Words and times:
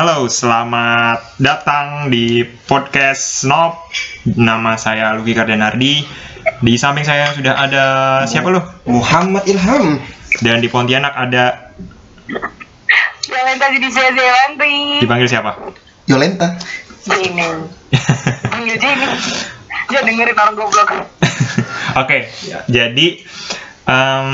Halo, 0.00 0.24
selamat 0.32 1.36
datang 1.36 2.08
di 2.08 2.40
podcast 2.64 3.44
Snob. 3.44 3.76
Nama 4.32 4.72
saya 4.80 5.12
Luki 5.12 5.36
Kardanardi. 5.36 6.00
Di 6.64 6.72
samping 6.80 7.04
saya 7.04 7.36
sudah 7.36 7.52
ada 7.52 7.84
siapa 8.24 8.48
lu? 8.48 8.64
Muhammad 8.88 9.44
Ilham. 9.44 10.00
Dan 10.40 10.64
di 10.64 10.72
Pontianak 10.72 11.12
ada 11.12 11.76
tadi 13.60 13.76
di 13.76 13.92
saya 13.92 14.16
Zewanti. 14.16 15.04
dipanggil 15.04 15.28
siapa? 15.28 15.68
Yolenta. 16.08 16.56
Ini. 17.04 17.68
Panggil 18.48 18.80
Jenny. 18.80 19.04
Jangan 19.92 20.04
dengerin 20.08 20.36
orang 20.40 20.56
goblok. 20.56 20.90
Oke, 22.00 22.24
jadi 22.72 23.20
em, 23.84 24.30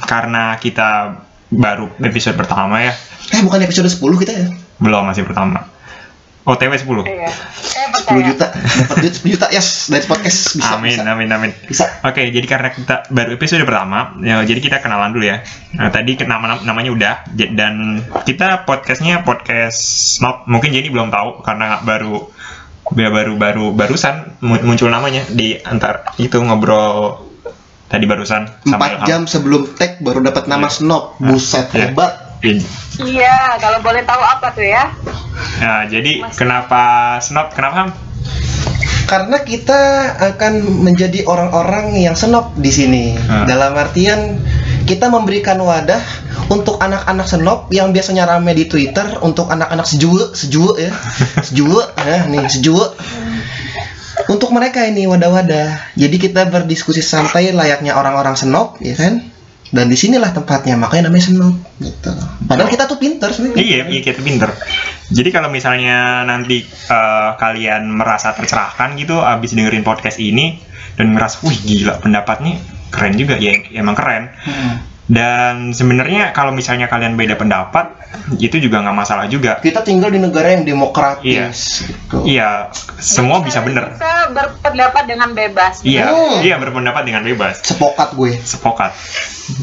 karena 0.00 0.56
kita 0.56 1.20
baru 1.52 1.92
episode 2.08 2.40
pertama 2.40 2.80
ya, 2.80 2.96
Eh 3.36 3.44
bukan 3.44 3.60
episode 3.60 3.84
10 3.84 4.00
kita 4.16 4.32
ya? 4.32 4.69
Belum 4.80 5.06
masih 5.06 5.22
pertama. 5.22 5.68
OTW 6.40 6.72
10. 6.72 7.04
Iya. 7.04 7.28
Eh 7.28 7.86
10 7.92 7.92
percaya. 7.92 8.22
juta. 8.26 8.46
Dapat 8.48 8.96
duit 8.98 9.14
10 9.14 9.28
juta 9.30 9.46
yes 9.52 9.68
dari 9.86 10.02
podcast 10.02 10.56
bisa. 10.56 10.72
amin, 10.72 10.96
bisa. 10.96 11.04
amin, 11.06 11.28
amin. 11.28 11.50
Bisa. 11.62 11.84
Oke, 12.00 12.26
jadi 12.26 12.42
karena 12.42 12.72
kita 12.72 13.06
baru 13.08 13.36
episode 13.36 13.60
pertama, 13.62 14.16
ya, 14.18 14.40
jadi 14.40 14.56
kita 14.58 14.80
kenalan 14.80 15.12
dulu 15.12 15.28
ya. 15.28 15.44
Nah, 15.76 15.92
tadi 15.92 16.16
nama 16.18 16.58
namanya 16.58 16.90
udah, 16.90 17.14
dan 17.36 18.00
kita 18.24 18.64
podcastnya 18.64 19.20
podcast 19.20 19.78
Snob. 20.16 20.48
Mungkin 20.48 20.72
jadi 20.72 20.88
belum 20.88 21.12
tahu 21.12 21.44
karena 21.44 21.84
baru 21.84 22.32
ya 22.90 23.06
baru 23.06 23.36
baru 23.36 23.64
barusan 23.70 24.40
mu- 24.40 24.64
muncul 24.64 24.90
namanya 24.90 25.22
di 25.28 25.54
antar 25.62 26.10
itu 26.18 26.40
ngobrol 26.42 27.22
tadi 27.86 28.02
barusan 28.02 28.50
sama 28.64 28.82
4 28.82 28.90
Ilham. 28.90 29.06
jam 29.06 29.20
sebelum 29.28 29.62
tag 29.78 30.02
baru 30.02 30.24
dapat 30.24 30.48
nama 30.48 30.66
Iya. 30.66 30.74
Snob. 30.74 31.02
Buset 31.20 31.68
Iya. 31.70 31.92
hebat. 31.92 32.29
Iya. 32.40 32.64
Iya, 33.00 33.36
kalau 33.60 33.80
boleh 33.84 34.04
tahu 34.04 34.20
apa 34.20 34.52
tuh 34.52 34.64
ya? 34.64 34.92
Nah, 35.60 35.84
jadi 35.88 36.24
Mas- 36.24 36.36
kenapa 36.36 36.82
Snob? 37.20 37.52
Kenapa 37.52 37.74
Ham? 37.76 37.90
Karena 39.08 39.42
kita 39.42 39.80
akan 40.22 40.86
menjadi 40.86 41.26
orang-orang 41.26 41.98
yang 41.98 42.14
senop 42.14 42.54
di 42.54 42.70
sini. 42.70 43.18
Ah. 43.26 43.42
Dalam 43.42 43.74
artian 43.74 44.38
kita 44.86 45.10
memberikan 45.10 45.58
wadah 45.58 45.98
untuk 46.46 46.78
anak-anak 46.78 47.26
senop 47.26 47.66
yang 47.74 47.90
biasanya 47.90 48.26
rame 48.26 48.54
di 48.54 48.70
Twitter 48.70 49.18
untuk 49.22 49.50
anak-anak 49.50 49.86
sejue, 49.86 50.30
sejue 50.34 50.72
ya. 50.78 50.92
Sejue 51.46 51.82
ya 51.98 52.26
nih, 52.30 52.46
sejue. 52.46 52.86
Untuk 54.30 54.54
mereka 54.54 54.86
ini 54.86 55.10
wadah-wadah. 55.10 55.98
Jadi 55.98 56.16
kita 56.20 56.46
berdiskusi 56.46 57.02
santai 57.02 57.50
layaknya 57.50 57.98
orang-orang 57.98 58.38
senop, 58.38 58.78
ya 58.78 58.94
kan? 58.94 59.29
Dan 59.70 59.86
di 59.86 59.94
sinilah 59.94 60.34
tempatnya, 60.34 60.74
makanya 60.74 61.06
namanya 61.06 61.30
senop 61.30 61.54
gitu. 61.78 62.10
Padahal 62.50 62.66
kita 62.66 62.90
tuh 62.90 62.98
pinter 62.98 63.30
sebenarnya. 63.30 63.62
Iya, 63.62 63.80
iya 63.86 64.00
kita 64.02 64.18
pinter. 64.18 64.50
Jadi 65.14 65.28
kalau 65.30 65.46
misalnya 65.46 66.26
nanti 66.26 66.66
eh, 66.66 67.30
kalian 67.38 67.86
merasa 67.86 68.34
tercerahkan 68.34 68.98
gitu 68.98 69.22
abis 69.22 69.54
dengerin 69.54 69.86
podcast 69.86 70.18
ini 70.18 70.58
dan 70.98 71.14
ngerasa, 71.14 71.46
wih 71.46 71.54
gila 71.62 72.02
pendapatnya 72.02 72.58
keren 72.90 73.14
juga 73.14 73.38
ya, 73.38 73.54
emang 73.78 73.94
keren. 73.94 74.34
Hmm. 74.42 74.89
Dan 75.10 75.74
sebenarnya 75.74 76.30
kalau 76.30 76.54
misalnya 76.54 76.86
kalian 76.86 77.18
beda 77.18 77.34
pendapat, 77.34 77.98
itu 78.38 78.62
juga 78.62 78.78
nggak 78.78 78.94
masalah 78.94 79.26
juga. 79.26 79.58
Kita 79.58 79.82
tinggal 79.82 80.06
di 80.08 80.22
negara 80.22 80.54
yang 80.54 80.62
demokratis 80.62 81.82
gitu. 81.82 82.22
Iya, 82.22 82.70
semua 82.96 83.42
bisa 83.42 83.58
bener. 83.60 83.90
Bisa 83.90 84.30
berpendapat 84.30 85.10
dengan 85.10 85.34
bebas. 85.34 85.82
Iya, 85.82 86.14
Oh. 86.14 86.38
iya 86.38 86.56
berpendapat 86.56 87.02
dengan 87.02 87.26
bebas. 87.26 87.58
Sepokat 87.58 88.14
gue. 88.14 88.38
Sepokat. 88.38 88.94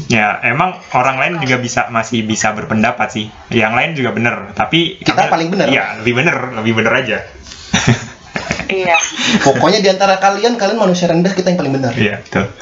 Ya, 0.06 0.36
emang 0.44 0.76
orang 0.92 1.16
lain 1.16 1.34
juga 1.40 1.56
bisa 1.56 1.88
masih 1.88 2.28
bisa 2.28 2.52
berpendapat 2.52 3.08
sih. 3.08 3.26
Yang 3.48 3.72
lain 3.72 3.90
juga 3.96 4.10
bener, 4.12 4.34
tapi 4.52 5.00
Kita 5.00 5.16
kami- 5.16 5.32
paling 5.32 5.48
bener. 5.48 5.66
Iya, 5.72 5.84
lebih 6.04 6.12
bener, 6.12 6.36
lebih 6.60 6.72
bener 6.76 6.92
aja. 6.92 7.18
Iya. 8.68 8.96
Pokoknya 9.42 9.80
di 9.80 9.88
antara 9.88 10.20
kalian, 10.20 10.60
kalian 10.60 10.76
manusia 10.76 11.08
rendah, 11.08 11.32
kita 11.32 11.52
yang 11.52 11.58
paling 11.58 11.74
benar. 11.74 11.92
Iya, 11.96 12.20
betul. 12.20 12.52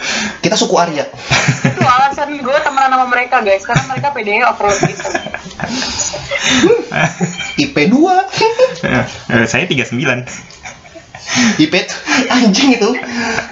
Kita 0.40 0.54
suku 0.54 0.74
Arya. 0.78 1.04
Itu 1.66 1.82
alasan 1.82 2.38
gue 2.38 2.56
temenan 2.62 2.90
sama 2.94 3.06
mereka 3.10 3.42
guys, 3.42 3.66
karena 3.66 3.84
mereka 3.90 4.14
PDE 4.14 4.46
overload 4.46 4.80
gitu. 4.86 5.06
IP 7.66 7.76
2. 7.90 7.98
Eh, 9.34 9.46
saya 9.50 9.66
39. 9.66 9.98
IP 11.58 11.74
anjing 12.30 12.70
itu. 12.78 12.90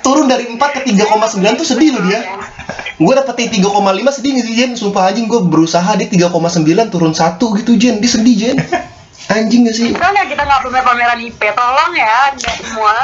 Turun 0.00 0.30
dari 0.30 0.46
4 0.46 0.56
ke 0.56 0.80
3,9 0.86 1.58
tuh 1.58 1.66
sedih 1.66 1.98
loh 1.98 2.06
dia. 2.06 2.22
Gue 2.94 3.12
dapetin 3.18 3.50
3,5 3.50 4.14
sedih 4.14 4.32
sih 4.40 4.54
Jen? 4.54 4.78
Sumpah 4.78 5.10
anjing 5.10 5.26
gue 5.26 5.42
berusaha 5.42 5.98
di 5.98 6.06
3,9 6.06 6.94
turun 6.94 7.12
1 7.12 7.36
gitu 7.40 7.72
Jen. 7.74 7.98
Dia 7.98 8.10
sedih 8.10 8.34
Jen. 8.38 8.56
Anjing 9.32 9.64
gak 9.64 9.76
sih? 9.76 9.88
Soalnya 9.96 10.28
kita 10.28 10.42
nggak 10.44 10.60
punya 10.68 10.82
pameran 10.84 11.18
IP, 11.20 11.40
tolong 11.56 11.92
ya 11.96 12.32
anda 12.32 12.50
semua. 12.60 12.94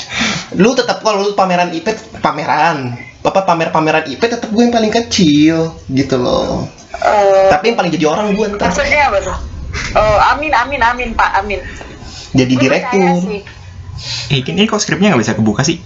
Lu 0.62 0.72
tetap 0.78 1.02
kalau 1.02 1.26
lu 1.26 1.34
pameran 1.34 1.74
IP 1.74 1.90
pameran. 2.22 2.94
Apa 3.26 3.42
pamer-pameran 3.42 4.06
IP 4.06 4.22
tetap 4.22 4.46
gue 4.54 4.62
yang 4.62 4.70
paling 4.70 4.94
kecil 4.94 5.74
gitu 5.90 6.14
loh. 6.14 6.70
Eh, 6.94 7.50
Tapi 7.50 7.74
yang 7.74 7.76
paling 7.76 7.90
jadi 7.90 8.06
orang 8.06 8.38
gue 8.38 8.46
ntar 8.54 8.70
maksudnya 8.70 9.10
apa 9.10 9.18
tuh? 9.18 9.36
Oh, 9.98 10.16
amin, 10.30 10.54
amin, 10.54 10.80
amin, 10.80 11.08
Pak, 11.12 11.42
amin. 11.42 11.60
jadi 12.32 12.54
direktur. 12.54 13.42
Eh, 14.30 14.40
ini 14.46 14.64
kok 14.70 14.78
skripnya 14.78 15.10
nggak 15.12 15.22
bisa 15.26 15.34
kebuka 15.34 15.66
sih? 15.66 15.82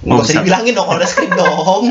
Nggak 0.00 0.16
Oh, 0.16 0.22
usah 0.22 0.32
bisa. 0.32 0.40
dibilangin 0.40 0.72
dong 0.72 0.86
kalau 0.86 0.96
ada 0.96 1.04
skrip 1.04 1.30
dong. 1.30 1.82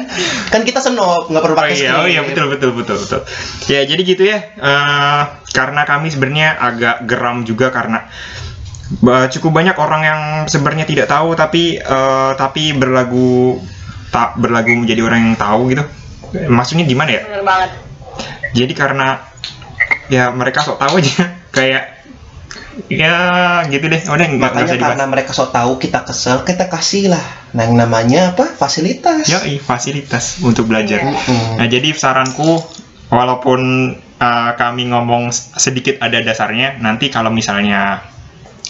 Kan 0.50 0.62
kita 0.64 0.80
senop, 0.80 1.30
nggak 1.30 1.42
perlu 1.42 1.53
Oh 1.53 1.59
pakai 1.59 1.74
iya, 1.74 1.90
skrip. 1.94 2.00
oh 2.00 2.08
iya 2.08 2.22
betul 2.24 2.46
betul 2.50 2.72
betul 2.74 2.97
betul. 2.97 3.22
Ya 3.68 3.81
jadi 3.86 4.02
gitu 4.02 4.24
ya. 4.24 4.38
Eh, 4.52 5.22
karena 5.50 5.81
kami 5.84 6.09
sebenarnya 6.09 6.58
agak 6.58 7.06
geram 7.06 7.44
juga 7.44 7.69
karena 7.69 8.09
ba- 8.98 9.30
cukup 9.30 9.53
banyak 9.53 9.78
orang 9.78 10.02
yang 10.02 10.22
sebenarnya 10.46 10.84
tidak 10.84 11.06
tahu 11.06 11.34
tapi 11.34 11.78
eh, 11.78 12.31
tapi 12.34 12.74
berlagu 12.74 13.62
tak 14.09 14.36
berlagu 14.36 14.74
menjadi 14.74 15.02
orang 15.03 15.19
yang 15.24 15.36
tahu 15.36 15.69
gitu. 15.69 15.86
Maksudnya 16.50 16.86
gimana 16.86 17.09
ya? 17.12 17.22
Bener 17.24 17.46
banget. 17.46 17.69
Jadi 18.56 18.74
karena 18.74 19.22
ya 20.09 20.34
mereka 20.34 20.66
sok 20.66 20.81
tahu 20.81 20.98
aja 20.98 21.30
kayak 21.58 21.99
ya 22.88 23.18
gitu 23.68 23.85
deh. 23.91 24.02
Udah 24.03 24.25
nggak 24.25 24.40
nggak 24.40 24.52
Makanya 24.53 24.74
dibahas. 24.75 24.90
karena 24.96 25.06
mereka 25.09 25.31
sok 25.35 25.50
tahu 25.52 25.72
kita 25.81 26.06
kesel, 26.06 26.44
kita 26.47 26.72
kasih 26.72 27.12
lah. 27.12 27.25
Nah, 27.53 27.66
yang 27.66 27.75
namanya 27.81 28.38
apa? 28.38 28.46
Fasilitas. 28.46 29.25
Yoi, 29.25 29.57
fasilitas 29.57 30.40
untuk 30.46 30.69
belajar. 30.69 31.02
Iya. 31.02 31.12
Mm-mm. 31.12 31.57
Nah, 31.57 31.68
jadi 31.68 31.90
saranku, 31.97 32.62
walaupun 33.09 33.59
uh, 34.22 34.52
kami 34.53 34.88
ngomong 34.94 35.34
sedikit 35.34 35.97
ada 36.00 36.22
dasarnya, 36.22 36.78
nanti 36.78 37.09
kalau 37.09 37.34
misalnya 37.34 38.06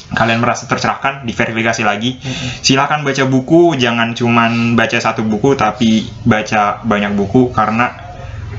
kalian 0.10 0.42
merasa 0.42 0.66
tercerahkan, 0.66 1.22
diverifikasi 1.28 1.86
lagi. 1.86 2.18
Silakan 2.66 3.06
baca 3.06 3.30
buku, 3.30 3.78
jangan 3.78 4.18
cuman 4.18 4.74
baca 4.74 4.98
satu 4.98 5.22
buku, 5.22 5.54
tapi 5.54 6.08
baca 6.26 6.82
banyak 6.82 7.14
buku 7.14 7.54
karena 7.54 8.09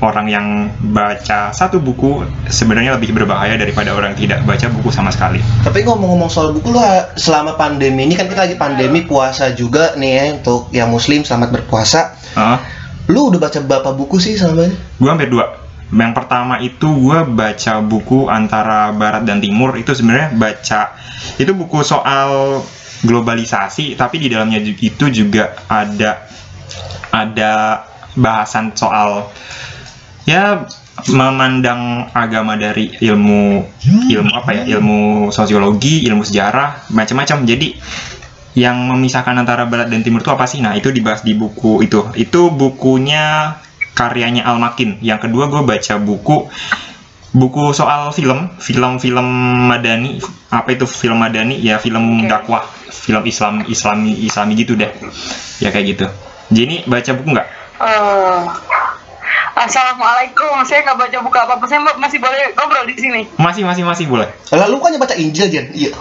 orang 0.01 0.27
yang 0.27 0.47
baca 0.91 1.53
satu 1.53 1.77
buku 1.77 2.25
sebenarnya 2.49 2.97
lebih 2.97 3.13
berbahaya 3.13 3.55
daripada 3.55 3.93
orang 3.93 4.17
yang 4.17 4.21
tidak 4.27 4.39
baca 4.49 4.67
buku 4.73 4.89
sama 4.89 5.13
sekali. 5.13 5.39
Tapi 5.61 5.85
ngomong-ngomong 5.85 6.29
soal 6.29 6.51
buku 6.51 6.73
lu 6.73 6.81
ha- 6.81 7.13
selama 7.15 7.55
pandemi 7.55 8.09
ini 8.09 8.17
kan 8.17 8.25
kita 8.25 8.49
lagi 8.49 8.57
pandemi 8.57 9.05
puasa 9.05 9.53
juga 9.53 9.93
nih 9.95 10.11
ya 10.11 10.23
untuk 10.41 10.61
yang 10.73 10.89
muslim 10.89 11.21
selamat 11.21 11.49
berpuasa. 11.53 12.17
Heeh. 12.33 12.57
Lu 13.13 13.29
udah 13.29 13.39
baca 13.39 13.59
berapa 13.61 13.89
buku 13.93 14.17
sih 14.17 14.37
selama 14.37 14.67
ini? 14.67 14.75
gue 15.01 15.09
hampir 15.09 15.29
dua 15.29 15.61
yang 15.91 16.15
pertama 16.15 16.63
itu 16.63 16.87
gue 16.87 17.19
baca 17.35 17.73
buku 17.83 18.31
antara 18.31 18.95
barat 18.95 19.27
dan 19.27 19.43
timur 19.43 19.75
itu 19.75 19.91
sebenarnya 19.91 20.31
baca 20.39 20.95
itu 21.35 21.51
buku 21.51 21.83
soal 21.83 22.63
globalisasi 23.03 23.99
tapi 23.99 24.23
di 24.23 24.31
dalamnya 24.31 24.63
itu 24.63 25.05
juga 25.11 25.51
ada 25.67 26.23
ada 27.11 27.83
bahasan 28.15 28.71
soal 28.71 29.27
ya 30.27 30.69
memandang 31.09 32.13
agama 32.13 32.53
dari 32.59 32.93
ilmu 33.01 33.65
ilmu 34.11 34.31
apa 34.37 34.53
ya 34.53 34.63
ilmu 34.77 35.33
sosiologi 35.33 36.05
ilmu 36.05 36.21
sejarah 36.21 36.93
macam-macam 36.93 37.41
jadi 37.47 37.73
yang 38.51 38.83
memisahkan 38.83 39.31
antara 39.31 39.63
barat 39.63 39.87
dan 39.87 40.03
timur 40.03 40.19
itu 40.19 40.31
apa 40.31 40.43
sih? 40.43 40.59
Nah, 40.59 40.75
itu 40.75 40.91
dibahas 40.91 41.23
di 41.23 41.31
buku 41.31 41.87
itu. 41.87 42.03
Itu 42.19 42.51
bukunya 42.51 43.55
karyanya 43.95 44.43
Al 44.43 44.59
Makin. 44.59 44.99
Yang 44.99 45.27
kedua 45.27 45.47
gue 45.47 45.61
baca 45.63 45.95
buku 46.01 46.51
buku 47.31 47.71
soal 47.71 48.11
film, 48.11 48.51
film-film 48.59 49.27
madani. 49.71 50.19
Apa 50.51 50.75
itu 50.75 50.83
film 50.83 51.23
madani? 51.23 51.63
Ya 51.63 51.79
film 51.79 52.19
Oke. 52.19 52.27
dakwah, 52.27 52.67
film 52.91 53.23
Islam 53.23 53.63
Islami 53.71 54.19
Islami 54.27 54.53
gitu 54.59 54.75
deh. 54.75 54.91
Ya 55.63 55.71
kayak 55.71 55.85
gitu. 55.95 56.05
Jadi 56.51 56.83
baca 56.91 57.11
buku 57.15 57.29
nggak? 57.31 57.47
Eh, 57.81 58.41
Assalamualaikum, 59.51 60.63
saya 60.63 60.87
nggak 60.87 60.95
baca 60.95 61.17
buku 61.19 61.37
apa-apa, 61.37 61.65
saya 61.67 61.83
masih 61.99 62.23
boleh 62.23 62.55
ngobrol 62.55 62.87
di 62.87 62.95
sini. 62.95 63.21
Masih 63.35 63.67
masih 63.67 63.83
masih 63.83 64.05
boleh. 64.07 64.31
Lalu 64.47 64.75
kan 64.79 64.95
baca 64.95 65.15
Injil 65.19 65.51
Jen? 65.51 65.75
Iya. 65.75 65.91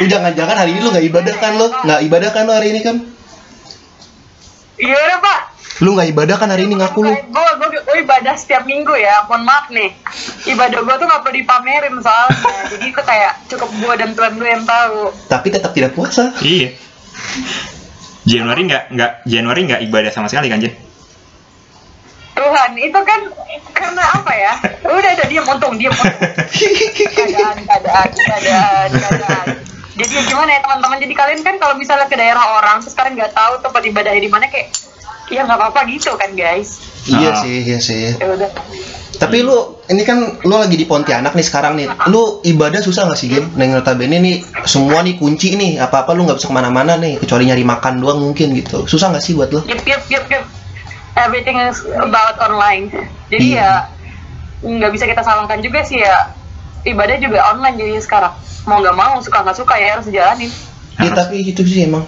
lu 0.00 0.06
jangan-jangan 0.08 0.56
hari 0.56 0.72
ini 0.76 0.80
lu 0.80 0.88
nggak 0.88 1.06
ibadah 1.12 1.34
kan 1.36 1.52
lu? 1.60 1.68
Nggak 1.68 2.00
ibadah 2.08 2.30
kan 2.32 2.42
lu 2.48 2.52
hari 2.56 2.72
ini 2.72 2.80
kan? 2.80 2.96
Iya 4.80 4.96
udah 4.96 5.18
pak, 5.22 5.38
Lu 5.84 5.94
nggak 5.94 6.08
ibadah 6.16 6.36
kan 6.40 6.48
hari 6.48 6.64
ini 6.64 6.80
ngaku 6.80 7.00
lu? 7.04 7.12
gue 7.12 7.48
gue 7.60 7.68
gue 7.82 7.96
ibadah 8.06 8.34
setiap 8.38 8.64
minggu 8.64 8.94
ya 8.94 9.26
mohon 9.26 9.42
maaf 9.42 9.70
nih 9.70 9.90
ibadah 10.50 10.82
gue 10.82 10.94
tuh 10.98 11.06
gak 11.06 11.22
perlu 11.22 11.34
dipamerin 11.34 11.94
soalnya 11.98 12.54
jadi 12.70 12.86
itu 12.90 13.02
kayak 13.02 13.32
cukup 13.50 13.70
gue 13.70 13.94
dan 13.98 14.10
Tuhan 14.14 14.32
gue 14.38 14.48
yang 14.48 14.64
tahu 14.66 15.10
Tapi 15.30 15.46
tetap 15.50 15.70
tidak 15.74 15.92
puasa. 15.94 16.30
Iya. 16.42 16.74
Januari 18.24 18.64
nggak 18.64 18.84
nggak 18.90 19.10
Januari 19.24 19.60
nggak 19.64 19.80
ibadah 19.84 20.10
sama 20.10 20.26
sekali 20.26 20.48
kan 20.48 20.58
Jen? 20.58 20.72
Tuhan 22.34 22.70
itu 22.74 22.98
kan 22.98 23.20
karena 23.70 24.02
apa 24.10 24.32
ya 24.32 24.52
udah 24.82 25.10
udah 25.14 25.26
diam 25.28 25.46
untung 25.46 25.74
diam 25.76 25.94
keadaan 25.94 27.56
keadaan 27.62 28.08
keadaan 28.10 28.88
keadaan 28.90 29.46
jadi 29.94 30.10
ya 30.10 30.22
gimana 30.26 30.50
ya 30.50 30.60
teman-teman 30.60 30.98
jadi 30.98 31.14
kalian 31.14 31.40
kan 31.40 31.54
kalau 31.56 31.78
misalnya 31.78 32.10
ke 32.10 32.18
daerah 32.18 32.58
orang 32.58 32.82
terus 32.82 32.92
kalian 32.92 33.14
nggak 33.14 33.32
tahu 33.32 33.62
tempat 33.62 33.82
ibadahnya 33.84 34.18
di 34.18 34.26
mana 34.26 34.50
kayak 34.50 34.74
ya 35.30 35.46
nggak 35.46 35.54
apa-apa 35.56 35.86
gitu 35.86 36.10
kan 36.16 36.34
guys 36.34 36.82
Iya 37.04 37.30
Ah. 37.30 37.36
sih, 37.36 37.56
iya 37.62 37.78
sih. 37.78 38.16
ya 38.16 38.26
udah 38.26 38.48
Tapi 39.16 39.44
lu 39.44 39.80
ini 39.86 40.02
kan 40.02 40.40
lu 40.42 40.54
lagi 40.56 40.74
di 40.74 40.84
Pontianak 40.84 41.32
nih 41.32 41.46
sekarang 41.46 41.74
nih. 41.78 41.86
Lu 42.08 42.40
ibadah 42.42 42.80
susah 42.80 43.06
gak 43.08 43.18
sih, 43.18 43.30
Gen? 43.30 43.52
Neng 43.54 43.74
notabene 43.74 44.18
nih 44.18 44.42
semua 44.64 45.00
nih 45.00 45.16
kunci 45.16 45.54
nih. 45.54 45.78
Apa-apa 45.78 46.12
lu 46.12 46.24
nggak 46.24 46.38
bisa 46.40 46.48
ke 46.50 46.54
mana-mana 46.54 46.96
nih 46.96 47.18
kecuali 47.18 47.48
nyari 47.48 47.64
makan 47.64 48.00
doang 48.00 48.18
mungkin 48.20 48.52
gitu. 48.56 48.84
Susah 48.84 49.12
gak 49.12 49.22
sih 49.22 49.32
buat 49.36 49.50
lu? 49.52 49.60
yep 49.64 49.80
yep 49.86 50.02
yep 50.10 50.24
yep 50.28 50.44
everything 51.14 51.58
is 51.62 51.78
about 51.94 52.34
online 52.42 52.90
jadi 53.30 53.46
Iya. 53.54 53.62
ya 53.62 53.70
nggak 54.64 54.90
bisa 54.90 55.04
kita 55.06 55.22
salahkan 55.22 55.62
juga 55.62 55.86
sih 55.86 56.02
ya 56.02 56.34
ibadah 56.82 57.16
juga 57.22 57.38
online 57.54 57.78
jadi 57.78 58.02
sekarang 58.02 58.34
mau 58.66 58.82
nggak 58.82 58.96
mau 58.96 59.14
suka 59.22 59.46
nggak 59.46 59.56
suka 59.56 59.74
ya 59.78 59.94
harus 59.94 60.10
dijalanin 60.10 60.50
Iya 60.98 61.10
tapi 61.14 61.42
itu 61.42 61.62
sih 61.62 61.86
emang 61.86 62.02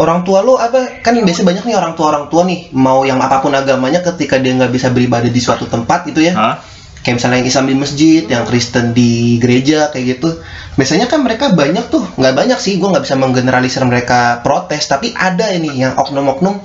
orang 0.00 0.24
tua 0.24 0.40
lu 0.40 0.56
apa? 0.56 1.04
Kan 1.04 1.20
biasa 1.20 1.44
banyak 1.44 1.64
nih 1.68 1.76
orang 1.76 1.92
tua 1.92 2.16
orang 2.16 2.26
tua 2.32 2.48
nih 2.48 2.72
mau 2.72 3.04
yang 3.04 3.20
apa 3.20 3.44
pun 3.44 3.52
agamanya 3.52 4.00
ketika 4.00 4.40
dia 4.40 4.56
nggak 4.56 4.72
bisa 4.72 4.88
beribadah 4.88 5.28
di 5.28 5.40
suatu 5.40 5.68
tempat 5.68 6.08
gitu 6.08 6.24
ya. 6.24 6.32
Hah? 6.32 6.56
kayak 7.00 7.16
misalnya 7.16 7.38
yang 7.40 7.48
Islam 7.48 7.64
di 7.64 7.76
masjid 7.76 8.22
yang 8.28 8.44
Kristen 8.44 8.92
di 8.92 9.40
gereja 9.40 9.88
kayak 9.88 10.20
gitu. 10.20 10.36
Biasanya 10.76 11.08
kan 11.08 11.24
mereka 11.24 11.52
banyak 11.56 11.88
tuh 11.88 12.04
nggak 12.20 12.34
banyak 12.36 12.58
sih 12.60 12.76
gue 12.76 12.88
nggak 12.88 13.04
bisa 13.08 13.16
menggeneralisir 13.16 13.82
mereka 13.88 14.44
protes 14.44 14.84
tapi 14.84 15.16
ada 15.16 15.48
ini 15.48 15.80
yang 15.80 15.96
oknum-oknum 15.96 16.60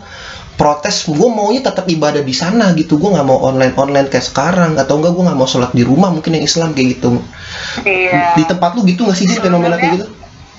protes 0.55 1.07
gue 1.11 1.29
maunya 1.31 1.63
tetap 1.63 1.87
ibadah 1.87 2.19
di 2.19 2.35
sana 2.35 2.75
gitu. 2.75 2.99
Gue 2.99 3.15
nggak 3.15 3.27
mau 3.27 3.39
online 3.47 3.71
online 3.79 4.07
kayak 4.11 4.27
sekarang 4.27 4.75
atau 4.75 4.99
enggak 4.99 5.15
gue 5.15 5.23
nggak 5.23 5.39
mau 5.39 5.47
sholat 5.47 5.71
di 5.71 5.87
rumah 5.87 6.11
mungkin 6.11 6.35
yang 6.35 6.43
Islam 6.43 6.75
kayak 6.75 6.99
gitu. 6.99 7.23
Iya. 7.87 8.35
Di 8.35 8.43
tempat 8.43 8.75
lu 8.75 8.83
gitu 8.83 9.07
nggak 9.07 9.15
sih 9.15 9.31
Jin, 9.31 9.39
fenomena 9.39 9.79
kayak 9.79 10.03
gitu 10.03 10.07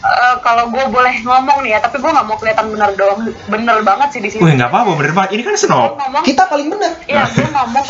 Eh, 0.07 0.37
kalau 0.39 0.71
gue 0.71 0.85
boleh 0.87 1.15
ngomong 1.27 1.67
nih 1.67 1.75
ya, 1.75 1.79
tapi 1.83 1.99
gue 1.99 2.07
nggak 2.07 2.27
mau 2.31 2.39
kelihatan 2.39 2.71
bener 2.71 2.91
doang, 2.95 3.27
bener 3.51 3.79
banget 3.83 4.09
sih 4.15 4.21
di 4.23 4.31
sini. 4.31 4.43
Wih 4.47 4.55
nggak 4.55 4.71
apa-apa 4.71 4.93
bener 4.95 5.13
banget. 5.13 5.31
Ini 5.35 5.43
kan 5.43 5.55
Gue 5.59 5.63
snob. 5.67 5.93
ngomong, 5.99 6.23
kita 6.23 6.43
paling 6.47 6.69
benar 6.71 6.93
iya 7.11 7.23
gue 7.27 7.49
ngomong, 7.51 7.89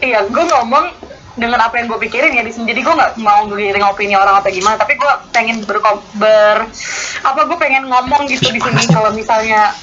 iya 0.00 0.20
gue 0.24 0.44
ngomong 0.48 0.84
dengan 1.34 1.60
apa 1.66 1.74
yang 1.76 1.86
gue 1.92 2.00
pikirin 2.08 2.32
ya 2.32 2.42
di 2.46 2.52
sini. 2.54 2.64
Jadi 2.72 2.80
gue 2.80 2.94
nggak 2.96 3.12
mau 3.20 3.44
ngiring 3.50 3.84
opini 3.84 4.14
orang 4.16 4.40
apa 4.40 4.48
gimana, 4.48 4.80
tapi 4.80 4.96
gue 4.96 5.12
pengen 5.36 5.60
berkom 5.68 6.00
ber 6.16 6.64
apa 7.20 7.40
gue 7.44 7.58
pengen 7.60 7.84
ngomong 7.92 8.24
gitu 8.30 8.48
di 8.48 8.60
sini 8.62 8.82
kalau 8.88 9.12
misalnya 9.12 9.74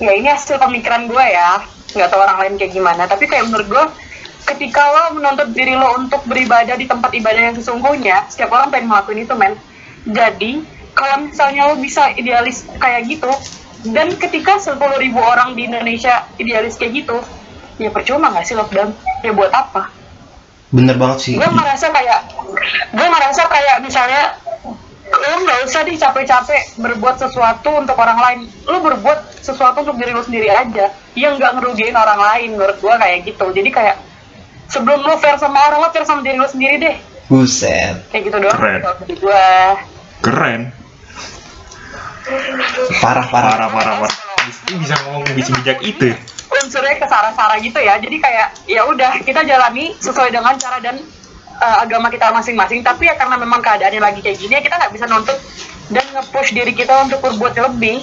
ya 0.00 0.12
ini 0.14 0.32
hasil 0.32 0.56
pemikiran 0.56 1.10
gue 1.10 1.24
ya, 1.28 1.60
nggak 1.92 2.08
tahu 2.08 2.20
orang 2.24 2.38
lain 2.40 2.54
kayak 2.56 2.72
gimana. 2.72 3.04
Tapi 3.04 3.28
kayak 3.28 3.52
menurut 3.52 3.68
gue 3.68 3.84
ketika 4.48 4.80
lo 4.80 5.20
menuntut 5.20 5.52
diri 5.52 5.76
lo 5.76 5.92
untuk 6.00 6.24
beribadah 6.24 6.72
di 6.78 6.88
tempat 6.88 7.12
ibadah 7.12 7.52
yang 7.52 7.56
sesungguhnya, 7.58 8.24
setiap 8.32 8.48
orang 8.54 8.72
pengen 8.72 8.88
ngelakuin 8.88 9.28
itu 9.28 9.36
men. 9.36 9.52
Jadi 10.06 10.62
kalau 10.94 11.30
misalnya 11.30 11.70
lo 11.70 11.78
bisa 11.78 12.10
idealis 12.14 12.66
kayak 12.78 13.06
gitu, 13.06 13.30
dan 13.94 14.14
ketika 14.18 14.58
10.000 14.58 14.78
ribu 14.98 15.22
orang 15.22 15.54
di 15.54 15.70
Indonesia 15.70 16.26
idealis 16.38 16.74
kayak 16.74 16.92
gitu, 17.06 17.16
ya 17.78 17.90
percuma 17.94 18.34
nggak 18.34 18.46
sih 18.46 18.58
lockdown? 18.58 18.90
Ya 19.22 19.32
buat 19.34 19.50
apa? 19.54 19.94
bener 20.68 21.00
banget 21.00 21.18
sih 21.24 21.34
Gue 21.40 21.48
merasa 21.48 21.88
kayak, 21.88 22.28
gue 22.92 23.08
merasa 23.08 23.48
kayak 23.48 23.80
misalnya 23.80 24.36
lo 25.08 25.40
nggak 25.40 25.64
usah 25.64 25.80
deh 25.88 25.96
capek-capek 25.96 26.62
berbuat 26.76 27.16
sesuatu 27.16 27.70
untuk 27.80 27.96
orang 27.96 28.18
lain. 28.20 28.40
Lo 28.68 28.84
berbuat 28.84 29.40
sesuatu 29.40 29.80
untuk 29.80 29.96
diri 29.96 30.12
lo 30.12 30.20
sendiri 30.20 30.52
aja, 30.52 30.92
yang 31.16 31.40
nggak 31.40 31.56
ngerugiin 31.56 31.96
orang 31.96 32.20
lain. 32.20 32.48
Menurut 32.60 32.76
gue 32.76 32.94
kayak 33.00 33.24
gitu. 33.24 33.46
Jadi 33.48 33.70
kayak 33.72 33.96
sebelum 34.68 35.00
lo 35.00 35.16
fair 35.16 35.40
sama 35.40 35.72
orang, 35.72 35.80
lo 35.80 35.88
fair 35.88 36.04
sama 36.04 36.20
diri 36.20 36.36
lo 36.36 36.48
sendiri 36.48 36.76
deh. 36.76 36.96
Buset 37.28 37.96
Kayak 38.08 38.22
gitu 38.32 38.36
doang. 38.40 38.56
Keren. 38.56 38.80
Gue. 39.04 39.48
Keren. 40.24 40.60
parah 43.00 43.26
parah 43.28 43.52
Parah 43.56 43.68
parah 43.72 43.94
parah. 44.00 44.16
Ini 44.68 44.76
bisa 44.80 44.94
ngomong 45.04 45.24
bisa 45.32 45.50
bijak 45.60 45.78
itu. 45.84 46.12
unsurnya 46.48 46.96
ke 46.96 47.04
sara-sara 47.04 47.60
gitu 47.60 47.76
ya 47.76 48.00
jadi 48.00 48.16
kayak 48.16 48.48
ya 48.64 48.80
udah 48.88 49.20
kita 49.20 49.44
jalani 49.44 49.92
sesuai 50.00 50.32
dengan 50.32 50.56
cara 50.56 50.80
dan 50.80 50.96
uh, 51.60 51.84
agama 51.84 52.08
kita 52.08 52.32
masing-masing 52.32 52.80
tapi 52.80 53.04
ya 53.04 53.14
karena 53.20 53.36
memang 53.36 53.60
keadaannya 53.60 54.00
lagi 54.00 54.20
kayak 54.24 54.40
gini 54.40 54.56
ya 54.56 54.62
kita 54.64 54.80
nggak 54.80 54.92
bisa 54.96 55.04
nuntut 55.12 55.36
dan 55.92 56.04
nge-push 56.08 56.56
diri 56.56 56.72
kita 56.72 57.04
untuk 57.04 57.20
berbuat 57.20 57.52
lebih 57.52 58.00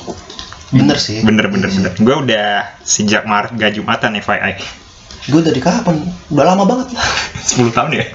bener 0.69 0.97
sih 0.97 1.21
Bener 1.25 1.49
bener 1.49 1.69
bener. 1.69 1.93
Gue 1.97 2.15
udah 2.25 2.77
sejak 2.81 3.25
Maret 3.25 3.53
gak 3.57 3.73
jumatan 3.77 4.17
FYI. 4.17 4.53
gue 5.25 5.41
dari 5.41 5.57
kapan 5.57 6.05
udah 6.29 6.45
lama 6.45 6.63
banget 6.69 6.93
lah 6.93 7.05
10 7.41 7.73
tahun 7.73 7.91
ya. 7.97 8.05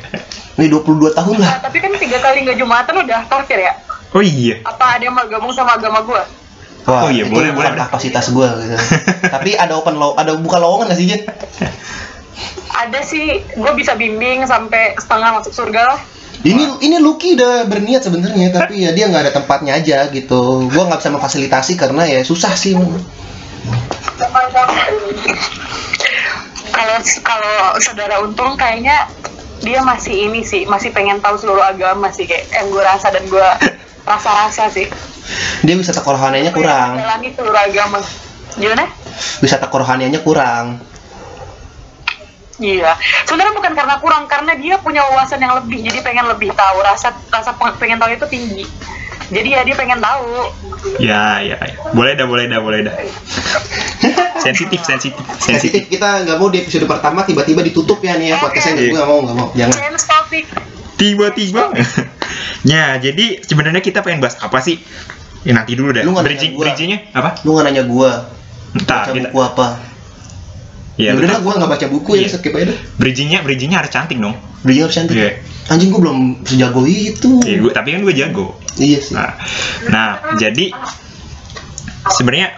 Ini 0.60 0.68
22 0.68 1.16
tahun 1.16 1.36
lah 1.40 1.48
nah, 1.56 1.58
tapi 1.64 1.76
kan 1.80 1.90
tiga 1.96 2.18
kali 2.20 2.44
nggak 2.44 2.58
jumatan 2.60 2.94
udah 3.00 3.20
kafir 3.26 3.60
ya 3.64 3.74
Oh 4.10 4.18
iya. 4.18 4.58
apa 4.66 4.98
ada 4.98 5.06
yang 5.06 5.14
mau 5.14 5.22
gabung 5.24 5.54
sama 5.54 5.78
agama 5.78 6.02
gua 6.02 6.26
Wah, 6.88 7.06
Oh 7.06 7.10
iya, 7.12 7.28
itu 7.28 7.32
boleh, 7.36 7.52
boleh. 7.52 7.76
kapasitas 7.76 8.32
gue 8.32 8.48
gitu. 8.66 8.76
tapi 9.34 9.52
ada 9.54 9.76
open 9.78 10.00
law 10.00 10.16
ada 10.18 10.34
buka 10.34 10.56
lowongan 10.58 10.90
gak 10.90 10.98
sih 10.98 11.06
Jen? 11.06 11.22
ada 12.72 13.00
sih 13.04 13.44
gue 13.52 13.72
bisa 13.76 13.92
bimbing 13.94 14.42
sampai 14.48 14.96
setengah 14.96 15.38
masuk 15.38 15.52
surga 15.52 15.94
lah 15.94 16.00
ini 16.40 16.72
ini 16.80 16.96
Lucky 16.98 17.36
udah 17.36 17.68
berniat 17.68 18.00
sebenarnya 18.00 18.48
tapi 18.48 18.80
ya 18.80 18.96
dia 18.96 19.12
nggak 19.12 19.28
ada 19.28 19.32
tempatnya 19.36 19.76
aja 19.76 20.08
gitu 20.08 20.66
gue 20.72 20.82
nggak 20.88 21.00
bisa 21.04 21.12
memfasilitasi 21.12 21.76
karena 21.76 22.08
ya 22.08 22.24
susah 22.24 22.56
sih 22.56 22.72
kalau 26.72 26.96
kalau 27.20 27.56
saudara 27.76 28.24
untung 28.24 28.56
kayaknya 28.56 29.04
dia 29.60 29.80
masih 29.84 30.28
ini 30.28 30.40
sih 30.44 30.64
masih 30.64 30.92
pengen 30.92 31.20
tahu 31.20 31.36
seluruh 31.36 31.62
agama 31.64 32.08
sih 32.12 32.24
kayak 32.24 32.48
yang 32.52 32.72
gue 32.72 32.82
rasa 32.82 33.12
dan 33.12 33.24
gue 33.28 33.48
rasa-rasa 34.08 34.72
sih. 34.72 34.88
Dia 35.62 35.76
wisata 35.76 36.00
kerohaniannya 36.00 36.52
kurang. 36.56 36.96
jalani 36.96 37.28
seluruh 37.36 37.60
agama. 37.60 37.98
Gimana? 38.56 38.84
Wisata 39.44 39.68
kerohaniannya 39.68 40.20
kurang 40.24 40.89
iya 42.60 42.92
sebenarnya 43.24 43.52
bukan 43.52 43.72
karena 43.72 43.94
kurang 43.96 44.24
karena 44.24 44.52
dia 44.54 44.76
punya 44.76 45.02
wawasan 45.02 45.40
yang 45.40 45.56
lebih 45.56 45.80
jadi 45.82 45.98
pengen 46.00 46.28
lebih 46.28 46.52
tahu 46.52 46.78
rasa 46.80 47.10
rasa 47.26 47.52
peng- 47.52 47.76
pengen 47.76 47.96
tahu 47.96 48.12
itu 48.12 48.26
tinggi 48.28 48.64
jadi 49.30 49.48
ya 49.48 49.60
dia 49.62 49.74
pengen 49.74 49.98
tahu 49.98 50.52
Ya 50.96 51.38
ya. 51.38 51.54
ya. 51.56 51.76
Boleh 51.92 52.16
dah 52.16 52.24
boleh 52.24 52.48
dah 52.48 52.58
boleh 52.58 52.82
dah. 52.82 52.94
sensitif 54.40 54.80
sensitif 54.80 55.20
sensitif 55.38 55.86
kita 55.86 56.24
nggak 56.24 56.36
mau 56.36 56.48
di 56.48 56.58
episode 56.58 56.88
pertama 56.88 57.22
tiba-tiba 57.22 57.60
ditutup 57.60 58.00
ya 58.00 58.16
nih 58.16 58.32
ya 58.32 58.36
podcastnya 58.40 58.80
gue 58.80 58.90
nggak 58.90 59.06
mau 59.06 59.18
nggak 59.20 59.36
mau 59.36 59.48
jangan 59.52 59.76
Tiba-tiba. 60.96 61.72
ya 62.72 62.96
jadi 62.96 63.40
sebenarnya 63.40 63.80
kita 63.80 64.00
pengen 64.00 64.20
bahas 64.20 64.36
apa 64.36 64.60
sih? 64.60 64.76
Ya 65.44 65.56
nanti 65.56 65.72
dulu 65.72 65.92
dah. 65.92 66.04
Lu 66.04 66.12
nggak 66.12 66.24
nanya 66.26 66.48
gua. 66.52 66.64
apa? 67.14 67.30
lu 67.40 67.56
nggak 67.56 67.64
nanya 67.64 67.82
gue 67.84 68.10
Entar 68.70 68.96
baca 69.02 69.10
kita. 69.10 69.28
buku 69.28 69.38
apa 69.40 69.66
Ya, 71.00 71.10
ya 71.10 71.12
udah 71.16 71.40
gue 71.40 71.52
nggak 71.56 71.70
baca 71.70 71.86
buku 71.88 72.10
ya 72.14 72.20
Iya. 72.22 72.36
skip 72.36 72.52
aja 72.52 72.68
dah 72.68 72.78
Bridgingnya 72.94 73.40
bridgingnya 73.40 73.80
harus 73.80 73.88
cantik 73.88 74.20
dong. 74.20 74.36
beliau 74.60 74.84
harus 74.84 74.92
cantik 74.94 75.16
Iya. 75.16 75.40
anjing 75.66 75.88
gue 75.88 75.96
belum 75.98 76.18
sejago 76.44 76.84
itu 76.84 77.40
Iya, 77.40 77.56
gua- 77.58 77.72
tapi 77.72 77.88
kan 77.90 78.00
gue 78.02 78.12
jago. 78.12 78.46
iya 78.76 78.98
sih 79.00 79.16
Nah, 79.16 79.32
nah 79.88 80.08
jadi 80.36 80.68
sebenarnya 82.10 82.52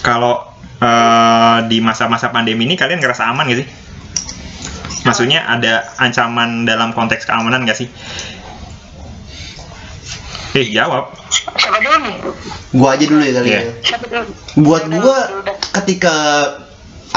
kalau 0.00 0.46
eh, 0.76 1.58
di 1.66 1.80
masa-masa 1.80 2.28
pandemi 2.28 2.62
ini 2.62 2.76
kalian 2.76 3.00
ngerasa 3.00 3.26
aman 3.26 3.48
gak 3.48 3.58
sih? 3.58 3.68
Maksudnya 5.02 5.42
ada 5.42 5.88
ancaman 5.96 6.62
dalam 6.62 6.92
konteks 6.92 7.24
keamanan 7.24 7.64
gak 7.64 7.74
sih? 7.76 7.88
Eh 10.52 10.68
jawab. 10.70 11.12
siapa 11.58 11.80
dulu 11.80 11.96
nih 12.00 12.16
gue 12.72 12.88
aja 12.88 13.04
dulu 13.04 13.20
ya 13.20 13.32
kali 13.34 13.46
Iya. 13.46 13.58
ya 13.58 13.72
siapa 13.82 14.04
dulu 14.06 14.24
buat 14.58 14.82
gua 14.90 15.18
ketika 15.74 16.14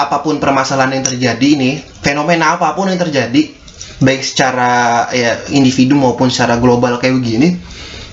apa 0.06 0.24
pun 0.24 0.40
permasalahan 0.40 1.00
yang 1.02 1.06
terjadi 1.06 1.48
ini 1.60 1.72
fenomena 2.00 2.56
apa 2.56 2.72
pun 2.74 2.88
yang 2.88 3.00
terjadi 3.00 3.52
baik 4.00 4.22
secara 4.24 5.06
ya 5.12 5.44
individu 5.52 5.96
maupun 6.00 6.32
secara 6.32 6.56
global 6.56 6.96
kayak 6.98 7.20
begini 7.20 7.60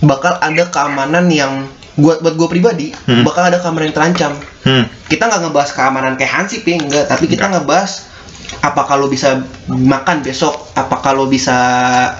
bakal 0.02 0.34
ada 0.42 0.66
keamanan 0.66 1.30
yang 1.30 1.70
buat 1.96 2.20
buat 2.20 2.34
gue 2.36 2.48
pribadi 2.50 2.86
Hmm. 3.06 3.24
bakal 3.24 3.48
ada 3.48 3.56
keamanan 3.62 3.88
yang 3.88 3.96
terancam 3.96 4.32
Hmm. 4.66 4.84
kita 5.08 5.30
nggak 5.30 5.40
ngebahas 5.48 5.70
keamanan 5.72 6.12
kayak 6.18 6.32
Hansip 6.34 6.66
ya 6.66 6.76
enggak 6.76 7.04
tapi 7.08 7.24
kita 7.30 7.48
ngebahas 7.48 8.12
apa 8.62 8.82
kalau 8.84 9.06
bisa 9.08 9.42
makan 9.66 10.22
besok 10.22 10.70
apa 10.74 11.02
kalau 11.02 11.26
bisa 11.26 11.56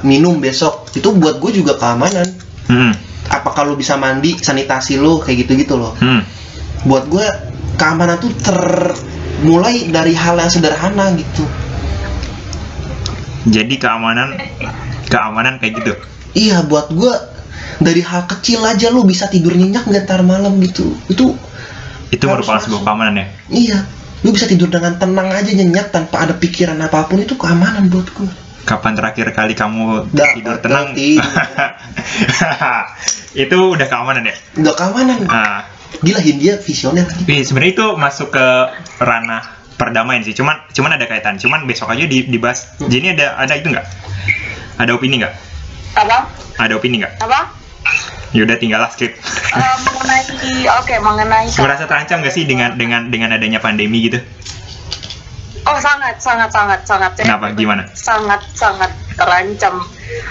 minum 0.03 0.39
besok 0.39 0.89
itu 0.95 1.11
buat 1.13 1.43
gue 1.43 1.61
juga 1.61 1.77
keamanan 1.77 2.25
Hmm. 2.71 2.95
apa 3.29 3.51
kalau 3.53 3.75
bisa 3.75 3.99
mandi 3.99 4.39
sanitasi 4.39 4.97
lo 4.97 5.19
kayak 5.21 5.45
gitu 5.45 5.53
gitu 5.59 5.75
loh 5.77 5.93
Hmm. 5.99 6.23
buat 6.87 7.11
gue 7.11 7.27
keamanan 7.77 8.17
tuh 8.17 8.31
termulai 9.37 9.85
dari 9.87 10.13
hal 10.13 10.35
yang 10.35 10.49
sederhana 10.49 11.13
gitu 11.13 11.45
Jadi 13.47 13.77
keamanan 13.77 14.35
keamanan 15.07 15.61
kayak 15.61 15.79
gitu. 15.79 15.93
iya 16.35 16.61
buat 16.63 16.91
gua 16.91 17.15
dari 17.79 18.01
hal 18.01 18.27
kecil 18.27 18.59
aja 18.61 18.89
lu 18.89 19.05
bisa 19.05 19.29
tidur 19.29 19.53
nyenyak 19.53 19.85
nggak 19.85 20.05
ntar 20.05 20.21
malam 20.21 20.57
gitu 20.59 20.97
itu 21.07 21.37
Itu 22.09 22.25
merupakan 22.25 22.59
sebuah 22.59 22.83
keamanan 22.83 23.15
ya. 23.15 23.27
iya 23.49 23.79
lu 24.21 24.33
bisa 24.33 24.45
tidur 24.45 24.67
dengan 24.67 24.97
tenang 24.97 25.29
aja 25.29 25.47
nyenyak 25.47 25.93
tanpa 25.93 26.25
ada 26.25 26.35
pikiran 26.35 26.81
apa 26.81 27.05
pun 27.05 27.21
itu 27.21 27.37
keamanan 27.37 27.87
buat 27.87 28.09
gua 28.13 28.33
Kapan 28.65 28.99
terakhir 28.99 29.31
kali 29.31 29.55
kamu 29.55 30.11
Dah, 30.11 30.35
tidur 30.35 30.59
tenang? 30.59 30.91
tidur. 30.91 31.23
itu 33.37 33.55
udah 33.55 33.87
keamanan 33.87 34.27
ya. 34.27 34.35
udah 34.57 34.75
keamanan 34.75 35.19
Ah, 35.29 35.63
gila 35.99 36.21
Hindia 36.21 36.55
visioner 36.57 37.07
Iya, 37.25 37.43
sebenarnya 37.43 37.73
itu 37.75 37.87
masuk 37.95 38.29
ke 38.31 38.47
ranah 38.99 39.43
perdamaian 39.75 40.21
sih. 40.21 40.33
Cuman 40.33 40.61
cuman 40.71 40.95
ada 40.95 41.05
kaitan. 41.05 41.37
Cuman 41.37 41.65
besok 41.65 41.89
aja 41.89 42.03
di- 42.03 42.25
dibahas. 42.25 42.71
Jadi 42.79 43.13
ada 43.13 43.37
ada 43.37 43.53
itu 43.53 43.69
nggak? 43.69 43.87
Ada 44.77 44.91
opini 44.93 45.21
nggak? 45.21 45.35
apa 45.97 46.29
Ada 46.57 46.73
opini 46.77 47.01
nggak? 47.01 47.21
apa 47.21 47.53
Yaudah 48.33 48.57
tinggallah 48.57 48.91
skip. 48.91 49.17
Eh, 49.17 49.77
mengenai 49.81 50.23
oke 50.77 50.95
mengenai 50.99 51.47
Merasa 51.65 51.85
terancam 51.85 52.21
nggak 52.21 52.35
sih 52.35 52.45
dengan 52.45 52.75
dengan 52.75 53.09
dengan 53.09 53.33
adanya 53.33 53.59
pandemi 53.59 54.05
gitu? 54.05 54.21
oh 55.67 55.79
sangat 55.83 56.23
sangat 56.23 56.47
sangat 56.49 56.81
sangat 56.85 57.11
Kenapa? 57.19 57.51
Gimana? 57.51 57.91
sangat 57.91 58.39
sangat 58.55 58.87
terancam 59.19 59.83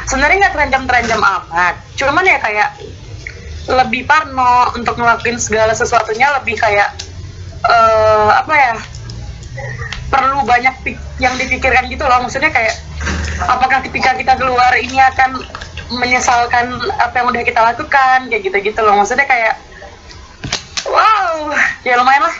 sebenarnya 0.08 0.48
nggak 0.48 0.54
terancam 0.56 0.82
terancam 0.88 1.20
amat 1.20 1.76
cuman 2.00 2.24
ya 2.24 2.40
kayak 2.40 2.70
lebih 3.66 4.06
parno 4.06 4.70
untuk 4.78 4.98
ngelakuin 4.98 5.42
segala 5.42 5.74
sesuatunya 5.74 6.30
lebih 6.42 6.58
kayak 6.58 6.94
eh 7.66 8.30
apa 8.30 8.54
ya 8.54 8.74
perlu 10.14 10.46
banyak 10.46 10.76
pik- 10.86 11.06
yang 11.18 11.34
dipikirkan 11.36 11.90
gitu 11.90 12.06
loh. 12.06 12.22
Maksudnya 12.22 12.54
kayak 12.54 12.78
apakah 13.50 13.82
ketika 13.90 14.14
kita 14.14 14.34
keluar 14.38 14.70
ini 14.78 15.02
akan 15.02 15.42
menyesalkan 15.98 16.78
apa 16.98 17.14
yang 17.22 17.28
udah 17.30 17.44
kita 17.46 17.62
lakukan 17.62 18.30
kayak 18.30 18.42
gitu 18.46 18.58
gitu 18.62 18.80
loh. 18.86 18.94
Maksudnya 19.02 19.26
kayak 19.26 19.58
wow 20.86 21.50
ya 21.82 21.98
lumayan 21.98 22.30
lah. 22.30 22.36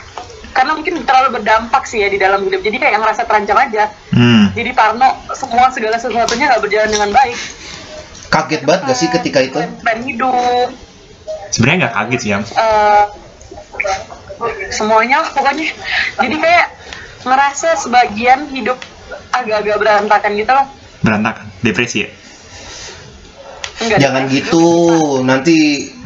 Karena 0.56 0.72
mungkin 0.72 1.04
terlalu 1.04 1.42
berdampak 1.42 1.84
sih 1.84 2.00
ya 2.00 2.08
di 2.08 2.16
dalam 2.16 2.46
hidup. 2.46 2.62
Jadi 2.62 2.76
kayak 2.78 3.02
ngerasa 3.02 3.26
terancam 3.26 3.58
aja. 3.60 3.90
Hmm. 4.16 4.48
jadi 4.56 4.72
Parno 4.72 5.12
semua 5.36 5.68
segala 5.68 6.00
sesuatunya 6.00 6.48
nggak 6.48 6.62
berjalan 6.64 6.88
dengan 6.88 7.10
baik. 7.12 7.36
Kaget 8.32 8.62
banget 8.64 8.80
gak 8.88 8.96
sih 8.96 9.08
ketika 9.12 9.38
itu? 9.44 9.58
Plan 9.84 10.00
hidup 10.02 10.85
Sebenarnya 11.48 11.78
nggak 11.82 11.94
kaget 11.94 12.20
sih 12.20 12.30
ya. 12.30 12.38
eh, 12.38 13.04
semuanya 14.70 15.16
lah 15.20 15.30
pokoknya 15.32 15.66
jadi 16.16 16.36
kayak 16.36 16.66
ngerasa 17.22 17.68
sebagian 17.76 18.46
hidup 18.48 18.78
agak-agak 19.30 19.76
berantakan 19.76 20.32
gitu 20.34 20.52
loh 20.52 20.66
Berantakan, 20.98 21.46
depresi 21.60 22.02
ya. 22.02 22.10
Enggak 23.76 23.98
jangan 24.00 24.22
deh. 24.24 24.32
gitu 24.34 24.64
nanti 25.22 25.56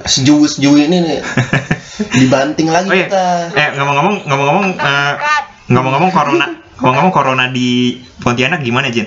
sejuwi 0.03 0.47
sejuwi 0.49 0.81
ini 0.85 0.99
nih 1.01 1.21
dibanting 2.19 2.69
lagi 2.69 2.89
Oh 2.89 2.95
iya. 2.95 3.07
kita 3.07 3.25
Eh 3.55 3.69
ngomong-ngomong 3.77 4.27
ngomong-ngomong 4.27 4.67
Cut. 4.75 5.45
ngomong-ngomong 5.69 6.11
corona 6.11 6.47
ngomong-ngomong 6.77 7.13
corona 7.13 7.45
di 7.47 7.95
Pontianak 8.19 8.61
gimana 8.61 8.91
Jen? 8.91 9.07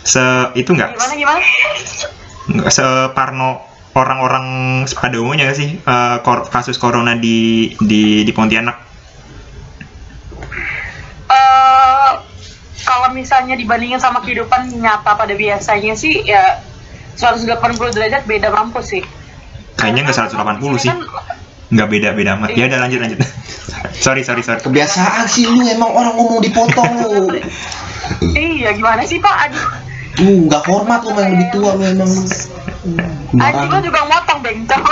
Se 0.00 0.20
itu 0.54 0.72
nggak? 0.72 0.96
gimana 0.96 1.14
gimana 1.14 1.40
Nggak 2.50 2.72
separno 2.72 3.68
orang-orang 3.92 4.46
pada 4.88 5.16
umumnya 5.16 5.46
nggak 5.46 5.58
sih 5.58 5.70
eh, 5.76 6.16
kor- 6.20 6.46
kasus 6.46 6.76
corona 6.76 7.14
di 7.14 7.70
di 7.78 8.22
di 8.22 8.32
Pontianak? 8.32 8.76
Eh, 11.26 12.10
kalau 12.82 13.08
misalnya 13.10 13.54
dibandingin 13.54 13.98
sama 13.98 14.18
kehidupan 14.20 14.66
nyata 14.76 15.14
pada 15.14 15.34
biasanya 15.34 15.94
sih 15.94 16.24
ya 16.24 16.58
180 17.14 17.54
derajat 17.90 18.24
beda 18.24 18.50
mampus 18.50 18.86
sih 18.90 19.04
Kayaknya 19.74 20.00
nggak 20.06 20.16
180 20.36 20.76
sih. 20.76 20.90
Kan, 20.92 21.00
Nggak 21.70 21.88
beda-beda 21.88 22.34
amat. 22.34 22.52
Ya 22.52 22.66
udah 22.66 22.78
lanjut 22.82 22.98
lanjut. 23.00 23.18
sorry 24.04 24.20
sorry 24.20 24.42
sorry. 24.42 24.60
kebiasaan 24.60 25.24
sih 25.24 25.46
lu 25.46 25.62
emang 25.62 25.88
orang 25.88 26.12
ngomong 26.12 26.40
dipotong 26.40 26.90
lu 27.00 27.32
iya 28.34 28.72
gimana 28.72 29.04
sih 29.04 29.16
pak 29.16 29.48
Aduh, 29.48 29.64
lu 30.20 30.32
nggak 30.48 30.62
hormat 30.66 31.00
lu 31.00 31.14
yang 31.14 31.32
lebih 31.32 31.48
tua 31.50 31.70
lu 31.74 31.84
emang 31.86 32.10
lu 32.84 32.96
anjing 33.36 33.70
juga 33.84 34.00
motong 34.08 34.40
bengcong 34.40 34.84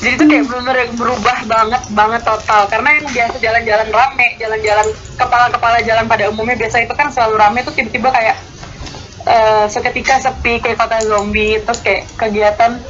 jadi 0.00 0.16
itu 0.16 0.24
kayak 0.24 0.44
bener-bener 0.48 0.88
berubah 0.96 1.38
banget 1.44 1.82
banget 1.92 2.22
total. 2.24 2.64
Karena 2.72 2.88
yang 2.96 3.06
biasa 3.12 3.36
jalan-jalan 3.36 3.88
rame 3.92 4.28
jalan-jalan 4.40 4.86
kepala-kepala 5.20 5.78
jalan 5.84 6.08
pada 6.08 6.24
umumnya 6.32 6.56
biasa 6.56 6.88
itu 6.88 6.94
kan 6.96 7.12
selalu 7.12 7.36
rame 7.36 7.60
tuh 7.68 7.76
tiba-tiba 7.76 8.08
kayak 8.08 8.36
eh, 9.28 9.64
seketika 9.68 10.16
sepi 10.24 10.64
kayak 10.64 10.80
kota 10.80 11.04
zombie 11.04 11.60
terus 11.60 11.84
kayak 11.84 12.08
kegiatan 12.16 12.80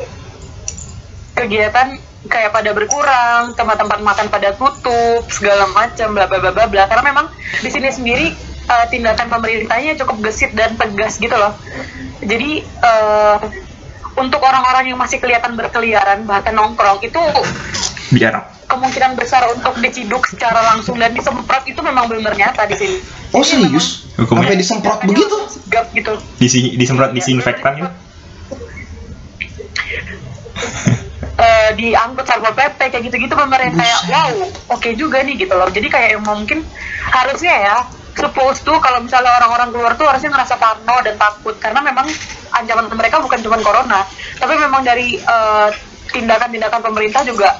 kegiatan 1.34 1.98
kayak 2.30 2.54
pada 2.54 2.70
berkurang 2.76 3.58
tempat-tempat 3.58 3.98
makan 4.06 4.26
pada 4.30 4.54
tutup 4.54 5.26
segala 5.34 5.66
macam 5.74 6.14
bla 6.14 6.30
bla 6.30 6.38
bla 6.38 6.68
bla 6.68 6.84
karena 6.86 7.02
memang 7.10 7.26
di 7.58 7.70
sini 7.72 7.88
sendiri 7.90 8.26
eh, 8.70 8.86
tindakan 8.88 9.26
pemerintahnya 9.26 9.98
cukup 9.98 10.30
gesit 10.30 10.54
dan 10.54 10.78
tegas 10.78 11.18
gitu 11.18 11.34
loh 11.34 11.58
jadi 12.22 12.62
eh, 12.62 13.38
untuk 14.18 14.40
orang-orang 14.42 14.90
yang 14.94 14.98
masih 15.00 15.18
kelihatan 15.18 15.58
berkeliaran 15.58 16.26
bahkan 16.28 16.54
nongkrong 16.54 17.02
itu 17.02 17.20
Biar 18.10 18.60
kemungkinan 18.70 19.18
besar 19.18 19.42
untuk 19.50 19.74
diciduk 19.82 20.22
secara 20.30 20.62
langsung 20.62 20.94
dan 20.94 21.10
disemprot 21.10 21.66
itu 21.66 21.80
memang 21.82 22.06
benar 22.06 22.38
nyata 22.38 22.70
di 22.70 22.78
sini. 22.78 22.96
oh 23.34 23.42
Jadi 23.42 23.66
serius 23.66 24.06
Hukumnya? 24.14 24.46
sampai 24.46 24.56
disemprot 24.62 24.98
begitu 25.02 25.36
sigap 25.50 25.90
gitu. 25.90 26.14
disi 26.38 26.78
disemprot 26.78 27.10
disinfektan 27.10 27.72
gitu. 27.82 27.90
Eh, 31.40 31.70
diangkut 31.72 32.28
satpol 32.28 32.52
pp 32.52 32.76
kayak 32.92 33.00
gitu-gitu 33.00 33.32
yang 33.32 33.72
kayak 33.72 34.00
wow 34.12 34.28
oke 34.76 34.88
juga 34.92 35.24
nih 35.24 35.40
gitu 35.40 35.56
loh 35.56 35.72
jadi 35.72 35.88
kayak 35.88 36.08
yang 36.12 36.24
mungkin 36.28 36.60
harusnya 37.08 37.54
ya 37.56 37.76
suppose 38.14 38.60
tuh 38.62 38.76
kalau 38.82 39.02
misalnya 39.02 39.30
orang-orang 39.40 39.70
keluar 39.70 39.92
tuh 39.94 40.06
harusnya 40.08 40.30
ngerasa 40.34 40.54
parno 40.58 40.96
dan 41.02 41.14
takut. 41.16 41.54
Karena 41.58 41.80
memang 41.84 42.06
ancaman 42.54 42.90
mereka 42.94 43.22
bukan 43.22 43.38
cuma 43.42 43.58
corona. 43.62 44.06
Tapi 44.38 44.54
memang 44.58 44.82
dari 44.82 45.18
eh, 45.18 45.68
tindakan-tindakan 46.10 46.80
pemerintah 46.82 47.22
juga 47.22 47.54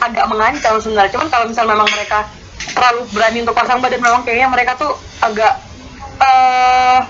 agak 0.00 0.24
mengancam 0.28 0.80
sebenarnya. 0.80 1.12
Cuman 1.12 1.28
kalau 1.28 1.44
misalnya 1.46 1.72
memang 1.76 1.88
mereka 1.92 2.26
terlalu 2.72 3.00
berani 3.12 3.38
untuk 3.42 3.56
pasang 3.58 3.78
badan 3.82 4.00
memang 4.00 4.22
kayaknya 4.22 4.48
mereka 4.48 4.78
tuh 4.78 4.94
agak 5.20 5.58
eh 6.22 7.00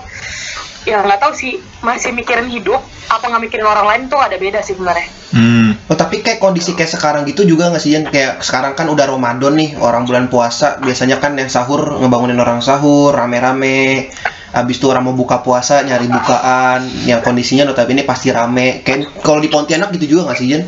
ya 0.83 1.03
nggak 1.03 1.19
tahu 1.19 1.33
sih 1.35 1.59
masih 1.83 2.11
mikirin 2.11 2.47
hidup 2.51 2.79
apa 3.07 3.23
nggak 3.27 3.43
mikirin 3.49 3.67
orang 3.67 3.85
lain 3.87 4.01
tuh 4.11 4.19
ada 4.19 4.35
beda 4.35 4.59
sih 4.63 4.75
sebenarnya 4.75 5.23
Hmm. 5.33 5.73
Oh 5.89 5.97
tapi 5.97 6.21
kayak 6.21 6.37
kondisi 6.37 6.77
kayak 6.77 6.93
sekarang 6.93 7.25
gitu 7.25 7.41
juga 7.41 7.73
nggak 7.73 7.81
sih 7.81 7.97
Jan? 7.97 8.05
Kayak 8.05 8.45
sekarang 8.45 8.77
kan 8.77 8.85
udah 8.85 9.17
Ramadan 9.17 9.57
nih 9.57 9.73
orang 9.81 10.05
bulan 10.05 10.29
puasa 10.29 10.77
biasanya 10.77 11.17
kan 11.17 11.33
yang 11.33 11.49
sahur 11.49 11.97
ngebangunin 11.97 12.37
orang 12.37 12.61
sahur 12.61 13.09
rame-rame 13.17 14.13
Abis 14.53 14.77
itu 14.77 14.85
orang 14.85 15.09
mau 15.09 15.17
buka 15.17 15.41
puasa 15.41 15.81
nyari 15.81 16.05
bukaan 16.05 16.85
yang 17.09 17.25
kondisinya 17.25 17.65
notabene 17.65 18.05
pasti 18.05 18.29
rame 18.29 18.85
kayak 18.85 19.25
kalau 19.25 19.41
di 19.41 19.49
Pontianak 19.49 19.89
gitu 19.97 20.13
juga 20.13 20.29
nggak 20.29 20.37
sih 20.37 20.47
Jan? 20.53 20.63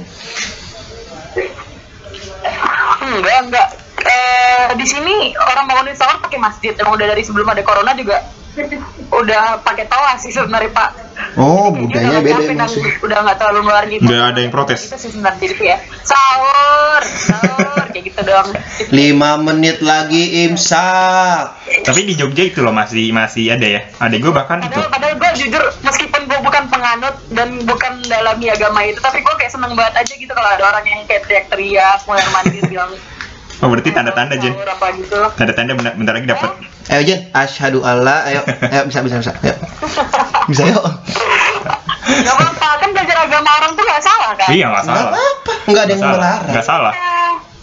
Enggak, 3.06 3.38
enggak. 3.46 3.68
Eh, 4.02 4.68
di 4.82 4.86
sini 4.90 5.38
orang 5.38 5.70
bangunin 5.70 5.94
sahur 5.94 6.18
pakai 6.18 6.42
masjid. 6.42 6.74
Emang 6.82 6.98
udah 6.98 7.14
dari 7.14 7.22
sebelum 7.22 7.46
ada 7.46 7.62
corona 7.62 7.94
juga 7.94 8.26
udah 9.12 9.44
pakai 9.62 9.86
toa 9.88 10.14
sih 10.20 10.32
sebenarnya 10.32 10.72
Pak. 10.72 10.90
Oh 11.36 11.72
Jadi 11.72 11.80
budayanya 11.84 12.20
udah 12.20 12.40
beda 12.48 12.66
sih. 12.72 12.84
Udah 13.04 13.18
nggak 13.24 13.38
terlalu 13.40 13.60
ngeluarin 13.68 13.90
gitu. 13.92 14.04
Nggak 14.08 14.24
ada 14.32 14.40
yang 14.40 14.54
protes. 14.54 14.82
Itu 14.88 14.98
sih 15.00 15.12
sebenarnya 15.12 15.40
jadi 15.44 15.64
ya 15.64 15.78
sahur, 16.04 17.02
sahur 17.04 17.86
kayak 17.92 18.04
gitu 18.12 18.22
doang. 18.24 18.50
Lima 18.92 19.32
menit 19.40 19.80
lagi 19.84 20.48
imsak. 20.48 21.44
Tapi 21.84 22.00
di 22.08 22.14
Jogja 22.16 22.44
itu 22.48 22.60
loh 22.64 22.76
masih 22.76 23.12
masih 23.12 23.56
ada 23.56 23.68
ya. 23.68 23.82
Ada 24.00 24.16
gue 24.16 24.32
bahkan 24.32 24.64
itu. 24.64 24.72
Padahal, 24.72 24.92
padahal 24.92 25.16
gue 25.20 25.32
jujur 25.46 25.64
meskipun 25.84 26.22
gue 26.28 26.40
bukan 26.44 26.64
penganut 26.72 27.16
dan 27.32 27.50
bukan 27.64 28.04
dalami 28.08 28.52
agama 28.52 28.84
itu, 28.88 29.00
tapi 29.00 29.20
gue 29.24 29.34
kayak 29.40 29.52
seneng 29.52 29.76
banget 29.76 30.04
aja 30.04 30.14
gitu 30.16 30.32
kalau 30.32 30.50
ada 30.52 30.64
orang 30.72 30.86
yang 30.88 31.02
kayak 31.08 31.28
teriak-teriak, 31.28 32.04
mulai 32.08 32.26
mandir 32.32 32.64
bilang 32.68 32.92
Oh 33.58 33.68
berarti 33.68 33.90
tanda-tanda 33.90 34.36
Jen. 34.36 34.52
apa 34.54 34.88
gitu. 34.94 35.16
Tanda-tanda 35.34 35.72
bentar, 35.74 35.94
bentar 35.96 36.14
lagi 36.14 36.28
dapat. 36.28 36.50
Ayo 36.88 37.02
Jen, 37.04 37.20
asyhadu 37.32 37.80
alla, 37.82 38.26
ayo, 38.26 38.44
ayo 38.44 38.84
bisa 38.86 39.00
bisa 39.00 39.16
bisa, 39.18 39.32
ayo. 39.38 39.56
Bisa 40.46 40.64
yuk. 40.66 40.84
Gak 42.06 42.32
apa-apa, 42.32 42.68
kan 42.78 42.90
belajar 42.92 43.18
agama 43.22 43.50
orang 43.56 43.72
tuh 43.74 43.84
gak 43.84 44.00
salah 44.00 44.32
kan? 44.36 44.48
Iya 44.50 44.66
nggak 44.68 44.84
Nggak 44.84 44.94
salah. 44.94 45.10
apa-apa, 45.10 45.52
nggak 45.66 45.82
ada 45.82 45.90
yang 45.90 46.00
salah. 46.00 46.16
melarang. 46.16 46.52
Nggak 46.52 46.66
salah. 46.66 46.94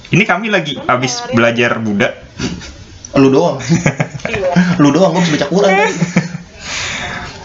Ini 0.08 0.22
kami 0.24 0.46
lagi 0.48 0.72
habis 0.78 1.12
belajar 1.30 1.70
Buddha. 1.78 2.08
Lu 3.14 3.28
doang, 3.28 3.60
Iya. 4.24 4.50
lu 4.78 4.88
doang, 4.90 5.12
gue 5.12 5.22
bisa 5.22 5.36
baca 5.36 5.46
Quran. 5.46 5.76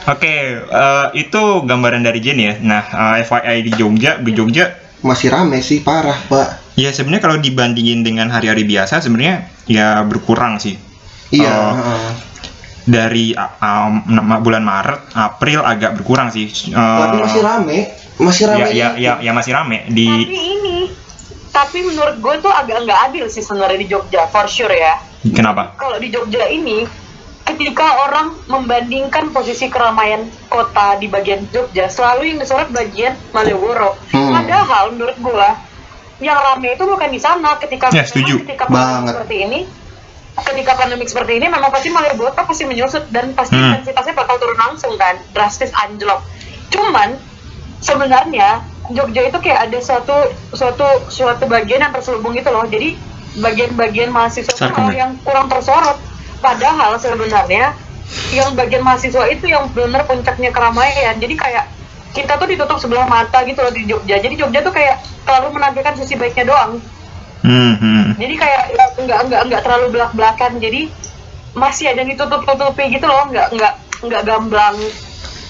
Oke, 0.08 0.34
eh, 0.64 1.08
itu 1.14 1.42
gambaran 1.62 2.00
dari 2.00 2.20
Jen 2.20 2.40
ya. 2.40 2.54
Nah, 2.58 2.84
eh, 3.14 3.22
FYI 3.22 3.60
di 3.62 3.72
Jogja, 3.74 4.16
di 4.18 4.32
Jogja 4.32 4.72
masih 4.98 5.30
rame 5.30 5.60
sih 5.60 5.80
parah 5.80 6.18
pak 6.26 6.67
Ya 6.78 6.94
sebenarnya 6.94 7.26
kalau 7.26 7.38
dibandingin 7.42 8.06
dengan 8.06 8.30
hari-hari 8.30 8.62
biasa 8.62 9.02
sebenarnya 9.02 9.50
ya 9.66 10.06
berkurang 10.06 10.62
sih. 10.62 10.78
iya 11.34 11.74
heeh. 11.74 12.10
Dari 12.88 13.36
uh, 13.36 13.52
um, 13.60 14.40
bulan 14.40 14.64
Maret, 14.64 15.12
April 15.18 15.66
agak 15.66 16.00
berkurang 16.00 16.32
sih. 16.32 16.48
Uh, 16.72 17.04
tapi 17.04 17.18
masih 17.20 17.42
rame 17.44 17.80
masih 18.18 18.44
ya, 18.46 18.54
rame 18.54 18.70
ya, 18.74 18.88
ya, 18.98 19.14
ya 19.22 19.32
masih 19.34 19.52
rame 19.54 19.86
di 19.94 20.10
Tapi 20.10 20.38
ini, 20.38 20.78
tapi 21.54 21.80
menurut 21.86 22.18
gue 22.18 22.36
tuh 22.42 22.54
agak 22.54 22.86
nggak 22.86 23.00
adil 23.10 23.26
sih 23.30 23.46
sebenarnya 23.46 23.80
di 23.82 23.88
Jogja, 23.90 24.26
for 24.30 24.50
sure 24.50 24.74
ya. 24.74 24.98
kenapa? 25.34 25.74
Kalau 25.78 25.98
di 26.02 26.10
Jogja 26.10 26.46
ini, 26.50 26.86
ketika 27.46 28.06
orang 28.10 28.38
membandingkan 28.50 29.30
posisi 29.34 29.70
keramaian 29.70 30.30
kota 30.50 30.98
di 30.98 31.10
bagian 31.10 31.46
Jogja, 31.54 31.90
selalu 31.90 32.34
yang 32.34 32.38
disorot 32.42 32.70
bagian 32.74 33.14
Malioboro. 33.34 33.98
Hmm. 34.14 34.34
Padahal 34.34 34.94
menurut 34.94 35.18
gue, 35.18 35.50
yang 36.20 36.38
rame 36.38 36.74
itu 36.74 36.84
bukan 36.84 37.10
di 37.10 37.20
sana. 37.20 37.58
Ketika 37.58 37.90
Ya, 37.90 38.04
setuju. 38.04 38.42
ketika 38.42 38.66
pandemi 38.66 39.06
Banget. 39.06 39.14
seperti 39.14 39.36
ini, 39.40 39.60
ketika 40.40 40.72
pandemi 40.74 41.04
seperti 41.06 41.34
ini, 41.36 41.46
memang 41.46 41.70
pasti 41.70 41.90
Malioboro 41.90 42.34
pasti 42.34 42.64
menyusut 42.64 43.10
dan 43.10 43.34
pasti 43.34 43.54
Hmm. 43.54 43.74
intensitasnya 43.76 44.14
bakal 44.14 44.38
turun 44.38 44.58
langsung 44.58 44.94
kan, 44.96 45.18
drastis 45.32 45.70
anjlok. 45.74 46.22
Cuman 46.70 47.18
sebenarnya 47.80 48.66
Jogja 48.88 49.20
itu 49.22 49.38
kayak 49.38 49.68
ada 49.68 49.80
suatu 49.84 50.16
suatu 50.54 50.88
suatu 51.12 51.44
bagian 51.46 51.84
yang 51.84 51.92
terselubung 51.92 52.32
gitu 52.32 52.48
loh. 52.48 52.64
Jadi 52.64 52.96
bagian-bagian 53.36 54.10
mahasiswa 54.10 54.56
malah 54.72 54.90
ya? 54.90 55.04
yang 55.04 55.12
kurang 55.22 55.52
tersorot. 55.52 56.00
Padahal 56.40 56.96
sebenarnya 56.96 57.76
yang 58.32 58.56
bagian 58.56 58.82
mahasiswa 58.82 59.28
itu 59.28 59.44
yang 59.44 59.68
benar 59.70 60.08
puncaknya 60.08 60.56
keramaian. 60.56 61.20
Jadi 61.20 61.36
kayak 61.36 61.68
kita 62.18 62.34
tuh 62.42 62.48
ditutup 62.50 62.78
sebelah 62.82 63.06
mata 63.06 63.46
gitu 63.46 63.62
loh 63.62 63.70
di 63.70 63.86
Jogja. 63.86 64.18
Jadi 64.18 64.34
Jogja 64.34 64.66
tuh 64.66 64.74
kayak 64.74 64.98
terlalu 65.22 65.62
menampilkan 65.62 65.94
sisi 66.02 66.18
baiknya 66.18 66.50
doang. 66.50 66.82
Hmm, 67.46 67.76
hmm. 67.78 68.18
Jadi 68.18 68.34
kayak 68.34 68.62
ya, 68.74 68.86
nggak 68.98 69.20
nggak 69.30 69.42
nggak 69.46 69.62
terlalu 69.62 69.86
belak 69.94 70.12
belakan. 70.18 70.58
Jadi 70.58 70.90
masih 71.54 71.94
ada 71.94 72.02
yang 72.02 72.10
ditutup 72.10 72.42
tutupi 72.42 72.90
gitu 72.90 73.06
loh. 73.06 73.30
Nggak 73.30 73.54
nggak 73.54 73.74
nggak 74.10 74.22
gamblang 74.26 74.78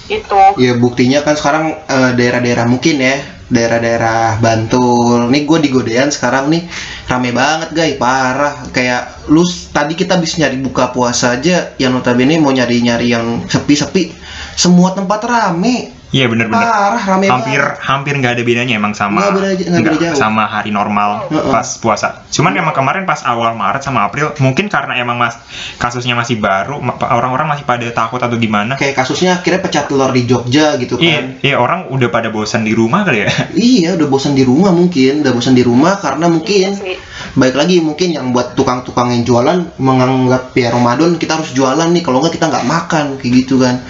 gitu. 0.08 0.42
Ya 0.60 0.76
buktinya 0.76 1.24
kan 1.24 1.36
sekarang 1.36 1.64
eh, 1.72 2.10
daerah-daerah 2.16 2.64
mungkin 2.68 3.00
ya 3.00 3.38
daerah-daerah 3.48 4.38
Bantul. 4.38 5.28
Nih 5.32 5.48
gue 5.48 5.58
di 5.64 5.68
Godean 5.72 6.12
sekarang 6.12 6.52
nih 6.52 6.68
rame 7.08 7.32
banget 7.32 7.72
guys, 7.72 7.96
parah. 7.96 8.54
Kayak 8.70 9.28
lu 9.32 9.42
tadi 9.72 9.96
kita 9.96 10.20
bisa 10.20 10.44
nyari 10.44 10.60
buka 10.60 10.92
puasa 10.92 11.36
aja, 11.40 11.72
yang 11.80 11.96
notabene 11.96 12.36
mau 12.38 12.52
nyari-nyari 12.52 13.08
yang 13.08 13.48
sepi-sepi, 13.48 14.12
semua 14.54 14.92
tempat 14.92 15.20
rame. 15.24 15.97
Iya 16.08 16.24
benar-benar. 16.24 16.64
Parah 16.64 17.02
rame 17.04 17.28
Hampir 17.28 17.60
banget. 17.60 17.84
hampir 17.84 18.12
nggak 18.16 18.32
ada 18.32 18.42
bedanya 18.42 18.74
emang 18.74 18.96
sama 18.96 19.20
Nggak 19.20 19.32
beda- 19.36 19.68
nggak 19.68 19.84
beda 19.84 19.98
jauh. 20.08 20.16
sama 20.16 20.44
hari 20.44 20.72
normal 20.72 21.28
Heeh. 21.28 21.52
pas 21.52 21.68
puasa. 21.76 22.24
Cuman 22.28 22.56
emang 22.56 22.72
kemarin 22.72 23.04
pas 23.04 23.20
awal 23.22 23.52
Maret 23.52 23.84
sama 23.84 24.08
April 24.08 24.32
mungkin 24.38 24.66
karena 24.66 24.96
emang 24.96 25.20
mas 25.20 25.36
kasusnya 25.76 26.16
masih 26.16 26.40
baru 26.40 26.80
orang-orang 27.04 27.52
masih 27.52 27.64
pada 27.64 27.84
takut 27.92 28.16
atau 28.16 28.34
gimana. 28.34 28.74
Kayak 28.74 28.96
kasusnya 28.98 29.36
akhirnya 29.36 29.60
pecah 29.60 29.84
telur 29.84 30.08
di 30.08 30.24
Jogja 30.24 30.76
gitu 30.76 30.96
Iya, 30.96 31.12
kan. 31.14 31.24
iya 31.44 31.56
orang 31.56 31.92
udah 31.92 32.08
pada 32.08 32.28
bosan 32.28 32.64
di 32.64 32.72
rumah 32.72 33.04
kali 33.04 33.22
ya. 33.22 33.30
Iya, 33.68 33.94
udah 33.94 34.08
bosan 34.08 34.32
di 34.32 34.42
rumah 34.42 34.72
mungkin, 34.72 35.20
udah 35.20 35.32
bosan 35.32 35.52
di 35.52 35.62
rumah 35.62 36.00
karena 36.00 36.24
mungkin 36.26 36.72
Iya 36.72 36.80
sih. 36.88 36.96
baik 37.34 37.52
lagi 37.52 37.84
mungkin 37.84 38.08
yang 38.10 38.32
buat 38.32 38.56
tukang-tukang 38.56 39.12
yang 39.12 39.22
jualan 39.22 39.76
menganggap 39.76 40.54
ya 40.54 40.72
Ramadan 40.72 41.16
kita 41.16 41.36
harus 41.36 41.52
jualan 41.52 41.84
nih 41.86 42.00
kalau 42.00 42.18
nggak 42.18 42.32
kita 42.32 42.48
nggak 42.48 42.64
makan 42.64 43.04
kayak 43.20 43.32
gitu 43.38 43.60
kan 43.60 43.84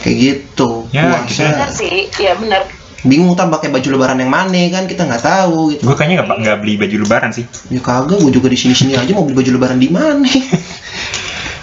kayak 0.00 0.16
gitu 0.16 0.86
Ya, 0.88 1.08
Puasa. 1.10 1.26
kita- 1.26 1.52
Benar 1.54 1.70
sih, 1.70 1.94
iya 2.14 2.32
benar. 2.34 2.62
bingung 3.02 3.32
ntar 3.32 3.48
pakai 3.48 3.68
baju 3.68 3.84
lebaran 3.90 4.16
yang 4.16 4.28
mana 4.28 4.56
kan 4.70 4.84
kita 4.84 5.04
nggak 5.04 5.20
tahu 5.20 5.70
gitu 5.70 5.82
Gue 5.82 5.92
kayaknya 5.92 6.24
nggak 6.24 6.40
nggak 6.40 6.56
beli 6.58 6.74
baju 6.74 6.96
lebaran 6.98 7.30
sih 7.30 7.44
ya 7.68 7.76
kagak 7.78 8.16
gue 8.16 8.32
juga 8.32 8.48
di 8.48 8.56
sini 8.56 8.72
sini 8.72 8.92
aja 8.94 9.12
mau 9.12 9.22
beli 9.22 9.36
baju 9.36 9.50
lebaran 9.52 9.76
di 9.76 9.88
mana 9.88 10.24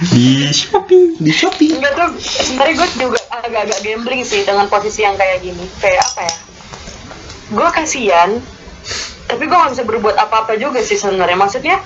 di 0.08 0.46
Shopee. 0.48 1.18
di 1.18 1.30
Shopee 1.32 1.74
Enggak 1.74 1.94
tuh, 1.94 2.10
sebenarnya 2.18 2.74
gue 2.76 2.90
juga 3.00 3.20
agak-agak 3.32 3.80
gambling 3.80 4.22
sih 4.22 4.42
dengan 4.42 4.66
posisi 4.68 5.02
yang 5.02 5.14
kayak 5.14 5.42
gini. 5.42 5.62
Kayak 5.78 6.02
apa 6.04 6.22
ya? 6.24 6.36
Gue 7.52 7.70
kasihan, 7.70 8.30
tapi 9.26 9.44
gue 9.44 9.54
gak 9.56 9.72
bisa 9.72 9.84
berbuat 9.84 10.16
apa-apa 10.16 10.58
juga 10.58 10.80
sih 10.80 10.96
sebenarnya. 10.96 11.36
Maksudnya, 11.36 11.78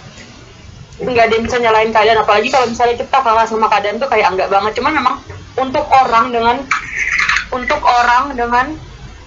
nggak 1.01 1.25
ada 1.27 1.33
yang 1.35 1.45
bisa 1.45 1.57
nyalain 1.59 1.91
keadaan. 1.91 2.23
Apalagi 2.23 2.47
kalau 2.51 2.67
misalnya 2.69 2.95
kita 2.99 3.17
kalah 3.19 3.45
sama 3.47 3.67
keadaan 3.67 3.99
tuh 3.99 4.09
kayak 4.11 4.31
enggak 4.31 4.49
banget. 4.51 4.71
Cuman 4.79 4.91
memang 4.95 5.15
untuk 5.59 5.85
orang 5.91 6.31
dengan 6.31 6.55
untuk 7.51 7.81
orang 7.83 8.35
dengan 8.35 8.65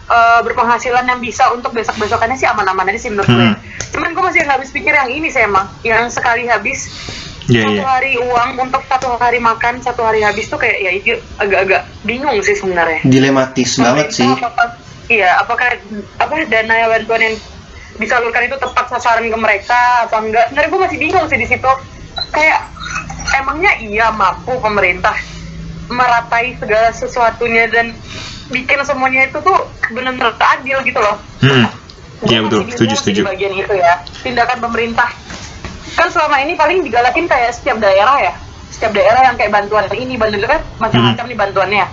eh, 0.09 0.41
berpenghasilan 0.45 1.05
yang 1.09 1.21
bisa 1.21 1.49
untuk 1.53 1.73
besok-besokannya 1.77 2.37
sih 2.37 2.49
aman-aman 2.49 2.89
aja 2.93 3.01
sih 3.01 3.11
menurut 3.13 3.29
gue. 3.29 3.49
Hmm. 3.53 3.57
Cuman 3.93 4.09
gue 4.13 4.23
masih 4.25 4.41
nggak 4.45 4.57
habis 4.61 4.71
pikir 4.73 4.93
yang 4.93 5.09
ini 5.09 5.29
sih 5.33 5.45
emang, 5.45 5.69
yang 5.85 6.13
sekali 6.13 6.45
habis 6.49 6.93
Iya 7.49 7.65
satu 7.65 7.81
iya. 7.81 7.85
hari 7.89 8.13
uang 8.21 8.51
untuk 8.61 8.83
satu 8.85 9.17
hari 9.17 9.41
makan 9.41 9.81
satu 9.81 10.05
hari 10.05 10.21
habis 10.21 10.53
tuh 10.53 10.61
kayak 10.61 10.85
ya 10.85 10.91
itu 10.93 11.17
agak-agak 11.41 11.89
bingung 12.05 12.37
sih 12.45 12.53
sebenarnya 12.53 13.01
dilematis 13.09 13.81
banget 13.81 14.13
sih 14.13 14.29
apakah, 14.29 14.77
iya 15.09 15.41
apakah 15.41 15.69
apa 16.21 16.35
dana 16.45 16.93
bantuan 16.93 17.33
yang 17.33 17.37
disalurkan 17.99 18.47
itu 18.47 18.57
tepat 18.57 18.87
sasaran 18.91 19.27
ke 19.27 19.39
mereka 19.39 20.07
apa 20.07 20.19
enggak? 20.23 20.51
Sebenarnya 20.51 20.71
gue 20.71 20.81
masih 20.87 20.99
bingung 20.99 21.27
sih 21.27 21.39
di 21.39 21.47
situ. 21.47 21.73
Kayak 22.35 22.67
emangnya 23.39 23.73
iya 23.79 24.07
mampu 24.11 24.59
pemerintah 24.59 25.15
meratai 25.89 26.59
segala 26.59 26.91
sesuatunya 26.93 27.71
dan 27.71 27.95
bikin 28.51 28.81
semuanya 28.85 29.29
itu 29.29 29.39
tuh 29.41 29.59
benar-benar 29.93 30.35
adil 30.59 30.79
gitu 30.83 30.99
loh? 30.99 31.17
Hmm. 31.43 31.67
Iya 32.27 32.43
betul, 32.43 32.67
setuju 32.67 32.95
setuju. 32.99 33.21
di 33.23 33.29
bagian 33.31 33.55
itu 33.55 33.75
ya 33.79 34.03
tindakan 34.27 34.59
pemerintah. 34.59 35.07
Kan 35.95 36.11
selama 36.11 36.43
ini 36.43 36.59
paling 36.59 36.83
digalakin 36.83 37.31
kayak 37.31 37.55
setiap 37.55 37.79
daerah 37.79 38.19
ya 38.19 38.35
setiap 38.79 38.93
daerah 38.95 39.21
yang 39.27 39.35
kayak 39.35 39.51
bantuan 39.51 39.91
ini 39.91 40.15
bantuan 40.15 40.39
itu 40.39 40.49
kan 40.49 40.63
macam-macam 40.79 41.25
nih 41.27 41.39
bantuannya 41.39 41.87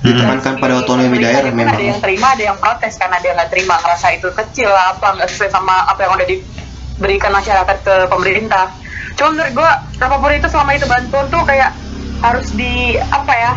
Ya, 0.00 0.16
Hmm. 0.16 0.20
cuman 0.24 0.38
kan 0.40 0.54
pada 0.56 0.74
otonomi 0.80 1.20
daerah 1.20 1.44
itu 1.44 1.52
memang 1.52 1.76
ada 1.76 1.84
yang 1.84 2.00
terima 2.00 2.26
ada 2.32 2.42
yang 2.48 2.56
protes 2.56 2.96
kan 2.96 3.12
ada 3.12 3.20
yang 3.20 3.36
nggak 3.36 3.52
terima 3.52 3.74
ngerasa 3.84 4.06
itu 4.16 4.28
kecil 4.32 4.72
lah 4.72 4.96
apa 4.96 5.06
nggak 5.12 5.28
sesuai 5.28 5.52
sama 5.52 5.76
apa 5.84 6.00
yang 6.08 6.12
udah 6.16 6.24
diberikan 6.24 7.30
masyarakat 7.36 7.76
ke 7.84 7.94
pemerintah 8.08 8.72
cuma 9.20 9.28
menurut 9.36 9.52
gua 9.52 9.70
apa 10.00 10.14
pun 10.16 10.32
itu 10.32 10.48
selama 10.48 10.70
itu 10.72 10.88
bantuan 10.88 11.26
tuh 11.28 11.42
kayak 11.44 11.76
harus 12.24 12.48
di 12.56 12.96
apa 12.96 13.32
ya 13.36 13.52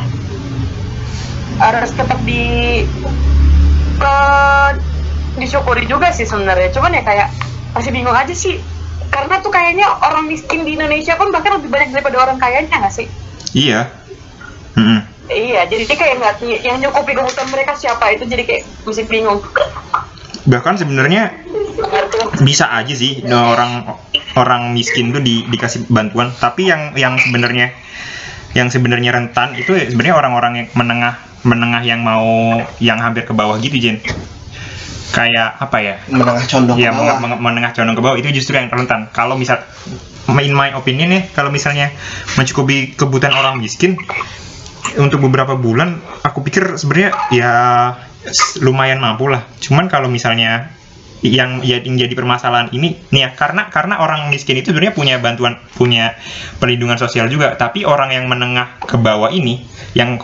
harus 1.64 1.90
tetap 1.96 2.20
di 2.28 2.84
ke 3.96 4.16
disyukuri 5.40 5.88
juga 5.88 6.12
sih 6.12 6.28
sebenarnya 6.28 6.76
cuman 6.76 6.92
ya 6.92 7.04
kayak 7.08 7.28
masih 7.72 7.96
bingung 7.96 8.12
aja 8.12 8.36
sih 8.36 8.60
karena 9.08 9.40
tuh 9.40 9.48
kayaknya 9.48 9.88
orang 10.04 10.28
miskin 10.28 10.68
di 10.68 10.76
Indonesia 10.76 11.16
pun 11.16 11.32
bahkan 11.32 11.56
lebih 11.56 11.72
banyak 11.72 11.96
daripada 11.96 12.20
orang 12.20 12.36
kayanya 12.36 12.84
nggak 12.84 12.92
sih 12.92 13.08
Iya. 13.54 13.86
Hmm. 14.74 15.13
Iya, 15.32 15.64
jadi 15.72 15.84
dia 15.88 15.98
kayak 15.98 16.16
nggak 16.20 16.36
yang 16.68 16.78
nyukupi 16.84 17.16
kebutuhan 17.16 17.48
mereka 17.48 17.80
siapa 17.80 18.12
itu 18.12 18.28
jadi 18.28 18.44
kayak 18.44 18.64
mesti 18.84 19.04
bingung. 19.08 19.40
Bahkan 20.44 20.76
sebenarnya 20.84 21.32
bisa 22.44 22.68
aja 22.68 22.92
sih 22.92 23.24
no, 23.24 23.56
orang 23.56 23.88
orang 24.36 24.76
miskin 24.76 25.16
tuh 25.16 25.24
di, 25.24 25.48
dikasih 25.48 25.88
bantuan. 25.88 26.36
Tapi 26.36 26.68
yang 26.68 26.92
yang 27.00 27.16
sebenarnya 27.16 27.72
yang 28.52 28.68
sebenarnya 28.68 29.16
rentan 29.16 29.56
itu 29.56 29.72
ya 29.74 29.88
sebenarnya 29.88 30.16
orang-orang 30.20 30.54
yang 30.60 30.68
menengah 30.76 31.16
menengah 31.48 31.82
yang 31.88 32.04
mau 32.04 32.60
yang 32.84 33.00
hampir 33.00 33.24
ke 33.24 33.32
bawah 33.32 33.56
gitu 33.64 33.80
Jen. 33.80 34.04
Kayak 35.16 35.56
apa 35.56 35.78
ya? 35.80 35.96
Menengah 36.12 36.44
condong 36.52 36.78
ya 36.84 36.92
ke 36.92 37.00
bawah. 37.00 37.18
menge- 37.24 37.40
menengah 37.40 37.72
condong 37.72 37.96
ke 37.96 38.04
bawah 38.04 38.18
itu 38.20 38.28
justru 38.36 38.60
yang 38.60 38.68
rentan. 38.68 39.08
Kalau 39.16 39.40
misal 39.40 39.64
in 40.44 40.52
my 40.56 40.76
opinion 40.76 41.12
ya 41.16 41.22
kalau 41.32 41.52
misalnya 41.52 41.92
mencukupi 42.40 42.96
kebutuhan 42.96 43.36
orang 43.36 43.60
miskin 43.60 43.96
untuk 45.00 45.24
beberapa 45.24 45.56
bulan 45.58 46.00
aku 46.22 46.44
pikir 46.44 46.76
sebenarnya 46.76 47.12
ya 47.34 47.54
lumayan 48.64 49.00
mampu 49.00 49.28
lah. 49.32 49.44
Cuman 49.60 49.88
kalau 49.92 50.08
misalnya 50.08 50.72
yang 51.24 51.64
ya- 51.64 51.80
yang 51.80 51.96
jadi 51.96 52.12
permasalahan 52.20 52.68
ini 52.76 53.00
nih 53.08 53.22
ya 53.24 53.30
karena 53.32 53.72
karena 53.72 54.04
orang 54.04 54.28
miskin 54.28 54.60
itu 54.60 54.76
sebenarnya 54.76 54.92
punya 54.92 55.16
bantuan 55.24 55.56
punya 55.80 56.20
perlindungan 56.60 57.00
sosial 57.00 57.32
juga. 57.32 57.56
Tapi 57.56 57.88
orang 57.88 58.12
yang 58.12 58.28
menengah 58.28 58.84
ke 58.84 59.00
bawah 59.00 59.32
ini 59.32 59.64
yang 59.96 60.20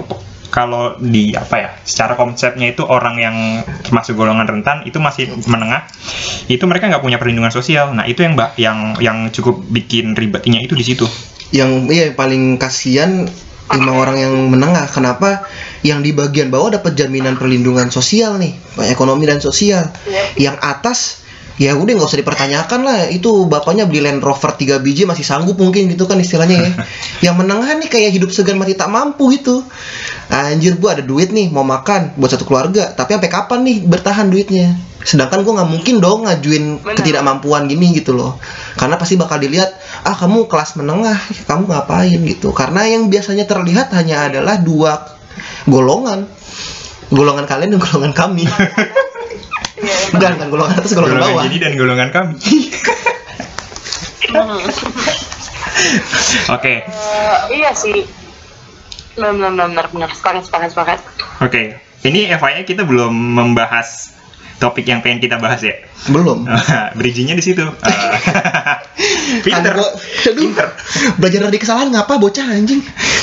kalau 0.50 0.98
di 0.98 1.32
apa 1.38 1.56
ya 1.62 1.70
secara 1.86 2.18
konsepnya 2.18 2.74
itu 2.74 2.82
orang 2.82 3.16
yang 3.22 3.36
termasuk 3.86 4.18
golongan 4.18 4.50
rentan 4.50 4.82
itu 4.84 4.98
masih 4.98 5.30
menengah 5.46 5.86
itu 6.50 6.66
mereka 6.66 6.90
nggak 6.90 7.06
punya 7.06 7.18
perlindungan 7.22 7.54
sosial. 7.54 7.94
Nah 7.94 8.04
itu 8.10 8.26
yang 8.26 8.34
mbak 8.36 8.58
yang 8.60 8.98
yang 9.00 9.18
cukup 9.32 9.62
bikin 9.72 10.18
ribetnya 10.18 10.60
itu 10.60 10.74
di 10.76 10.84
situ. 10.84 11.06
Yang 11.54 11.72
yang 11.94 12.12
paling 12.18 12.58
kasihan 12.60 13.30
emang 13.74 13.96
orang 13.98 14.18
yang 14.18 14.34
menengah 14.50 14.90
kenapa 14.90 15.46
yang 15.86 16.02
di 16.02 16.12
bagian 16.12 16.50
bawah 16.50 16.74
dapat 16.74 16.98
jaminan 16.98 17.38
perlindungan 17.38 17.94
sosial 17.94 18.42
nih? 18.42 18.58
Ekonomi 18.90 19.30
dan 19.30 19.40
sosial. 19.42 19.90
Iya. 20.06 20.50
yang 20.50 20.56
atas 20.58 21.26
ya 21.60 21.76
udah 21.76 21.92
nggak 21.92 22.10
usah 22.10 22.22
dipertanyakan 22.24 22.80
lah. 22.82 23.00
Itu 23.14 23.46
bapaknya 23.46 23.86
beli 23.86 24.02
Land 24.02 24.26
Rover 24.26 24.56
3 24.56 24.82
biji 24.82 25.06
masih 25.06 25.28
sanggup 25.28 25.60
mungkin 25.60 25.92
gitu 25.92 26.10
kan 26.10 26.18
istilahnya 26.18 26.58
ya. 26.58 26.72
Yang 27.30 27.36
menengah 27.46 27.70
nih 27.84 27.90
kayak 27.92 28.12
hidup 28.16 28.30
segan 28.34 28.58
mati 28.58 28.74
tak 28.74 28.90
mampu 28.90 29.30
gitu. 29.38 29.62
Anjir 30.30 30.78
gua 30.82 30.98
ada 30.98 31.04
duit 31.06 31.30
nih 31.30 31.54
mau 31.54 31.64
makan 31.64 32.18
buat 32.18 32.34
satu 32.34 32.48
keluarga. 32.50 32.96
Tapi 32.96 33.20
sampai 33.20 33.30
kapan 33.30 33.60
nih 33.68 33.78
bertahan 33.86 34.28
duitnya 34.32 34.89
sedangkan 35.00 35.48
gue 35.48 35.54
nggak 35.56 35.70
mungkin 35.72 35.96
dong 36.04 36.28
ngajuin 36.28 36.84
Benar. 36.84 36.96
ketidakmampuan 37.00 37.72
gini 37.72 37.96
gitu 37.96 38.12
loh. 38.16 38.36
Karena 38.76 39.00
pasti 39.00 39.16
bakal 39.16 39.40
dilihat 39.40 39.72
ah 40.04 40.16
kamu 40.16 40.52
kelas 40.52 40.76
menengah 40.76 41.16
kamu 41.48 41.72
ngapain? 41.72 42.20
gitu. 42.28 42.52
Karena 42.52 42.84
yang 42.88 43.08
biasanya 43.08 43.48
terlihat 43.48 43.96
hanya 43.96 44.28
adalah 44.28 44.60
dua 44.60 45.08
golongan. 45.66 46.28
Golongan 47.10 47.48
kalian 47.48 47.74
dan 47.74 47.82
golongan 47.82 48.14
kami. 48.14 48.46
Iya, 49.80 49.96
bukan 50.12 50.34
kan 50.36 50.48
golongan 50.52 50.76
atas 50.76 50.92
golongan, 50.92 51.16
golongan 51.16 51.32
bawah. 51.32 51.44
Jenny 51.48 51.58
dan 51.64 51.74
golongan 51.80 52.10
kami. 52.12 52.36
Oke. 56.60 56.74
Eh, 56.84 57.38
iya 57.56 57.72
sih. 57.72 58.04
Benar 59.16 59.32
benar 59.40 59.68
benar 59.72 59.86
benar. 59.88 60.10
Sepakat 60.12 60.44
sepakat 60.46 60.70
sepakat. 60.76 61.00
Oke. 61.40 61.80
Ini 62.00 62.32
FYI 62.40 62.64
kita 62.64 62.88
belum 62.88 63.12
membahas 63.12 64.19
topik 64.60 64.84
yang 64.84 65.00
pengen 65.00 65.18
kita 65.18 65.40
bahas 65.40 65.64
ya? 65.64 65.74
Belum. 66.08 66.44
Bridgingnya 67.00 67.34
di 67.34 67.44
situ. 67.44 67.64
Ah. 69.30 69.42
pinter 69.46 69.78
gua- 69.78 69.94
aduh, 69.96 70.36
pinter. 70.36 70.68
Belajar 71.16 71.40
dari 71.48 71.58
kesalahan 71.58 71.94
ngapa 71.94 72.18
bocah 72.18 72.50
anjing? 72.50 72.82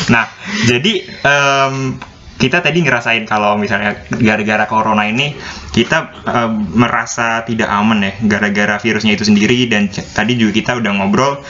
Nah, 0.09 0.31
jadi 0.65 1.03
em, 1.03 1.99
kita 2.37 2.63
tadi 2.63 2.79
ngerasain 2.81 3.27
kalau 3.27 3.59
misalnya 3.59 4.07
gara-gara 4.15 4.65
corona 4.65 5.05
ini 5.05 5.35
kita 5.75 6.15
em, 6.25 6.53
merasa 6.73 7.43
tidak 7.43 7.69
aman 7.69 8.07
ya 8.07 8.13
gara-gara 8.23 8.79
virusnya 8.79 9.19
itu 9.19 9.27
sendiri 9.27 9.67
dan 9.67 9.91
tadi 9.91 10.39
juga 10.39 10.53
kita 10.55 10.73
udah 10.79 10.93
ngobrol 10.95 11.43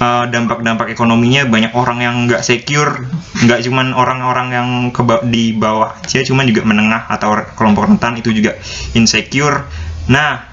eh, 0.00 0.24
dampak-dampak 0.30 0.90
ekonominya 0.90 1.46
banyak 1.46 1.72
orang 1.76 1.98
yang 2.02 2.14
nggak 2.26 2.42
secure, 2.42 3.06
nggak 3.44 3.60
cuman 3.66 3.92
orang-orang 3.94 4.48
yang 4.50 4.68
ke 4.90 5.02
di 5.28 5.54
bawah 5.54 5.94
aja, 6.00 6.22
cuman 6.24 6.46
juga 6.46 6.62
menengah 6.66 7.06
atau 7.10 7.34
kelompok 7.54 7.90
rentan 7.90 8.18
itu 8.18 8.30
juga 8.34 8.56
insecure. 8.96 9.66
Nah, 10.10 10.44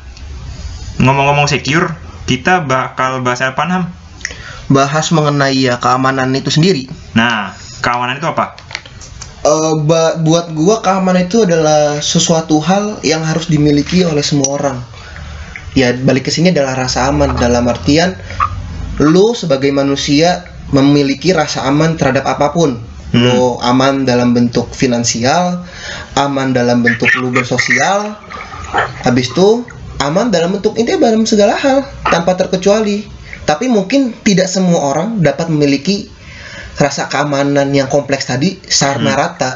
ngomong-ngomong 1.01 1.49
secure, 1.49 1.91
kita 2.30 2.63
bakal 2.63 3.21
bahas 3.25 3.41
apa 3.43 3.63
Ham? 3.67 3.86
bahas 4.71 5.12
mengenai 5.12 5.67
ya 5.67 5.75
keamanan 5.84 6.32
itu 6.32 6.47
sendiri 6.47 6.88
Nah, 7.12 7.51
keamanan 7.84 8.23
itu 8.23 8.27
apa? 8.32 8.56
Ba- 9.84 10.15
buat 10.21 10.54
gua 10.56 10.80
keamanan 10.80 11.27
itu 11.27 11.43
adalah 11.43 11.99
sesuatu 11.99 12.62
hal 12.63 13.01
yang 13.04 13.25
harus 13.25 13.49
dimiliki 13.49 14.06
oleh 14.06 14.21
semua 14.21 14.47
orang. 14.54 14.77
Ya 15.73 15.91
balik 15.91 16.30
ke 16.30 16.32
sini 16.32 16.54
adalah 16.56 16.77
rasa 16.77 17.10
aman 17.10 17.36
dalam 17.36 17.67
artian 17.67 18.15
lu 19.02 19.34
sebagai 19.34 19.74
manusia 19.74 20.46
memiliki 20.70 21.34
rasa 21.34 21.66
aman 21.66 21.98
terhadap 21.98 22.24
apa 22.30 22.54
pun. 22.54 22.78
Lu 23.12 23.60
aman 23.60 24.08
dalam 24.08 24.32
bentuk 24.32 24.72
finansial, 24.72 25.68
aman 26.16 26.56
dalam 26.56 26.80
bentuk 26.80 27.12
lu 27.20 27.28
bersosial, 27.28 28.16
habis 29.04 29.28
itu 29.36 29.68
aman 30.00 30.32
dalam 30.32 30.56
bentuk 30.56 30.80
ini 30.80 30.96
dalam 30.96 31.28
segala 31.28 31.60
hal 31.60 31.84
tanpa 32.08 32.40
terkecuali. 32.40 33.04
Tapi 33.44 33.68
mungkin 33.68 34.16
tidak 34.24 34.48
semua 34.48 34.96
orang 34.96 35.20
dapat 35.20 35.52
memiliki 35.52 36.08
rasa 36.80 37.12
keamanan 37.12 37.76
yang 37.76 37.92
kompleks 37.92 38.32
tadi 38.32 38.56
secara 38.64 39.12
rata. 39.12 39.52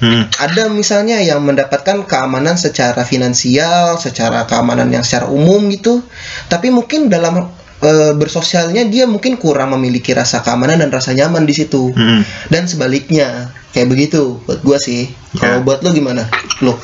Hmm. 0.00 0.24
Ada 0.40 0.72
misalnya 0.72 1.20
yang 1.20 1.44
mendapatkan 1.44 2.08
keamanan 2.08 2.56
secara 2.56 3.04
finansial, 3.04 4.00
secara 4.00 4.48
keamanan 4.48 4.88
yang 4.88 5.04
secara 5.04 5.28
umum 5.28 5.60
gitu. 5.68 6.00
Tapi 6.48 6.72
mungkin 6.72 7.12
dalam 7.12 7.52
e, 7.84 7.92
bersosialnya 8.16 8.88
dia 8.88 9.04
mungkin 9.04 9.36
kurang 9.36 9.76
memiliki 9.76 10.16
rasa 10.16 10.40
keamanan 10.40 10.80
dan 10.80 10.88
rasa 10.88 11.12
nyaman 11.12 11.44
di 11.44 11.52
situ. 11.52 11.92
Hmm. 11.92 12.24
Dan 12.48 12.64
sebaliknya, 12.64 13.52
kayak 13.70 13.92
begitu 13.92 14.40
buat 14.42 14.64
gua 14.64 14.80
sih. 14.80 15.12
Kalau 15.36 15.60
Ya. 15.60 15.64
buat 15.64 15.84
lo 15.84 15.92
gimana? 15.92 16.24
Lo? 16.64 16.80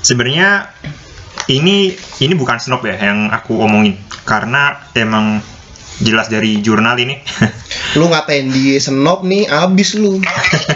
sebenarnya 0.00 0.72
ini 1.46 1.92
ini 2.18 2.32
bukan 2.32 2.56
snob 2.56 2.80
ya 2.82 2.96
yang 2.96 3.28
aku 3.28 3.60
omongin 3.60 4.00
karena 4.24 4.80
emang 4.96 5.44
jelas 6.00 6.32
dari 6.32 6.64
jurnal 6.64 6.96
ini 6.96 7.20
Lu 8.00 8.08
ngatain 8.08 8.48
di 8.48 8.80
senob 8.80 9.20
nih 9.22 9.44
abis 9.44 10.00
lu. 10.00 10.16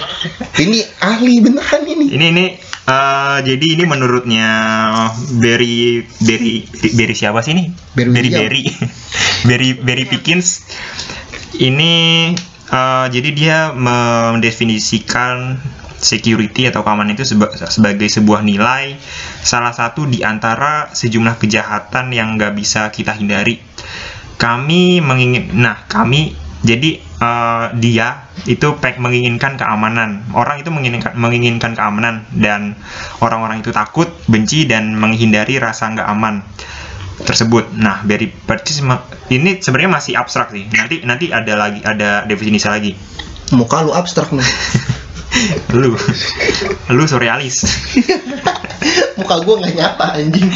ini 0.62 0.84
ahli 1.00 1.40
beneran 1.40 1.82
ini. 1.88 2.06
ini 2.12 2.26
ini 2.30 2.46
eh, 2.84 3.38
jadi 3.40 3.66
ini 3.80 3.84
menurutnya 3.88 4.48
Barry 5.40 6.04
Barry 6.20 6.68
Barry 6.92 7.14
siapa 7.16 7.40
sih 7.40 7.56
ini 7.56 7.72
Barry 7.96 8.12
William. 8.12 8.44
Barry 9.44 9.76
Barry 9.76 9.85
Barry 9.85 10.04
Pickens. 10.09 10.64
Ini 11.54 11.92
eh, 12.72 13.07
jadi 13.12 13.30
dia 13.30 13.59
mendefinisikan 13.76 15.61
security 16.00 16.68
atau 16.68 16.85
keamanan 16.85 17.16
itu 17.16 17.24
seba- 17.24 17.52
sebagai 17.54 18.04
sebuah 18.12 18.44
nilai 18.44 19.00
salah 19.40 19.72
satu 19.72 20.04
di 20.04 20.20
antara 20.20 20.92
sejumlah 20.92 21.40
kejahatan 21.40 22.12
yang 22.12 22.37
nggak 22.37 22.52
bisa 22.57 22.92
kita 22.92 23.16
hindari. 23.16 23.61
Kami 24.37 25.00
mengingin 25.00 25.54
nah 25.54 25.87
kami 25.87 26.35
jadi 26.64 26.98
eh, 27.00 27.66
dia 27.78 28.26
itu 28.48 28.76
menginginkan 28.80 29.61
keamanan. 29.61 30.24
Orang 30.33 30.61
itu 30.61 30.72
menginginkan 30.72 31.14
menginginkan 31.14 31.76
keamanan 31.76 32.24
dan 32.33 32.74
orang-orang 33.20 33.61
itu 33.61 33.70
takut 33.70 34.09
benci 34.26 34.64
dan 34.64 34.96
menghindari 34.96 35.61
rasa 35.61 35.92
nggak 35.92 36.09
aman 36.09 36.40
tersebut. 37.22 37.70
Nah 37.79 38.03
dari 38.03 38.27
persis 38.27 38.83
ini 39.31 39.62
sebenarnya 39.62 39.90
masih 39.90 40.12
abstrak 40.18 40.50
sih. 40.50 40.66
Nanti 40.74 41.07
nanti 41.07 41.31
ada 41.31 41.55
lagi 41.55 41.81
ada 41.87 42.27
definisi 42.27 42.66
lagi. 42.66 42.92
Muka 43.55 43.87
lu 43.87 43.94
abstrak 43.94 44.35
nih. 44.35 44.50
lu. 45.79 45.94
Lu 46.90 47.05
surrealis. 47.07 47.62
Muka 49.18 49.46
gua 49.46 49.55
nggak 49.62 49.74
nyata 49.79 50.07
anjing. 50.18 50.50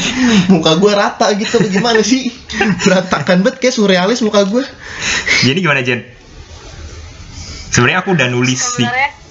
Muka 0.50 0.74
gua 0.82 0.92
rata 0.98 1.30
gitu 1.38 1.62
gimana 1.70 2.02
sih? 2.02 2.34
Berantakan 2.82 3.46
banget 3.46 3.62
kayak 3.62 3.74
surrealis 3.74 4.20
muka 4.20 4.42
gua. 4.44 4.66
Jadi 5.46 5.58
gimana 5.62 5.80
Jen? 5.86 6.02
Sebenarnya 7.70 8.02
aku 8.02 8.18
udah 8.18 8.28
nulis 8.28 8.58
sih. 8.58 8.86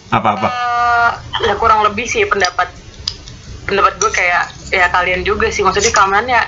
Apa-apa? 0.08 0.48
eh, 0.48 1.12
ya 1.52 1.54
kurang 1.60 1.84
lebih 1.84 2.08
sih 2.08 2.24
pendapat 2.24 2.72
pendapat 3.68 4.00
gue 4.00 4.12
kayak 4.16 4.44
ya 4.72 4.88
kalian 4.88 5.28
juga 5.28 5.52
sih. 5.52 5.68
Maksudnya 5.68 5.92
keamanannya 5.92 6.42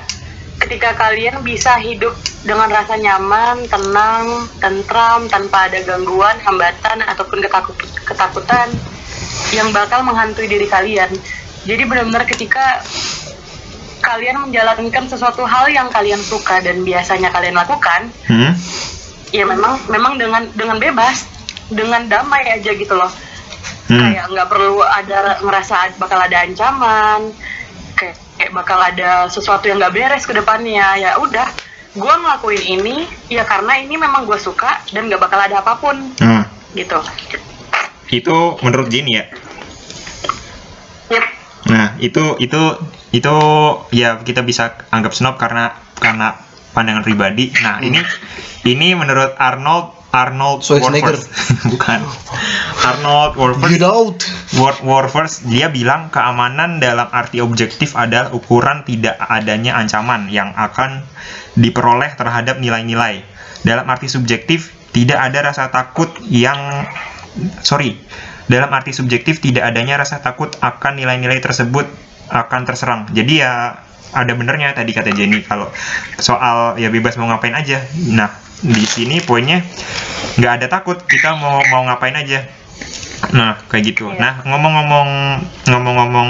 ketika 0.60 0.92
kalian 0.96 1.40
bisa 1.42 1.80
hidup 1.80 2.12
dengan 2.44 2.68
rasa 2.68 3.00
nyaman, 3.00 3.64
tenang, 3.68 4.48
tentram, 4.60 5.26
tanpa 5.32 5.72
ada 5.72 5.80
gangguan, 5.84 6.36
hambatan 6.44 7.00
ataupun 7.04 7.40
ketakut- 7.40 8.00
ketakutan 8.04 8.68
yang 9.56 9.72
bakal 9.72 10.04
menghantui 10.04 10.48
diri 10.48 10.68
kalian. 10.68 11.10
Jadi 11.64 11.84
benar-benar 11.88 12.28
ketika 12.28 12.84
kalian 14.00 14.48
menjalankan 14.48 15.12
sesuatu 15.12 15.44
hal 15.44 15.68
yang 15.68 15.92
kalian 15.92 16.20
suka 16.20 16.64
dan 16.64 16.84
biasanya 16.88 17.32
kalian 17.32 17.56
lakukan, 17.56 18.08
hmm? 18.32 18.52
ya 19.36 19.44
memang 19.44 19.80
memang 19.92 20.16
dengan 20.16 20.44
dengan 20.56 20.78
bebas, 20.80 21.28
dengan 21.68 22.08
damai 22.08 22.48
aja 22.52 22.72
gitu 22.76 22.96
loh 22.96 23.12
Hmm. 23.90 23.98
kayak 23.98 24.30
nggak 24.30 24.48
perlu 24.54 24.86
ada 24.86 25.42
ngerasa 25.42 25.98
bakal 25.98 26.22
ada 26.22 26.46
ancaman 26.46 27.34
kayak, 27.98 28.14
kayak 28.50 28.66
bakal 28.66 28.82
ada 28.82 29.30
sesuatu 29.30 29.70
yang 29.70 29.78
nggak 29.78 29.94
beres 29.94 30.26
ke 30.26 30.34
depannya 30.34 30.98
ya 30.98 31.22
udah 31.22 31.46
gue 31.94 32.14
ngelakuin 32.18 32.82
ini 32.82 33.06
ya 33.30 33.46
karena 33.46 33.78
ini 33.78 33.94
memang 33.94 34.26
gue 34.26 34.42
suka 34.42 34.82
dan 34.90 35.06
nggak 35.06 35.22
bakal 35.22 35.38
ada 35.38 35.62
apa 35.62 35.78
pun 35.78 35.94
Hmm. 36.18 36.50
gitu 36.74 36.98
itu 38.10 38.38
menurut 38.66 38.90
Jenny 38.90 39.22
ya 39.22 39.26
Yep. 41.10 41.26
Nah, 41.74 41.98
itu 41.98 42.38
itu 42.38 42.62
itu 43.10 43.36
ya 43.94 44.22
kita 44.22 44.46
bisa 44.46 44.78
anggap 44.94 45.14
snob 45.14 45.42
karena 45.42 45.74
karena 45.98 46.38
pandangan 46.74 47.02
pribadi. 47.02 47.50
Nah, 47.66 47.82
ini 47.82 47.98
ini 48.70 48.94
menurut 48.94 49.34
Arnold 49.42 49.99
Arnold 50.10 50.66
Schwarzenegger. 50.66 51.18
Bukan 51.74 52.00
Arnold 52.82 53.34
Warford 53.38 53.70
Get 53.70 53.86
out 53.86 54.20
War- 54.58 54.82
Warford 54.82 55.30
dia 55.46 55.70
bilang 55.70 56.10
keamanan 56.10 56.82
dalam 56.82 57.06
arti 57.14 57.40
objektif 57.40 57.94
adalah 57.94 58.34
ukuran 58.34 58.82
tidak 58.86 59.18
adanya 59.22 59.78
ancaman 59.78 60.34
yang 60.34 60.50
akan 60.58 61.06
diperoleh 61.54 62.18
terhadap 62.18 62.58
nilai-nilai. 62.58 63.22
Dalam 63.62 63.86
arti 63.86 64.10
subjektif 64.10 64.74
tidak 64.90 65.22
ada 65.22 65.54
rasa 65.54 65.70
takut 65.70 66.10
yang 66.26 66.58
sorry 67.62 67.94
dalam 68.50 68.74
arti 68.74 68.90
subjektif 68.90 69.38
tidak 69.38 69.70
adanya 69.70 70.02
rasa 70.02 70.26
takut 70.26 70.50
akan 70.58 70.98
nilai-nilai 70.98 71.38
tersebut 71.38 71.86
akan 72.34 72.62
terserang. 72.66 73.06
Jadi 73.14 73.46
ya 73.46 73.78
ada 74.10 74.34
benernya 74.34 74.74
tadi 74.74 74.90
kata 74.90 75.14
Jenny 75.14 75.46
kalau 75.46 75.70
soal 76.18 76.82
ya 76.82 76.90
bebas 76.90 77.14
mau 77.22 77.30
ngapain 77.30 77.54
aja. 77.54 77.86
Nah 78.10 78.49
di 78.60 78.84
sini 78.84 79.24
poinnya 79.24 79.64
nggak 80.36 80.54
ada 80.60 80.68
takut 80.68 81.00
kita 81.08 81.36
mau 81.40 81.64
mau 81.72 81.88
ngapain 81.88 82.16
aja. 82.16 82.44
Nah 83.36 83.60
kayak 83.68 83.96
gitu. 83.96 84.12
Iya. 84.12 84.20
Nah 84.20 84.34
ngomong-ngomong 84.48 85.10
ngomong-ngomong 85.68 86.30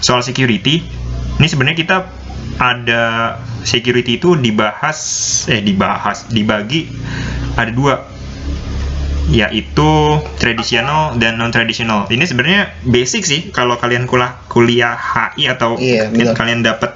soal 0.00 0.20
security, 0.24 0.84
ini 1.40 1.46
sebenarnya 1.48 1.78
kita 1.78 1.96
ada 2.60 3.04
security 3.66 4.20
itu 4.20 4.36
dibahas 4.38 4.98
eh 5.50 5.64
dibahas 5.64 6.28
dibagi 6.30 6.86
ada 7.58 7.72
dua 7.72 7.94
yaitu 9.32 10.20
tradisional 10.36 11.16
dan 11.16 11.40
non 11.40 11.48
tradisional. 11.48 12.04
Ini 12.12 12.28
sebenarnya 12.28 12.76
basic 12.84 13.24
sih 13.24 13.40
kalau 13.50 13.80
kalian 13.80 14.04
kuliah 14.04 14.36
kuliah 14.52 14.94
HI 14.94 15.48
atau 15.48 15.80
Iya, 15.80 16.12
benar. 16.12 16.36
kalian 16.36 16.60
dapat 16.60 16.92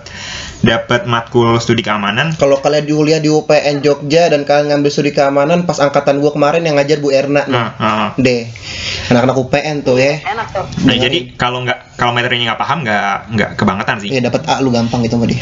dapat 0.69 1.09
matkul 1.09 1.57
studi 1.57 1.81
keamanan. 1.81 2.37
Kalau 2.37 2.61
kalian 2.61 2.85
di 2.85 2.93
kuliah 2.93 3.21
di 3.25 3.33
UPN 3.33 3.81
Jogja 3.81 4.29
dan 4.29 4.45
kalian 4.45 4.69
ngambil 4.69 4.91
studi 4.93 5.17
keamanan 5.17 5.65
pas 5.65 5.81
angkatan 5.81 6.21
gua 6.21 6.37
kemarin 6.37 6.61
yang 6.69 6.77
ngajar 6.77 7.01
Bu 7.01 7.09
Erna 7.09 7.49
nih. 7.49 7.57
Nah, 7.57 7.71
ah. 7.81 8.09
Deh. 8.21 8.45
Anak-anak 9.09 9.37
UPN 9.41 9.77
tuh 9.81 9.97
ya. 9.97 10.21
enak 10.21 10.53
tuh 10.53 10.67
Nah, 10.85 10.95
jadi 11.01 11.33
kalau 11.41 11.65
nggak 11.65 11.97
kalau 11.97 12.13
materinya 12.13 12.53
nggak 12.53 12.61
paham 12.61 12.79
nggak 12.85 13.17
nggak 13.33 13.51
kebangetan 13.57 13.97
sih. 14.05 14.09
Iya 14.13 14.21
dapat 14.29 14.45
A 14.45 14.61
lu 14.61 14.69
gampang 14.69 15.01
gitu 15.09 15.17
sama 15.17 15.25
dia. 15.25 15.41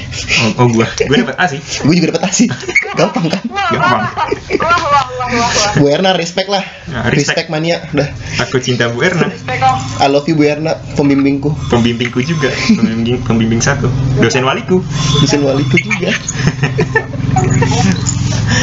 Oh, 0.57 0.62
oh 0.62 0.67
gua 0.71 0.87
gua 0.87 1.17
dapat 1.27 1.37
A 1.43 1.45
sih. 1.51 1.61
Gue 1.83 1.95
juga 1.99 2.15
dapat 2.15 2.23
A 2.25 2.31
sih. 2.31 2.47
gampang 2.95 3.27
kan? 3.27 3.43
Gampang. 3.75 4.01
wah 4.62 4.79
wah 4.79 5.05
wah 5.27 5.73
Bu 5.77 5.91
Erna 5.91 6.15
respect 6.15 6.47
lah. 6.47 6.62
Nah, 6.87 7.11
respect. 7.11 7.45
respect. 7.45 7.49
mania. 7.51 7.83
Udah. 7.91 8.09
Aku 8.47 8.62
cinta 8.62 8.89
Bu 8.89 9.03
Erna, 9.03 9.27
Respect 9.27 9.59
dong. 9.59 9.79
I 10.01 10.07
love 10.07 10.25
you 10.31 10.39
Bu 10.39 10.47
Erna, 10.47 10.79
pembimbingku. 10.95 11.51
pembimbingku 11.69 12.23
juga, 12.23 12.49
pembimbing 12.73 13.21
pembimbing 13.27 13.61
satu, 13.61 13.91
dosen 14.23 14.47
waliku. 14.47 14.81
Dosen 15.22 15.40
waliku 15.44 15.76
juga. 15.81 16.12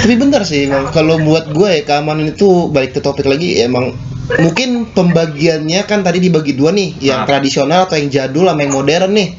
Tapi 0.03 0.13
bentar 0.19 0.43
sih, 0.43 0.67
emang 0.67 0.91
kalau 0.91 1.15
buat 1.23 1.47
gue 1.55 1.69
ya 1.79 1.81
keamanan 1.87 2.35
itu 2.35 2.67
balik 2.67 2.97
ke 2.97 2.99
topik 2.99 3.23
lagi 3.23 3.63
emang 3.63 3.95
mungkin 4.39 4.87
pembagiannya 4.91 5.83
kan 5.87 6.03
tadi 6.03 6.19
dibagi 6.23 6.55
dua 6.55 6.75
nih, 6.75 6.99
yang 6.99 7.23
Ah. 7.23 7.27
tradisional 7.27 7.87
atau 7.87 7.95
yang 7.99 8.11
jadul 8.11 8.47
sama 8.51 8.63
yang 8.63 8.73
modern 8.75 9.11
nih. 9.15 9.29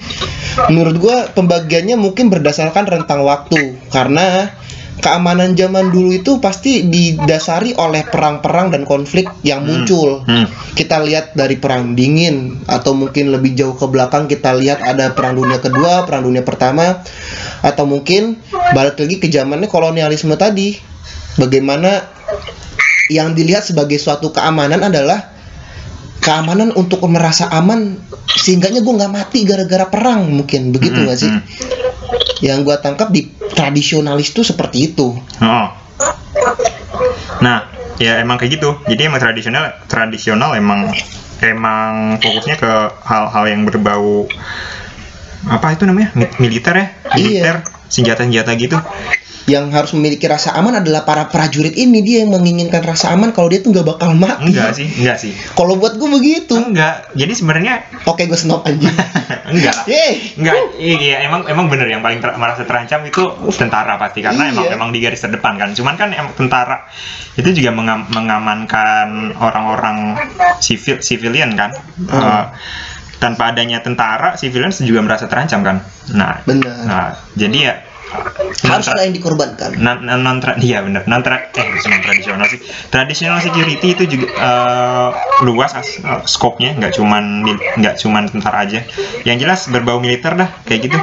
Menurut 0.71 0.97
gue 1.03 1.17
pembagiannya 1.35 1.97
mungkin 1.99 2.31
berdasarkan 2.31 2.87
rentang 2.87 3.27
waktu 3.27 3.77
karena 3.91 4.55
keamanan 5.03 5.59
zaman 5.59 5.91
dulu 5.91 6.15
itu 6.15 6.39
pasti 6.39 6.87
didasari 6.87 7.75
oleh 7.75 8.07
perang-perang 8.07 8.71
dan 8.71 8.83
konflik 8.87 9.27
yang 9.43 9.67
muncul. 9.67 10.23
Hmm. 10.23 10.47
Kita 10.79 11.03
lihat 11.03 11.35
dari 11.35 11.59
perang 11.59 11.99
dingin 11.99 12.63
atau 12.71 12.95
mungkin 12.95 13.35
lebih 13.35 13.59
jauh 13.59 13.75
ke 13.75 13.87
belakang 13.91 14.31
kita 14.31 14.55
lihat 14.55 14.85
ada 14.85 15.11
perang 15.11 15.35
dunia 15.35 15.59
kedua, 15.59 16.07
perang 16.07 16.23
dunia 16.23 16.47
pertama 16.47 17.03
atau 17.65 17.85
mungkin 17.89 18.39
balik 18.77 19.01
lagi 19.01 19.17
ke 19.19 19.27
zamannya 19.31 19.67
kolonialisme 19.67 20.35
tadi. 20.39 20.79
Bagaimana 21.35 22.07
yang 23.11 23.35
dilihat 23.35 23.67
sebagai 23.67 23.99
suatu 23.99 24.31
keamanan 24.31 24.87
adalah 24.87 25.35
keamanan 26.25 26.73
untuk 26.73 27.05
merasa 27.05 27.51
aman 27.53 28.01
sehingganya 28.33 28.81
gue 28.81 28.95
nggak 28.97 29.13
mati 29.13 29.45
gara-gara 29.45 29.85
perang 29.85 30.25
mungkin 30.41 30.73
begitu 30.73 30.97
Hmm, 30.97 31.05
nggak 31.05 31.19
sih? 31.21 31.33
Yang 32.45 32.59
gue 32.69 32.77
tangkap 32.85 33.09
di 33.09 33.33
tradisionalis 33.57 34.37
itu 34.37 34.45
seperti 34.45 34.93
itu. 34.93 35.17
Oh. 35.41 35.67
Nah, 37.41 37.73
ya 37.97 38.21
emang 38.21 38.37
kayak 38.37 38.61
gitu. 38.61 38.77
Jadi 38.85 39.09
emang 39.09 39.21
tradisional 39.25 39.81
tradisional 39.89 40.53
emang 40.53 40.93
emang 41.41 42.21
fokusnya 42.21 42.57
ke 42.61 42.73
hal-hal 43.05 43.45
yang 43.49 43.65
berbau 43.65 44.29
apa 45.45 45.77
itu 45.77 45.85
namanya 45.85 46.09
Mi- 46.17 46.33
militer 46.41 46.73
ya 46.73 46.87
militer 47.13 47.61
senjata-senjata 47.93 48.57
gitu 48.57 48.81
Yang 49.45 49.65
harus 49.71 49.91
memiliki 49.93 50.25
rasa 50.25 50.57
aman 50.57 50.81
adalah 50.81 51.05
para 51.05 51.29
prajurit 51.29 51.77
ini 51.77 52.01
dia 52.01 52.25
yang 52.25 52.33
menginginkan 52.33 52.81
rasa 52.81 53.13
aman 53.13 53.29
kalau 53.29 53.53
dia 53.53 53.61
tuh 53.61 53.71
nggak 53.71 53.85
bakal 53.85 54.17
mati. 54.17 54.49
enggak 54.49 54.73
sih 54.73 54.89
enggak 54.97 55.21
sih 55.21 55.37
Kalau 55.53 55.77
buat 55.77 55.95
gue 55.95 56.09
begitu. 56.09 56.57
enggak 56.57 57.13
jadi 57.13 57.29
sebenarnya 57.29 57.75
Oke 58.05 58.25
gue 58.25 58.35
snob 58.35 58.65
anjing. 58.65 58.89
enggak 59.53 59.85
Yeay. 59.85 60.41
Enggak, 60.41 60.57
iya 60.77 61.17
emang 61.23 61.45
emang 61.45 61.69
bener 61.69 61.85
yang 61.87 62.01
paling 62.01 62.19
ter- 62.19 62.33
merasa 62.35 62.65
terancam 62.65 63.05
itu 63.05 63.21
tentara 63.53 63.97
pasti 63.97 64.21
karena 64.21 64.49
emang 64.49 64.65
Iya. 64.65 64.75
emang 64.75 64.89
di 64.91 64.99
garis 64.99 65.21
terdepan 65.21 65.55
kan. 65.55 65.71
Cuman 65.73 65.95
kan 65.95 66.09
em- 66.11 66.33
tentara 66.33 66.89
itu 67.37 67.53
juga 67.53 67.71
mengam- 67.71 68.09
mengamankan 68.09 69.37
orang-orang 69.37 70.17
sivil 70.59 70.99
civilian 70.99 71.53
kan. 71.53 71.77
Hmm. 72.01 72.09
Eh, 72.09 72.45
tanpa 73.15 73.53
adanya 73.53 73.81
tentara, 73.81 74.37
civilian 74.37 74.73
juga 74.75 75.01
merasa 75.01 75.25
terancam 75.25 75.61
kan. 75.61 75.77
Nah, 76.13 76.41
Benar. 76.45 76.77
nah 76.85 77.07
jadi 77.33 77.59
ya 77.59 77.75
Harus 78.65 78.87
ada 78.89 79.03
yang 79.05 79.15
dikorbankan. 79.17 79.75
non 79.81 80.05
non, 80.05 80.21
non 80.23 80.39
tra- 80.39 80.57
iya 80.61 80.81
benar 80.85 81.05
non 81.11 81.21
tra- 81.21 81.51
eh 81.51 81.67
bukan 81.67 82.01
tradisional 82.05 82.47
sih. 82.47 82.61
Traditional 82.89 83.41
security 83.43 83.97
itu 83.97 84.05
juga 84.07 84.27
eh, 84.31 85.09
luas 85.43 85.75
as, 85.75 85.99
eh, 85.99 86.23
skopnya 86.25 86.77
nggak 86.79 86.95
cuman 86.95 87.43
nggak 87.81 87.95
cuman 87.99 88.31
tentara 88.31 88.65
aja. 88.65 88.81
Yang 89.27 89.37
jelas 89.45 89.61
berbau 89.73 89.99
militer 89.99 90.37
dah 90.37 90.49
kayak 90.65 90.81
gitu. 90.87 90.99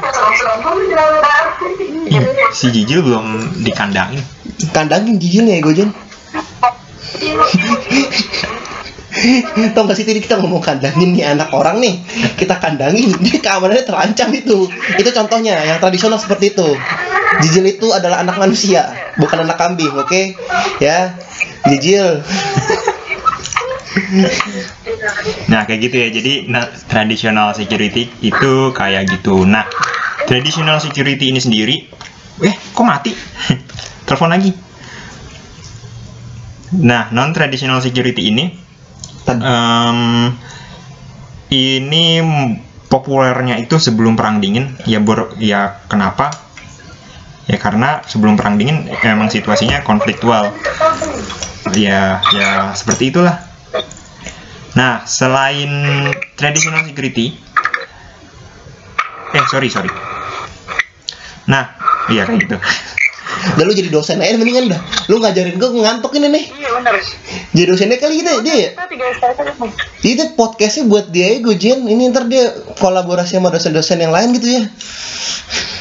Ih, 2.12 2.24
si 2.52 2.68
Jijil 2.72 3.04
belum 3.04 3.26
dikandangin. 3.64 4.24
Kandangin 4.72 5.20
gigilnya 5.20 5.60
ya 5.60 5.64
Gojen. 5.64 5.90
Tau 9.76 9.84
gak 9.84 9.97
sih 10.00 10.08
tadi 10.08 10.24
kita 10.24 10.39
ngomong 10.39 10.63
kandangin 10.63 11.12
nih 11.15 11.36
anak 11.36 11.52
orang 11.52 11.84
nih. 11.84 12.00
Kita 12.39 12.58
kandangin, 12.58 13.12
dia 13.24 13.38
keamanannya 13.43 13.84
terancam 13.84 14.30
itu. 14.32 14.67
Itu 14.97 15.10
contohnya, 15.12 15.60
yang 15.67 15.78
tradisional 15.84 16.17
seperti 16.17 16.56
itu. 16.56 16.67
Jijil 17.43 17.65
itu 17.67 17.88
adalah 17.95 18.24
anak 18.24 18.36
manusia, 18.36 18.91
bukan 19.15 19.47
anak 19.47 19.56
kambing, 19.56 19.91
oke? 19.95 20.36
Ya, 20.80 21.15
Jijil. 21.67 22.19
Nah 25.52 25.67
kayak 25.67 25.91
gitu 25.91 25.95
ya. 26.00 26.08
Jadi 26.12 26.34
nah, 26.47 26.63
traditional 26.88 27.52
security 27.52 28.08
itu 28.24 28.71
kayak 28.71 29.08
gitu. 29.08 29.43
Nah 29.43 29.67
traditional 30.28 30.80
security 30.80 31.28
ini 31.28 31.39
sendiri 31.43 31.76
eh 32.39 32.56
kok 32.71 32.88
mati? 32.88 33.12
Telepon 34.08 34.32
lagi. 34.32 34.52
Nah 36.80 37.12
non 37.12 37.36
traditional 37.36 37.84
security 37.84 38.32
ini 38.32 38.71
Em, 39.30 40.00
ini 41.54 42.06
populernya 42.90 43.62
itu 43.62 43.78
sebelum 43.78 44.18
perang 44.18 44.42
dingin. 44.42 44.76
Ya 44.90 45.00
bor 45.00 45.38
ya 45.38 45.80
kenapa? 45.88 46.34
Ya 47.46 47.58
karena 47.62 48.02
sebelum 48.08 48.36
perang 48.40 48.58
dingin 48.58 48.90
emang 49.04 49.30
situasinya 49.30 49.84
konfliktual. 49.86 50.52
Ya 51.78 52.20
ya 52.36 52.74
seperti 52.74 53.14
itulah. 53.14 53.40
Nah 54.76 55.04
selain 55.08 55.72
traditional 56.40 56.84
security 56.88 57.38
eh 59.32 59.44
sorry 59.48 59.72
sorry. 59.72 59.92
Nah 61.48 61.76
iya 62.12 62.28
kayak 62.28 62.40
gitu 62.44 62.58
Udah 63.52 63.63
lu 63.63 63.72
jadi 63.72 63.88
dosen 63.88 64.17
aja 64.17 64.34
mendingan 64.34 64.70
dah 64.70 64.80
Lu 65.06 65.17
ngajarin 65.17 65.56
gue 65.56 65.70
ngantuk 65.74 66.12
ini 66.13 66.28
nih 66.28 66.44
Iya 66.54 66.70
bener. 66.74 66.94
Jadi 67.52 67.65
dosennya 67.65 67.98
kali 67.98 68.13
gitu 68.17 68.30
ya 68.30 68.39
dia 68.39 68.56
ya 68.56 68.70
Kita 68.72 68.86
tiga 68.88 69.06
SKS 69.10 69.38
aja 69.38 69.52
nih. 69.56 69.72
Itu 70.04 70.24
podcastnya 70.34 70.84
buat 70.86 71.06
dia 71.08 71.28
ya 71.30 71.38
Gojen 71.39 71.80
Ini 71.84 72.04
ntar 72.10 72.26
dia 72.26 72.52
kolaborasi 72.76 73.36
sama 73.36 73.50
dosen-dosen 73.50 73.98
yang 73.98 74.10
lain 74.10 74.34
gitu 74.34 74.48
ya 74.50 74.63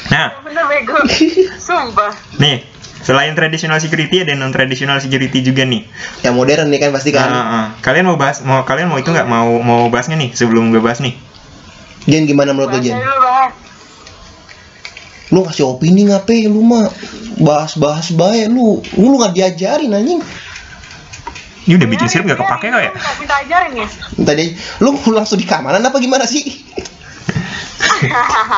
nah 0.09 0.43
Bener 0.43 0.67
bego. 0.67 0.99
Sumpah. 1.61 2.11
nih 2.37 2.67
selain 3.01 3.33
traditional 3.33 3.79
security 3.79 4.21
ada 4.21 4.35
non 4.35 4.51
traditional 4.51 4.99
security 4.99 5.41
juga 5.41 5.63
nih 5.63 5.87
Yang 6.21 6.35
modern 6.35 6.67
nih 6.67 6.79
kan 6.79 6.91
pasti 6.91 7.11
kan 7.11 7.27
Ah, 7.27 7.39
ah. 7.39 7.67
kalian 7.79 8.05
mau 8.05 8.19
bahas 8.19 8.43
mau 8.43 8.61
kalian 8.61 8.91
mau 8.91 8.99
itu 8.99 9.09
nggak 9.09 9.25
mau 9.25 9.57
mau 9.61 9.87
bahasnya 9.87 10.15
nih 10.15 10.35
sebelum 10.35 10.69
gue 10.69 10.79
bahas 10.79 10.99
nih 10.99 11.15
Jen 12.03 12.25
gimana 12.25 12.51
menurut 12.51 12.75
Bahasnya 12.75 12.97
Jen? 12.97 13.70
Lu 15.31 15.47
kasih 15.47 15.67
opini 15.67 16.11
ngapain 16.11 16.51
lu 16.51 16.63
mah 16.63 16.91
Bahas-bahas 17.41 18.13
baik 18.13 18.51
lu 18.51 18.83
Lu 18.99 19.17
nggak 19.19 19.35
diajarin 19.35 19.95
anjing 19.95 20.23
ini 21.69 21.77
udah 21.77 21.89
bikin 21.93 22.09
sirup 22.11 22.27
gak 22.27 22.41
kepake 22.41 22.67
kok 22.73 22.83
ya 22.83 22.91
Minta, 22.91 23.11
minta 23.21 23.35
ajarin 23.47 23.73
ya. 23.79 23.87
Tadi 24.27 24.45
lu 24.81 24.91
langsung 25.13 25.39
di 25.39 25.47
keamanan 25.47 25.85
apa 25.85 26.03
gimana 26.03 26.25
sih? 26.25 26.41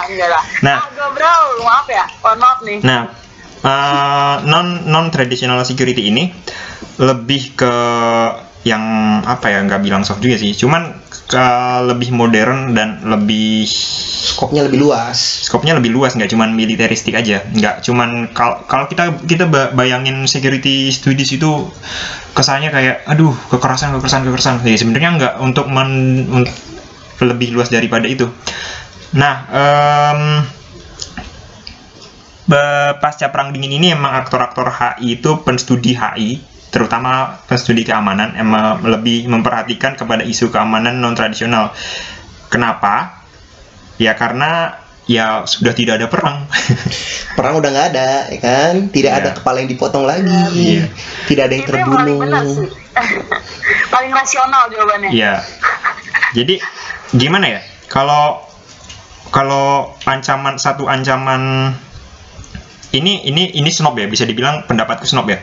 Enggak 0.08 0.28
lah. 0.30 0.44
Nah. 0.62 0.78
Agak 0.86 1.10
bro, 1.12 1.34
maaf 1.66 1.86
ya. 1.90 2.06
Mohon 2.22 2.38
maaf 2.38 2.58
nih. 2.62 2.78
nah 2.80 3.02
eh, 3.62 4.36
non 4.46 4.86
non 4.86 5.10
traditional 5.10 5.58
security 5.66 6.08
ini 6.08 6.30
lebih 7.02 7.58
ke 7.58 7.74
yang 8.62 8.84
apa 9.26 9.50
ya 9.50 9.58
nggak 9.66 9.82
bilang 9.82 10.06
soft 10.06 10.22
juga 10.22 10.38
sih 10.38 10.54
cuman 10.54 11.01
ke 11.32 11.46
lebih 11.88 12.12
modern 12.12 12.76
dan 12.76 13.00
lebih 13.08 13.64
Skopnya 14.22 14.62
lebih 14.64 14.78
luas. 14.86 15.18
Skopnya 15.48 15.74
lebih 15.74 15.90
luas 15.90 16.14
nggak 16.14 16.30
cuman 16.30 16.54
militeristik 16.54 17.12
aja. 17.18 17.42
Nggak 17.52 17.82
cuman 17.82 18.30
kal- 18.30 18.62
kalau 18.70 18.86
kita 18.86 19.18
kita 19.26 19.50
ba- 19.50 19.74
bayangin 19.74 20.24
security 20.30 20.94
studies 20.94 21.34
itu 21.34 21.50
kesannya 22.32 22.70
kayak 22.70 23.02
aduh 23.10 23.34
kekerasan 23.50 23.90
kekerasan 23.98 24.22
kekerasan. 24.30 24.54
Ya 24.62 24.78
sebenarnya 24.78 25.10
nggak 25.18 25.34
untuk 25.42 25.66
men 25.68 25.90
lebih 27.18 27.54
luas 27.54 27.68
daripada 27.68 28.06
itu. 28.06 28.30
Nah 29.18 29.34
be- 32.46 32.94
pasca 33.02 33.26
perang 33.34 33.50
dingin 33.50 33.78
ini 33.78 33.94
emang 33.94 34.12
aktor-aktor 34.22 34.70
HI 34.70 35.18
itu 35.18 35.30
penstudi 35.42 35.98
HI 35.98 36.30
terutama 36.72 37.44
penstudi 37.44 37.84
keamanan 37.84 38.32
emang 38.34 38.80
lebih 38.80 39.28
memperhatikan 39.28 39.92
kepada 39.94 40.24
isu 40.24 40.48
keamanan 40.48 40.98
non 40.98 41.12
tradisional 41.12 41.70
kenapa 42.48 43.22
Ya 44.00 44.18
karena 44.18 44.82
ya 45.06 45.46
sudah 45.46 45.70
tidak 45.76 46.02
ada 46.02 46.06
perang. 46.10 46.48
Perang 47.38 47.54
udah 47.62 47.70
nggak 47.70 47.88
ada, 47.94 48.10
ya 48.28 48.38
kan? 48.42 48.74
Tidak 48.92 49.12
Iya. 49.12 49.20
ada 49.24 49.30
kepala 49.32 49.62
yang 49.64 49.70
dipotong 49.70 50.04
lagi. 50.04 50.42
Iya. 50.52 50.86
Tidak 51.30 51.42
ada 51.48 51.54
yang 51.54 51.64
itu 51.64 51.72
yang 51.72 51.86
paling 51.88 52.18
benar 52.18 52.42
terbunuh. 52.44 52.56
sih 52.66 52.68
paling 53.94 54.12
rasional 54.12 54.68
jawabannya 54.68 55.10
Iya. 55.14 55.34
Jadi 56.36 56.54
gimana 57.16 57.46
ya? 57.48 57.60
Kalau 57.88 58.42
kalau 59.32 59.96
ancaman 60.04 60.60
satu 60.60 60.84
ancaman 60.90 61.72
ini 62.92 63.24
ini 63.24 63.56
ini 63.56 63.70
snob 63.72 63.96
ya 63.96 64.04
bisa 64.04 64.28
dibilang 64.28 64.68
pendapatku 64.68 65.08
snob 65.08 65.24
ya. 65.30 65.40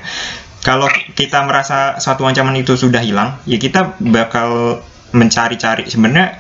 Kalau 0.59 0.91
kita 1.15 1.39
merasa 1.47 1.95
suatu 2.03 2.27
ancaman 2.27 2.59
itu 2.59 2.75
sudah 2.75 2.99
hilang, 2.99 3.39
ya 3.47 3.55
kita 3.55 3.95
bakal 4.03 4.81
mencari-cari. 5.15 5.87
Sebenarnya 5.87 6.35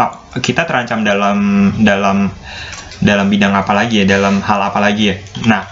ah, 0.00 0.24
kita 0.40 0.64
terancam 0.64 1.04
dalam 1.04 1.38
dalam 1.84 2.32
dalam 3.02 3.26
bidang 3.28 3.52
apa 3.52 3.72
lagi 3.76 4.02
ya, 4.02 4.06
dalam 4.08 4.40
hal 4.40 4.60
apa 4.72 4.78
lagi 4.80 5.12
ya. 5.12 5.16
Nah, 5.44 5.68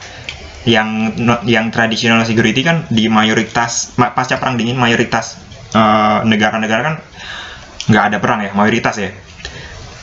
yang 0.69 1.17
yang 1.49 1.73
traditional 1.73 2.21
security 2.29 2.61
kan 2.61 2.85
di 2.93 3.09
mayoritas 3.09 3.97
ma- 3.97 4.13
pasca 4.13 4.37
perang 4.37 4.61
dingin 4.61 4.77
mayoritas 4.77 5.41
eh, 5.73 6.19
negara-negara 6.29 6.81
kan 6.85 6.95
nggak 7.89 8.05
ada 8.13 8.17
perang 8.21 8.45
ya 8.45 8.53
mayoritas 8.53 9.01
ya. 9.01 9.11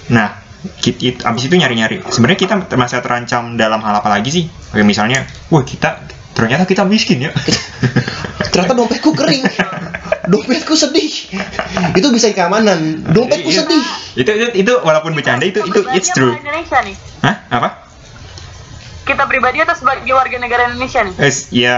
Nah 0.10 0.34
kita, 0.82 1.30
abis 1.30 1.46
itu 1.46 1.56
nyari-nyari. 1.56 2.02
Sebenarnya 2.10 2.40
kita 2.42 2.54
masih 2.74 3.06
terancam 3.06 3.54
dalam 3.54 3.80
hal 3.86 4.02
apa 4.02 4.10
lagi 4.10 4.30
sih? 4.34 4.46
Kayak 4.74 4.88
misalnya 4.90 5.20
wah 5.54 5.62
kita 5.62 6.17
ternyata 6.38 6.64
kita 6.64 6.86
miskin 6.86 7.18
ya 7.20 7.32
Ternyata 8.48 8.74
dompetku 8.74 9.12
kering. 9.12 9.44
dompetku 10.26 10.74
sedih. 10.74 11.10
Itu 11.94 12.10
bisa 12.10 12.30
keamanan. 12.32 13.06
Dompetku 13.08 13.48
Iya. 13.48 13.60
sedih. 13.60 13.84
itu, 14.16 14.30
itu 14.32 14.46
itu 14.60 14.74
walaupun 14.80 15.14
bercanda 15.14 15.44
itu 15.44 15.62
itu 15.62 15.80
it's 15.92 16.10
Pribadi 16.10 16.16
true 16.16 16.32
apa 16.32 16.42
Indonesia 16.44 16.78
nih 16.82 16.96
Hah? 17.20 17.36
apa 17.52 17.70
kita 19.04 19.24
pribadi 19.24 19.62
atau 19.62 19.72
sebagai 19.74 20.10
warga 20.10 20.36
negara 20.36 20.68
Indonesia 20.68 21.00
nih 21.02 21.16
Eh, 21.18 21.32
ya 21.56 21.78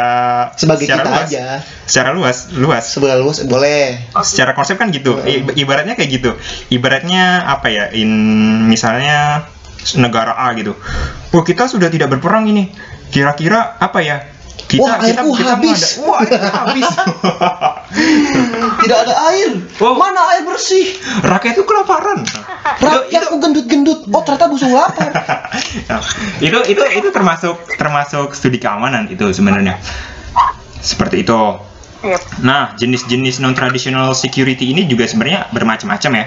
Sebagai 0.56 0.82
secara 0.82 1.04
kita 1.04 1.12
luas, 1.12 1.28
aja. 1.28 1.44
secara 1.84 2.10
luas 2.10 2.38
luas 2.54 2.84
Sebelah 2.88 3.18
luas 3.18 3.38
boleh. 3.44 4.08
Oke. 4.10 4.24
secara 4.26 4.52
konsep 4.54 4.76
kan 4.76 4.90
gitu 4.90 5.20
I- 5.22 5.46
ibaratnya 5.54 5.94
kayak 5.94 6.10
gitu 6.12 6.32
ibaratnya 6.70 7.44
apa 7.46 7.68
ya 7.68 7.84
in 7.92 8.10
misalnya 8.66 9.46
negara 9.94 10.34
A 10.34 10.52
gitu 10.54 10.74
wah 11.30 11.44
kita 11.44 11.68
sudah 11.68 11.88
tidak 11.88 12.10
berperang 12.10 12.48
ini 12.48 12.72
kira-kira 13.10 13.78
apa 13.78 14.00
ya 14.00 14.18
kita 14.68 14.82
Wah, 14.82 14.98
kita, 15.00 15.22
airku 15.24 15.32
kita 15.38 15.52
habis. 15.56 15.82
mengada- 15.96 16.08
wah 16.10 16.20
airku 16.20 16.50
habis 16.52 16.88
Tidak 18.80 18.98
ada 19.02 19.16
air. 19.34 19.50
Oh. 19.82 19.98
Mana 19.98 20.22
air 20.36 20.46
bersih? 20.46 20.94
rakyatku 21.26 21.66
kelaparan 21.66 22.22
itu, 22.22 22.38
itu, 22.38 22.86
Rakyatku 22.86 23.36
gendut-gendut. 23.42 24.00
Oh, 24.14 24.22
ternyata 24.22 24.46
busung 24.46 24.72
lapar. 24.74 25.10
Nah, 25.90 26.02
itu 26.48 26.60
itu 26.70 26.82
itu 26.82 27.08
termasuk 27.10 27.56
termasuk 27.80 28.38
studi 28.38 28.62
keamanan 28.62 29.10
itu 29.10 29.26
sebenarnya 29.34 29.82
seperti 30.80 31.26
itu. 31.26 31.42
Nah, 32.40 32.72
jenis-jenis 32.80 33.44
non-traditional 33.44 34.16
security 34.16 34.72
ini 34.72 34.88
juga 34.88 35.04
sebenarnya 35.04 35.52
bermacam-macam 35.52 36.12
ya. 36.16 36.26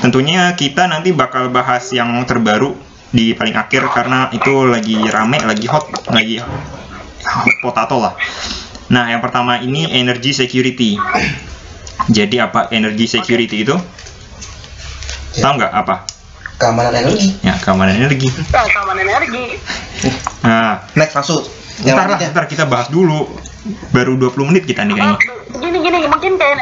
Tentunya 0.00 0.56
kita 0.56 0.88
nanti 0.88 1.12
bakal 1.12 1.52
bahas 1.52 1.92
yang 1.92 2.16
terbaru 2.24 2.72
di 3.12 3.36
paling 3.36 3.52
akhir 3.52 3.92
karena 3.92 4.32
itu 4.32 4.64
lagi 4.64 4.96
rame, 5.12 5.36
lagi 5.44 5.68
hot, 5.68 5.92
lagi 6.08 6.40
potato 7.64 7.96
lah. 7.98 8.14
Nah, 8.86 9.10
yang 9.10 9.18
pertama 9.18 9.58
ini 9.58 9.90
energy 9.90 10.30
security. 10.30 10.94
Jadi 12.06 12.38
apa 12.38 12.70
energy 12.70 13.10
security 13.10 13.66
itu? 13.66 13.74
Tahu 15.36 15.52
nggak 15.58 15.72
apa? 15.74 16.06
Keamanan 16.56 16.94
energi. 16.94 17.36
Ya, 17.44 17.58
keamanan 17.60 17.98
energi. 17.98 18.28
Nah, 18.48 18.64
keamanan 18.64 19.04
energi 19.04 19.44
Nah, 20.40 20.86
Next 20.94 21.12
langsung. 21.12 21.44
Ntar 21.76 22.08
lah, 22.08 22.18
ntar 22.18 22.48
kita 22.48 22.64
bahas 22.64 22.88
dulu. 22.88 23.28
Baru 23.90 24.14
20 24.14 24.48
menit 24.48 24.64
kita 24.64 24.86
nih 24.86 24.94
Oh, 24.94 25.18
kayaknya. 25.18 25.18
gini 25.58 25.78
gini 25.82 25.98
mungkin 26.06 26.38
kayak 26.38 26.56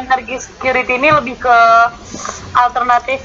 energi 0.00 0.40
security 0.40 0.96
ini 0.96 1.12
lebih 1.12 1.36
ke 1.36 1.58
alternatif 2.56 3.20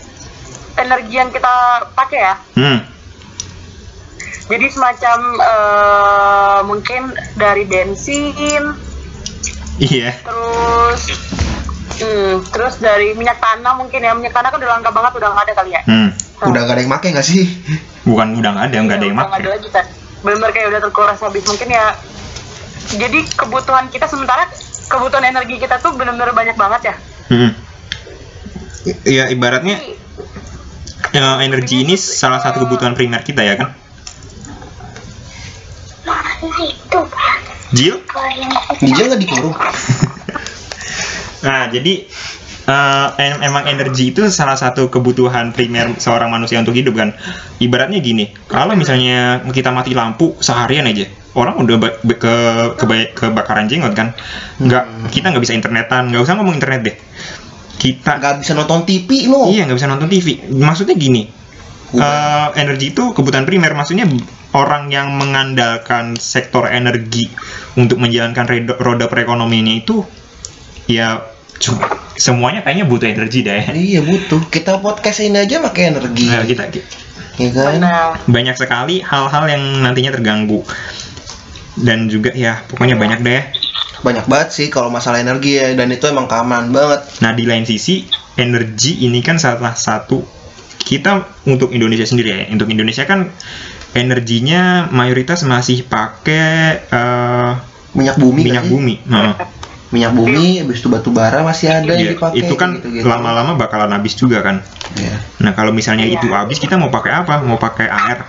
energi 0.75 1.15
yang 1.15 1.31
kita 1.31 1.53
pakai 1.95 2.19
ya 2.19 2.35
Hmm. 2.53 2.79
Jadi 4.51 4.65
semacam 4.67 5.17
eh, 5.39 6.59
mungkin 6.63 7.01
dari 7.33 7.63
bensin 7.63 8.75
Iya. 9.79 10.13
terus 10.21 11.01
hmm, 11.97 12.33
terus 12.51 12.75
dari 12.77 13.15
minyak 13.15 13.39
tanah 13.39 13.73
mungkin 13.73 13.97
ya 13.97 14.11
minyak 14.11 14.29
tanah 14.31 14.51
kan 14.51 14.59
udah 14.59 14.69
langka 14.69 14.91
banget 14.91 15.11
udah 15.15 15.29
nggak 15.31 15.45
ada 15.47 15.53
kali 15.55 15.71
ya 15.71 15.81
Hmm. 15.83 16.09
Udah 16.41 16.65
gak 16.65 16.73
ada 16.73 16.81
yang 16.81 16.89
make 16.89 17.05
gak 17.07 17.21
sih? 17.21 17.45
Bukan 18.01 18.33
udah 18.35 18.49
nggak 18.51 18.65
ada, 18.67 18.77
nggak 18.81 18.97
ada 18.97 19.05
yang 19.05 19.13
Udah 19.15 19.27
nggak 19.27 19.41
ada 19.41 19.49
lagi 19.51 19.69
kan 19.69 19.85
benar 20.21 20.49
kayak 20.51 20.67
udah 20.69 20.81
terkuras 20.81 21.17
habis 21.17 21.43
mungkin 21.43 21.67
ya 21.67 21.85
jadi 22.91 23.19
kebutuhan 23.31 23.89
kita 23.89 24.05
sementara 24.05 24.45
kebutuhan 24.85 25.25
energi 25.27 25.57
kita 25.57 25.77
tuh 25.77 25.93
benar-benar 25.93 26.29
banyak 26.31 26.53
banget 26.53 26.81
ya 26.83 26.95
Hmm. 27.25 27.51
I- 28.83 28.99
Ya 29.07 29.23
ibaratnya 29.29 29.77
ya, 31.11 31.39
energi 31.39 31.81
ini 31.81 31.95
salah 31.95 32.37
satu 32.37 32.65
kebutuhan 32.65 32.91
primer 32.91 33.21
kita 33.21 33.41
ya 33.41 33.55
kan? 33.55 33.73
Jill? 37.71 37.97
Dijel 38.81 39.05
gak 39.09 39.21
dikurung? 39.21 39.55
Nah 41.41 41.73
jadi 41.73 42.05
eh, 42.69 43.07
em- 43.17 43.41
emang 43.41 43.65
energi 43.65 44.13
itu 44.13 44.21
salah 44.29 44.53
satu 44.53 44.93
kebutuhan 44.93 45.49
primer 45.49 45.97
seorang 45.97 46.29
manusia 46.29 46.61
untuk 46.61 46.77
hidup 46.77 46.93
kan. 46.93 47.17
Ibaratnya 47.57 47.97
gini, 47.97 48.29
kalau 48.45 48.77
misalnya 48.77 49.41
kita 49.49 49.73
mati 49.73 49.97
lampu 49.97 50.37
seharian 50.37 50.85
aja, 50.85 51.09
orang 51.33 51.57
udah 51.65 51.77
ke 52.05 52.35
keba- 52.77 53.11
kebakaran 53.17 53.65
jenggot 53.65 53.97
kan? 53.97 54.13
Nggak, 54.61 55.09
kita 55.09 55.33
nggak 55.33 55.43
bisa 55.43 55.57
internetan, 55.57 56.13
nggak 56.13 56.21
usah 56.21 56.37
ngomong 56.37 56.53
internet 56.53 56.81
deh. 56.85 56.95
Kita 57.81 58.21
Gak 58.21 58.45
bisa 58.45 58.53
nonton 58.53 58.85
TV 58.85 59.25
lo. 59.25 59.49
Iya 59.49 59.65
nggak 59.65 59.77
bisa 59.81 59.89
nonton 59.89 60.05
TV. 60.05 60.27
Maksudnya 60.53 60.93
gini, 60.93 61.25
eh, 61.97 62.47
energi 62.53 62.93
itu 62.93 63.09
kebutuhan 63.17 63.49
primer. 63.49 63.73
Maksudnya 63.73 64.05
orang 64.51 64.91
yang 64.91 65.15
mengandalkan 65.15 66.19
sektor 66.19 66.67
energi 66.67 67.31
untuk 67.79 67.99
menjalankan 67.99 68.47
roda 68.77 69.07
perekonomiannya 69.07 69.75
itu, 69.83 70.03
ya 70.91 71.23
semuanya 72.17 72.65
kayaknya 72.65 72.85
butuh 72.89 73.07
energi 73.07 73.39
deh. 73.45 73.63
Iya 73.71 74.01
butuh. 74.03 74.47
Kita 74.51 74.81
podcast 74.81 75.23
ini 75.23 75.41
aja 75.41 75.61
pakai 75.63 75.93
energi. 75.93 76.25
Nah, 76.27 76.43
kita 76.43 76.67
Ya 77.39 77.49
kan? 77.55 77.81
Banyak 78.27 78.55
sekali 78.59 79.01
hal-hal 79.01 79.43
yang 79.49 79.63
nantinya 79.81 80.11
terganggu 80.13 80.61
dan 81.79 82.11
juga 82.11 82.35
ya 82.35 82.61
pokoknya 82.67 82.99
banyak 82.99 83.19
deh. 83.23 83.43
Banyak 84.01 84.25
banget 84.25 84.49
sih 84.51 84.67
kalau 84.67 84.89
masalah 84.89 85.21
energi 85.21 85.61
ya 85.61 85.73
dan 85.77 85.89
itu 85.93 86.09
emang 86.09 86.27
keamanan 86.27 86.73
banget. 86.73 87.01
Nah 87.23 87.31
di 87.31 87.45
lain 87.47 87.63
sisi 87.63 88.09
energi 88.35 89.05
ini 89.05 89.23
kan 89.23 89.39
salah 89.39 89.77
satu 89.77 90.40
kita 90.81 91.25
untuk 91.45 91.71
Indonesia 91.71 92.03
sendiri 92.03 92.29
ya. 92.29 92.39
Untuk 92.49 92.67
Indonesia 92.67 93.05
kan 93.05 93.29
energinya 93.91 94.87
mayoritas 94.89 95.43
masih 95.43 95.83
pakai 95.85 96.81
eh, 96.87 97.51
Minyak 97.91 98.15
bumi 98.23 98.41
minyak 98.47 98.63
kan 98.63 98.71
bumi. 98.71 98.95
Nah, 99.03 99.35
Minyak 99.91 100.15
bumi, 100.15 100.63
habis 100.63 100.79
itu 100.79 100.87
batu 100.87 101.11
bara 101.11 101.43
masih 101.43 101.67
ada 101.67 101.83
iya, 101.83 101.99
yang 101.99 102.15
dipakai. 102.15 102.39
itu 102.39 102.53
kan 102.55 102.79
gitu-gitu. 102.79 103.03
lama-lama 103.03 103.59
bakalan 103.59 103.91
habis 103.91 104.15
juga 104.15 104.39
kan. 104.39 104.63
Iya. 104.95 105.19
Nah 105.43 105.51
kalau 105.51 105.75
misalnya 105.75 106.07
Iya. 106.07 106.15
itu 106.23 106.31
habis 106.31 106.63
kita 106.63 106.79
mau 106.79 106.87
pakai 106.87 107.11
apa? 107.11 107.43
Mau 107.43 107.59
pakai 107.59 107.91
air? 107.91 108.23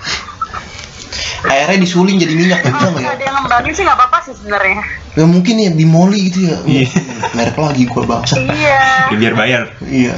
Airnya 1.42 1.83
disuling 1.83 2.22
jadi 2.22 2.35
minyak 2.38 2.62
bisa 2.62 2.70
Kalau 2.70 2.94
nggak 2.94 3.02
ya? 3.02 3.11
ada 3.18 3.24
yang 3.26 3.37
ngembangin 3.42 3.72
sih 3.74 3.83
nggak 3.83 3.98
apa-apa 3.98 4.18
sih 4.22 4.33
sebenarnya. 4.38 4.78
Ya 5.12 5.24
mungkin 5.26 5.55
ya 5.59 5.70
bimoli 5.74 6.31
gitu 6.31 6.38
ya. 6.46 6.57
Iya. 6.62 6.87
Merek 7.35 7.59
lagi 7.59 7.83
gua 7.90 8.02
bangsa. 8.07 8.38
Iya. 8.38 9.11
Ya, 9.11 9.16
biar 9.18 9.35
bayar. 9.35 9.62
Iya. 9.83 10.14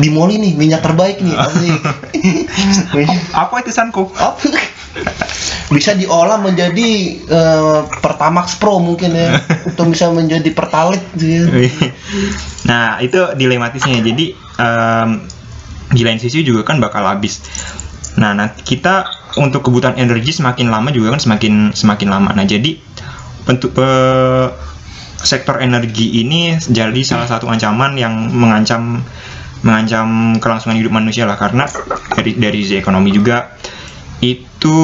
Bimoli 0.00 0.40
nih 0.40 0.56
minyak 0.56 0.80
terbaik 0.80 1.20
nih. 1.20 1.36
Apa 3.42 3.54
itu 3.60 3.70
Sanko? 3.70 4.08
Apa? 4.16 4.48
bisa 5.70 5.94
diolah 5.94 6.42
menjadi 6.42 6.88
eh, 7.22 7.80
Pertamax 8.02 8.58
Pro 8.58 8.82
mungkin 8.82 9.14
ya 9.14 9.38
atau 9.70 9.86
bisa 9.86 10.10
menjadi 10.10 10.50
Pertalite 10.50 11.06
gitu 11.14 11.46
ya. 11.46 11.70
nah 12.66 12.98
itu 12.98 13.38
dilematisnya 13.38 14.02
jadi 14.02 14.34
em, 14.34 15.08
di 15.94 16.02
lain 16.02 16.18
sisi 16.18 16.42
juga 16.42 16.66
kan 16.66 16.82
bakal 16.82 17.06
habis 17.06 17.38
nah 18.18 18.34
nanti 18.34 18.66
kita 18.66 19.06
untuk 19.36 19.62
kebutuhan 19.62 19.94
energi 19.94 20.32
semakin 20.32 20.66
lama 20.66 20.90
juga 20.90 21.14
kan 21.14 21.20
semakin 21.20 21.70
semakin 21.70 22.08
lama 22.08 22.30
nah 22.32 22.42
jadi 22.42 22.78
bentuk 23.44 23.74
pe- 23.74 24.50
sektor 25.20 25.60
energi 25.60 26.24
ini 26.24 26.56
jadi 26.58 26.96
salah 27.04 27.28
satu 27.28 27.46
ancaman 27.46 27.92
yang 27.94 28.32
mengancam 28.32 29.04
mengancam 29.60 30.08
kelangsungan 30.40 30.80
hidup 30.80 30.90
manusia 30.90 31.28
lah 31.28 31.36
karena 31.36 31.68
dari 32.10 32.32
dari 32.34 32.64
sisi 32.64 32.80
ekonomi 32.80 33.12
juga 33.12 33.52
itu 34.20 34.76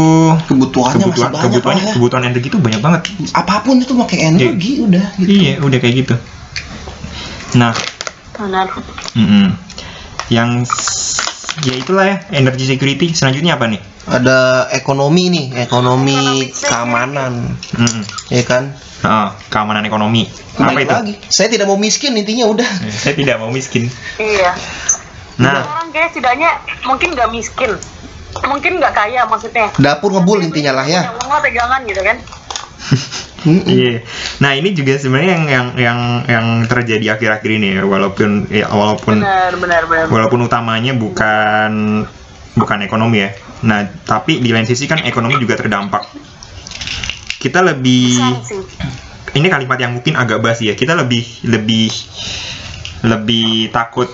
Kebutuhannya 0.45 1.09
kebutuhan 1.09 1.31
masih 1.33 1.33
banyak 1.33 1.45
kebutuhan 1.49 1.77
lah 1.77 1.85
ya. 1.85 1.93
kebutuhan 1.97 2.23
energi 2.25 2.47
itu 2.49 2.59
banyak 2.61 2.81
banget 2.81 3.01
Apa 3.33 3.55
pun 3.61 3.77
itu 3.77 3.93
pakai 3.93 4.19
energi 4.27 4.71
udah 4.81 5.05
gitu. 5.17 5.29
iya 5.33 5.53
udah 5.59 5.79
kayak 5.81 5.95
gitu 6.05 6.15
nah 7.57 7.73
Benar. 8.37 8.69
Mm-mm. 9.17 9.57
Yang 10.29 10.51
ya 11.65 11.73
itulah 11.73 12.05
ya 12.05 12.17
energy 12.31 12.69
security 12.69 13.17
selanjutnya 13.17 13.57
apa 13.57 13.65
nih 13.67 13.81
Ada 14.07 14.71
ekonomi 14.71 15.35
nih, 15.35 15.47
ekonomi 15.67 16.47
keamanan, 16.55 17.59
Mm-mm. 17.75 18.03
ya 18.31 18.43
kan? 18.47 18.71
Ah, 19.03 19.35
keamanan 19.51 19.83
ekonomi 19.83 20.31
apa 20.57 20.79
itu 20.81 20.89
lagi. 20.95 21.15
Saya 21.29 21.53
tidak 21.53 21.69
mau 21.69 21.77
miskin 21.77 22.17
intinya 22.17 22.49
udah. 22.49 22.71
Saya 23.03 23.13
tidak 23.13 23.37
mau 23.37 23.53
miskin 23.53 23.91
Iya. 24.17 24.57
nah 25.37 25.61
Orang 25.69 25.93
kayak 25.93 26.17
setidaknya 26.17 26.49
mungkin 26.89 27.13
nggak 27.13 27.29
miskin, 27.29 27.77
mungkin 28.49 28.81
nggak 28.81 28.95
kaya 28.97 29.29
maksudnya. 29.29 29.69
Dapur 29.77 30.17
ngebul 30.17 30.41
intinya 30.41 30.73
lah 30.81 30.87
ya. 30.89 31.13
Punya 31.13 31.29
uang 31.29 31.43
pegangan 31.45 31.81
gitu 31.85 32.01
kan. 32.03 32.17
Iya. 33.47 34.03
Nah 34.43 34.59
ini 34.59 34.75
juga 34.75 34.99
sebenarnya 34.99 35.39
yang 35.39 35.45
yang 35.47 35.67
yang 35.79 35.99
yang 36.27 36.47
terjadi 36.67 37.15
akhir-akhir 37.15 37.47
ini 37.47 37.79
ya, 37.79 37.87
walaupun 37.87 38.51
ya, 38.51 38.67
walaupun 38.67 39.23
Benar, 39.23 39.55
benar, 39.63 39.83
benar. 39.87 40.07
walaupun 40.11 40.41
utamanya 40.43 40.99
bukan 40.99 42.03
bukan 42.59 42.79
ekonomi 42.83 43.23
ya. 43.23 43.31
Nah 43.65 43.87
tapi 44.05 44.43
di 44.43 44.51
lain 44.53 44.69
sisi 44.69 44.85
kan 44.85 45.01
ekonomi 45.01 45.41
juga 45.41 45.57
terdampak. 45.57 46.03
Kita 47.41 47.63
lebih 47.63 48.19
ini 49.37 49.47
kalimat 49.49 49.79
yang 49.79 49.97
mungkin 49.97 50.19
agak 50.19 50.43
basi 50.43 50.69
ya. 50.69 50.75
Kita 50.75 50.93
lebih 50.93 51.25
lebih 51.47 51.89
lebih 53.07 53.71
takut 53.71 54.09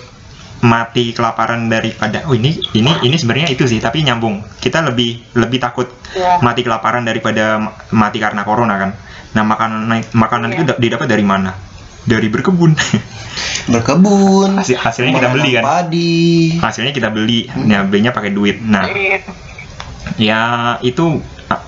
mati 0.63 1.11
kelaparan 1.11 1.67
daripada 1.67 2.23
oh 2.31 2.39
ini 2.39 2.55
ini 2.79 2.95
ini 3.03 3.17
sebenarnya 3.19 3.51
itu 3.51 3.67
sih 3.67 3.83
tapi 3.83 4.07
nyambung 4.07 4.47
kita 4.63 4.79
lebih 4.87 5.35
lebih 5.35 5.59
takut 5.59 5.91
Ya. 6.13 6.39
mati 6.45 6.61
kelaparan 6.63 7.03
daripada 7.03 7.57
ma- 7.57 7.73
mati 7.91 8.21
karena 8.21 8.45
corona 8.45 8.77
kan 8.79 8.91
nah 9.33 9.43
makanan 9.43 9.89
makanan 10.13 10.49
Iya. 10.53 10.55
itu 10.55 10.63
da- 10.69 10.79
didapat 10.79 11.09
dari 11.09 11.25
mana 11.25 11.57
dari 12.05 12.27
berkebun 12.27 12.75
Berkebun. 13.73 14.59
Hasil- 14.59 14.77
hasilnya 14.77 15.13
kita 15.15 15.29
beli 15.31 15.51
kan 15.53 15.63
Padi. 15.63 16.21
hasilnya 16.59 16.93
kita 16.93 17.09
beli 17.09 17.47
nah 17.63 17.83
belinya 17.83 18.11
pakai 18.11 18.31
duit 18.31 18.59
nah 18.59 18.85
Iya. 18.85 19.19
ya 20.19 20.43
itu 20.81 21.23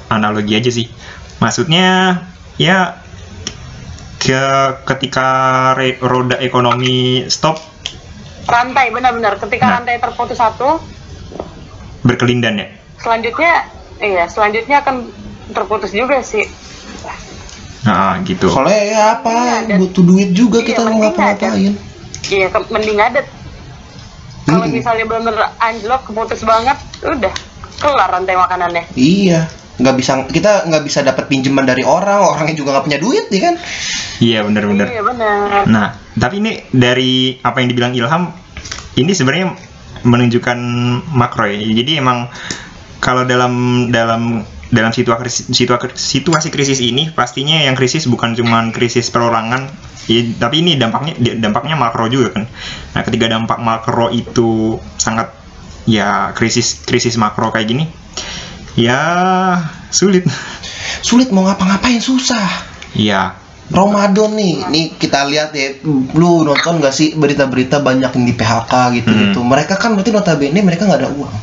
analogi 0.09 0.53
aja 0.53 0.69
sih 0.69 0.91
maksudnya 1.39 2.19
ya 2.57 2.99
ke 4.17 4.43
ketika 4.85 5.29
re- 5.75 6.01
roda 6.01 6.39
ekonomi 6.39 7.27
stop 7.27 7.61
Rantai, 8.45 8.93
benar-benar. 8.93 9.41
Ketika 9.41 9.65
Nah. 9.65 9.73
rantai 9.79 9.97
terputus 9.97 10.37
satu, 10.37 10.77
berkelindan 12.01 12.61
ya 12.61 12.69
selanjutnya, 12.95 13.73
iya, 13.97 14.25
selanjutnya 14.27 14.81
akan 14.81 15.09
terputus 15.49 15.93
juga 15.93 16.21
sih. 16.21 16.45
Nah 17.85 18.17
gitu 18.21 18.49
Soalnya 18.49 18.81
ya 18.83 19.03
apa? 19.15 19.29
Iya, 19.31 19.57
dan- 19.69 19.79
Butuh 19.79 20.03
duit 20.03 20.33
juga 20.33 20.59
Iya, 20.59 20.67
kita 20.67 20.81
mau 20.83 20.97
ngapa-ngapain. 20.99 21.73
Iya, 22.25 22.47
ke- 22.49 22.71
mending 22.71 22.97
ada. 22.99 23.21
Kalau 24.45 24.61
Mm-mm. 24.63 24.73
misalnya 24.75 25.05
benar-benar 25.05 25.53
anjlok, 25.59 26.03
keputus 26.05 26.41
banget, 26.43 26.77
udah 27.01 27.33
kelar 27.77 28.09
rantai 28.11 28.35
makanannya. 28.35 28.85
Iya. 28.95 29.49
nggak 29.75 29.97
bisa 29.97 30.23
kita 30.25 30.71
nggak 30.71 30.87
bisa 30.87 31.03
dapat 31.03 31.27
pinjaman 31.27 31.67
dari 31.67 31.83
orang 31.83 32.23
orangnya 32.23 32.55
juga 32.55 32.71
nggak 32.71 32.87
punya 32.87 33.01
duit 33.03 33.27
ya 33.27 33.41
kan 33.43 33.55
iya 34.23 34.39
benar-benar 34.41 34.87
Iya 34.87 35.03
benar. 35.03 35.67
Nah, 35.67 35.87
tapi 36.15 36.39
ini 36.39 36.63
dari 36.71 37.13
apa 37.37 37.59
yang 37.59 37.69
dibilang 37.69 37.91
Ilham, 37.91 38.31
ini 38.95 39.11
sebenarnya 39.11 39.51
menunjukkan 40.01 40.59
makro 41.11 41.45
ya. 41.45 41.59
Jadi 41.59 41.99
emang 41.99 42.31
kalau 43.01 43.27
dalam 43.27 43.51
dalam 43.91 44.47
dalam 44.75 44.91
situasi 44.91 45.55
situasi, 45.55 45.95
situasi 45.95 46.49
krisis 46.51 46.83
ini 46.83 47.15
pastinya 47.15 47.63
yang 47.63 47.79
krisis 47.79 48.11
bukan 48.11 48.35
cuma 48.35 48.67
krisis 48.75 49.09
perorangan, 49.15 49.71
ya, 50.11 50.21
tapi 50.37 50.67
ini 50.67 50.75
dampaknya 50.75 51.15
dampaknya 51.39 51.79
makro 51.79 52.11
juga 52.11 52.35
kan. 52.35 52.45
Nah, 52.93 53.03
ketika 53.07 53.31
dampak 53.31 53.63
makro 53.63 54.11
itu 54.11 54.83
sangat 54.99 55.31
ya 55.87 56.35
krisis 56.35 56.83
krisis 56.83 57.15
makro 57.15 57.55
kayak 57.55 57.71
gini, 57.71 57.85
ya 58.75 59.01
sulit. 59.95 60.27
sulit 61.05 61.29
mau 61.29 61.45
ngapa-ngapain 61.45 62.01
susah 62.01 62.73
Iya, 62.95 63.35
Ramadan 63.75 64.39
nih, 64.39 64.71
nih 64.71 64.87
kita 64.95 65.27
lihat 65.27 65.51
ya, 65.57 65.83
lu 66.15 66.47
nonton 66.47 66.79
gak 66.79 66.95
sih 66.95 67.19
berita-berita 67.19 67.83
banyak 67.83 68.13
yang 68.15 68.25
di 68.25 68.35
PHK 68.37 68.73
gitu 69.03 69.11
gitu. 69.11 69.41
Mereka 69.43 69.75
kan 69.81 69.99
berarti 69.99 70.15
notabene 70.15 70.61
mereka 70.63 70.87
nggak 70.87 71.01
ada 71.01 71.11
uang. 71.11 71.35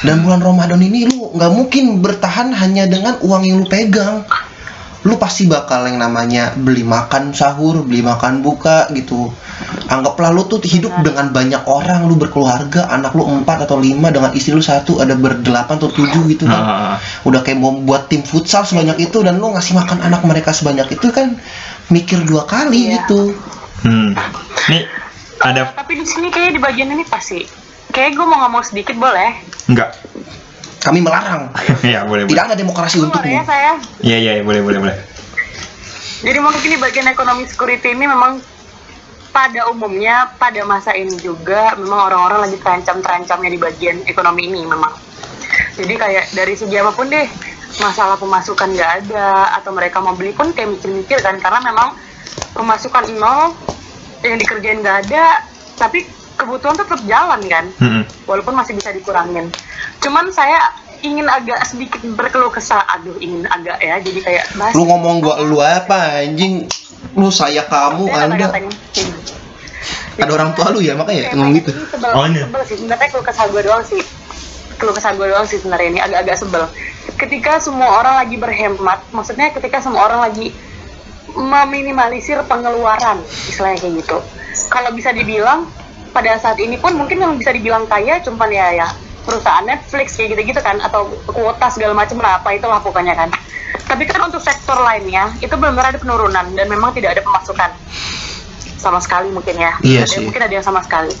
Dan 0.00 0.24
bulan 0.24 0.40
Ramadan 0.40 0.80
ini 0.80 1.04
lu 1.04 1.32
nggak 1.36 1.52
mungkin 1.52 2.00
bertahan 2.00 2.56
hanya 2.56 2.88
dengan 2.88 3.20
uang 3.20 3.42
yang 3.44 3.56
lu 3.60 3.66
pegang. 3.68 4.24
Lu 5.00 5.16
pasti 5.16 5.48
bakal 5.48 5.88
yang 5.88 5.96
namanya 5.96 6.52
beli 6.60 6.84
makan 6.84 7.32
sahur, 7.32 7.80
beli 7.88 8.04
makan 8.04 8.44
buka 8.44 8.92
gitu. 8.92 9.32
Anggaplah 9.88 10.28
lu 10.28 10.44
tuh 10.44 10.60
hidup 10.60 10.92
dengan 11.00 11.32
banyak 11.32 11.64
orang, 11.64 12.04
lu 12.04 12.20
berkeluarga, 12.20 12.84
anak 12.92 13.16
lu 13.16 13.24
empat 13.24 13.64
atau 13.64 13.80
lima 13.80 14.12
dengan 14.12 14.32
istri 14.36 14.52
lu 14.52 14.60
satu, 14.60 15.00
ada 15.00 15.16
berdelapan 15.16 15.80
atau 15.80 15.88
tujuh 15.88 16.28
gitu 16.28 16.44
kan 16.44 16.60
Ah, 16.60 16.96
udah 17.24 17.40
kayak 17.40 17.56
mau 17.60 17.72
buat 17.72 18.12
tim 18.12 18.20
futsal 18.20 18.64
sebanyak 18.64 19.00
itu 19.08 19.24
dan 19.24 19.40
lu 19.40 19.52
ngasih 19.56 19.72
makan 19.72 20.04
anak 20.04 20.20
mereka 20.24 20.52
sebanyak 20.52 20.84
itu 20.92 21.08
kan 21.08 21.40
mikir 21.88 22.20
dua 22.28 22.44
kali 22.44 22.92
Iya. 22.92 23.00
gitu 23.00 23.32
hmm. 23.88 24.10
Nih 24.68 24.84
ada 25.40 25.72
tapi 25.72 25.96
di 25.96 26.04
sini 26.04 26.28
kayaknya 26.28 26.52
di 26.56 26.60
bagian 26.60 26.88
ini 26.92 27.04
pasti. 27.08 27.40
Kayak 27.90 28.10
gue 28.16 28.26
mau 28.26 28.38
ngomong 28.46 28.62
sedikit 28.62 28.94
boleh. 28.96 29.34
enggak? 29.70 29.94
kami 30.80 31.04
melarang 31.04 31.52
ya 31.84 32.08
boleh 32.08 32.24
boleh. 32.24 32.32
tidak 32.32 32.44
ada 32.48 32.56
demokrasi 32.56 32.96
Keluar 32.96 33.12
untukmu 33.12 33.36
ya 33.36 33.44
saya. 33.44 33.72
Iya 34.00 34.16
iya 34.16 34.32
boleh 34.40 34.64
boleh 34.64 34.78
boleh. 34.80 34.96
Jadi 36.20 36.38
mungkin 36.40 36.68
di 36.72 36.80
bagian 36.80 37.08
ekonomi 37.08 37.44
security 37.44 37.92
ini 37.92 38.08
memang 38.08 38.40
pada 39.30 39.68
umumnya 39.70 40.36
pada 40.40 40.64
masa 40.64 40.96
ini 40.96 41.16
juga 41.20 41.76
memang 41.76 42.10
orang-orang 42.10 42.48
lagi 42.48 42.56
terancam-terancamnya 42.60 43.50
di 43.52 43.60
bagian 43.60 43.96
ekonomi 44.08 44.48
ini 44.48 44.64
memang. 44.64 44.92
Jadi 45.76 45.94
kayak 45.96 46.32
dari 46.32 46.54
segi 46.56 46.76
apa 46.80 46.92
pun 46.92 47.08
deh 47.08 47.28
masalah 47.80 48.16
pemasukan 48.18 48.68
nggak 48.74 48.92
ada 49.04 49.56
atau 49.60 49.70
mereka 49.72 50.02
mau 50.02 50.16
beli 50.16 50.34
pun 50.34 50.50
kayak 50.52 50.80
mikir-mikir 50.80 51.20
kan 51.22 51.38
karena 51.38 51.60
memang 51.62 51.94
pemasukan 52.52 53.04
nol 53.16 53.54
yang 54.20 54.36
dikerjain 54.36 54.82
nggak 54.84 55.08
ada 55.08 55.40
tapi 55.78 56.04
kebutuhan 56.40 56.76
tetap 56.76 57.00
jalan 57.04 57.40
kan? 57.44 57.64
Mm-mm. 57.76 58.02
walaupun 58.24 58.54
masih 58.54 58.72
bisa 58.72 58.90
dikurangin. 58.90 59.48
Cuman 60.00 60.28
saya 60.30 60.58
ingin 61.00 61.24
agak 61.24 61.64
sedikit 61.64 62.00
berkeluh 62.12 62.48
kesah, 62.48 62.84
aduh 62.86 63.16
ingin 63.16 63.44
agak 63.46 63.80
ya, 63.80 63.96
jadi 63.98 64.20
kayak 64.20 64.44
bahas 64.54 64.72
lu 64.72 64.84
ngomong 64.84 65.20
gua 65.20 65.40
lu 65.40 65.56
apa 65.58 66.24
anjing? 66.24 66.68
Lu 67.16 67.28
saya 67.28 67.64
kamu 67.64 68.06
Saya 68.06 68.28
anda. 68.28 68.46
ada 70.20 70.32
orang 70.36 70.52
tua 70.52 70.68
lu 70.68 70.84
ya 70.84 70.92
makanya 70.92 71.32
ngomong 71.32 71.56
gitu. 71.56 71.72
sebel, 71.88 72.12
Oh, 72.12 72.28
ini. 72.28 72.44
sebel 72.44 72.62
sih. 72.68 72.76
Sebenarnya 72.76 73.08
keluh 73.08 73.24
kesah 73.24 73.46
gue 73.48 73.62
doang 73.64 73.80
sih. 73.82 74.02
Keluh 74.76 74.92
kesah 74.92 75.16
gue 75.16 75.26
doang 75.26 75.46
sih 75.48 75.56
sebenarnya 75.56 75.88
ini 75.88 76.00
agak-agak 76.00 76.36
sebel. 76.36 76.64
Ketika 77.16 77.56
semua 77.58 77.88
orang 77.96 78.20
lagi 78.20 78.36
berhemat 78.36 79.00
maksudnya 79.10 79.48
ketika 79.50 79.80
semua 79.80 80.04
orang 80.04 80.20
lagi 80.20 80.52
meminimalisir 81.32 82.42
pengeluaran 82.44 83.22
istilahnya 83.48 83.80
kayak 83.80 83.94
gitu. 84.04 84.18
Kalau 84.68 84.90
bisa 84.92 85.14
dibilang 85.14 85.64
pada 86.10 86.36
saat 86.38 86.58
ini 86.58 86.76
pun 86.76 86.94
mungkin 86.98 87.22
yang 87.22 87.32
bisa 87.38 87.54
dibilang 87.54 87.86
kaya 87.86 88.18
cuman 88.22 88.50
ya 88.50 88.84
ya 88.84 88.88
perusahaan 89.24 89.62
Netflix 89.62 90.16
kayak 90.16 90.34
gitu-gitu 90.36 90.60
kan 90.64 90.80
atau 90.82 91.06
kuota 91.28 91.70
segala 91.70 91.94
macam 91.94 92.18
lah 92.18 92.40
apa 92.42 92.56
itulah 92.56 92.80
pokoknya 92.82 93.14
kan. 93.14 93.30
Tapi 93.86 94.06
kan 94.06 94.26
untuk 94.26 94.42
sektor 94.42 94.78
lainnya 94.82 95.30
itu 95.38 95.50
benar-benar 95.54 95.94
ada 95.94 95.98
penurunan 96.02 96.46
dan 96.54 96.66
memang 96.66 96.90
tidak 96.94 97.18
ada 97.18 97.22
pemasukan. 97.22 97.70
Sama 98.80 98.98
sekali 98.98 99.30
mungkin 99.30 99.54
ya. 99.60 99.76
Iya 99.84 100.08
sih. 100.08 100.24
mungkin 100.24 100.42
ada 100.42 100.54
yang 100.54 100.66
sama 100.66 100.80
sekali. 100.82 101.12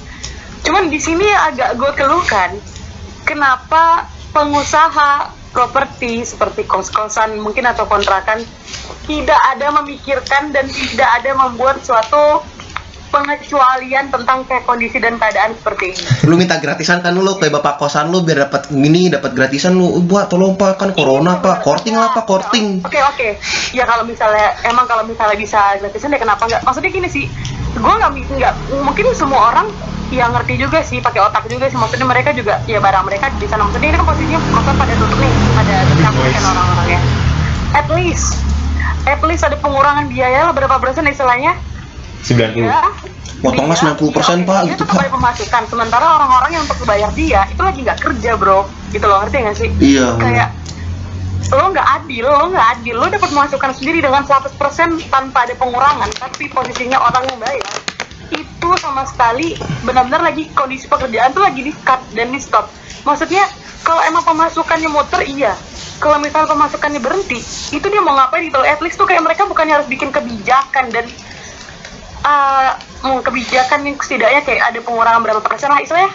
Cuman 0.64 0.88
di 0.88 0.98
sini 0.98 1.26
agak 1.28 1.76
gue 1.78 1.90
keluhkan 1.94 2.56
kenapa 3.28 4.08
pengusaha 4.34 5.34
properti 5.50 6.22
seperti 6.22 6.62
kos-kosan 6.62 7.42
mungkin 7.42 7.66
atau 7.66 7.86
kontrakan 7.90 8.42
tidak 9.06 9.40
ada 9.50 9.74
memikirkan 9.82 10.54
dan 10.54 10.70
tidak 10.70 11.10
ada 11.20 11.34
membuat 11.34 11.82
suatu 11.82 12.46
pengecualian 13.10 14.08
tentang 14.08 14.46
kayak 14.46 14.64
kondisi 14.64 15.02
dan 15.02 15.18
keadaan 15.18 15.52
seperti 15.58 15.92
ini. 15.94 16.02
lu 16.30 16.34
minta 16.38 16.62
gratisan 16.62 17.02
kan 17.02 17.12
lu 17.12 17.26
kayak 17.36 17.58
bapak 17.58 17.82
kosan 17.82 18.08
lu 18.14 18.22
biar 18.22 18.46
dapat 18.48 18.70
gini 18.70 19.10
dapat 19.10 19.34
gratisan 19.34 19.74
lu 19.74 19.98
buat 20.06 20.30
tolong 20.30 20.54
pak 20.54 20.78
kan 20.78 20.90
corona 20.94 21.42
pak 21.42 21.66
korting 21.66 21.98
lah 21.98 22.14
pak 22.14 22.24
korting 22.24 22.80
Oke 22.86 23.00
oke. 23.02 23.28
Ya 23.74 23.84
kalau 23.84 24.06
misalnya 24.06 24.54
emang 24.66 24.86
kalau 24.86 25.02
misalnya 25.02 25.34
bisa 25.34 25.78
gratisan 25.82 26.14
ya 26.14 26.18
kenapa 26.22 26.46
nggak? 26.46 26.62
Maksudnya 26.62 26.90
gini 26.90 27.08
sih, 27.10 27.24
gue 27.74 27.94
nggak 27.94 28.10
nggak 28.38 28.54
mungkin 28.86 29.04
semua 29.14 29.50
orang 29.54 29.66
yang 30.10 30.34
ngerti 30.34 30.58
juga 30.58 30.82
sih 30.82 30.98
pakai 30.98 31.22
otak 31.22 31.46
juga 31.46 31.70
sih. 31.70 31.78
Maksudnya 31.78 32.06
mereka 32.06 32.30
juga 32.34 32.62
ya 32.66 32.78
barang 32.78 33.04
mereka 33.06 33.30
di 33.38 33.46
sana. 33.46 33.66
Maksudnya 33.66 33.94
ini 33.94 33.96
kan 33.98 34.06
posisinya 34.06 34.40
kosan 34.54 34.74
pada 34.78 34.92
tutup 34.98 35.18
nih, 35.18 35.32
pada 35.54 35.74
tercampur 35.86 36.24
kan 36.30 36.44
orang-orangnya. 36.50 37.00
At 37.70 37.86
least, 37.94 38.26
at 39.06 39.20
least 39.22 39.42
ada 39.46 39.56
pengurangan 39.58 40.10
biaya 40.10 40.50
lah 40.50 40.52
berapa 40.54 40.76
persen 40.82 41.06
istilahnya? 41.06 41.54
90. 42.24 42.66
Ya. 42.66 42.84
Potongnya 43.40 43.72
90% 43.96 44.44
Pak, 44.44 44.68
dia 44.68 44.76
gitu, 44.76 44.84
tetap 44.84 45.00
Pak. 45.00 45.16
pemasukan. 45.16 45.62
Sementara 45.72 46.04
orang-orang 46.20 46.60
yang 46.60 46.64
untuk 46.68 46.84
bayar 46.84 47.08
dia 47.16 47.48
itu 47.48 47.62
lagi 47.64 47.80
nggak 47.80 47.98
kerja 48.04 48.36
bro, 48.36 48.68
gitu 48.92 49.04
loh 49.08 49.24
ngerti 49.24 49.36
nggak 49.40 49.56
sih? 49.56 49.68
iya 49.80 50.12
kayak 50.20 50.48
lo 51.50 51.72
nggak 51.72 51.88
adil, 52.04 52.28
lo 52.28 52.46
nggak 52.52 52.66
adil, 52.78 52.94
lo 53.00 53.06
dapat 53.08 53.30
masukan 53.32 53.72
sendiri 53.72 54.04
dengan 54.04 54.22
100% 54.22 54.54
tanpa 55.08 55.48
ada 55.48 55.54
pengurangan, 55.56 56.10
tapi 56.20 56.52
posisinya 56.52 57.00
orang 57.00 57.24
yang 57.26 57.38
bayar 57.40 57.74
itu 58.30 58.68
sama 58.78 59.02
sekali 59.06 59.58
benar-benar 59.82 60.22
lagi 60.22 60.46
kondisi 60.54 60.86
pekerjaan 60.86 61.34
tuh 61.34 61.42
lagi 61.42 61.66
di 61.66 61.72
cut 61.82 61.98
dan 62.14 62.30
di 62.30 62.38
stop 62.38 62.70
maksudnya 63.02 63.42
kalau 63.82 64.00
emang 64.06 64.22
pemasukannya 64.22 64.88
muter 64.92 65.26
iya 65.26 65.58
kalau 65.98 66.16
misalnya 66.22 66.48
pemasukannya 66.54 67.00
berhenti 67.02 67.42
itu 67.74 67.86
dia 67.86 68.00
mau 68.00 68.14
ngapain 68.14 68.46
gitu 68.48 68.60
at 68.62 68.78
least 68.80 68.96
tuh 68.96 69.08
kayak 69.08 69.24
mereka 69.24 69.44
bukannya 69.50 69.82
harus 69.82 69.88
bikin 69.90 70.14
kebijakan 70.14 70.88
dan 70.94 71.04
uh, 72.24 72.70
kebijakan 73.24 73.86
yang 73.86 73.96
setidaknya 74.00 74.40
kayak 74.44 74.62
ada 74.74 74.78
pengurangan 74.84 75.20
berapa 75.24 75.40
persen 75.44 75.72
lah 75.72 75.80
istilahnya. 75.82 76.12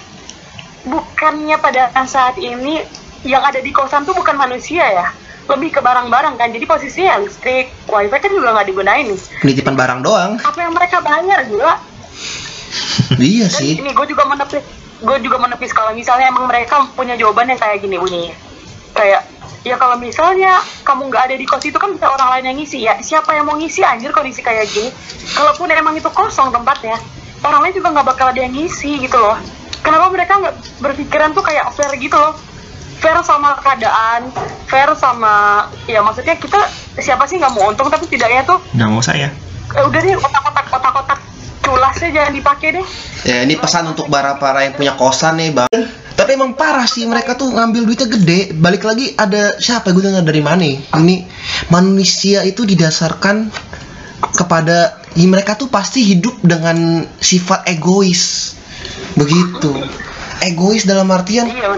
Bukannya 0.85 1.57
pada 1.57 1.89
saat 2.05 2.37
ini 2.37 2.85
yang 3.25 3.41
ada 3.41 3.57
di 3.57 3.73
kosan 3.73 4.05
tuh 4.05 4.13
bukan 4.13 4.37
manusia 4.37 4.85
ya. 4.85 5.07
Lebih 5.45 5.77
ke 5.77 5.81
barang-barang 5.81 6.41
kan 6.41 6.49
jadi 6.49 6.65
posisinya 6.65 7.21
listrik 7.21 7.69
wifi 7.85 8.17
kan 8.17 8.31
juga 8.33 8.53
nggak 8.57 8.67
digunain 8.69 9.05
nih. 9.05 9.21
Penitipan 9.41 9.77
barang 9.77 9.99
doang. 10.01 10.31
Apa 10.41 10.59
yang 10.65 10.73
mereka 10.73 11.01
bayar 11.05 11.45
juga 11.45 11.77
iya 13.21 13.47
dan 13.47 13.61
sih. 13.61 13.79
ini 13.79 13.91
gue 13.91 14.05
juga 14.09 14.23
menepis 14.27 14.63
gue 14.95 15.17
juga 15.21 15.37
menepis 15.37 15.71
kalau 15.75 15.91
misalnya 15.91 16.31
emang 16.31 16.47
mereka 16.47 16.87
punya 16.95 17.19
jawaban 17.19 17.51
yang 17.51 17.59
kayak 17.59 17.83
gini 17.83 17.99
bunyinya 17.99 18.35
kayak 18.95 19.27
ya 19.63 19.75
kalau 19.75 19.97
misalnya 19.97 20.61
kamu 20.85 21.09
nggak 21.09 21.23
ada 21.31 21.35
di 21.35 21.45
kos 21.47 21.65
itu 21.65 21.75
kan 21.75 21.93
bisa 21.93 22.07
orang 22.09 22.29
lain 22.37 22.43
yang 22.53 22.57
ngisi. 22.61 22.79
Ya 22.83 22.93
siapa 23.01 23.33
yang 23.33 23.45
mau 23.49 23.57
ngisi? 23.57 23.81
Anjir 23.81 24.11
kondisi 24.11 24.45
kayak 24.45 24.69
gini. 24.69 24.89
Kalaupun 25.33 25.71
emang 25.71 25.95
itu 25.97 26.09
kosong 26.11 26.53
tempatnya 26.53 26.97
orang 27.45 27.61
lain 27.65 27.73
juga 27.77 27.93
nggak 27.93 28.07
bakal 28.07 28.27
ada 28.33 28.39
yang 28.41 28.53
ngisi 28.53 29.01
gitu 29.01 29.17
loh. 29.17 29.37
Kenapa 29.85 30.09
mereka 30.09 30.41
nggak 30.41 30.55
berpikiran 30.81 31.29
tuh 31.37 31.43
kayak 31.45 31.69
fair 31.77 31.93
gitu 31.97 32.17
loh? 32.17 32.33
Fair 32.99 33.19
sama 33.21 33.59
keadaan 33.61 34.33
fair 34.65 34.89
sama 34.97 35.67
ya 35.85 36.01
maksudnya 36.01 36.39
kita 36.39 36.57
siapa 36.97 37.27
sih 37.29 37.37
nggak 37.37 37.53
mau 37.53 37.69
untung 37.69 37.91
tapi 37.91 38.09
tidaknya 38.09 38.47
tuh 38.47 38.57
nggak 38.73 38.89
mau 38.89 39.03
saya. 39.03 39.29
Eh, 39.75 39.83
udah 39.83 39.99
deh 39.99 40.15
otak-otak 40.15 40.65
otak-otak 40.71 41.19
culasnya 41.65 42.09
jangan 42.13 42.33
dipakai 42.37 42.67
deh. 42.77 42.85
Ya 43.25 43.41
ini 43.41 43.57
pesan 43.57 43.89
untuk 43.89 44.05
para 44.07 44.37
para 44.37 44.61
yang 44.61 44.77
punya 44.77 44.93
kosan 44.93 45.41
nih 45.41 45.49
bang. 45.51 45.69
Tapi 46.15 46.29
emang 46.37 46.55
parah 46.55 46.87
sih 46.87 47.03
mereka 47.03 47.35
tuh 47.35 47.51
ngambil 47.51 47.89
duitnya 47.89 48.07
gede. 48.07 48.39
Balik 48.53 48.85
lagi 48.85 49.17
ada 49.17 49.57
siapa 49.57 49.91
gue 49.91 50.05
dengar 50.05 50.23
dari 50.23 50.39
mana 50.39 50.63
ini 50.63 51.25
manusia 51.73 52.45
itu 52.45 52.63
didasarkan 52.63 53.49
kepada 54.37 55.01
ya 55.17 55.27
mereka 55.27 55.57
tuh 55.57 55.67
pasti 55.67 56.05
hidup 56.05 56.37
dengan 56.45 57.03
sifat 57.19 57.65
egois. 57.67 58.53
Begitu. 59.17 59.73
Egois 60.45 60.85
dalam 60.85 61.09
artian 61.09 61.49
iya 61.49 61.73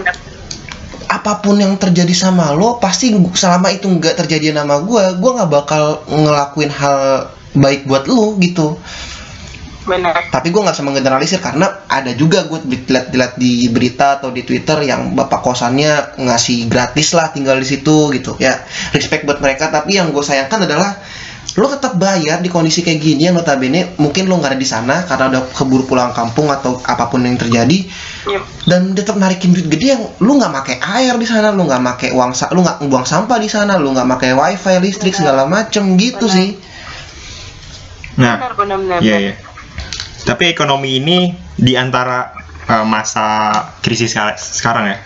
apa 1.08 1.40
pun 1.40 1.56
yang 1.56 1.72
terjadi 1.80 2.12
sama 2.12 2.52
lo 2.52 2.76
pasti 2.76 3.16
selama 3.16 3.72
itu 3.72 3.88
nggak 3.88 4.20
terjadi 4.20 4.52
sama 4.52 4.84
gue 4.84 5.04
gue 5.16 5.30
nggak 5.40 5.48
bakal 5.48 6.04
ngelakuin 6.04 6.68
hal 6.68 7.32
baik 7.56 7.88
buat 7.88 8.04
lo 8.04 8.36
gitu 8.36 8.76
benar 9.88 10.28
tapi 10.28 10.52
gue 10.52 10.60
nggak 10.60 10.76
bisa 10.76 10.84
menggeneralisir 10.84 11.40
karena 11.40 11.66
ada 11.88 12.12
juga 12.12 12.44
gue 12.46 12.60
lihat 12.68 13.10
lihat 13.10 13.32
di 13.40 13.66
berita 13.72 14.20
atau 14.20 14.28
di 14.30 14.44
twitter 14.44 14.84
yang 14.84 15.16
bapak 15.16 15.40
kosannya 15.40 16.20
ngasih 16.20 16.68
gratis 16.68 17.16
lah 17.16 17.32
tinggal 17.32 17.56
di 17.56 17.66
situ 17.66 18.12
gitu. 18.14 18.36
Ya 18.38 18.62
respect 18.92 19.24
buat 19.24 19.40
mereka. 19.40 19.72
Tapi 19.72 19.96
yang 19.96 20.12
gue 20.12 20.22
sayangkan 20.22 20.68
adalah 20.68 21.00
lo 21.58 21.66
tetap 21.66 21.98
bayar 21.98 22.38
di 22.38 22.52
kondisi 22.52 22.86
kayak 22.86 23.00
gini 23.02 23.26
yang 23.26 23.34
notabene 23.34 23.98
mungkin 23.98 24.30
lo 24.30 24.38
nggak 24.38 24.54
ada 24.54 24.60
di 24.60 24.68
sana 24.68 25.02
karena 25.08 25.32
udah 25.32 25.42
keburu 25.50 25.90
pulang 25.90 26.14
kampung 26.14 26.52
atau 26.52 26.78
apa 26.84 27.08
pun 27.10 27.24
yang 27.24 27.34
terjadi. 27.34 27.88
Iya. 28.28 28.44
dan 28.68 28.92
dia 28.92 29.00
tetap 29.00 29.16
narikin 29.16 29.56
duit 29.56 29.72
gede 29.72 29.96
yang 29.96 30.04
lu 30.20 30.36
nggak 30.36 30.52
pakai 30.52 30.76
air 30.84 31.16
di 31.16 31.24
sana 31.24 31.48
lu 31.48 31.64
nggak 31.64 31.80
pakai 31.80 32.08
uang 32.12 32.36
sa 32.36 32.52
lu 32.52 32.60
nggak 32.60 32.84
buang 32.84 33.08
sampah 33.08 33.40
di 33.40 33.48
sana 33.48 33.80
lu 33.80 33.96
nggak 33.96 34.04
pakai 34.04 34.36
wifi 34.36 34.74
listrik 34.84 35.16
segala 35.16 35.48
macem 35.48 35.96
gitu 35.96 36.28
Benar. 36.28 36.36
sih. 36.36 36.48
Nah. 38.20 38.36
Benar 38.36 38.52
benar 38.58 38.76
benar 38.84 38.98
Iya, 39.00 39.16
iya. 39.16 39.34
Tapi 40.28 40.52
ekonomi 40.52 41.00
ini 41.00 41.32
di 41.56 41.72
antara 41.72 42.36
uh, 42.68 42.84
masa 42.84 43.48
krisis 43.80 44.12
sekarang 44.36 44.84
ya. 44.92 44.98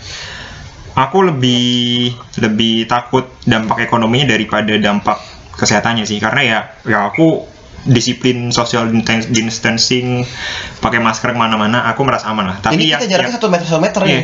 Aku 0.99 1.23
lebih 1.25 2.11
lebih 2.43 2.85
takut 2.91 3.31
dampak 3.47 3.87
ekonominya 3.87 4.35
daripada 4.35 4.75
dampak 4.77 5.17
kesehatannya 5.57 6.05
sih 6.05 6.19
karena 6.19 6.41
ya 6.43 6.59
ya 6.85 6.99
aku 7.09 7.49
disiplin 7.83 8.55
social 8.55 8.91
distancing- 9.33 10.27
pakai 10.79 11.03
masker 11.03 11.35
ke 11.35 11.39
mana-mana 11.39 11.83
aku 11.91 12.07
merasa 12.07 12.31
aman 12.31 12.55
lah 12.55 12.57
tapi 12.63 12.79
ini 12.79 12.95
yang, 12.95 13.01
kita 13.03 13.19
jaraknya 13.19 13.35
satu 13.35 13.49
meter 13.51 13.67
satu 13.67 13.83
meter 13.83 14.01
Iya. 14.07 14.11
ya 14.15 14.23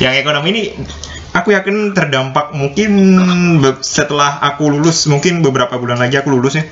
yang 0.08 0.14
ekonomi 0.20 0.48
ini 0.52 0.62
aku 1.32 1.56
yakin 1.56 1.96
terdampak 1.96 2.52
mungkin 2.52 2.90
setelah 3.80 4.36
aku 4.42 4.68
lulus 4.68 5.08
mungkin 5.08 5.40
beberapa 5.40 5.80
bulan 5.80 5.96
lagi 5.96 6.20
aku 6.20 6.28
lulus 6.28 6.60
ya 6.60 6.64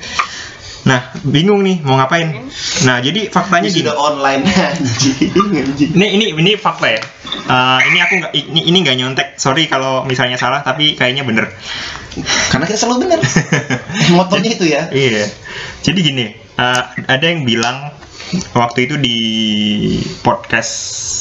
nah 0.89 1.13
bingung 1.21 1.61
nih 1.61 1.85
mau 1.85 2.01
ngapain? 2.01 2.49
Nah 2.89 3.05
jadi 3.05 3.29
faktanya 3.29 3.69
Ini 3.69 3.77
gini. 3.77 3.85
sudah 3.85 3.95
online 4.01 4.43
anjing 4.49 5.53
anjing. 5.53 5.91
Ini 5.93 6.07
ini 6.17 6.25
ini 6.33 6.53
fakta 6.57 6.89
ya. 6.89 7.03
Eh, 7.29 7.79
ini 7.93 7.99
aku 8.01 8.13
nggak 8.25 8.33
ini 8.33 8.61
ini 8.73 8.77
nggak 8.81 8.97
nyontek. 8.97 9.29
Sorry 9.37 9.69
kalau 9.69 10.09
misalnya 10.09 10.41
salah 10.41 10.65
tapi 10.65 10.97
kayaknya 10.97 11.29
bener. 11.29 11.53
Karena 12.49 12.65
kita 12.65 12.81
selalu 12.81 13.05
benar 13.05 13.21
motornya 14.17 14.51
itu 14.57 14.65
ya. 14.65 14.89
Iya. 14.97 15.29
Jadi 15.85 15.99
gini 16.01 16.27
eh, 16.35 16.83
ada 17.05 17.25
yang 17.29 17.45
bilang 17.45 17.93
waktu 18.53 18.89
itu 18.89 18.97
di 19.01 19.19
podcast 20.25 20.73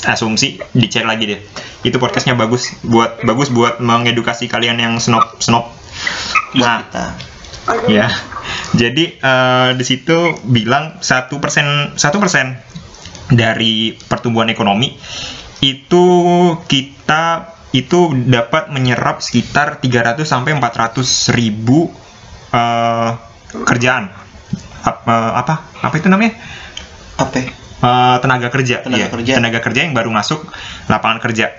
asumsi 0.08 0.64
dicek 0.72 1.04
lagi 1.04 1.28
deh. 1.28 1.40
Itu 1.84 2.00
podcastnya 2.00 2.40
bagus 2.40 2.72
buat 2.88 3.20
bagus 3.28 3.52
buat 3.52 3.84
mengedukasi 3.84 4.48
kalian 4.48 4.80
yang 4.80 4.94
snob 5.04 5.24
snob. 5.44 5.68
Nah 6.56 6.88
kita 6.88 7.06
ya. 7.90 8.08
Jadi 8.76 9.18
eh, 9.18 9.70
di 9.76 9.86
situ 9.86 10.18
bilang 10.48 11.00
satu 11.00 11.40
persen 11.40 11.96
satu 11.96 12.18
persen 12.20 12.56
dari 13.28 13.92
pertumbuhan 13.96 14.48
ekonomi 14.48 14.96
itu 15.60 16.06
kita 16.70 17.56
itu 17.76 18.16
dapat 18.32 18.72
menyerap 18.72 19.20
sekitar 19.20 19.84
300 19.84 20.24
sampai 20.24 20.56
400 20.56 21.36
ribu 21.36 21.92
eh, 22.52 23.10
kerjaan. 23.66 24.12
Ap- 24.84 25.04
eh, 25.08 25.32
apa? 25.36 25.56
Apa 25.84 25.96
itu 25.98 26.08
namanya? 26.08 26.36
Apa 27.20 27.40
Eh, 27.78 28.18
tenaga 28.26 28.50
kerja. 28.50 28.82
Tenaga 28.82 29.06
Iya, 29.06 29.14
kerja. 29.14 29.34
tenaga 29.38 29.60
kerja 29.62 29.86
yang 29.86 29.94
baru 29.94 30.10
masuk 30.10 30.42
lapangan 30.90 31.22
kerja. 31.22 31.54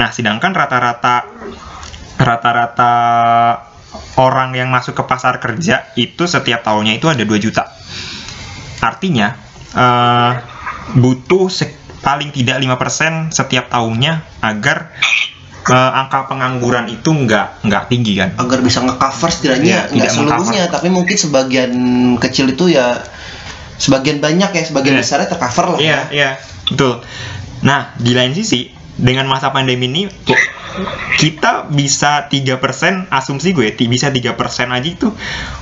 Nah 0.00 0.08
sedangkan 0.08 0.56
rata-rata 0.56 1.28
rata-rata 2.16 2.92
orang 4.20 4.52
yang 4.52 4.68
masuk 4.68 4.94
ke 4.96 5.04
pasar 5.06 5.38
kerja 5.40 5.88
itu 5.96 6.28
setiap 6.28 6.64
tahunnya 6.64 6.98
itu 6.98 7.06
ada 7.08 7.22
2 7.24 7.44
juta 7.44 7.64
artinya 8.78 9.34
eh, 9.74 10.32
butuh 10.96 11.50
paling 11.98 12.30
tidak 12.32 12.62
5% 12.62 13.34
setiap 13.34 13.68
tahunnya 13.68 14.22
agar 14.40 14.94
eh, 15.68 15.90
angka 15.98 16.30
pengangguran 16.30 16.88
itu 16.88 17.10
nggak 17.10 17.66
nggak 17.66 17.84
tinggi 17.90 18.16
kan 18.16 18.32
agar 18.38 18.58
bisa 18.64 18.80
nge-cover 18.84 19.30
setidaknya 19.32 19.64
Iya, 19.66 19.80
nggak 19.92 20.08
tidak 20.08 20.10
seluruhnya 20.14 20.62
tapi 20.70 20.88
mungkin 20.88 21.16
sebagian 21.18 21.72
kecil 22.22 22.54
itu 22.54 22.72
ya 22.72 23.02
sebagian 23.78 24.18
banyak 24.18 24.50
ya 24.52 24.62
sebagian 24.66 24.94
Iya. 24.98 25.02
besarnya 25.06 25.28
tercover 25.30 25.64
lah 25.74 25.78
Iya, 25.78 25.90
ya. 25.90 26.00
iya, 26.10 26.30
betul. 26.66 27.02
Nah, 27.62 27.94
di 27.98 28.10
lain 28.14 28.34
sisi, 28.34 28.70
dengan 28.98 29.26
masa 29.30 29.50
pandemi 29.54 29.86
ini, 29.86 30.02
kita 31.16 31.66
bisa 31.68 32.26
3%, 32.26 33.08
asumsi 33.08 33.50
gue, 33.50 33.72
bisa 33.84 34.08
3% 34.08 34.34
aja 34.68 34.88
itu 34.88 35.08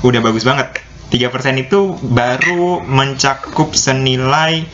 udah 0.01 0.21
bagus 0.21 0.43
banget. 0.43 0.83
3% 1.07 1.23
itu 1.57 1.95
baru 2.03 2.83
mencakup 2.83 3.71
senilai 3.73 4.67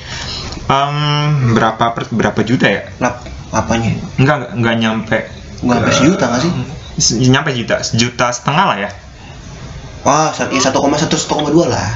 em, 0.65 0.97
berapa 1.53 1.93
per- 1.93 2.09
berapa 2.09 2.41
juta 2.41 2.67
ya? 2.67 2.89
Nah, 2.97 3.21
apanya 3.53 3.93
Enggak, 4.17 4.37
enggak, 4.37 4.51
enggak 4.57 4.77
nyampe 4.79 5.19
nggak 5.63 5.79
sampai 5.79 5.93
sejuta 5.95 6.25
nggak 6.27 6.41
sih 6.41 6.53
Se- 6.99 7.19
nyampe 7.23 7.51
juta, 7.53 7.77
sejuta 7.85 8.27
setengah 8.33 8.65
lah 8.65 8.79
ya. 8.81 8.91
wah 10.03 10.33
satu 10.33 10.51
ya 10.51 10.61
satu 10.65 10.81
koma 10.81 10.97
satu 10.97 11.15
koma 11.29 11.53
dua 11.53 11.69
lah 11.69 11.89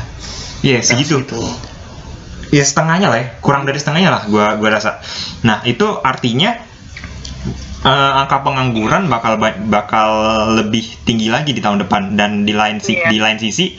Iya, 0.61 0.85
segitu. 0.85 1.25
Segitu. 1.25 1.41
ya 2.53 2.63
setengahnya 2.63 3.09
lah 3.11 3.19
ya 3.19 3.27
kurang 3.41 3.65
dari 3.65 3.81
setengahnya 3.81 4.11
lah 4.13 4.23
gua 4.29 4.55
gua 4.55 4.71
rasa 4.71 5.03
nah 5.43 5.65
itu 5.65 5.83
artinya 5.99 6.63
eh, 7.87 8.13
angka 8.19 8.43
pengangguran 8.43 9.07
bakal 9.07 9.39
ba- 9.39 9.63
bakal 9.63 10.09
lebih 10.59 10.83
tinggi 11.07 11.31
lagi 11.31 11.55
di 11.55 11.63
tahun 11.63 11.87
depan. 11.87 12.19
Dan 12.19 12.43
di 12.43 12.53
lain 12.53 12.83
si 12.83 12.99
Iya. 12.99 13.09
di 13.09 13.19
lain 13.23 13.39
sisi 13.39 13.79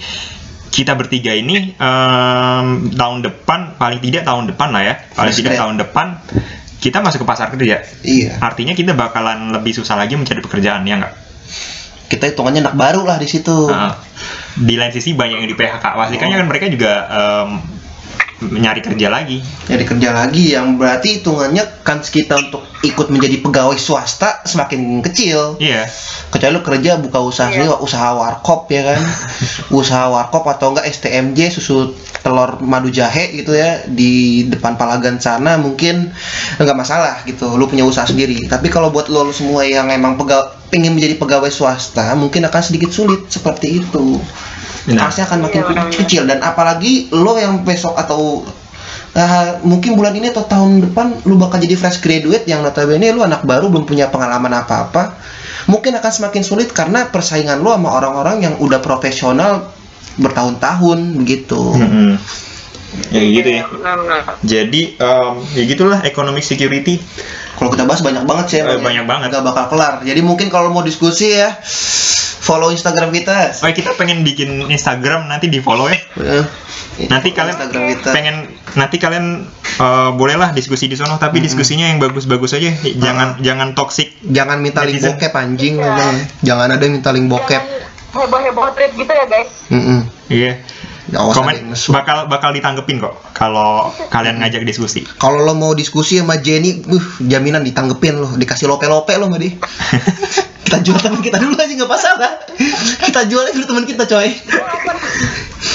kita 0.68 0.94
bertiga 0.94 1.34
ini 1.34 1.74
em, 1.74 2.66
tahun 2.94 3.20
depan 3.26 3.76
paling 3.76 4.00
tidak 4.00 4.24
tahun 4.24 4.48
depan 4.48 4.70
lah 4.72 4.84
ya. 4.84 4.94
Paling 5.12 5.34
Fresh 5.34 5.40
tidak 5.44 5.58
tahun 5.58 5.76
depan 5.78 6.08
kita 6.78 7.02
masuk 7.02 7.26
ke 7.26 7.28
pasar 7.28 7.50
kerja 7.50 7.82
iya. 8.06 8.38
Artinya 8.38 8.72
kita 8.72 8.94
bakalan 8.94 9.50
lebih 9.50 9.74
susah 9.74 9.98
lagi 9.98 10.14
mencari 10.14 10.40
pekerjaan 10.40 10.86
ya 10.86 11.02
nggak? 11.02 11.14
Kita 12.08 12.24
hitungannya 12.30 12.64
anak 12.64 12.78
baru 12.78 13.04
lah 13.04 13.18
di 13.18 13.28
situ. 13.28 13.68
Nah, 13.68 13.98
di 14.56 14.78
lain 14.78 14.94
sisi 14.94 15.12
banyak 15.12 15.44
yang 15.44 15.50
di 15.50 15.58
PHK 15.58 15.84
pastikannya 15.84 16.38
kan 16.40 16.48
mereka 16.48 16.66
juga 16.70 16.94
em, 17.10 17.50
nyari 18.38 18.86
kerja 18.86 19.10
lagi. 19.10 19.42
Jadi 19.66 19.84
kerja 19.84 20.14
lagi 20.14 20.54
yang 20.54 20.78
berarti 20.78 21.22
hitungannya 21.22 21.82
kan 21.82 22.06
kita 22.06 22.38
untuk 22.38 22.62
ikut 22.86 23.10
menjadi 23.10 23.42
pegawai 23.42 23.74
swasta 23.82 24.46
semakin 24.46 25.02
kecil. 25.02 25.58
Iya. 25.58 25.90
Kecuali 26.30 26.54
lu 26.54 26.62
kerja 26.62 27.02
buka 27.02 27.18
usaha 27.26 27.50
Iya. 27.50 27.66
sendiri, 27.66 27.82
usaha 27.82 28.14
warkop 28.14 28.70
ya 28.70 28.94
kan. 28.94 29.02
usaha 29.82 30.06
warkop 30.14 30.46
atau 30.46 30.78
enggak 30.78 30.86
STMJ 30.86 31.50
susu 31.50 31.98
telur 32.22 32.62
madu 32.62 32.94
jahe 32.94 33.34
gitu 33.34 33.58
ya 33.58 33.82
di 33.90 34.46
depan 34.46 34.78
Palagan 34.78 35.18
sana 35.18 35.58
mungkin 35.58 36.14
enggak 36.62 36.78
masalah 36.78 37.26
gitu. 37.26 37.58
Lu 37.58 37.66
punya 37.66 37.90
usaha 37.90 38.06
sendiri. 38.06 38.46
Tapi 38.46 38.70
kalau 38.70 38.94
buat 38.94 39.10
lo, 39.10 39.26
lo 39.26 39.34
semua 39.34 39.66
yang 39.66 39.90
emang 39.90 40.14
pegawai 40.14 40.70
pengen 40.70 40.94
menjadi 40.94 41.16
pegawai 41.16 41.48
swasta 41.50 42.12
mungkin 42.14 42.44
akan 42.46 42.62
sedikit 42.62 42.94
sulit 42.94 43.26
seperti 43.34 43.82
itu. 43.82 44.22
Benar. 44.88 45.12
Pasti 45.12 45.22
akan 45.22 45.40
makin 45.44 45.60
Iya, 45.60 45.68
benar-benar. 45.68 46.00
kecil 46.00 46.22
dan 46.24 46.40
apalagi 46.42 47.12
lo 47.12 47.36
yang 47.36 47.62
besok 47.62 47.94
atau 47.94 48.48
Ah, 49.12 49.58
mungkin 49.66 49.98
bulan 49.98 50.14
ini 50.14 50.30
atau 50.30 50.46
tahun 50.46 50.78
depan 50.90 51.26
lu 51.26 51.42
bakal 51.42 51.58
jadi 51.58 51.74
fresh 51.74 52.00
graduate 52.00 52.46
yang 52.46 52.62
notabene 52.62 53.10
lu 53.10 53.26
anak 53.26 53.42
baru 53.42 53.66
belum 53.66 53.84
punya 53.84 54.08
pengalaman 54.08 54.54
apa-apa 54.54 55.18
mungkin 55.66 55.98
akan 55.98 56.12
semakin 56.14 56.46
sulit 56.46 56.70
karena 56.70 57.10
persaingan 57.10 57.58
lu 57.58 57.74
sama 57.74 57.98
orang-orang 57.98 58.46
yang 58.46 58.54
udah 58.62 58.78
profesional 58.78 59.74
bertahun-tahun 60.16 61.18
begitu 61.18 61.58
Mm-mm. 61.58 62.14
Ya 63.10 63.20
gitu 63.22 63.50
ya. 63.52 63.64
Benar-benar. 63.66 64.22
Jadi 64.40 64.82
em, 64.96 65.34
ya 65.52 65.64
gitulah 65.66 66.00
economic 66.04 66.42
security. 66.42 67.02
kalau 67.58 67.74
kita 67.74 67.84
bahas 67.84 68.06
banyak 68.06 68.22
banget 68.22 68.46
sih 68.48 68.60
Eh, 68.62 68.78
banyak 68.78 69.04
banget. 69.04 69.34
nggak 69.34 69.44
bakal 69.44 69.66
kelar 69.68 70.06
jadi 70.06 70.22
mungkin 70.22 70.48
kalau 70.48 70.70
mau 70.70 70.86
diskusi 70.86 71.34
ya 71.34 71.58
follow 72.48 72.72
instagram 72.72 73.12
kita 73.12 73.52
Oh 73.60 73.68
kita 73.68 73.92
pengen 74.00 74.24
bikin 74.24 74.72
Instagram 74.72 75.28
nanti 75.28 75.52
di 75.52 75.60
follow 75.60 75.92
ya. 75.92 76.00
Eh, 76.16 76.44
Nanti 77.12 77.36
kalian 77.36 77.60
instagram 77.60 77.84
kita 77.92 78.10
pengen 78.16 78.36
nanti 78.74 78.96
kalian 78.96 79.52
eh, 79.78 80.10
bolehlah 80.16 80.56
diskusi 80.56 80.88
di 80.88 80.96
sono 80.96 81.20
tapi 81.20 81.44
diskusinya 81.44 81.92
yang 81.92 82.00
bagus-bagus 82.00 82.56
aja. 82.56 82.72
Jangan 82.72 83.44
jangan 83.44 83.76
toxic. 83.76 84.16
jangan 84.24 84.64
minta 84.64 84.88
link 84.88 85.04
bokep 85.04 85.36
anjing 85.36 85.76
Iya. 85.76 85.84
ngomong. 85.84 86.16
jangan 86.40 86.68
ada 86.72 86.86
minta 86.88 87.12
link 87.12 87.28
bokep 87.28 87.60
heboh-heboh 88.08 88.72
trip 88.74 88.92
gitu 88.96 89.12
ya 89.12 89.26
guys. 89.28 89.52
Mm-mm. 89.68 90.00
Iya. 90.32 90.52
Awas 90.58 90.87
ada 91.08 91.32
Komen 91.32 91.72
bakal 91.96 92.28
bakal 92.28 92.50
ditanggepin 92.52 93.00
kok 93.00 93.16
kalau 93.32 93.92
kalian 94.12 94.44
ngajak 94.44 94.68
diskusi. 94.68 95.08
Kalau 95.18 95.40
lo 95.40 95.56
mau 95.56 95.72
diskusi 95.72 96.20
sama 96.20 96.36
Jenny, 96.38 96.84
uh, 96.84 97.06
jaminan 97.24 97.64
ditanggepin 97.64 98.20
lo, 98.20 98.28
dikasih 98.36 98.68
lope-lope 98.68 99.16
lo 99.16 99.32
sama 99.32 99.40
dia. 99.40 99.56
kita 100.68 100.84
jual 100.84 101.00
teman 101.00 101.24
kita 101.24 101.40
dulu 101.40 101.56
aja 101.56 101.74
nggak 101.74 101.88
masalah. 101.88 102.32
kita 103.00 103.22
jual 103.32 103.44
aja 103.48 103.56
dulu 103.56 103.66
teman 103.66 103.86
kita 103.88 104.04
coy. 104.04 104.30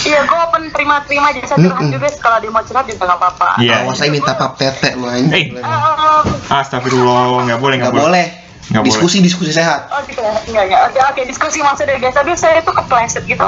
Iya, 0.03 0.26
gue 0.26 0.39
open 0.39 0.62
terima-terima 0.70 1.30
jasa 1.33 1.55
curhat 1.57 1.80
Mm-mm. 1.80 1.95
juga 1.95 2.09
kalau 2.18 2.39
dia 2.43 2.51
mau 2.53 2.62
curhat 2.62 2.85
juga 2.87 3.03
nggak 3.09 3.18
apa-apa. 3.18 3.49
Iya. 3.62 3.87
Awas 3.87 3.97
saya 3.99 4.11
minta 4.12 4.35
pap 4.37 4.59
tete 4.61 4.95
lo 4.99 5.09
anjing. 5.09 5.57
Eh. 5.57 5.62
Eh, 5.62 6.20
Astagfirullah, 6.53 7.49
nggak 7.49 7.59
boleh, 7.62 7.76
Nggak 7.80 7.89
nggak 7.89 8.05
boleh. 8.05 8.26
boleh. 8.28 8.41
Nggak 8.71 8.85
diskusi 8.87 9.19
diskusi 9.19 9.51
sehat. 9.51 9.91
Oh 9.91 9.99
gitu 10.07 10.23
ya, 10.23 10.33
enggak 10.47 10.65
enggak. 10.71 10.81
Oke 10.93 10.99
oke 11.03 11.21
diskusi 11.27 11.59
maksudnya 11.59 11.99
guys. 11.99 12.15
Aduh 12.15 12.39
saya 12.39 12.63
tuh 12.63 12.71
kepleset 12.71 13.27
gitu. 13.27 13.43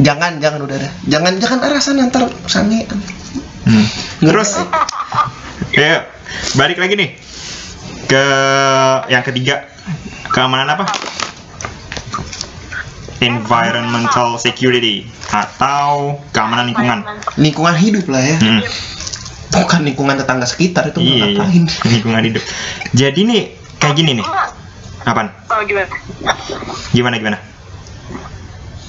Jangan 0.00 0.40
jangan 0.40 0.64
udah 0.64 0.76
dah. 0.80 0.92
Jangan 1.12 1.36
jangan 1.36 1.58
arasan 1.68 2.00
ntar 2.08 2.24
sange. 2.48 2.88
Hmm. 3.68 3.86
Terus 4.24 4.56
ya 5.76 6.08
balik 6.56 6.80
lagi 6.80 6.96
nih 6.96 7.10
ke 8.08 8.24
yang 9.12 9.20
ketiga 9.22 9.68
keamanan 10.32 10.72
apa? 10.72 10.88
Environmental 13.20 14.40
security 14.40 15.04
atau 15.28 16.16
keamanan 16.32 16.72
lingkungan. 16.72 16.98
lingkungan 17.36 17.76
hidup 17.76 18.08
lah 18.08 18.24
ya. 18.24 18.36
Hmm. 18.40 18.64
Bukan 19.50 19.84
lingkungan 19.84 20.16
tetangga 20.16 20.46
sekitar 20.48 20.88
itu 20.88 21.02
Iya, 21.04 21.36
iya. 21.36 21.42
ngapain. 21.42 21.64
lingkungan 21.92 22.22
hidup. 22.24 22.42
Jadi 22.96 23.20
nih 23.28 23.42
kayak 23.80 23.94
gini 23.96 24.20
nih. 24.20 24.26
Apaan? 25.02 25.32
Oh 25.48 25.60
gimana? 25.64 25.88
Gimana 26.92 27.14
gimana? 27.16 27.38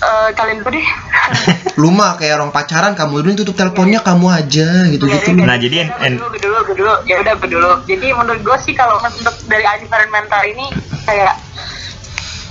Eh, 0.01 0.29
kalian 0.33 0.59
dulu 0.59 0.73
deh. 0.73 0.87
Lu 1.81 1.93
mah 1.93 2.17
kayak 2.17 2.35
orang 2.35 2.49
pacaran, 2.49 2.97
kamu 2.97 3.21
dulu 3.21 3.31
tutup 3.37 3.55
teleponnya 3.55 4.01
kamu 4.01 4.27
aja 4.27 4.89
gitu-gitu. 4.89 5.29
Iya, 5.31 5.45
Nah, 5.45 5.55
jadi 5.55 5.75
en- 5.85 5.93
en- 6.01 6.17
gue 6.17 6.41
dulu, 6.41 6.57
gue 6.65 6.75
dulu, 6.75 6.93
ya 7.05 7.21
udah 7.21 7.33
gue 7.37 7.49
dulu. 7.49 7.71
Jadi 7.85 8.07
menurut 8.11 8.41
gue 8.41 8.57
sih 8.59 8.73
kalau 8.73 8.97
untuk 8.99 9.35
dari 9.45 9.61
environmental 9.61 10.41
ini 10.41 10.73
kayak 11.05 11.37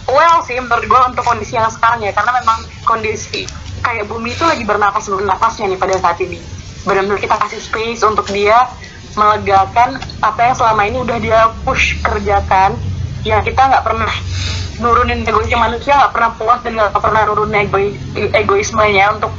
well 0.06 0.38
sih 0.42 0.56
menurut 0.56 0.86
gue 0.86 1.00
untuk 1.06 1.22
kondisi 1.22 1.54
yang 1.54 1.66
sekarang 1.68 2.02
ya 2.02 2.10
karena 2.10 2.38
memang 2.38 2.58
kondisi 2.82 3.46
kayak 3.80 4.06
bumi 4.06 4.30
itu 4.30 4.42
lagi 4.42 4.62
bernapas 4.62 5.06
bernapasnya 5.06 5.68
nih 5.68 5.78
pada 5.78 5.98
saat 5.98 6.22
ini. 6.22 6.38
Benar-benar 6.80 7.18
kita 7.18 7.34
kasih 7.36 7.60
space 7.60 8.00
untuk 8.02 8.30
dia 8.30 8.56
melegakan 9.18 9.98
apa 10.22 10.40
yang 10.40 10.54
selama 10.54 10.82
ini 10.86 10.96
udah 11.02 11.18
dia 11.18 11.40
push 11.66 11.98
kerjakan 12.02 12.78
yang 13.26 13.42
kita 13.44 13.58
nggak 13.58 13.84
pernah 13.84 14.12
nurunin 14.80 15.26
egoisnya 15.26 15.58
manusia 15.60 15.92
nggak 15.92 16.12
pernah 16.14 16.30
puas 16.40 16.58
dan 16.64 16.72
nggak 16.78 16.96
pernah 16.96 17.22
nurunin 17.28 17.68
egois 17.68 17.94
egoismenya 18.32 19.18
untuk 19.18 19.32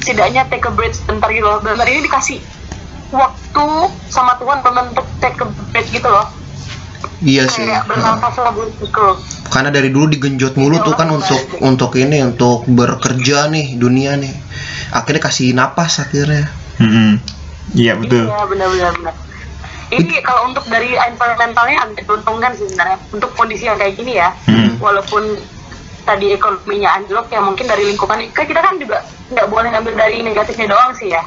setidaknya 0.00 0.46
take 0.48 0.64
a 0.64 0.72
break 0.72 0.94
sebentar 0.94 1.28
gitu 1.34 1.44
loh. 1.44 1.58
Benar 1.60 1.86
ini 1.90 2.06
dikasih 2.06 2.38
waktu 3.10 3.66
sama 4.08 4.38
Tuhan 4.38 4.62
untuk 4.62 5.06
take 5.18 5.42
a 5.42 5.46
break 5.74 5.86
gitu 5.90 6.08
loh. 6.08 6.26
Iya 7.20 7.48
sih. 7.48 7.64
kayak 7.64 7.88
bernafas 7.88 8.36
lah 8.40 8.52
gitu 8.52 9.04
karena 9.48 9.70
dari 9.70 9.88
dulu 9.88 10.10
digenjot 10.10 10.58
mulu 10.58 10.82
tuh 10.82 10.94
kan 10.98 11.08
untuk 11.08 11.38
untuk 11.62 11.94
ini 11.96 12.20
untuk 12.20 12.66
bekerja 12.66 13.48
nih 13.48 13.78
dunia 13.78 14.18
nih. 14.18 14.34
Akhirnya 14.92 15.22
kasih 15.22 15.54
napas 15.54 16.02
akhirnya. 16.02 16.50
Hmm. 16.76 17.16
Iya 17.74 17.98
betul. 17.98 18.30
iya 18.30 18.40
benar-benar 18.46 18.92
benar. 19.00 19.14
Ini 19.86 20.18
kalau 20.26 20.50
untuk 20.50 20.66
dari 20.66 20.98
environmentalnya 20.98 21.78
agak 21.86 22.06
diuntungkan 22.06 22.50
sih 22.58 22.66
sebenarnya. 22.66 22.98
Untuk 23.14 23.30
kondisi 23.38 23.70
yang 23.70 23.78
kayak 23.78 23.94
gini 23.94 24.18
ya 24.18 24.34
Hmm. 24.46 24.78
walaupun 24.82 25.38
tadi 26.06 26.34
ekonominya 26.34 27.02
anjlok 27.02 27.26
ya 27.34 27.42
mungkin 27.42 27.66
dari 27.66 27.90
lingkungan 27.90 28.30
kita 28.30 28.62
kan 28.62 28.78
juga 28.78 29.02
nggak 29.30 29.46
boleh 29.50 29.74
ngambil 29.74 29.94
dari 29.98 30.22
negatifnya 30.22 30.70
doang 30.70 30.94
sih 30.94 31.10
ya. 31.10 31.22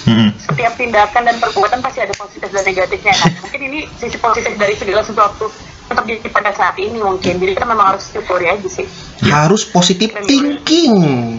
Hmm. 0.00 0.32
setiap 0.40 0.74
tindakan 0.80 1.22
dan 1.28 1.36
perbuatan 1.38 1.80
pasti 1.84 2.00
ada 2.02 2.12
positif 2.16 2.48
dan 2.50 2.64
negatifnya 2.64 3.14
kan? 3.14 3.30
Mungkin 3.46 3.60
ini 3.68 3.78
sisi 4.00 4.16
positif 4.18 4.56
dari 4.58 4.74
segala 4.74 5.04
sesuatu 5.04 5.48
terjadi 5.90 6.28
pada 6.30 6.50
saat 6.54 6.76
ini 6.78 6.98
mungkin. 6.98 7.38
Jadi 7.38 7.52
kita 7.54 7.66
memang 7.68 7.94
harus 7.94 8.08
syukuri 8.10 8.46
aja 8.48 8.68
sih. 8.68 8.86
Harus 9.26 9.66
positif 9.66 10.10
thinking. 10.24 10.94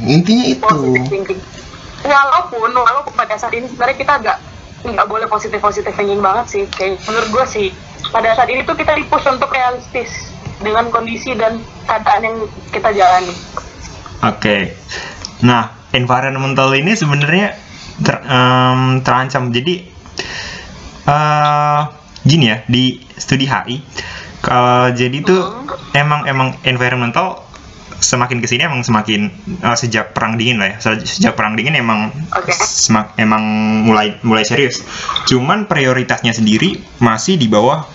Intinya 0.07 0.45
itu. 0.45 0.61
Positive 0.63 1.07
thinking 1.09 1.39
walaupun 2.05 2.71
walaupun 2.73 3.13
pada 3.13 3.35
saat 3.37 3.53
ini 3.53 3.69
sebenarnya 3.69 3.97
kita 3.97 4.13
agak 4.21 4.37
nggak 4.81 5.07
boleh 5.07 5.29
positif 5.29 5.61
positif 5.61 5.93
thinking 5.93 6.21
banget 6.21 6.45
sih 6.49 6.63
kayak 6.73 6.97
menurut 7.05 7.29
gue 7.29 7.45
sih 7.45 7.67
pada 8.09 8.33
saat 8.33 8.49
ini 8.49 8.65
tuh 8.65 8.73
kita 8.73 8.97
dipush 8.97 9.29
untuk 9.29 9.53
realistis 9.53 10.33
dengan 10.61 10.89
kondisi 10.89 11.37
dan 11.37 11.61
keadaan 11.85 12.21
yang 12.25 12.37
kita 12.73 12.89
jalani 12.93 13.33
Oke. 14.21 14.77
Nah, 15.41 15.89
environmental 15.97 16.69
ini 16.77 16.93
sebenarnya 16.93 17.57
ter- 18.05 18.21
em, 18.21 19.01
terancam. 19.01 19.49
Jadi 19.49 19.81
eh 21.09 21.81
gini 22.21 22.45
ya 22.53 22.61
di 22.69 23.01
studi 23.17 23.49
HI. 23.49 23.81
Kalau 24.45 24.93
jadi 24.93 25.17
itu 25.25 25.37
emang 25.97 26.29
emang 26.29 26.53
environmental 26.65 27.41
semakin 28.01 28.41
ke 28.41 28.49
sini 28.49 28.65
emang 28.65 28.81
semakin 28.81 29.29
eh, 29.61 29.77
sejak 29.77 30.11
perang 30.11 30.35
dingin 30.35 30.57
lah 30.57 30.73
ya. 30.73 30.77
Se- 30.81 31.05
Sejak 31.05 31.37
perang 31.37 31.53
dingin 31.53 31.77
emang 31.77 32.09
Oke. 32.33 32.51
semak- 32.51 33.13
emang 33.15 33.41
mulai 33.85 34.17
mulai 34.25 34.41
serius. 34.41 34.81
Cuman 35.29 35.69
prioritasnya 35.69 36.33
sendiri 36.33 36.81
masih 36.97 37.37
di 37.37 37.45
bawah 37.45 37.85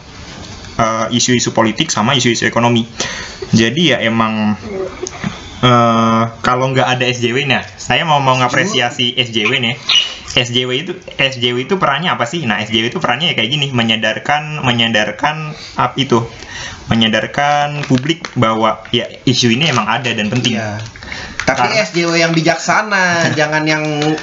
eh, 0.78 1.06
isu-isu 1.12 1.50
politik 1.50 1.90
sama 1.90 2.14
isu-isu 2.14 2.46
ekonomi. 2.46 2.86
Jadi 3.50 3.92
ya 3.92 3.98
emang 4.00 4.54
eh 5.56 6.24
kalau 6.44 6.68
nggak 6.68 6.84
ada 6.84 7.04
SJW 7.08 7.48
nah 7.48 7.64
saya 7.64 8.04
mau 8.04 8.20
mau 8.20 8.36
ngapresiasi 8.36 9.16
SJW 9.16 9.52
nih 9.56 9.74
SJW 10.36 10.70
itu 10.76 10.92
SJW 11.16 11.64
itu 11.64 11.74
perannya 11.76 12.12
apa 12.12 12.28
sih 12.28 12.44
nah 12.44 12.60
SJW 12.60 12.92
itu 12.92 13.00
perannya 13.00 13.32
ya 13.32 13.34
kayak 13.34 13.50
gini 13.50 13.66
menyadarkan 13.72 14.60
menyadarkan 14.60 15.56
up 15.74 15.96
itu 15.96 16.20
menyadarkan 16.86 17.82
publik 17.84 18.28
bahwa 18.34 18.84
ya 18.90 19.08
isu 19.24 19.50
ini 19.50 19.66
emang 19.66 19.86
ada 19.86 20.12
dan 20.12 20.28
penting 20.28 20.54
Iya. 20.56 20.78
Tapi 21.46 21.62
Karena- 21.70 21.86
SJW 21.86 22.10
yang 22.18 22.32
bijaksana, 22.34 23.04
jangan 23.38 23.62
yang 23.62 23.78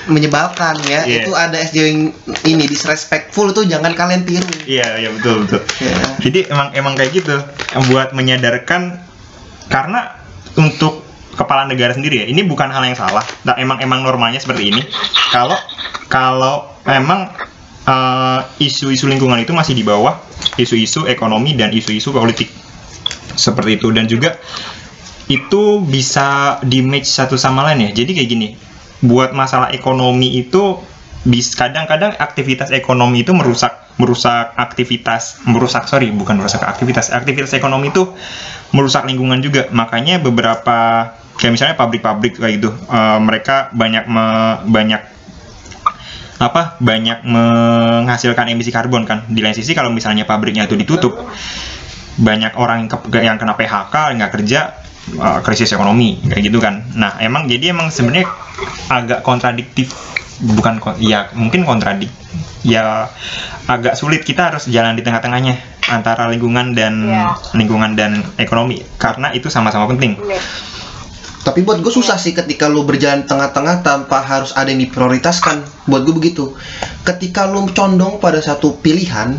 menyebalkan 0.06 0.76
ya. 0.84 1.08
Iya. 1.08 1.24
Itu 1.24 1.32
ada 1.34 1.56
SJW 1.56 1.86
yang 1.88 2.02
ini 2.44 2.64
disrespectful 2.68 3.50
itu 3.50 3.64
jangan 3.66 3.96
kalian 3.96 4.28
tiru. 4.28 4.44
iya 4.68 5.00
iya 5.00 5.10
betul 5.10 5.48
betul 5.48 5.62
Ya. 5.80 5.96
jadi 6.20 6.40
emang 6.52 6.68
emang 6.74 6.94
kayak 6.94 7.12
gitu 7.16 7.36
buat 7.90 8.12
menyadarkan 8.12 9.00
karena 9.68 10.20
untuk 10.56 11.02
kepala 11.34 11.66
negara 11.66 11.92
sendiri 11.92 12.22
ya 12.22 12.26
ini 12.28 12.44
bukan 12.44 12.70
hal 12.70 12.84
yang 12.84 12.94
salah 12.94 13.24
nah, 13.42 13.58
emang 13.58 13.80
emang 13.80 14.04
normalnya 14.04 14.38
seperti 14.38 14.70
ini 14.70 14.82
kalau 15.32 15.58
kalau 16.14 16.70
emang 16.86 17.34
eh, 17.90 18.40
isu-isu 18.62 19.10
lingkungan 19.10 19.42
itu 19.42 19.50
masih 19.50 19.74
di 19.74 19.82
bawah 19.82 20.14
isu-isu 20.62 21.10
ekonomi 21.10 21.58
dan 21.58 21.74
isu-isu 21.74 22.14
politik. 22.14 22.54
Seperti 23.34 23.82
itu. 23.82 23.90
Dan 23.90 24.06
juga 24.06 24.38
itu 25.26 25.82
bisa 25.82 26.62
di 26.62 26.86
match 26.86 27.10
satu 27.10 27.34
sama 27.34 27.66
lain 27.66 27.90
ya. 27.90 28.06
Jadi 28.06 28.14
kayak 28.14 28.30
gini 28.30 28.48
buat 29.02 29.34
masalah 29.34 29.74
ekonomi 29.74 30.38
itu 30.38 30.78
kadang-kadang 31.58 32.14
aktivitas 32.20 32.70
ekonomi 32.70 33.24
itu 33.26 33.32
merusak 33.32 33.96
merusak 33.96 34.52
aktivitas 34.60 35.40
merusak 35.48 35.88
sorry 35.88 36.12
bukan 36.12 36.36
merusak 36.36 36.60
aktivitas 36.66 37.14
aktivitas 37.16 37.56
ekonomi 37.56 37.90
itu 37.90 38.06
merusak 38.70 39.10
lingkungan 39.10 39.42
juga. 39.42 39.66
Makanya 39.74 40.22
beberapa 40.22 41.10
kayak 41.42 41.52
misalnya 41.58 41.76
pabrik-pabrik 41.80 42.38
kayak 42.38 42.62
gitu 42.62 42.70
eh, 42.70 43.20
mereka 43.24 43.74
banyak 43.74 44.06
me- 44.06 44.62
banyak 44.70 45.13
apa 46.44 46.76
banyak 46.78 47.24
menghasilkan 47.24 48.52
emisi 48.52 48.68
karbon 48.68 49.08
kan 49.08 49.24
di 49.26 49.40
lain 49.40 49.56
sisi 49.56 49.72
kalau 49.72 49.88
misalnya 49.90 50.28
pabriknya 50.28 50.68
itu 50.68 50.76
ditutup 50.76 51.16
banyak 52.14 52.54
orang 52.56 52.86
yang, 52.86 52.90
ke- 52.92 53.24
yang 53.24 53.38
kena 53.40 53.56
PHK 53.56 53.96
nggak 54.20 54.32
kerja 54.32 54.60
uh, 55.18 55.40
krisis 55.40 55.72
ekonomi 55.72 56.20
kayak 56.22 56.44
gitu 56.46 56.60
kan 56.60 56.84
nah 56.94 57.16
emang 57.18 57.48
jadi 57.48 57.72
emang 57.72 57.90
sebenarnya 57.90 58.28
agak 58.88 59.24
kontradiktif 59.24 59.96
bukan 60.44 60.78
ya 61.00 61.32
mungkin 61.34 61.64
kontradik 61.64 62.12
ya 62.62 63.08
agak 63.66 63.96
sulit 63.96 64.22
kita 64.22 64.52
harus 64.52 64.68
jalan 64.68 64.94
di 64.94 65.02
tengah-tengahnya 65.02 65.56
antara 65.86 66.28
lingkungan 66.28 66.72
dan 66.72 66.94
Iya. 67.04 67.24
lingkungan 67.56 67.92
dan 67.96 68.20
ekonomi 68.36 68.84
karena 68.96 69.32
itu 69.32 69.48
sama-sama 69.48 69.88
penting 69.88 70.16
Iya. 70.18 70.40
Tapi 71.44 71.60
buat 71.68 71.84
gue 71.84 71.92
susah 71.92 72.16
sih 72.16 72.32
ketika 72.32 72.72
lu 72.72 72.88
berjalan 72.88 73.28
tengah-tengah 73.28 73.84
tanpa 73.84 74.24
harus 74.24 74.56
ada 74.56 74.72
yang 74.72 74.80
diprioritaskan. 74.88 75.88
Buat 75.92 76.08
gue 76.08 76.16
begitu. 76.16 76.56
Ketika 77.04 77.52
lu 77.52 77.68
condong 77.76 78.24
pada 78.24 78.40
satu 78.40 78.80
pilihan, 78.80 79.36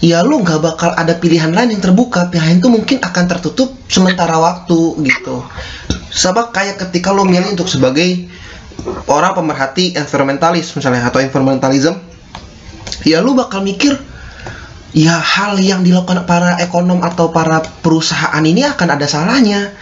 ya 0.00 0.24
lu 0.24 0.40
nggak 0.40 0.60
bakal 0.64 0.90
ada 0.96 1.12
pilihan 1.20 1.52
lain 1.52 1.76
yang 1.76 1.84
terbuka. 1.84 2.32
Pilihan 2.32 2.64
itu 2.64 2.72
mungkin 2.72 3.04
akan 3.04 3.24
tertutup 3.28 3.76
sementara 3.92 4.40
waktu 4.40 5.04
gitu. 5.04 5.44
Sama 6.08 6.48
kayak 6.48 6.80
ketika 6.88 7.12
lu 7.12 7.28
milih 7.28 7.52
untuk 7.52 7.68
sebagai 7.68 8.24
orang 9.04 9.36
pemerhati 9.36 10.00
environmentalis 10.00 10.72
misalnya 10.72 11.12
atau 11.12 11.20
environmentalism, 11.20 11.92
ya 13.04 13.20
lu 13.20 13.36
bakal 13.36 13.60
mikir 13.60 14.00
ya 14.96 15.20
hal 15.20 15.60
yang 15.60 15.84
dilakukan 15.84 16.24
para 16.24 16.56
ekonom 16.56 17.04
atau 17.04 17.28
para 17.28 17.60
perusahaan 17.84 18.40
ini 18.40 18.64
akan 18.64 18.88
ada 18.96 19.04
salahnya. 19.04 19.76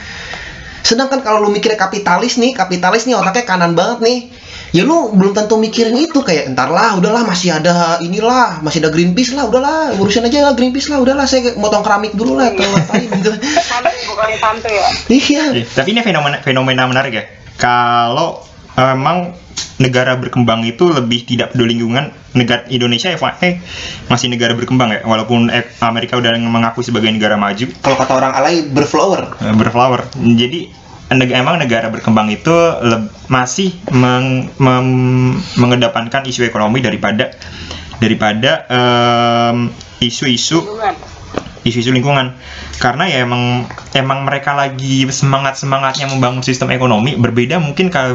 Sedangkan 0.84 1.24
kalau 1.24 1.40
lu 1.40 1.48
mikirnya 1.48 1.80
kapitalis 1.80 2.36
nih, 2.36 2.52
kapitalis 2.52 3.08
nih 3.08 3.16
otaknya 3.16 3.48
kanan 3.48 3.72
banget 3.72 4.04
nih. 4.04 4.18
Ya 4.76 4.84
lu 4.84 5.16
belum 5.16 5.32
tentu 5.32 5.56
mikirin 5.56 5.96
itu 5.96 6.20
kayak 6.20 6.52
entar 6.52 6.68
lah, 6.68 6.98
udahlah 7.00 7.24
masih 7.24 7.56
ada 7.56 7.96
inilah, 8.04 8.60
masih 8.60 8.84
ada 8.84 8.92
Greenpeace 8.92 9.32
lah, 9.32 9.48
udahlah 9.48 9.96
urusin 9.96 10.28
aja 10.28 10.44
lah 10.44 10.52
Greenpeace 10.52 10.92
lah, 10.92 11.00
udahlah 11.00 11.24
saya 11.24 11.56
motong 11.56 11.80
keramik 11.80 12.12
dulu 12.12 12.36
lah 12.36 12.52
atau 12.52 12.68
ngapain 12.68 13.08
gitu. 13.08 13.32
Santai 13.64 13.96
bukannya 14.04 14.36
santai 14.36 14.72
ya. 14.76 14.88
Iya. 15.08 15.44
Iya, 15.56 15.64
tapi 15.72 15.96
ini 15.96 16.04
fenomena 16.04 16.36
fenomena 16.44 16.84
menarik 16.84 17.12
ya. 17.16 17.24
Kalau 17.56 18.44
emang 18.76 19.32
negara 19.78 20.14
berkembang 20.14 20.62
itu 20.62 20.86
lebih 20.86 21.26
tidak 21.26 21.50
peduli 21.54 21.74
lingkungan, 21.74 22.14
negara 22.34 22.62
Indonesia 22.70 23.10
ya 23.10 23.18
eh, 23.42 23.58
masih 24.06 24.30
negara 24.30 24.54
berkembang 24.54 24.90
ya, 24.94 25.00
walaupun 25.02 25.50
eh, 25.50 25.66
Amerika 25.82 26.14
udah 26.14 26.30
mengakui 26.38 26.86
sebagai 26.86 27.10
negara 27.10 27.34
maju, 27.34 27.66
Kalau 27.82 27.96
kata 27.98 28.12
orang 28.14 28.32
alay 28.34 28.66
berflower. 28.70 29.34
eh, 29.42 29.54
berflower. 29.54 30.00
Jadi 30.14 30.70
neg- 31.10 31.34
emang 31.34 31.58
negara 31.58 31.90
berkembang 31.90 32.30
itu 32.30 32.54
masih 33.26 33.74
meng- 33.90 34.50
mem- 34.58 35.38
mengedepankan 35.58 36.26
isu 36.26 36.46
ekonomi 36.46 36.78
daripada 36.78 37.34
daripada 37.98 38.66
em, 38.68 39.70
isu-isu 39.98 40.60
Hubungan. 40.60 40.94
Isu-isu 41.64 41.90
lingkungan. 41.90 42.36
Karena 42.78 43.08
ya 43.08 43.24
emang 43.24 43.64
emang 43.96 44.28
mereka 44.28 44.52
lagi 44.52 45.08
semangat 45.10 45.56
semangatnya 45.58 46.06
membangun 46.12 46.44
sistem 46.44 46.70
ekonomi 46.70 47.16
berbeda 47.16 47.58
mungkin 47.58 47.88
kalau 47.88 48.14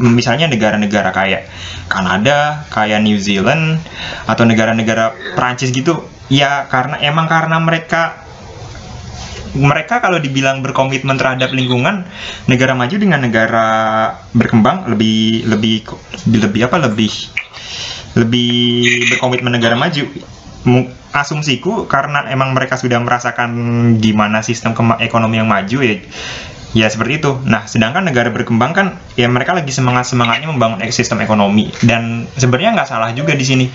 misalnya 0.00 0.48
negara-negara 0.48 1.12
kayak 1.12 1.46
Kanada 1.86 2.66
kayak 2.72 3.04
New 3.04 3.20
Zealand 3.20 3.78
atau 4.26 4.42
negara-negara 4.48 5.12
Prancis 5.36 5.70
gitu. 5.70 6.08
Ya 6.26 6.66
karena 6.66 6.98
emang 7.04 7.30
karena 7.30 7.62
mereka 7.62 8.26
mereka 9.56 10.04
kalau 10.04 10.20
dibilang 10.20 10.60
berkomitmen 10.60 11.16
terhadap 11.16 11.50
lingkungan 11.56 12.04
negara 12.44 12.76
maju 12.76 12.96
dengan 13.00 13.24
negara 13.24 13.68
berkembang 14.36 14.92
lebih 14.92 15.48
lebih 15.48 15.88
lebih, 16.28 16.60
apa 16.68 16.76
lebih 16.76 17.12
lebih 18.16 18.52
berkomitmen 19.12 19.56
negara 19.56 19.76
maju 19.76 20.04
asumsiku 21.22 21.88
karena 21.88 22.28
emang 22.28 22.52
mereka 22.52 22.76
sudah 22.76 23.00
merasakan 23.00 23.50
gimana 24.02 24.44
sistem 24.44 24.76
ekonomi 25.00 25.40
yang 25.40 25.48
maju 25.48 25.78
ya 25.80 25.96
ya 26.76 26.92
seperti 26.92 27.24
itu. 27.24 27.32
Nah 27.48 27.64
sedangkan 27.64 28.04
negara 28.04 28.28
berkembang 28.28 28.76
kan 28.76 29.00
ya 29.16 29.32
mereka 29.32 29.56
lagi 29.56 29.72
semangat 29.72 30.12
semangatnya 30.12 30.52
membangun 30.52 30.84
sistem 30.92 31.24
ekonomi. 31.24 31.72
Dan 31.80 32.28
sebenarnya 32.36 32.76
nggak 32.76 32.88
salah 32.92 33.10
juga 33.16 33.32
di 33.32 33.48
sini. 33.48 33.66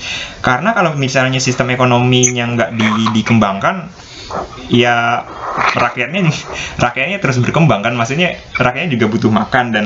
Karena 0.45 0.77
kalau 0.77 0.93
misalnya 0.93 1.41
sistem 1.41 1.73
ekonominya 1.73 2.45
nggak 2.53 2.69
di- 2.77 3.09
dikembangkan 3.17 3.89
ya 4.71 5.25
rakyatnya 5.75 6.29
rakyatnya 6.85 7.17
terus 7.17 7.41
berkembang 7.41 7.81
kan. 7.81 7.97
Maksudnya 7.97 8.37
rakyatnya 8.53 8.93
juga 8.93 9.05
butuh 9.09 9.33
makan 9.33 9.65
dan 9.73 9.85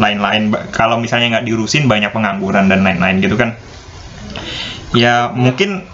lain-lain. 0.00 0.48
Kalau 0.72 0.96
misalnya 0.96 1.38
nggak 1.38 1.44
diurusin 1.44 1.84
banyak 1.84 2.16
pengangguran 2.16 2.72
dan 2.72 2.80
lain-lain 2.80 3.20
gitu 3.20 3.36
kan. 3.36 3.60
Ya 4.96 5.28
mungkin 5.36 5.84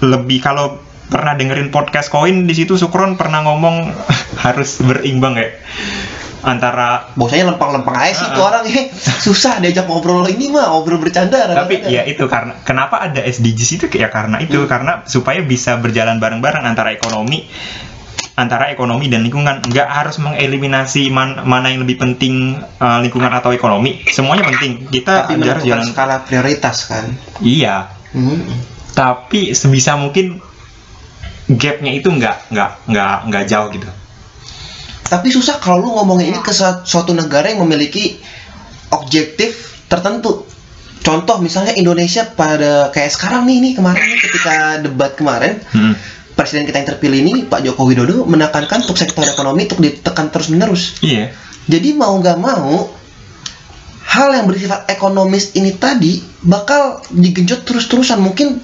lebih 0.00 0.38
kalau 0.38 0.80
pernah 1.06 1.34
dengerin 1.34 1.68
podcast 1.68 2.06
koin 2.06 2.44
di 2.44 2.54
situ 2.54 2.74
Sukron 2.74 3.14
pernah 3.14 3.42
ngomong 3.42 3.90
harus 4.44 4.78
berimbang 4.78 5.34
ya 5.34 5.50
antara 6.40 7.12
Bosanya 7.12 7.52
lempang-lempang 7.52 7.92
aja 7.92 8.16
sih 8.16 8.24
Ah, 8.24 8.32
tuh 8.32 8.42
orang 8.42 8.64
ya. 8.64 8.88
Susah 8.96 9.60
diajak 9.60 9.84
ngobrol 9.84 10.24
ini 10.24 10.48
mah, 10.48 10.72
ngobrol 10.72 10.96
bercanda. 10.96 11.44
tapi 11.46 11.84
ya 11.84 12.00
itu 12.02 12.24
karena 12.24 12.56
kenapa 12.64 12.96
ada 12.98 13.20
SDGs 13.20 13.70
itu 13.76 13.86
ya 13.92 14.08
karena 14.08 14.40
itu 14.40 14.64
karena 14.64 15.04
supaya 15.04 15.44
bisa 15.44 15.76
berjalan 15.76 16.16
bareng-bareng 16.16 16.64
antara 16.64 16.90
ekonomi 16.90 17.44
antara 18.32 18.72
ekonomi 18.72 19.12
dan 19.12 19.20
lingkungan 19.20 19.60
nggak 19.60 19.84
harus 19.84 20.16
mengeliminasi 20.16 21.12
man- 21.12 21.44
mana 21.44 21.68
yang 21.68 21.84
lebih 21.84 22.00
penting 22.00 22.56
eh, 22.56 22.98
lingkungan 23.04 23.28
atau 23.28 23.52
ekonomi 23.52 24.00
semuanya 24.08 24.48
penting 24.48 24.88
kita 24.88 25.28
tapi 25.28 25.44
harus 25.44 25.60
jalan 25.60 25.84
skala 25.84 26.24
prioritas 26.24 26.88
kan. 26.88 27.04
iya 27.42 27.92
Hmm. 28.10 28.42
Tapi 29.00 29.56
sebisa 29.56 29.96
mungkin 29.96 30.36
gapnya 31.48 31.96
itu 31.96 32.12
nggak 32.12 32.52
nggak 32.52 32.70
nggak 32.84 33.16
nggak 33.32 33.44
jauh 33.48 33.72
gitu 33.72 33.88
Tapi 35.10 35.26
susah 35.26 35.58
kalau 35.58 35.82
lu 35.82 35.90
ngomongin 35.98 36.30
ini 36.30 36.38
ke 36.38 36.54
suatu 36.54 37.10
negara 37.10 37.50
yang 37.50 37.66
memiliki 37.66 38.22
objektif 38.94 39.82
tertentu. 39.90 40.46
Contoh 41.02 41.42
misalnya 41.42 41.74
Indonesia 41.74 42.22
pada 42.30 42.94
kayak 42.94 43.10
sekarang 43.10 43.42
nih 43.42 43.58
nih 43.58 43.72
kemarin 43.74 44.06
ketika 44.22 44.78
debat 44.78 45.18
kemarin 45.18 45.58
Hmm. 45.74 45.98
presiden 46.38 46.62
kita 46.62 46.78
yang 46.78 46.88
terpilih 46.94 47.18
ini 47.26 47.32
Pak 47.50 47.66
Joko 47.66 47.90
Widodo 47.90 48.22
menekankan 48.22 48.86
untuk 48.86 48.94
sektor 48.94 49.26
ekonomi 49.26 49.66
untuk 49.66 49.82
ditekan 49.82 50.30
terus 50.30 50.46
menerus. 50.46 51.02
iya 51.02 51.34
Jadi 51.66 51.90
mau 51.98 52.14
nggak 52.14 52.38
mau 52.38 52.99
hal 54.10 54.34
yang 54.34 54.50
bersifat 54.50 54.90
ekonomis 54.90 55.54
ini 55.54 55.78
tadi 55.78 56.18
bakal 56.42 56.98
digenjot 57.14 57.62
terus-terusan. 57.62 58.18
Mungkin 58.18 58.58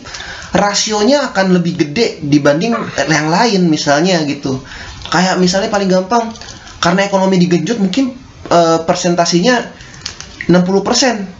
rasionya 0.51 1.31
akan 1.31 1.55
lebih 1.55 1.79
gede 1.87 2.19
dibanding 2.27 2.75
yang 3.07 3.29
lain 3.31 3.71
misalnya 3.71 4.27
gitu. 4.27 4.59
Kayak 5.07 5.39
misalnya 5.39 5.71
paling 5.71 5.87
gampang 5.87 6.35
karena 6.83 7.07
ekonomi 7.07 7.39
digenjot 7.39 7.79
mungkin 7.79 8.19
eh, 8.51 8.79
persentasinya 8.83 9.55
60% 10.51 11.37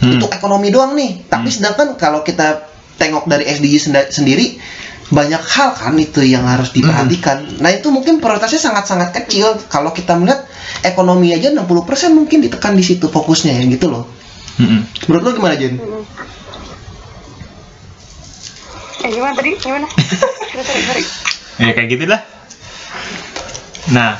Hmm. 0.00 0.16
untuk 0.16 0.32
ekonomi 0.32 0.72
doang 0.72 0.96
nih. 0.96 1.28
Tapi 1.28 1.52
sedangkan 1.52 1.92
kalau 2.00 2.24
kita 2.24 2.64
tengok 2.96 3.28
dari 3.28 3.44
SDG 3.44 3.92
sendiri 4.08 4.56
banyak 5.10 5.42
hal 5.42 5.74
kan 5.74 5.94
itu 5.98 6.22
yang 6.22 6.46
harus 6.46 6.70
diperhatikan. 6.70 7.58
Nah 7.58 7.70
itu 7.74 7.90
mungkin 7.90 8.22
prioritasnya 8.22 8.62
sangat-sangat 8.62 9.10
kecil. 9.22 9.58
Kalau 9.66 9.90
kita 9.90 10.14
melihat 10.14 10.46
ekonomi 10.86 11.34
aja 11.34 11.50
60% 11.50 11.66
mungkin 12.14 12.46
ditekan 12.46 12.78
di 12.78 12.84
situ 12.86 13.10
fokusnya 13.10 13.58
ya 13.58 13.64
gitu 13.66 13.90
loh. 13.90 14.06
Mm-mm. 14.62 14.86
Menurut 15.10 15.22
lo 15.26 15.30
gimana 15.34 15.54
Jen? 15.58 15.78
Hmm. 15.82 16.04
Eh 19.00 19.10
gimana 19.10 19.32
tadi? 19.34 19.50
Gimana? 19.56 19.86
Ya 21.60 21.76
kayak 21.76 21.92
gitulah 21.92 22.20
nah 23.90 24.16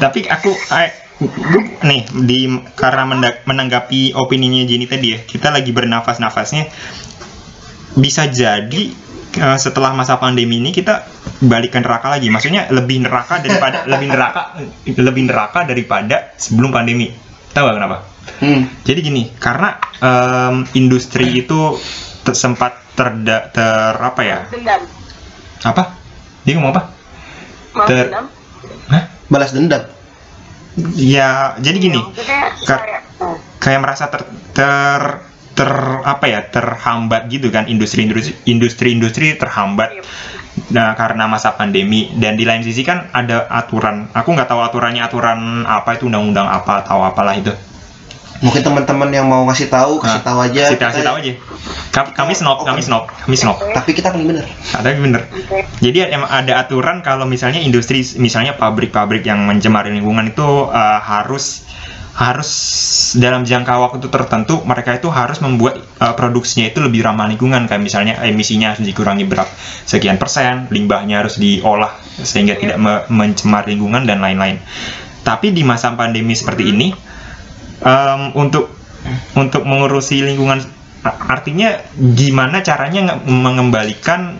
tapi 0.00 0.26
aku 0.26 0.52
eh, 0.74 0.90
gua- 1.22 1.74
nih 1.82 2.02
di 2.26 2.38
karena 2.76 3.02
menanggapi 3.46 4.12
opininya 4.12 4.62
Jenny 4.62 4.86
tadi 4.86 5.16
ya 5.16 5.18
kita 5.24 5.48
lagi 5.48 5.70
bernafas-nafasnya 5.72 6.68
bisa 7.94 8.26
jadi 8.26 8.90
eh, 9.36 9.58
setelah 9.58 9.92
masa 9.92 10.16
pandemi 10.16 10.58
ini 10.58 10.70
kita 10.70 11.04
balik 11.40 11.74
ke 11.74 11.80
neraka 11.80 12.08
lagi 12.10 12.28
maksudnya 12.28 12.70
lebih 12.70 13.02
neraka 13.02 13.40
daripada 13.40 13.84
lebih 13.92 14.08
neraka 14.10 14.42
lebih 14.86 15.22
neraka 15.26 15.58
daripada 15.64 16.16
sebelum 16.36 16.70
pandemi 16.70 17.10
tahu 17.50 17.64
gak 17.66 17.76
kenapa 17.76 17.98
Hmm. 18.40 18.64
jadi 18.80 19.04
gini 19.04 19.36
karena 19.36 19.76
em, 20.00 20.64
industri 20.72 21.44
itu 21.44 21.76
sempat 22.24 22.80
terda 22.96 23.52
ter 23.52 23.92
apa 23.94 24.20
ya 24.24 24.48
Dendam. 24.48 24.80
apa 25.60 25.92
dia 26.40 26.56
ngomong 26.56 26.72
apa 26.72 26.82
Maaf 27.74 27.84
Ter- 27.84 28.08
dendam. 28.08 28.26
Hah? 28.88 29.02
Balas 29.28 29.52
dendam. 29.52 29.82
Ya, 30.94 31.54
jadi 31.58 31.76
gini, 31.76 32.00
Ya, 32.16 32.50
kayak 32.64 33.02
oh, 33.20 33.36
kayak 33.58 33.78
merasa 33.78 34.10
ter, 34.10 34.24
ter 34.50 35.02
ter 35.54 35.70
apa 36.02 36.24
ya 36.26 36.40
terhambat 36.50 37.30
gitu 37.30 37.48
kan 37.54 37.70
industri 37.70 38.04
industri 38.04 38.34
industri 38.44 38.88
industri 38.94 39.26
terhambat. 39.38 40.02
Nah 40.74 40.98
karena 40.98 41.30
masa 41.30 41.54
pandemi. 41.54 42.10
Dan 42.14 42.34
di 42.34 42.42
lain 42.42 42.66
sisi 42.66 42.82
kan 42.82 43.10
ada 43.14 43.46
aturan. 43.46 44.10
Aku 44.10 44.34
nggak 44.34 44.50
tahu 44.50 44.60
aturannya 44.62 45.02
aturan 45.02 45.62
apa 45.62 45.94
itu 45.94 46.10
undang-undang 46.10 46.46
apa 46.46 46.82
atau 46.82 47.02
apalah 47.02 47.38
itu. 47.38 47.54
Mungkin 48.42 48.60
teman-teman 48.60 49.08
yang 49.14 49.24
mau 49.30 49.46
ngasih 49.48 49.72
tahu, 49.72 50.02
kasih 50.02 50.20
Nah, 50.20 50.26
tahu 50.26 50.38
aja. 50.42 50.62
kasih, 50.68 50.76
Kita- 50.76 50.90
kasih 50.90 51.04
tahu 51.06 51.16
aja. 51.22 51.32
Kami, 51.94 52.08
kami 52.12 52.32
snob 52.34 52.58
kami 52.66 52.82
snob 52.82 53.06
kami 53.06 53.36
snob. 53.38 53.56
Tapi 53.72 53.94
kita 53.94 54.10
paling 54.10 54.26
bener. 54.26 54.44
ada 54.74 54.90
bener 54.90 55.22
Oke. 55.30 55.62
jadi 55.78 56.10
emang 56.10 56.26
ada 56.26 56.58
aturan 56.58 56.98
kalau 57.00 57.24
misalnya 57.24 57.62
industri 57.62 58.02
misalnya 58.18 58.58
pabrik-pabrik 58.58 59.22
yang 59.22 59.46
mencemari 59.46 59.94
lingkungan 59.94 60.34
itu 60.34 60.42
uh, 60.66 60.98
harus 60.98 61.62
harus 62.14 62.50
dalam 63.18 63.42
jangka 63.42 63.74
waktu 63.74 64.06
tertentu 64.06 64.62
mereka 64.62 64.94
itu 64.94 65.10
harus 65.10 65.42
membuat 65.42 65.82
uh, 65.98 66.14
produksinya 66.14 66.70
itu 66.70 66.78
lebih 66.78 67.02
ramah 67.02 67.26
lingkungan. 67.26 67.66
Kayak 67.66 67.82
misalnya 67.82 68.14
emisinya 68.22 68.70
harus 68.74 68.86
dikurangi 68.86 69.26
berapa 69.26 69.50
sekian 69.82 70.14
persen 70.14 70.70
limbahnya 70.70 71.26
harus 71.26 71.42
diolah 71.42 71.90
sehingga 72.22 72.54
tidak 72.54 72.78
me- 72.78 73.04
mencemari 73.10 73.74
lingkungan 73.74 74.06
dan 74.06 74.22
lain-lain. 74.22 74.62
Tapi 75.26 75.50
di 75.50 75.66
masa 75.66 75.90
pandemi 75.98 76.38
seperti 76.38 76.70
ini 76.70 76.94
em, 77.82 78.22
untuk 78.38 78.70
untuk 79.34 79.66
mengurusi 79.66 80.22
lingkungan 80.22 80.62
artinya 81.04 81.82
gimana 81.98 82.62
caranya 82.62 83.10
nge- 83.10 83.26
mengembalikan 83.26 84.38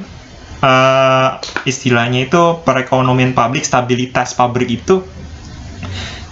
eh, 0.62 1.30
istilahnya 1.66 2.30
itu 2.30 2.62
perekonomian 2.62 3.34
publik 3.34 3.66
stabilitas 3.66 4.38
pabrik 4.38 4.70
itu 4.70 5.02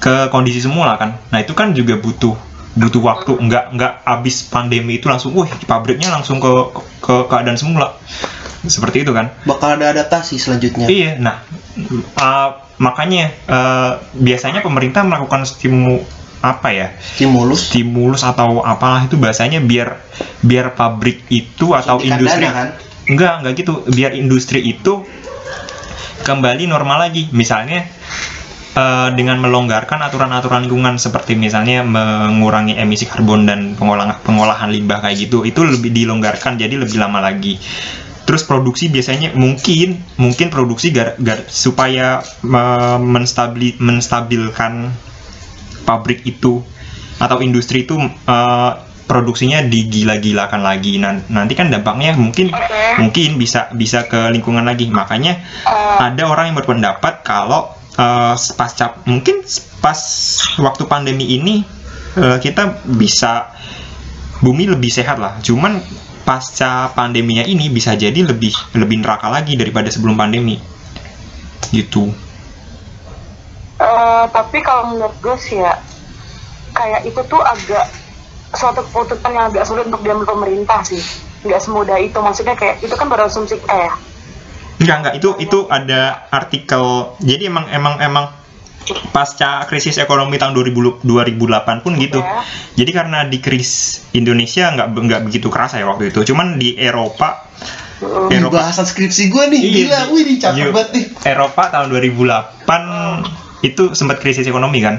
ke 0.03 0.27
kondisi 0.35 0.59
semula 0.59 0.99
kan. 0.99 1.15
Nah 1.31 1.39
itu 1.39 1.55
kan 1.55 1.71
juga 1.71 1.95
butuh 1.95 2.35
butuh 2.75 3.03
waktu. 3.07 3.39
Nggak 3.39 3.65
nggak 3.79 3.93
habis 4.03 4.43
pandemi 4.51 4.99
itu 4.99 5.07
langsung 5.07 5.31
wah 5.39 5.47
pabriknya 5.47 6.11
langsung 6.11 6.43
ke 6.43 6.51
ke 6.99 7.15
keadaan 7.31 7.55
semula. 7.55 7.95
Seperti 8.67 9.07
itu 9.07 9.15
kan. 9.15 9.31
Bakal 9.47 9.79
ada 9.79 9.95
adaptasi 9.95 10.43
selanjutnya. 10.43 10.91
Iya, 10.91 11.19
nah 11.23 11.47
uh, 12.19 12.51
makanya 12.83 13.31
uh, 13.47 14.03
biasanya 14.19 14.67
pemerintah 14.67 15.07
melakukan 15.07 15.47
stimu 15.47 16.03
apa 16.43 16.69
ya? 16.75 16.89
Stimulus. 16.99 17.71
stimulus 17.71 18.27
atau 18.27 18.67
apalah 18.67 19.07
itu 19.07 19.15
bahasanya 19.15 19.63
biar 19.63 20.03
biar 20.43 20.75
pabrik 20.75 21.23
itu 21.31 21.71
atau 21.71 22.03
industri 22.03 22.51
dana, 22.51 22.55
kan? 22.55 22.69
enggak 23.07 23.33
enggak 23.43 23.53
gitu. 23.63 23.73
Biar 23.87 24.19
industri 24.19 24.67
itu 24.67 25.07
kembali 26.27 26.67
normal 26.67 27.07
lagi. 27.07 27.31
Misalnya 27.31 27.87
eh, 28.73 29.09
dengan 29.15 29.39
melonggarkan 29.41 30.01
aturan-aturan 30.03 30.65
lingkungan 30.67 30.97
seperti 30.97 31.37
misalnya 31.37 31.85
mengurangi 31.85 32.77
emisi 32.77 33.05
karbon 33.07 33.45
dan 33.45 33.75
pengolahan 33.77 34.19
pengolahan 34.23 34.69
limbah 34.73 35.01
kayak 35.01 35.29
gitu 35.29 35.45
itu 35.45 35.61
lebih 35.63 35.93
dilonggarkan 35.93 36.57
jadi 36.57 36.75
lebih 36.81 36.99
lama 37.01 37.21
lagi. 37.21 37.61
Terus 38.23 38.47
produksi 38.47 38.87
biasanya 38.87 39.35
mungkin 39.35 39.99
mungkin 40.15 40.47
produksi 40.49 40.95
gar, 40.95 41.19
gar- 41.19 41.49
supaya 41.51 42.23
eh, 42.43 42.99
menstabili- 43.03 43.77
menstabilkan 43.83 44.95
pabrik 45.83 46.23
itu 46.23 46.63
atau 47.19 47.39
industri 47.43 47.85
itu 47.85 47.99
eh, 48.03 48.73
produksinya 49.03 49.61
digila-gilakan 49.67 50.63
lagi. 50.63 50.97
Nan- 51.03 51.27
nanti 51.29 51.53
kan 51.59 51.69
dampaknya 51.69 52.15
mungkin 52.17 52.49
Oke. 52.55 53.03
mungkin 53.03 53.37
bisa 53.37 53.69
bisa 53.75 54.07
ke 54.07 54.31
lingkungan 54.31 54.65
lagi. 54.65 54.89
Makanya 54.89 55.43
Eh, 55.67 55.99
ada 56.01 56.23
orang 56.31 56.55
yang 56.55 56.57
berpendapat 56.57 57.27
kalau 57.27 57.75
eh, 57.99 58.35
pasca 58.57 59.05
mungkin 59.05 59.45
pas 59.83 60.01
waktu 60.61 60.85
pandemi 60.89 61.37
ini 61.37 61.67
eh, 62.17 62.39
kita 62.39 62.87
bisa 62.87 63.53
bumi 64.43 64.71
lebih 64.71 64.91
sehat 64.91 65.23
lah. 65.23 65.39
Cuman 65.39 65.79
pasca 66.23 66.91
pandeminya 66.95 67.43
ini 67.43 67.71
bisa 67.71 67.99
jadi 67.99 68.23
lebih 68.23 68.55
lebih 68.79 69.03
neraka 69.03 69.31
lagi 69.31 69.59
daripada 69.59 69.91
sebelum 69.91 70.19
pandemi. 70.19 70.59
Gitu. 71.71 72.11
Eh, 73.83 74.25
tapi 74.31 74.59
kalau 74.63 74.95
menurut 74.95 75.17
gue 75.19 75.37
sih 75.39 75.59
ya 75.59 75.75
kayak 76.73 77.03
itu 77.05 77.21
tuh 77.27 77.43
agak 77.43 77.91
suatu 78.53 78.85
keputusan 78.85 79.33
yang 79.33 79.49
agak 79.49 79.65
sulit 79.65 79.89
untuk 79.89 80.03
diambil 80.07 80.27
pemerintah 80.39 80.83
sih. 80.87 81.01
Nggak 81.43 81.63
semudah 81.63 81.99
itu. 81.99 82.19
Maksudnya 82.19 82.55
kayak 82.55 82.79
itu 82.83 82.95
kan 82.95 83.11
berasumsi 83.11 83.59
eh 83.67 83.91
Enggak, 84.83 84.99
enggak. 84.99 85.15
Itu 85.19 85.29
itu 85.39 85.59
ada 85.71 86.27
artikel. 86.29 87.15
Jadi 87.23 87.49
emang 87.49 87.71
emang 87.71 87.95
emang 88.03 88.25
pasca 89.15 89.63
krisis 89.71 89.95
ekonomi 90.03 90.43
tahun 90.43 90.59
2000, 90.59 91.07
2008 91.07 91.85
pun 91.87 91.93
gitu. 91.99 92.19
Ya. 92.19 92.43
Jadi 92.75 92.91
karena 92.91 93.23
di 93.27 93.39
krisis 93.39 94.11
Indonesia 94.11 94.75
nggak 94.75 94.89
nggak 94.91 95.21
begitu 95.31 95.49
kerasa 95.49 95.79
ya 95.79 95.87
waktu 95.87 96.11
itu. 96.11 96.27
Cuman 96.27 96.59
di 96.59 96.75
Eropa 96.75 97.49
Ini 98.03 98.43
Eropa 98.43 98.67
bahasan 98.67 98.83
skripsi 98.83 99.31
gue 99.31 99.45
nih. 99.55 99.61
Iya, 99.63 99.71
Gila, 99.71 100.01
wih 100.11 100.21
ini 100.27 100.35
cakep 100.43 100.59
iya. 100.59 100.75
banget 100.75 100.91
nih. 100.91 101.05
Eropa 101.23 101.63
tahun 101.71 101.87
2008 101.95 103.63
itu 103.63 103.83
sempat 103.95 104.19
krisis 104.19 104.43
ekonomi 104.51 104.83
kan. 104.83 104.99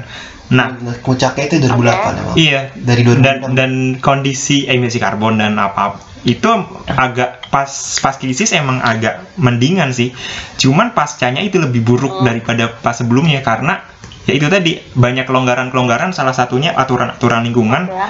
Nah, 0.52 0.76
Puncaknya 1.00 1.48
itu 1.48 1.56
2008 1.56 2.20
emang. 2.20 2.34
iya. 2.36 2.68
Dari 2.76 3.00
Dan 3.00 3.48
2006. 3.48 3.56
dan 3.56 3.70
kondisi 4.04 4.68
emisi 4.68 5.00
karbon 5.00 5.40
dan 5.40 5.56
apa 5.56 5.96
itu 6.24 6.48
agak 6.88 7.52
pas 7.52 7.68
pas 8.00 8.16
krisis 8.16 8.52
emang 8.56 8.80
agak 8.80 9.24
mendingan 9.36 9.92
sih. 9.92 10.12
Cuman 10.56 10.96
pascanya 10.96 11.44
itu 11.44 11.60
lebih 11.60 11.84
buruk 11.84 12.24
daripada 12.24 12.72
pas 12.72 12.96
sebelumnya 12.96 13.44
karena 13.44 13.84
ya 14.24 14.32
itu 14.36 14.48
tadi 14.48 14.80
banyak 14.96 15.28
kelonggaran-kelonggaran 15.28 16.16
salah 16.16 16.32
satunya 16.32 16.72
aturan-aturan 16.72 17.44
lingkungan 17.44 17.92
ya 17.92 18.08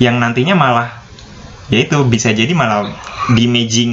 yang 0.00 0.16
nantinya 0.16 0.56
malah 0.56 0.88
ya 1.68 1.84
itu 1.84 2.00
bisa 2.08 2.32
jadi 2.32 2.50
malah 2.56 2.88
damaging 3.36 3.92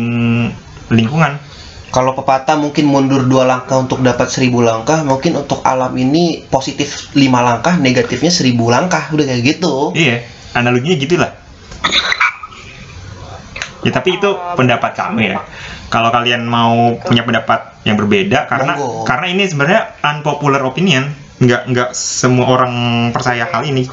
lingkungan. 0.89 1.48
Kalau 1.89 2.13
pepatah 2.13 2.53
mungkin 2.61 2.85
mundur 2.85 3.25
dua 3.25 3.49
langkah 3.49 3.81
untuk 3.81 4.05
dapat 4.05 4.29
seribu 4.29 4.61
langkah, 4.61 5.01
mungkin 5.01 5.41
untuk 5.41 5.65
alam 5.65 5.89
ini 5.97 6.45
positif 6.45 7.09
lima 7.17 7.41
langkah, 7.41 7.81
negatifnya 7.81 8.29
seribu 8.29 8.69
langkah, 8.69 9.09
udah 9.09 9.25
kayak 9.25 9.41
gitu. 9.57 9.97
Iya, 9.97 10.21
analoginya 10.53 10.97
gitulah. 11.01 11.31
Ya 13.79 13.91
tapi 13.95 14.19
itu 14.19 14.29
pendapat 14.59 14.91
kami 14.91 15.33
ya. 15.33 15.41
Kalau 15.89 16.13
kalian 16.13 16.45
mau 16.45 16.99
punya 16.99 17.25
pendapat 17.25 17.81
yang 17.87 17.97
berbeda 17.97 18.45
karena 18.45 18.77
Monggo. 18.77 19.07
karena 19.07 19.25
ini 19.31 19.43
sebenarnya 19.49 19.81
unpopular 20.03 20.61
opinion, 20.67 21.09
nggak 21.39 21.61
nggak 21.71 21.89
semua 21.95 22.45
orang 22.59 22.73
percaya 23.15 23.47
hal 23.47 23.63
ini. 23.65 23.87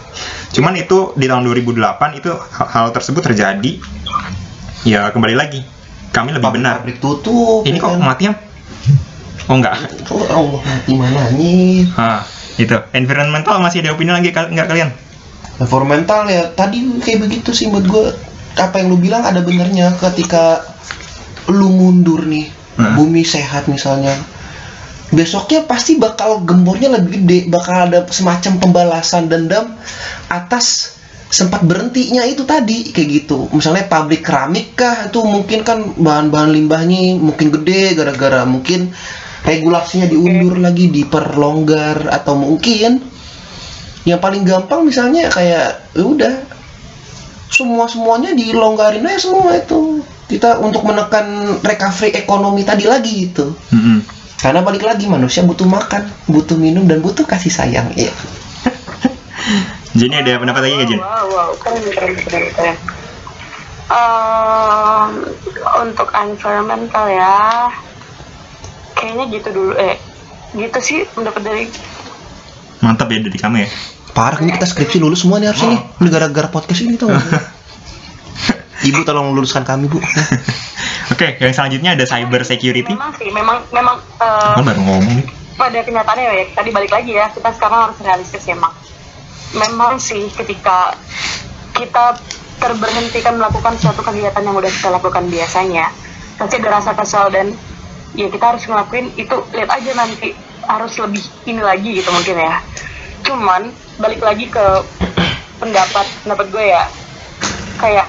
Cuman 0.52 0.74
itu 0.76 1.14
di 1.14 1.30
tahun 1.30 1.46
2008 1.46 2.18
itu 2.18 2.34
hal, 2.34 2.66
hal 2.66 2.86
tersebut 2.92 3.22
terjadi. 3.24 3.72
Ya 4.84 5.08
kembali 5.14 5.34
lagi, 5.38 5.62
kami 6.16 6.32
lebih 6.32 6.48
benar. 6.48 6.80
Pabrik 6.80 6.96
tutup. 6.96 7.68
Ini 7.68 7.76
ya 7.76 7.84
kok 7.84 7.90
kan? 7.92 8.00
mati 8.00 8.22
ya? 8.24 8.34
Oh 9.46 9.54
enggak. 9.60 9.76
Oh, 10.08 10.24
Allah 10.24 10.60
mati 10.64 10.92
mana 10.96 11.22
nih? 11.36 11.84
Ah, 11.94 12.24
itu 12.56 12.72
environmental 12.90 13.60
masih 13.60 13.84
ada 13.84 13.92
opini 13.92 14.10
lagi 14.10 14.32
kal- 14.32 14.48
nggak 14.48 14.66
kalian? 14.66 14.90
Environmental 15.56 16.24
ya 16.26 16.48
tadi 16.50 16.80
kayak 16.98 17.28
begitu 17.28 17.52
sih 17.52 17.68
buat 17.68 17.84
gue 17.84 18.04
apa 18.56 18.80
yang 18.80 18.88
lu 18.88 18.96
bilang 18.96 19.20
ada 19.20 19.44
benernya 19.44 19.92
ketika 19.96 20.64
lu 21.48 21.68
mundur 21.68 22.24
nih 22.24 22.48
Hmm. 22.76 22.92
bumi 22.92 23.24
sehat 23.24 23.72
misalnya 23.72 24.12
besoknya 25.08 25.64
pasti 25.64 25.96
bakal 25.96 26.44
gembornya 26.44 26.92
lebih 26.92 27.24
gede 27.24 27.38
bakal 27.48 27.88
ada 27.88 28.04
semacam 28.12 28.60
pembalasan 28.60 29.32
dendam 29.32 29.72
atas 30.28 30.95
sempat 31.26 31.66
berhentinya 31.66 32.22
itu 32.22 32.46
tadi 32.46 32.94
kayak 32.94 33.08
gitu. 33.22 33.50
Misalnya 33.50 33.90
pabrik 33.90 34.22
keramik 34.22 34.78
kah 34.78 35.10
itu 35.10 35.20
mungkin 35.26 35.66
kan 35.66 35.98
bahan-bahan 35.98 36.54
limbahnya 36.54 37.18
mungkin 37.18 37.50
gede 37.50 37.98
gara-gara 37.98 38.46
mungkin 38.46 38.94
regulasinya 39.42 40.06
diundur 40.06 40.58
lagi 40.58 40.90
diperlonggar 40.90 42.10
atau 42.10 42.34
mungkin 42.38 43.02
yang 44.06 44.22
paling 44.22 44.46
gampang 44.46 44.86
misalnya 44.86 45.26
kayak 45.30 45.90
ya 45.94 46.02
udah 46.06 46.34
semua 47.50 47.90
semuanya 47.90 48.34
dilonggarin 48.34 49.06
aja 49.06 49.30
semua 49.30 49.54
itu. 49.58 50.02
Kita 50.26 50.58
untuk 50.58 50.82
menekan 50.82 51.58
recovery 51.62 52.10
ekonomi 52.18 52.66
tadi 52.66 52.82
lagi 52.82 53.30
gitu 53.30 53.54
Mm-mm. 53.70 54.02
karena 54.42 54.58
balik 54.58 54.82
lagi 54.82 55.06
manusia 55.06 55.46
butuh 55.46 55.70
makan 55.70 56.02
butuh 56.26 56.58
minum 56.58 56.82
dan 56.90 56.98
butuh 56.98 57.22
kasih 57.22 57.54
sayang 57.54 57.94
ya 57.94 58.10
Jadi 59.96 60.12
ada 60.14 60.32
pendapat 60.36 60.60
lagi 60.62 60.74
nggak 60.74 60.88
Jin? 60.88 61.00
wow 61.00 61.24
wow 61.26 61.50
keren 61.56 61.82
keren 61.86 62.12
keren 62.18 62.44
keren 62.52 62.76
Ehm, 63.86 65.30
untuk 65.78 66.10
environmental 66.10 67.06
ya 67.06 67.70
kayaknya 68.92 69.24
gitu 69.30 69.48
dulu 69.52 69.72
eh 69.74 69.94
gitu 70.52 70.78
sih 70.80 70.98
pendapat 71.08 71.38
dari 71.40 71.64
Mantap 72.76 73.06
ya 73.08 73.22
dari 73.22 73.38
kamu 73.38 73.56
ya. 73.62 73.68
parah 74.10 74.40
ini 74.40 74.50
kita 74.50 74.66
skripsi 74.66 74.98
lulus 74.98 75.22
semua 75.22 75.38
nih 75.38 75.48
harusnya 75.48 75.68
nih 75.70 75.80
ini 75.96 76.08
gara-gara 76.08 76.48
podcast 76.48 76.82
ini 76.82 76.98
tau 76.98 77.08
gak? 77.08 77.22
ibu 78.88 79.00
tolong 79.02 79.30
luruskan 79.30 79.62
kami 79.62 79.86
bu 79.86 80.02
Oke, 81.06 81.38
yang 81.38 81.54
selanjutnya 81.54 81.94
ada 81.94 82.02
cyber 82.02 82.42
security. 82.42 82.90
memang 82.90 83.14
sih 83.14 83.30
memang 83.30 83.62
memang 83.70 83.96
eh, 84.18 84.52
Kan 84.52 84.66
baru 84.66 84.82
ngomong 84.82 85.14
nih. 85.14 85.26
pada 85.54 85.78
kenyataannya 85.80 86.24
ya 86.26 86.44
tadi 86.52 86.68
balik 86.68 86.90
lagi 86.90 87.14
ya 87.14 87.30
kita 87.30 87.54
sekarang 87.54 87.86
harus 87.86 87.98
realistis 88.02 88.42
emang 88.46 88.74
memang 89.56 89.96
sih 90.02 90.28
ketika 90.34 90.94
kita 91.76 92.16
terberhentikan 92.56 93.36
melakukan 93.36 93.76
suatu 93.76 94.00
kegiatan 94.00 94.40
yang 94.40 94.56
udah 94.56 94.70
kita 94.72 94.88
lakukan 94.88 95.28
biasanya 95.28 95.92
pasti 96.36 96.60
ada 96.60 96.80
rasa 96.80 96.92
kesal 96.96 97.28
dan 97.32 97.52
ya 98.16 98.28
kita 98.32 98.56
harus 98.56 98.64
ngelakuin 98.64 99.12
itu 99.16 99.36
lihat 99.52 99.70
aja 99.72 99.90
nanti 99.92 100.32
harus 100.66 100.92
lebih 100.98 101.22
ini 101.46 101.62
lagi 101.62 101.90
gitu 102.00 102.10
mungkin 102.12 102.36
ya. 102.36 102.60
Cuman 103.24 103.72
balik 104.00 104.20
lagi 104.24 104.48
ke 104.48 104.64
pendapat 105.60 106.06
pendapat 106.24 106.46
gue 106.52 106.64
ya. 106.64 106.84
Kayak 107.76 108.08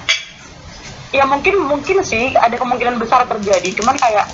ya 1.11 1.23
mungkin 1.23 1.63
mungkin 1.63 2.03
sih 2.03 2.35
ada 2.35 2.55
kemungkinan 2.59 2.99
besar 2.99 3.23
terjadi 3.23 3.79
cuman 3.79 3.95
kayak 3.95 4.27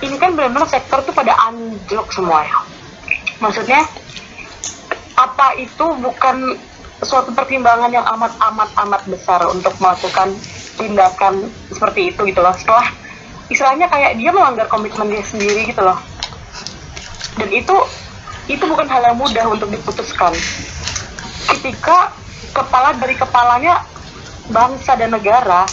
ini 0.00 0.16
kan 0.16 0.32
benar-benar 0.32 0.68
sektor 0.68 1.04
tuh 1.04 1.12
pada 1.12 1.32
anjlok 1.48 2.08
semua 2.12 2.44
ya. 2.44 2.58
Maksudnya 3.40 3.84
apa 5.14 5.54
itu 5.58 5.86
bukan 6.02 6.58
suatu 7.02 7.30
pertimbangan 7.34 7.90
yang 7.90 8.06
amat 8.18 8.34
amat 8.52 8.70
amat 8.86 9.02
besar 9.06 9.40
untuk 9.46 9.74
melakukan 9.78 10.34
tindakan 10.74 11.50
seperti 11.70 12.14
itu 12.14 12.20
gitu 12.30 12.40
loh. 12.42 12.54
Setelah 12.54 12.86
istilahnya 13.50 13.86
kayak 13.90 14.18
dia 14.18 14.30
melanggar 14.34 14.66
komitmen 14.66 15.10
dia 15.10 15.22
sendiri 15.22 15.70
gitu 15.70 15.82
loh. 15.82 15.98
Dan 17.38 17.50
itu 17.50 17.76
itu 18.50 18.64
bukan 18.66 18.86
hal 18.90 19.02
yang 19.12 19.18
mudah 19.18 19.46
untuk 19.48 19.70
diputuskan. 19.70 20.34
Ketika 21.50 22.12
kepala 22.54 22.94
dari 22.98 23.14
kepalanya 23.18 23.82
bangsa 24.50 24.94
dan 24.94 25.14
negara 25.14 25.64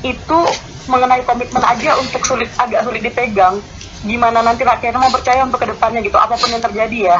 itu 0.00 0.40
mengenai 0.88 1.22
komitmen 1.26 1.60
aja 1.60 2.00
untuk 2.00 2.24
sulit 2.24 2.48
agak 2.56 2.86
sulit 2.86 3.04
dipegang 3.04 3.60
gimana 4.06 4.40
nanti 4.40 4.62
rakyatnya 4.62 4.96
mau 4.96 5.12
percaya 5.12 5.44
untuk 5.44 5.60
ke 5.60 5.68
depannya 5.68 6.00
gitu 6.00 6.16
apa 6.16 6.38
pun 6.38 6.48
yang 6.48 6.62
terjadi 6.62 6.98
ya 7.12 7.18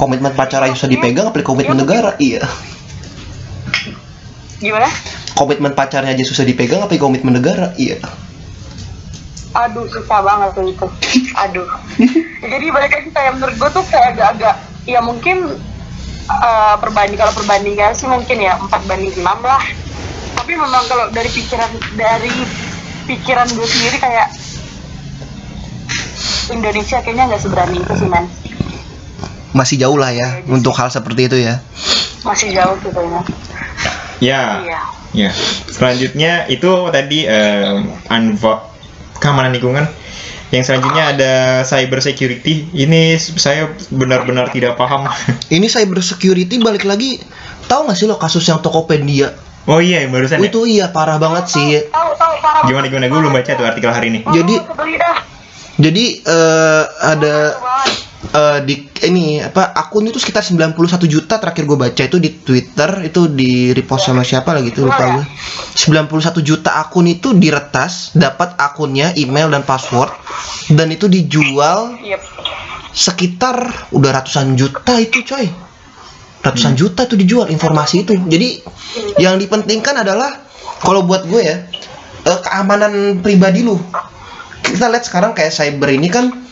komitmen 0.00 0.32
pacaran 0.32 0.72
yang 0.72 0.76
susah 0.80 0.88
dipegang 0.88 1.28
apalagi 1.28 1.44
komitmen 1.44 1.76
negara? 1.76 2.16
Iya. 2.16 2.40
Gimana? 4.56 4.88
Komitmen 5.36 5.76
pacarnya 5.76 6.16
aja 6.16 6.24
susah 6.24 6.48
dipegang 6.48 6.80
apalagi 6.80 7.04
komitmen 7.04 7.36
negara? 7.36 7.76
Iya. 7.76 8.00
Aduh 9.52 9.84
susah 9.92 10.24
banget 10.24 10.56
tuh 10.56 10.64
itu. 10.64 10.86
Aduh. 11.36 11.68
Jadi 12.40 12.66
balik 12.72 12.92
lagi 12.96 13.08
kayak 13.12 13.36
menurut 13.36 13.54
gue 13.60 13.70
tuh 13.76 13.84
kayak 13.92 14.16
agak-agak 14.16 14.56
ya 14.88 15.04
mungkin 15.04 15.60
uh, 16.32 16.74
perbanding 16.80 17.20
kalau 17.20 17.36
perbandingan 17.36 17.92
sih 17.92 18.08
mungkin 18.08 18.40
ya 18.40 18.56
4 18.56 18.72
banding 18.88 19.12
6 19.12 19.20
lah. 19.20 19.62
Tapi 20.40 20.56
memang 20.56 20.84
kalau 20.88 21.12
dari 21.12 21.28
pikiran 21.28 21.68
dari 22.00 22.32
pikiran 23.04 23.52
gue 23.52 23.66
sendiri 23.68 23.96
kayak 24.00 24.28
Indonesia 26.50 26.98
kayaknya 27.04 27.30
nggak 27.30 27.42
seberani 27.44 27.78
itu 27.84 27.94
sih 28.00 28.08
men 28.08 28.26
masih 29.52 29.76
jauh 29.76 29.94
lah 29.94 30.10
ya 30.10 30.44
untuk 30.46 30.72
hal 30.72 30.88
seperti 30.88 31.26
itu 31.26 31.36
ya 31.38 31.58
masih 32.20 32.52
jauh 32.52 32.76
gitu 32.78 33.00
ya 33.00 33.20
Ya, 34.20 34.60
iya 34.60 34.80
ya. 35.16 35.30
Selanjutnya 35.66 36.44
itu 36.46 36.68
tadi 36.92 37.24
um, 37.24 37.88
unvo- 38.06 38.60
keamanan 39.16 39.48
lingkungan. 39.50 39.88
Yang 40.52 40.68
selanjutnya 40.68 41.04
ada 41.08 41.32
cyber 41.64 42.04
security. 42.04 42.68
Ini 42.68 43.16
saya 43.16 43.72
benar-benar 43.88 44.52
tidak 44.52 44.76
paham. 44.76 45.08
ini 45.48 45.72
cyber 45.72 46.04
security 46.04 46.60
balik 46.60 46.84
lagi 46.84 47.16
tahu 47.64 47.88
nggak 47.88 47.96
sih 47.96 48.04
lo 48.04 48.20
kasus 48.20 48.44
yang 48.44 48.60
Tokopedia 48.60 49.32
Oh 49.64 49.80
iya, 49.80 50.04
barusan 50.04 50.36
ya. 50.36 50.52
itu 50.52 50.68
iya 50.68 50.92
parah 50.92 51.16
banget 51.16 51.48
sih 51.48 51.88
tahu 51.88 52.12
tahu 52.12 52.34
parah 52.36 52.68
Gimana 52.68 52.84
gimana 52.84 53.06
gue 53.06 53.18
belum 53.18 53.32
baca 53.32 53.52
tuh 53.54 53.64
artikel 53.64 53.88
hari 53.88 54.12
ini. 54.12 54.20
Jadi- 54.26 54.60
jadi 55.80 56.04
eh, 56.20 56.82
ada 57.00 57.34
Eh, 58.20 58.60
di 58.68 58.84
ini 59.08 59.40
apa 59.40 59.72
akun 59.72 60.04
itu 60.04 60.20
sekitar 60.20 60.44
91 60.44 60.76
juta 61.08 61.40
terakhir 61.40 61.64
gue 61.64 61.78
baca. 61.80 62.02
Itu 62.04 62.20
di 62.20 62.36
Twitter 62.44 63.08
itu 63.08 63.32
di 63.32 63.72
repost 63.72 64.12
sama 64.12 64.20
siapa 64.20 64.52
lagi 64.52 64.76
tuh 64.76 64.92
lupa 64.92 65.16
gue 65.16 65.24
91 65.80 66.44
juta 66.44 66.84
akun 66.84 67.08
itu 67.08 67.32
diretas 67.32 68.12
dapat 68.12 68.60
akunnya 68.60 69.16
email 69.16 69.48
dan 69.48 69.64
password. 69.64 70.12
Dan 70.68 70.92
itu 70.92 71.08
dijual 71.08 71.96
sekitar 72.92 73.88
udah 73.88 74.10
ratusan 74.20 74.52
juta 74.52 75.00
itu 75.00 75.24
coy. 75.24 75.48
Ratusan 76.44 76.76
juta 76.76 77.08
tuh 77.08 77.16
dijual 77.16 77.48
informasi 77.48 78.04
itu. 78.04 78.20
Jadi 78.20 78.60
yang 79.16 79.40
dipentingkan 79.40 80.04
adalah 80.04 80.44
kalau 80.84 81.08
buat 81.08 81.24
gue 81.24 81.40
ya 81.40 81.56
eh, 82.28 82.40
keamanan 82.44 83.24
pribadi 83.24 83.64
lu. 83.64 83.80
Kita 84.60 84.92
lihat 84.92 85.08
sekarang 85.08 85.32
kayak 85.32 85.56
cyber 85.56 85.88
ini 85.88 86.12
kan 86.12 86.49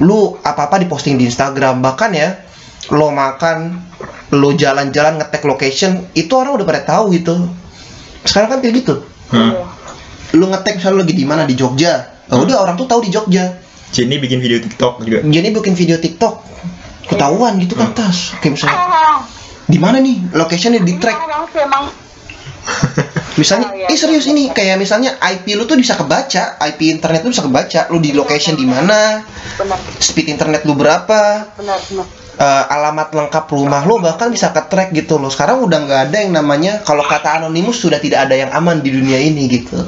lu 0.00 0.40
apa-apa 0.40 0.80
diposting 0.80 1.20
di 1.20 1.28
Instagram 1.28 1.84
bahkan 1.84 2.16
ya 2.16 2.40
lo 2.88 3.12
makan 3.12 3.76
lo 4.32 4.56
jalan-jalan 4.56 5.20
ngetek 5.20 5.44
location 5.44 6.08
itu 6.16 6.32
orang 6.32 6.56
udah 6.56 6.66
pada 6.66 6.82
tahu 6.88 7.12
gitu. 7.12 7.36
Sekarang 8.24 8.56
kan 8.56 8.58
kayak 8.64 8.84
gitu. 8.84 8.94
Hmm. 9.32 9.64
lu 10.32 10.48
ngetek 10.48 10.80
misalnya 10.80 10.96
lu 10.96 11.00
lagi 11.04 11.14
di 11.16 11.26
mana? 11.28 11.42
Di 11.44 11.52
Jogja. 11.52 12.24
Oh, 12.32 12.40
udah 12.40 12.64
orang 12.64 12.80
tuh 12.80 12.88
tahu 12.88 13.04
di 13.04 13.12
Jogja. 13.12 13.60
Jenny 13.92 14.16
bikin 14.16 14.40
video 14.40 14.56
TikTok 14.56 15.04
juga. 15.04 15.20
jadi 15.20 15.52
bikin 15.52 15.76
video 15.76 16.00
TikTok. 16.00 16.40
Ketahuan 17.12 17.60
gitu 17.60 17.76
kan 17.76 17.92
tas 17.92 18.32
kayak 18.40 18.56
misalnya 18.56 19.28
di 19.68 19.76
mana 19.76 20.00
nih? 20.00 20.32
Locationnya 20.32 20.80
di 20.80 20.96
track 20.96 21.16
parah 21.16 21.28
banget 21.28 21.48
sih 21.52 21.60
emang 21.60 21.84
misalnya 23.34 23.68
Oh, 23.72 23.76
iya, 23.76 23.88
eh 23.88 23.96
serius 23.96 24.28
iya, 24.28 24.32
ini 24.36 24.42
iya. 24.48 24.52
kayak 24.52 24.76
misalnya 24.76 25.10
IP 25.16 25.56
lu 25.56 25.64
tuh 25.64 25.80
bisa 25.80 25.96
kebaca 25.96 26.60
IP 26.60 26.80
internet 26.92 27.24
lu 27.24 27.32
bisa 27.32 27.44
kebaca 27.44 27.80
lu 27.88 27.98
di 27.98 28.12
location 28.12 28.54
di 28.58 28.68
mana 28.68 29.24
speed 29.98 30.28
internet 30.28 30.68
lu 30.68 30.76
berapa 30.76 31.48
benar 31.56 31.80
benar. 31.80 32.06
eh, 32.36 32.64
alamat 32.68 33.08
lengkap 33.12 33.44
rumah 33.48 33.84
lu 33.88 34.00
bahkan 34.00 34.28
bisa 34.28 34.52
ke 34.52 34.60
track 34.68 34.92
gitu 34.92 35.16
loh. 35.16 35.32
Sekarang 35.32 35.64
udah 35.64 35.78
nggak 35.80 36.00
ada 36.12 36.16
yang 36.20 36.32
namanya 36.36 36.84
kalau 36.84 37.04
kata 37.04 37.40
anonimus 37.40 37.80
sudah 37.80 37.96
tidak 38.00 38.28
ada 38.28 38.36
yang 38.36 38.50
aman 38.52 38.84
di 38.84 38.92
dunia 38.92 39.16
ini 39.16 39.48
gitu. 39.48 39.80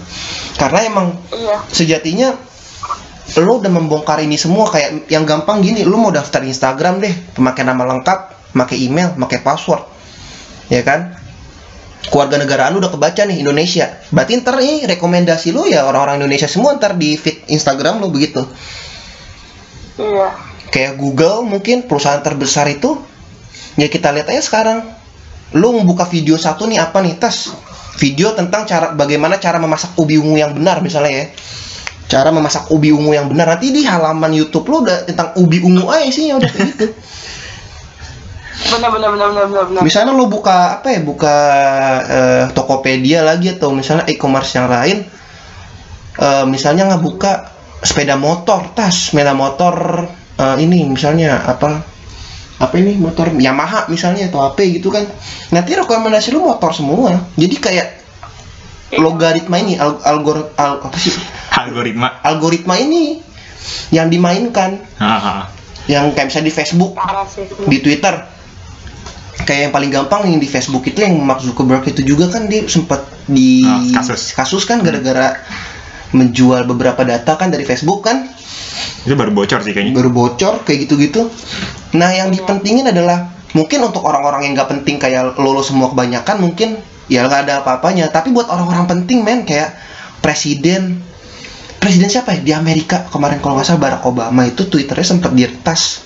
Karena 0.57 0.80
emang 0.88 1.07
iya. 1.34 1.61
sejatinya 1.68 2.32
lo 3.40 3.59
udah 3.59 3.72
membongkar 3.72 4.20
ini 4.20 4.36
semua 4.36 4.68
kayak 4.68 5.09
yang 5.09 5.24
gampang 5.24 5.64
gini 5.64 5.82
lo 5.82 5.97
mau 5.97 6.12
daftar 6.12 6.45
Instagram 6.45 7.01
deh 7.01 7.12
pemakai 7.34 7.64
nama 7.64 7.82
lengkap 7.97 8.53
pakai 8.57 8.76
email 8.80 9.12
pakai 9.16 9.40
password. 9.45 9.82
Ya 10.72 10.80
kan 10.80 11.12
keluarga 12.09 12.36
negaraan 12.36 12.76
lu 12.76 12.84
udah 12.84 12.92
kebaca 12.92 13.22
nih 13.24 13.40
Indonesia. 13.40 14.00
Berarti 14.12 14.32
ntar 14.40 14.61
nih 14.61 14.84
rekomendasi 14.88 15.55
lu 15.55 15.64
ya 15.68 15.88
orang-orang 15.88 16.20
Indonesia 16.20 16.48
semua 16.48 16.76
ntar 16.76 16.96
di 16.98 17.16
feed 17.16 17.48
Instagram 17.48 18.00
lu 18.00 18.12
begitu. 18.12 18.44
Iya. 19.96 20.28
Kayak 20.68 20.98
Google 20.98 21.46
mungkin 21.46 21.86
perusahaan 21.86 22.20
terbesar 22.20 22.66
itu 22.68 22.98
ya 23.78 23.88
kita 23.88 24.12
lihat 24.12 24.28
aja 24.28 24.42
sekarang. 24.42 24.78
Lu 25.55 25.70
membuka 25.70 26.02
video 26.11 26.34
satu 26.34 26.66
nih 26.66 26.82
apa 26.82 26.98
nih? 26.98 27.14
Tes. 27.16 27.55
Video 27.94 28.34
tentang 28.34 28.66
cara 28.66 28.90
bagaimana 28.90 29.38
cara 29.38 29.62
memasak 29.62 29.94
ubi 29.94 30.18
ungu 30.18 30.34
yang 30.34 30.50
benar 30.50 30.82
misalnya 30.82 31.14
ya. 31.14 31.26
Cara 32.11 32.34
memasak 32.34 32.68
ubi 32.74 32.90
ungu 32.90 33.14
yang 33.14 33.30
benar. 33.30 33.55
Nanti 33.55 33.70
di 33.70 33.86
halaman 33.86 34.34
YouTube 34.34 34.66
lu 34.66 34.82
udah 34.82 35.07
tentang 35.07 35.30
ubi 35.38 35.62
ungu 35.62 35.86
aja 35.86 36.11
sih 36.11 36.26
ya 36.26 36.42
udah 36.42 36.50
kayak 36.50 36.68
gitu 36.74 36.86
benar 38.72 38.90
benar 38.90 39.10
benar 39.12 39.28
benar 39.30 39.46
benar 39.50 39.64
benar. 39.70 39.82
Misalnya 39.84 40.12
lu 40.12 40.26
buka 40.26 40.80
apa 40.80 40.88
ya 40.92 41.00
buka 41.04 41.34
eh, 42.06 42.44
Tokopedia 42.52 43.20
lagi 43.22 43.52
atau 43.54 43.70
misalnya 43.70 44.08
e-commerce 44.08 44.56
yang 44.56 44.68
lain 44.68 44.98
eh, 46.18 46.44
misalnya 46.48 46.88
nggak 46.88 47.02
buka 47.04 47.32
sepeda 47.84 48.16
motor 48.16 48.72
tas 48.72 49.12
sepeda 49.12 49.36
motor 49.36 50.06
eh, 50.40 50.56
ini 50.64 50.88
misalnya 50.88 51.44
apa 51.44 51.84
apa 52.54 52.74
ini 52.78 52.94
motor 52.96 53.34
Yamaha 53.34 53.90
misalnya 53.90 54.30
atau 54.30 54.40
apa 54.46 54.62
gitu 54.62 54.88
kan. 54.88 55.04
Nanti 55.50 55.74
rekomendasi 55.74 56.30
lu 56.32 56.46
motor 56.46 56.70
semua. 56.70 57.18
Jadi 57.34 57.56
kayak 57.58 57.88
logaritma 58.94 59.58
ini 59.58 59.74
al 59.74 59.98
algor 60.06 60.54
al- 60.54 60.80
apa 60.86 60.94
sih? 60.94 61.10
Algoritma. 61.50 62.22
algoritma 62.22 62.78
ini 62.78 63.18
yang 63.90 64.06
dimainkan. 64.06 64.78
Hahaha. 64.98 65.50
yang 65.84 66.16
kayak 66.16 66.32
misalnya 66.32 66.48
di 66.48 66.54
Facebook 66.56 66.96
parah 66.96 67.28
sih. 67.28 67.44
di 67.44 67.78
Twitter 67.84 68.14
kayak 69.43 69.61
yang 69.68 69.72
paling 69.74 69.91
gampang 69.91 70.30
yang 70.30 70.39
di 70.39 70.47
Facebook 70.47 70.87
itu 70.87 71.03
yang 71.03 71.18
Mark 71.18 71.43
Zuckerberg 71.43 71.82
itu 71.91 72.07
juga 72.07 72.30
kan 72.30 72.47
dia 72.47 72.62
sempat 72.70 73.03
di 73.26 73.66
Ah, 73.66 74.01
kasus. 74.01 74.62
kan 74.62 74.78
gara-gara 74.87 75.43
menjual 76.14 76.62
beberapa 76.70 77.03
data 77.03 77.35
kan 77.35 77.51
dari 77.51 77.66
Facebook 77.66 78.07
kan? 78.07 78.30
Itu 79.03 79.18
baru 79.18 79.35
bocor 79.35 79.61
sih 79.66 79.74
kayaknya. 79.74 79.99
baru 79.99 80.14
bocor 80.14 80.62
kayak 80.62 80.87
gitu-gitu. 80.87 81.26
Nah 81.99 82.14
yang 82.14 82.30
dipentingin 82.30 82.87
adalah 82.87 83.35
mungkin 83.53 83.82
untuk 83.82 84.07
orang-orang 84.07 84.47
yang 84.47 84.53
nggak 84.55 84.70
penting 84.70 84.97
kayak 85.03 85.35
lo, 85.35 85.51
lo 85.51 85.62
semua 85.66 85.91
kebanyakan 85.91 86.39
mungkin 86.39 86.78
ya 87.11 87.26
nggak 87.26 87.51
ada 87.51 87.53
apa-apanya. 87.66 88.09
Tapi 88.14 88.30
buat 88.30 88.47
orang-orang 88.47 88.87
penting 88.87 89.26
men 89.26 89.43
kayak 89.43 89.74
presiden. 90.22 91.03
Presiden 91.82 92.09
siapa 92.09 92.32
ya? 92.32 92.41
Di 92.41 92.53
Amerika 92.57 93.05
kemarin 93.12 93.43
kalau 93.43 93.59
nggak 93.61 93.66
salah 93.66 93.82
Barack 93.82 94.07
Obama 94.09 94.47
itu 94.49 94.64
twitternya 94.70 95.05
sempat 95.05 95.37
diretas 95.37 96.01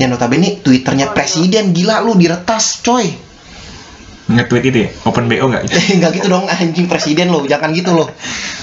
ya 0.00 0.08
notabene 0.08 0.64
twitternya 0.64 1.12
presiden 1.12 1.76
gila 1.76 2.00
lu 2.00 2.16
diretas 2.16 2.80
coy. 2.80 3.12
Nge-tweet 4.30 4.64
itu 4.64 4.78
ya? 4.86 4.88
Open 5.04 5.26
BO 5.26 5.44
nggak? 5.44 5.64
nggak 6.00 6.10
gitu 6.16 6.26
dong 6.26 6.46
anjing 6.46 6.86
presiden 6.86 7.28
lo 7.28 7.42
jangan 7.44 7.70
gitu 7.70 7.92
loh 7.92 8.08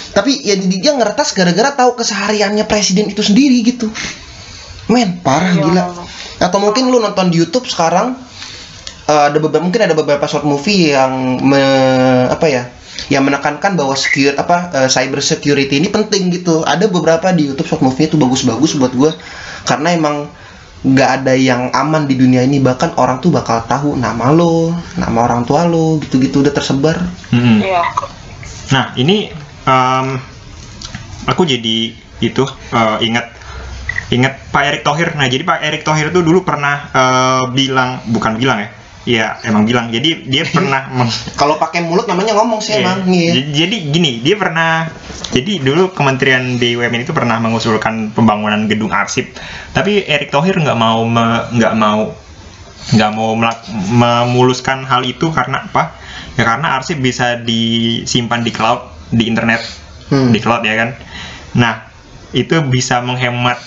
tapi 0.08 0.34
ya 0.42 0.58
di- 0.58 0.82
dia 0.82 0.98
ngeretas 0.98 1.38
gara-gara 1.38 1.78
tahu 1.78 1.94
kesehariannya 1.94 2.66
presiden 2.66 3.06
itu 3.06 3.22
sendiri 3.22 3.62
gitu. 3.62 3.86
Men 4.90 5.22
parah 5.22 5.54
Iya. 5.54 5.62
gila. 5.62 5.84
Atau 6.42 6.58
mungkin 6.58 6.90
lu 6.90 6.98
nonton 6.98 7.30
di 7.30 7.38
YouTube 7.38 7.70
sekarang 7.70 8.18
eh, 9.06 9.24
ada 9.30 9.38
beberapa 9.38 9.62
mungkin 9.62 9.78
ada 9.78 9.94
beberapa 9.94 10.26
short 10.26 10.42
movie 10.42 10.90
yang 10.90 11.38
me- 11.46 12.26
apa 12.28 12.50
ya 12.50 12.64
yang 13.14 13.22
menekankan 13.24 13.78
bahwa 13.78 13.94
secure 13.94 14.34
apa 14.34 14.74
eh, 14.74 14.90
cyber 14.90 15.22
security 15.22 15.78
ini 15.78 15.94
penting 15.94 16.34
gitu. 16.34 16.66
Ada 16.66 16.90
beberapa 16.90 17.30
di 17.30 17.54
YouTube 17.54 17.70
short 17.70 17.84
movie 17.86 18.10
itu 18.10 18.18
bagus-bagus 18.18 18.74
buat 18.74 18.98
gue 18.98 19.12
karena 19.70 19.94
emang 19.94 20.34
nggak 20.86 21.10
ada 21.22 21.34
yang 21.34 21.74
aman 21.74 22.06
di 22.06 22.14
dunia 22.14 22.46
ini 22.46 22.62
bahkan 22.62 22.94
orang 23.02 23.18
tuh 23.18 23.34
bakal 23.34 23.66
tahu 23.66 23.98
nama 23.98 24.30
lo 24.30 24.72
nama 24.94 25.26
orang 25.26 25.42
tua 25.42 25.66
lo 25.66 25.98
gitu-gitu 25.98 26.46
udah 26.46 26.54
tersebar 26.54 27.02
Mm-mm. 27.34 27.66
Iya. 27.66 27.82
Nah, 28.72 28.94
ini 29.00 29.32
em, 29.66 30.08
aku 31.26 31.42
jadi 31.48 31.96
itu 32.20 32.44
eh, 32.72 32.98
ingat 33.04 33.26
ingat 34.12 34.34
Pak 34.54 34.64
Erick 34.64 34.84
Thohir. 34.84 35.10
Nah, 35.18 35.28
jadi 35.28 35.44
Pak 35.44 35.60
Erick 35.64 35.84
Thohir 35.84 36.12
itu 36.12 36.22
dulu 36.24 36.44
pernah 36.44 36.88
eh, 36.92 37.44
bilang, 37.52 38.04
bukan 38.12 38.38
bilang 38.38 38.64
ya, 38.64 38.70
ya 39.08 39.40
emang 39.42 39.64
bilang. 39.64 39.88
Jadi 39.88 40.28
dia 40.28 40.44
pernah 40.56 41.08
kalau 41.34 41.56
pakai 41.56 41.80
mulut 41.82 42.04
namanya 42.06 42.36
ngomong 42.36 42.60
sih 42.60 42.76
Iya. 42.76 42.84
emang 42.84 42.98
iya. 43.08 43.32
J- 43.34 43.50
Jadi 43.56 43.76
gini, 43.90 44.12
dia 44.20 44.36
pernah 44.36 44.92
jadi 45.32 45.64
dulu 45.64 45.96
Kementerian 45.96 46.60
BUMN 46.60 47.02
itu 47.02 47.16
pernah 47.16 47.40
mengusulkan 47.40 48.12
pembangunan 48.12 48.68
gedung 48.68 48.92
arsip, 48.92 49.32
tapi 49.72 50.04
Erick 50.04 50.30
Thohir 50.30 50.60
nggak 50.60 50.76
mau 50.76 51.04
nggak 51.48 51.74
mau 51.74 52.12
nggak 52.88 53.12
mau 53.12 53.32
melak- 53.34 53.68
memuluskan 53.92 54.84
hal 54.84 55.04
itu 55.04 55.32
karena 55.32 55.64
apa? 55.64 55.96
Ya 56.36 56.44
karena 56.44 56.76
arsip 56.76 57.00
bisa 57.00 57.40
disimpan 57.40 58.44
di 58.44 58.52
cloud 58.52 58.82
di 59.10 59.26
internet 59.26 59.64
Hmm. 60.08 60.32
di 60.32 60.40
cloud 60.40 60.64
ya 60.64 60.76
kan. 60.76 60.90
Nah 61.56 61.92
itu 62.32 62.56
bisa 62.64 63.04
menghemat 63.04 63.60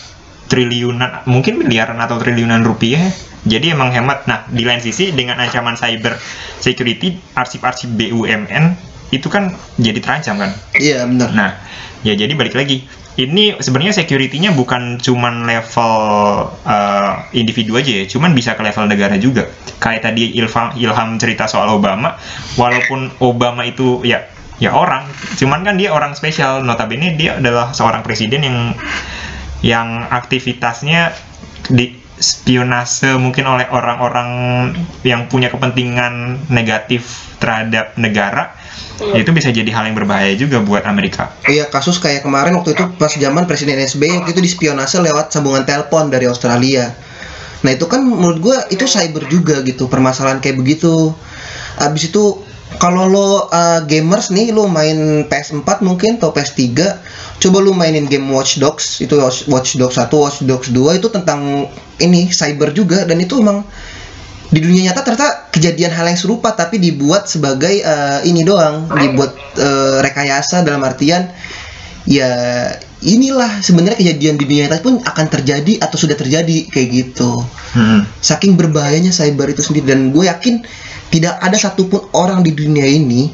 triliunan 0.48 1.22
mungkin 1.24 1.60
miliaran 1.60 1.96
atau 1.96 2.16
triliunan 2.16 2.64
rupiah 2.64 3.12
jadi 3.44 3.72
emang 3.72 3.92
hemat. 3.94 4.28
Nah 4.28 4.44
di 4.52 4.62
lain 4.66 4.84
sisi 4.84 5.12
dengan 5.16 5.40
ancaman 5.40 5.76
cyber 5.76 6.20
security 6.60 7.16
arsip-arsip 7.32 7.88
BUMN 7.96 8.76
itu 9.10 9.26
kan 9.32 9.56
jadi 9.80 9.98
terancam 9.98 10.36
kan? 10.38 10.50
Iya 10.76 11.08
benar. 11.08 11.30
Nah 11.32 11.50
ya 12.04 12.12
jadi 12.16 12.32
balik 12.36 12.56
lagi. 12.56 12.84
Ini 13.20 13.60
sebenarnya 13.60 13.92
security-nya 13.92 14.56
bukan 14.56 14.96
cuman 14.96 15.44
level 15.44 15.92
eh, 16.64 17.12
individu 17.36 17.76
aja 17.76 17.92
ya 18.00 18.04
cuman 18.08 18.32
bisa 18.32 18.56
ke 18.56 18.62
level 18.64 18.88
negara 18.88 19.16
juga. 19.20 19.50
Kayak 19.82 20.08
tadi 20.08 20.36
Ilham, 20.36 20.76
Ilham 20.76 21.08
cerita 21.20 21.44
soal 21.48 21.68
Obama 21.68 22.16
walaupun 22.56 23.12
Obama 23.20 23.66
itu 23.66 24.00
ya 24.06 24.24
ya 24.60 24.76
orang 24.76 25.08
cuman 25.36 25.64
kan 25.64 25.74
dia 25.80 25.92
orang 25.92 26.12
spesial. 26.16 26.64
Notabene 26.64 27.16
dia 27.16 27.40
adalah 27.40 27.72
seorang 27.72 28.04
presiden 28.04 28.44
yang 28.44 28.58
yang 29.60 30.08
aktivitasnya 30.08 31.12
di 31.68 31.99
spionase 32.20 33.16
mungkin 33.16 33.48
oleh 33.48 33.66
orang-orang 33.72 34.28
yang 35.02 35.26
punya 35.26 35.48
kepentingan 35.48 36.46
negatif 36.52 37.32
terhadap 37.40 37.96
negara 37.96 38.60
Iya. 39.00 39.24
itu 39.24 39.30
bisa 39.32 39.48
jadi 39.48 39.70
hal 39.72 39.88
yang 39.88 39.96
berbahaya 39.96 40.36
juga 40.36 40.60
buat 40.60 40.84
Amerika. 40.84 41.32
Iya 41.48 41.72
kasus 41.72 41.96
kayak 41.96 42.20
kemarin 42.20 42.52
waktu 42.60 42.76
itu 42.76 42.84
pas 43.00 43.08
zaman 43.08 43.48
Presiden 43.48 43.80
SBY 43.80 44.20
waktu 44.20 44.36
itu 44.36 44.44
dispionase 44.44 45.00
lewat 45.00 45.32
sambungan 45.32 45.64
telepon 45.64 46.12
dari 46.12 46.28
Australia. 46.28 46.92
Nah 47.64 47.70
itu 47.72 47.88
kan 47.88 48.04
menurut 48.04 48.38
gua 48.44 48.68
itu 48.68 48.84
cyber 48.84 49.24
juga 49.32 49.64
gitu 49.64 49.88
permasalahan 49.88 50.44
kayak 50.44 50.60
begitu. 50.60 51.16
Abis 51.80 52.12
itu 52.12 52.44
kalau 52.80 53.12
lo 53.12 53.28
uh, 53.52 53.84
gamers 53.84 54.32
nih 54.32 54.56
lo 54.56 54.64
main 54.64 55.28
PS4 55.28 55.84
mungkin 55.84 56.16
atau 56.16 56.32
PS3 56.32 56.64
coba 57.36 57.58
lu 57.60 57.76
mainin 57.76 58.08
game 58.08 58.24
Watch 58.32 58.56
Dogs. 58.56 59.04
Itu 59.04 59.20
Watch 59.20 59.76
Dogs 59.76 60.00
1 60.00 60.08
Watch 60.16 60.40
Dogs 60.48 60.72
2 60.72 60.96
itu 60.96 61.08
tentang 61.12 61.68
ini 62.00 62.32
cyber 62.32 62.72
juga. 62.72 63.04
Dan 63.04 63.20
itu 63.20 63.36
emang 63.36 63.68
di 64.48 64.64
dunia 64.64 64.90
nyata 64.90 65.04
ternyata 65.04 65.52
kejadian 65.52 65.92
hal 65.92 66.08
yang 66.08 66.16
serupa 66.16 66.56
tapi 66.56 66.80
dibuat 66.80 67.28
sebagai 67.28 67.84
eh, 67.84 68.20
ini 68.24 68.48
doang. 68.48 68.88
Dibuat 68.88 69.36
eh, 69.60 70.00
rekayasa 70.00 70.64
dalam 70.64 70.80
artian 70.80 71.28
ya 72.08 72.32
inilah 73.04 73.60
sebenarnya 73.60 74.00
kejadian 74.00 74.40
di 74.40 74.44
dunia 74.48 74.72
nyata 74.72 74.80
pun 74.80 75.04
akan 75.04 75.26
terjadi 75.28 75.84
atau 75.84 76.00
sudah 76.00 76.16
terjadi 76.16 76.64
kayak 76.72 76.88
gitu. 76.96 77.44
Hmm. 77.70 78.02
saking 78.18 78.56
berbahayanya 78.56 79.12
cyber 79.12 79.52
itu 79.52 79.60
sendiri. 79.60 79.92
Dan 79.92 80.16
gue 80.16 80.24
yakin 80.24 80.64
tidak 81.10 81.42
ada 81.42 81.58
satupun 81.58 82.10
orang 82.14 82.46
di 82.46 82.54
dunia 82.54 82.86
ini 82.86 83.30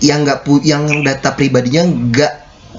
yang 0.00 0.24
nggak 0.24 0.46
pu 0.46 0.62
yang 0.64 0.88
data 1.04 1.36
pribadinya 1.36 1.84
nggak 1.84 2.32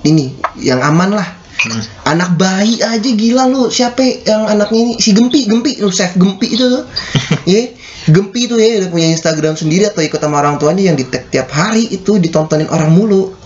ini 0.08 0.34
yang 0.58 0.82
aman 0.82 1.14
lah. 1.14 1.30
Hmm. 1.62 1.78
anak 2.10 2.42
bayi 2.42 2.82
aja 2.82 3.06
gila 3.06 3.46
lu. 3.46 3.70
Siapa 3.70 4.02
yang 4.26 4.50
anaknya 4.50 4.82
ini? 4.82 4.94
Si 4.98 5.14
Gempi 5.14 5.46
Gempi. 5.46 5.78
Lu 5.78 5.94
save 5.94 6.18
Gempi 6.18 6.58
itu 6.58 6.66
tuh. 6.66 6.84
Ya 7.52 7.70
Gempi 8.10 8.50
itu 8.50 8.58
ya 8.58 8.82
udah 8.82 8.90
punya 8.90 9.14
Instagram 9.14 9.54
sendiri 9.54 9.86
atau 9.86 10.02
ikut 10.02 10.18
sama 10.18 10.42
orang 10.42 10.58
tuanya 10.58 10.90
yang 10.90 10.98
di 10.98 11.06
tag 11.06 11.30
tiap 11.30 11.54
hari 11.54 11.86
itu 11.86 12.18
ditontonin 12.18 12.66
orang 12.74 12.90
mulu. 12.90 13.38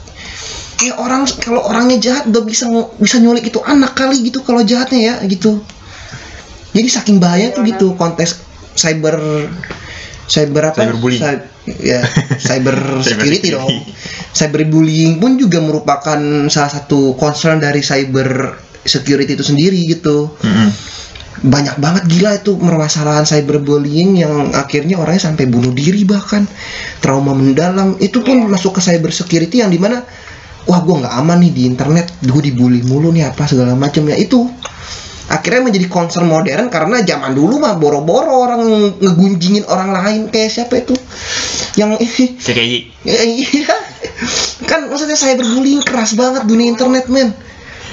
Kayak 0.80 0.96
orang 0.96 1.28
kalau 1.44 1.68
orangnya 1.68 2.00
jahat 2.00 2.24
udah 2.32 2.44
bisa 2.48 2.72
bisa 2.96 3.20
nyulik 3.20 3.52
itu 3.52 3.60
anak 3.60 4.00
kali 4.00 4.24
gitu 4.24 4.48
kalau 4.48 4.64
jahatnya 4.64 5.00
ya 5.12 5.16
gitu. 5.28 5.60
Jadi 6.72 6.88
saking 6.88 7.20
bahaya 7.20 7.52
tuh 7.52 7.68
gitu 7.68 8.00
kontes 8.00 8.40
cyber 8.80 9.20
cyber 10.26 10.74
apa 10.74 10.82
Cyberbullying. 10.82 11.22
Cy- 11.22 11.46
ya 11.82 12.02
cyber 12.48 12.76
security 13.02 13.54
dong. 13.54 13.70
Cybersecurity. 13.70 14.34
cyberbullying 14.34 15.12
pun 15.22 15.38
juga 15.38 15.62
merupakan 15.62 16.20
salah 16.50 16.72
satu 16.72 17.14
concern 17.16 17.62
dari 17.62 17.82
cyber 17.86 18.58
security 18.86 19.34
itu 19.38 19.46
sendiri 19.46 19.80
gitu. 19.86 20.34
Mm-mm. 20.42 20.70
banyak 21.36 21.78
banget 21.84 22.04
gila 22.08 22.32
itu 22.40 22.56
permasalahan 22.56 23.28
cyberbullying 23.28 24.24
yang 24.24 24.56
akhirnya 24.56 24.96
orangnya 24.98 25.30
sampai 25.30 25.46
bunuh 25.52 25.76
diri 25.76 26.08
bahkan. 26.08 26.48
Trauma 27.04 27.36
mendalam. 27.36 28.00
Itu 28.00 28.24
pun 28.24 28.40
masuk 28.50 28.80
ke 28.80 28.82
cyber 28.82 29.12
security 29.12 29.60
yang 29.62 29.70
di 29.70 29.78
mana 29.78 30.00
wah 30.66 30.80
gue 30.82 30.96
nggak 30.96 31.12
aman 31.12 31.38
nih 31.44 31.52
di 31.54 31.62
internet. 31.68 32.08
Gue 32.24 32.40
dibully 32.40 32.82
mulu 32.88 33.12
nih 33.12 33.30
apa 33.30 33.46
segala 33.52 33.76
macam 33.76 34.08
ya. 34.10 34.16
Itu 34.16 34.48
akhirnya 35.26 35.62
menjadi 35.64 35.88
concern 35.88 36.26
modern 36.26 36.70
karena 36.70 37.02
zaman 37.02 37.34
dulu 37.34 37.58
mah 37.58 37.74
boro-boro 37.76 38.46
orang 38.46 38.62
ngegunjingin 38.96 39.66
orang 39.66 39.90
lain 39.92 40.22
kayak 40.30 40.50
siapa 40.50 40.80
itu 40.80 40.94
yang 41.76 41.98
KKI. 42.46 42.78
Ya, 43.02 43.20
iya 43.26 43.76
kan 44.64 44.86
maksudnya 44.86 45.14
cyberbullying 45.14 45.82
keras 45.82 46.14
banget 46.14 46.46
dunia 46.46 46.70
internet 46.70 47.10
men 47.10 47.34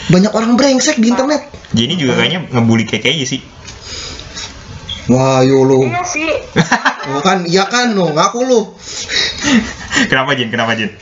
banyak 0.09 0.29
orang 0.31 0.55
brengsek 0.55 0.97
di 0.97 1.09
internet 1.09 1.49
Jadi 1.73 1.93
juga 1.97 2.17
kayaknya 2.17 2.53
ngebully 2.53 2.85
KKI 2.85 3.25
sih. 3.25 3.41
wah 5.09 5.41
yo 5.41 5.65
lo 5.65 5.83
Iya 5.83 6.05
sih. 6.05 6.29
oh, 7.11 7.21
kan 7.21 7.43
iya 7.45 7.65
kan 7.65 7.91
lo 7.93 8.13
ngaku 8.13 8.41
lo 8.45 8.61
Kenapa 10.11 10.33
Jin? 10.33 10.49
Kenapa 10.49 10.73
Jin? 10.73 10.93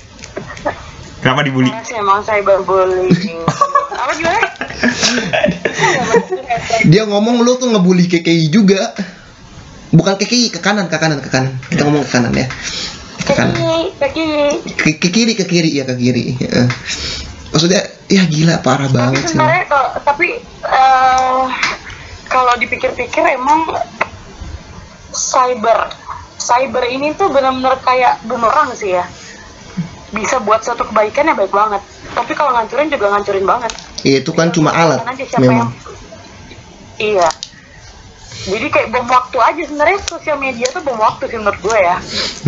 Kenapa 1.21 1.45
dibully? 1.45 1.69
Iya 1.69 1.81
sih 1.85 1.97
emang 2.01 2.25
cyberbullying. 2.25 3.45
Apa 4.01 4.13
gimana? 4.17 4.41
dia 6.89 7.03
ngomong 7.05 7.45
lu 7.45 7.61
tuh 7.61 7.69
ngebully 7.69 8.09
KKI 8.09 8.49
juga 8.49 8.97
bukan 9.93 10.17
KKI 10.17 10.57
ke 10.57 10.61
kanan 10.63 10.89
ke 10.89 10.97
kanan 10.97 11.21
ke 11.21 11.29
kanan 11.29 11.53
kita 11.69 11.85
ngomong 11.85 12.07
ke 12.09 12.13
kanan 12.15 12.33
ya 12.33 12.47
ke 13.21 13.33
kanan 13.37 13.55
Kaki, 13.55 13.77
kaki. 14.01 14.27
ke, 14.79 14.89
ke 14.97 15.09
kiri 15.13 15.33
ke 15.37 15.45
kiri 15.45 15.71
ya 15.77 15.85
ke 15.85 15.95
kiri 15.99 16.39
Heeh. 16.41 16.67
maksudnya 17.53 17.83
ya 18.09 18.25
gila 18.25 18.63
parah 18.65 18.89
Tapi 18.89 18.97
banget 18.97 19.23
sih 19.29 19.37
sebenarnya 19.37 19.65
kalau 19.69 19.89
tapi 20.01 20.29
eh, 20.65 21.43
kalau 22.31 22.53
dipikir-pikir 22.57 23.25
emang 23.37 23.69
cyber 25.13 25.93
cyber 26.41 26.85
ini 26.89 27.13
tuh 27.15 27.29
benar-benar 27.29 27.77
kayak 27.85 28.25
bumerang 28.25 28.73
sih 28.73 28.97
ya. 28.97 29.05
Bisa 30.11 30.43
buat 30.43 30.59
suatu 30.61 30.83
kebaikan 30.85 31.31
ya 31.31 31.35
baik 31.35 31.55
banget. 31.55 31.83
Tapi 32.11 32.33
kalau 32.35 32.51
ngancurin 32.53 32.91
juga 32.91 33.15
ngancurin 33.15 33.47
banget. 33.47 33.73
Ya, 34.03 34.19
itu 34.19 34.33
kan 34.35 34.51
cuma 34.51 34.75
alat 34.75 35.05
Aja 35.05 35.25
siapa 35.25 35.45
memang 35.45 35.71
yang- 35.71 35.73
Iya. 37.01 37.29
Jadi 38.41 38.67
kayak 38.73 38.89
bom 38.89 39.05
waktu 39.05 39.37
aja 39.37 39.63
sebenarnya 39.69 39.99
sosial 40.01 40.41
media 40.41 40.65
tuh 40.73 40.81
bom 40.81 40.97
waktu 40.97 41.29
sih 41.29 41.37
menurut 41.37 41.61
gue 41.61 41.79
ya. 41.79 41.97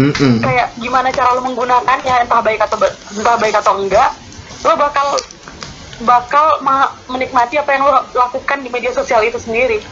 Mm-mm. 0.01 0.41
Kayak 0.41 0.73
gimana 0.81 1.13
cara 1.13 1.37
lo 1.37 1.45
menggunakannya 1.45 2.25
entah 2.25 2.41
baik 2.41 2.61
atau 2.65 2.77
entah 3.13 3.37
baik 3.37 3.55
atau 3.61 3.77
enggak, 3.77 4.11
lo 4.65 4.73
bakal 4.75 5.07
bakal 6.03 6.47
ma- 6.65 6.97
menikmati 7.07 7.61
apa 7.61 7.77
yang 7.77 7.85
lo 7.85 7.93
lakukan 8.11 8.65
di 8.65 8.73
media 8.73 8.91
sosial 8.91 9.21
itu 9.21 9.37
sendiri. 9.37 9.85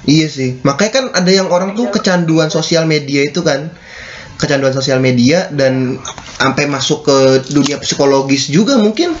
Iya 0.00 0.26
sih, 0.30 0.62
makanya 0.64 0.92
kan 0.96 1.04
ada 1.12 1.28
yang 1.28 1.52
orang 1.52 1.76
tuh 1.76 1.92
kecanduan 1.92 2.48
sosial 2.48 2.88
media 2.88 3.20
itu 3.20 3.44
kan, 3.44 3.68
kecanduan 4.40 4.72
sosial 4.72 4.98
media 4.98 5.52
dan 5.52 6.00
sampai 6.40 6.64
masuk 6.66 7.04
ke 7.04 7.16
dunia 7.52 7.76
psikologis 7.78 8.48
juga 8.48 8.80
mungkin 8.80 9.12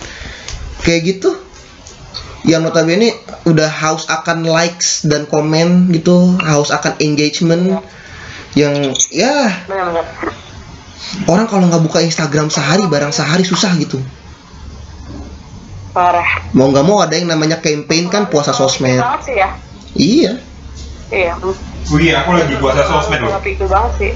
kayak 0.82 1.00
gitu. 1.04 1.36
Yang 2.40 2.72
notabene 2.72 3.12
udah 3.44 3.68
haus 3.68 4.08
akan 4.08 4.48
likes 4.48 5.04
dan 5.04 5.28
komen 5.28 5.92
gitu, 5.92 6.40
haus 6.40 6.72
akan 6.72 6.96
engagement 7.04 7.84
yang 8.56 8.96
ya 9.12 9.52
orang 11.28 11.46
kalau 11.46 11.68
nggak 11.68 11.84
buka 11.84 12.00
Instagram 12.00 12.48
sehari 12.48 12.88
barang 12.88 13.12
sehari 13.12 13.44
susah 13.44 13.76
gitu. 13.76 14.00
Parah. 15.90 16.48
Mau 16.54 16.70
nggak 16.70 16.86
mau 16.86 17.02
ada 17.02 17.18
yang 17.18 17.28
namanya 17.28 17.58
campaign 17.58 18.08
kan 18.08 18.30
puasa 18.30 18.54
sosmed. 18.54 18.98
Banget 18.98 19.22
sih 19.26 19.36
ya. 19.36 19.48
Iya. 19.98 20.32
Iya. 21.10 21.32
Iya, 21.90 22.14
aku 22.22 22.30
lagi 22.38 22.54
puasa 22.62 22.86
sosmed 22.86 23.20
loh. 23.26 23.34
Nggak 23.34 23.44
pikir 23.44 23.66
banget 23.66 23.92
sih. 23.98 24.12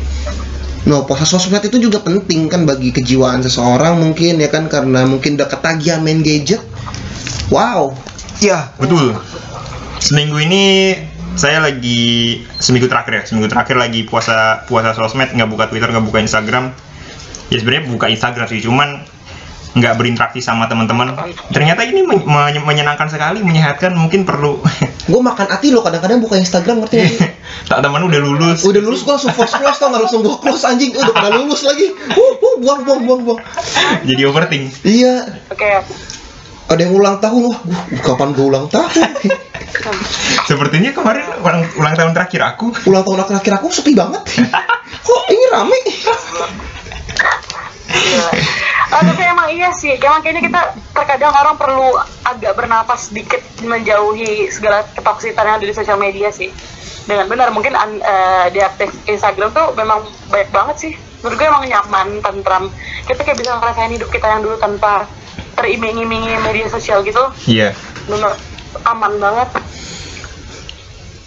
No, 0.84 1.08
puasa 1.08 1.24
sosmed 1.24 1.64
itu 1.64 1.80
juga 1.80 2.04
penting 2.04 2.52
kan 2.52 2.68
bagi 2.68 2.92
kejiwaan 2.92 3.40
seseorang 3.40 3.96
mungkin 4.04 4.36
ya 4.36 4.52
kan 4.52 4.68
karena 4.68 5.08
mungkin 5.08 5.40
udah 5.40 5.48
ketagihan 5.48 6.04
main 6.04 6.20
gadget. 6.20 6.60
Wow. 7.48 7.96
Iya, 8.44 8.68
betul. 8.76 9.16
Seminggu 9.96 10.36
ini 10.44 10.92
saya 11.34 11.64
lagi 11.64 12.44
seminggu 12.60 12.86
terakhir 12.92 13.12
ya, 13.16 13.22
seminggu 13.24 13.48
terakhir 13.48 13.80
lagi 13.80 14.04
puasa 14.04 14.68
puasa 14.68 14.92
sosmed, 14.92 15.32
nggak 15.32 15.48
buka 15.48 15.64
Twitter, 15.72 15.88
nggak 15.88 16.04
buka 16.04 16.20
Instagram. 16.20 16.76
Ya 17.48 17.56
sebenarnya 17.56 17.88
buka 17.88 18.06
Instagram 18.12 18.46
sih, 18.52 18.60
cuman 18.60 19.08
nggak 19.74 19.94
berinteraksi 19.98 20.38
sama 20.38 20.70
teman-teman. 20.70 21.18
Ternyata 21.50 21.82
ini 21.82 22.06
men- 22.06 22.22
men- 22.22 22.62
menyenangkan 22.62 23.10
sekali, 23.10 23.42
menyehatkan. 23.42 23.90
Mungkin 23.94 24.22
perlu. 24.22 24.62
Gue 25.10 25.20
makan 25.20 25.50
hati 25.50 25.68
lo 25.74 25.84
kadang-kadang 25.84 26.22
buka 26.22 26.40
Instagram 26.40 26.80
ngerti 26.86 26.96
gak 26.96 27.10
sih? 27.12 27.28
tak 27.70 27.84
teman 27.84 28.00
udah 28.06 28.20
lulus. 28.22 28.64
Udah 28.64 28.80
lulus 28.80 29.04
gue 29.04 29.12
langsung 29.12 29.34
force 29.36 29.52
close 29.60 29.76
tau 29.76 29.92
nggak 29.92 30.02
langsung 30.08 30.24
gue 30.24 30.32
close 30.40 30.64
anjing 30.64 30.96
udah 30.96 31.12
pada 31.12 31.28
lulus 31.36 31.60
lagi. 31.66 31.92
Uh, 31.92 32.20
uh, 32.40 32.54
buang 32.62 32.80
buang 32.86 33.00
buang 33.04 33.20
buang. 33.26 33.40
Jadi 34.06 34.22
overthink. 34.24 34.72
Iya, 34.86 35.28
Oke. 35.52 35.68
ada 36.64 36.80
yang 36.80 36.96
ulang 36.96 37.20
tahun 37.20 37.40
wah, 37.44 37.58
gua, 37.60 37.80
kapan 38.00 38.32
gue 38.32 38.46
ulang 38.48 38.66
tahun? 38.72 38.88
Sepertinya 40.48 40.96
kemarin 40.96 41.24
ulang, 41.44 41.62
ulang 41.76 41.94
tahun 41.98 42.12
terakhir 42.16 42.40
aku. 42.56 42.72
ulang 42.88 43.04
tahun 43.04 43.18
akhir-akhir 43.28 43.52
aku 43.60 43.66
sepi 43.74 43.92
banget. 43.92 44.22
Kok 45.04 45.22
ini 45.28 45.44
rame? 45.52 45.78
Gila. 47.94 48.30
Ah, 48.94 49.02
tapi 49.02 49.22
emang 49.26 49.48
iya 49.50 49.74
sih, 49.74 49.96
emang 49.98 50.22
kayaknya 50.22 50.46
kita 50.46 50.60
terkadang 50.94 51.34
orang 51.34 51.56
perlu 51.58 51.98
agak 52.22 52.54
bernapas 52.54 53.10
sedikit 53.10 53.42
menjauhi 53.64 54.50
segala 54.54 54.86
ketoksitan 54.94 55.46
yang 55.46 55.56
ada 55.58 55.66
di 55.66 55.74
sosial 55.74 55.98
media 55.98 56.30
sih. 56.30 56.50
Dengan 57.04 57.26
benar, 57.26 57.50
mungkin 57.50 57.74
eh, 57.74 58.46
di 58.54 58.60
aktif 58.62 58.94
Instagram 59.04 59.50
tuh 59.50 59.74
memang 59.74 60.04
banyak 60.30 60.50
banget 60.54 60.76
sih. 60.78 60.92
Menurut 61.24 61.36
gue 61.40 61.48
emang 61.48 61.64
nyaman, 61.64 62.08
tentram. 62.20 62.64
Kita 63.08 63.20
kayak 63.24 63.40
bisa 63.40 63.56
ngerasain 63.56 63.92
hidup 63.92 64.08
kita 64.12 64.28
yang 64.28 64.44
dulu 64.44 64.60
tanpa 64.60 65.08
teriming-imingi 65.56 66.36
media 66.44 66.68
sosial 66.68 67.00
gitu. 67.02 67.20
Iya. 67.48 67.72
Bener 68.06 68.36
aman 68.84 69.12
banget. 69.16 69.48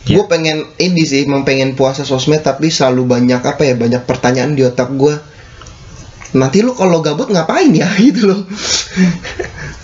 Iya. 0.07 0.21
Gue 0.21 0.25
pengen 0.29 0.63
ini 0.79 1.03
sih, 1.03 1.27
memang 1.27 1.43
pengen 1.43 1.75
puasa 1.75 2.07
sosmed 2.07 2.45
tapi 2.45 2.71
selalu 2.71 3.03
banyak 3.09 3.41
apa 3.43 3.67
ya, 3.67 3.75
banyak 3.75 4.07
pertanyaan 4.07 4.55
di 4.55 4.63
otak 4.63 4.93
gue. 4.95 5.17
Nanti 6.35 6.59
lu 6.59 6.75
kalau 6.75 6.99
gabut 6.99 7.31
ngapain 7.31 7.71
ya 7.71 7.87
gitu 8.03 8.27
loh. 8.27 8.41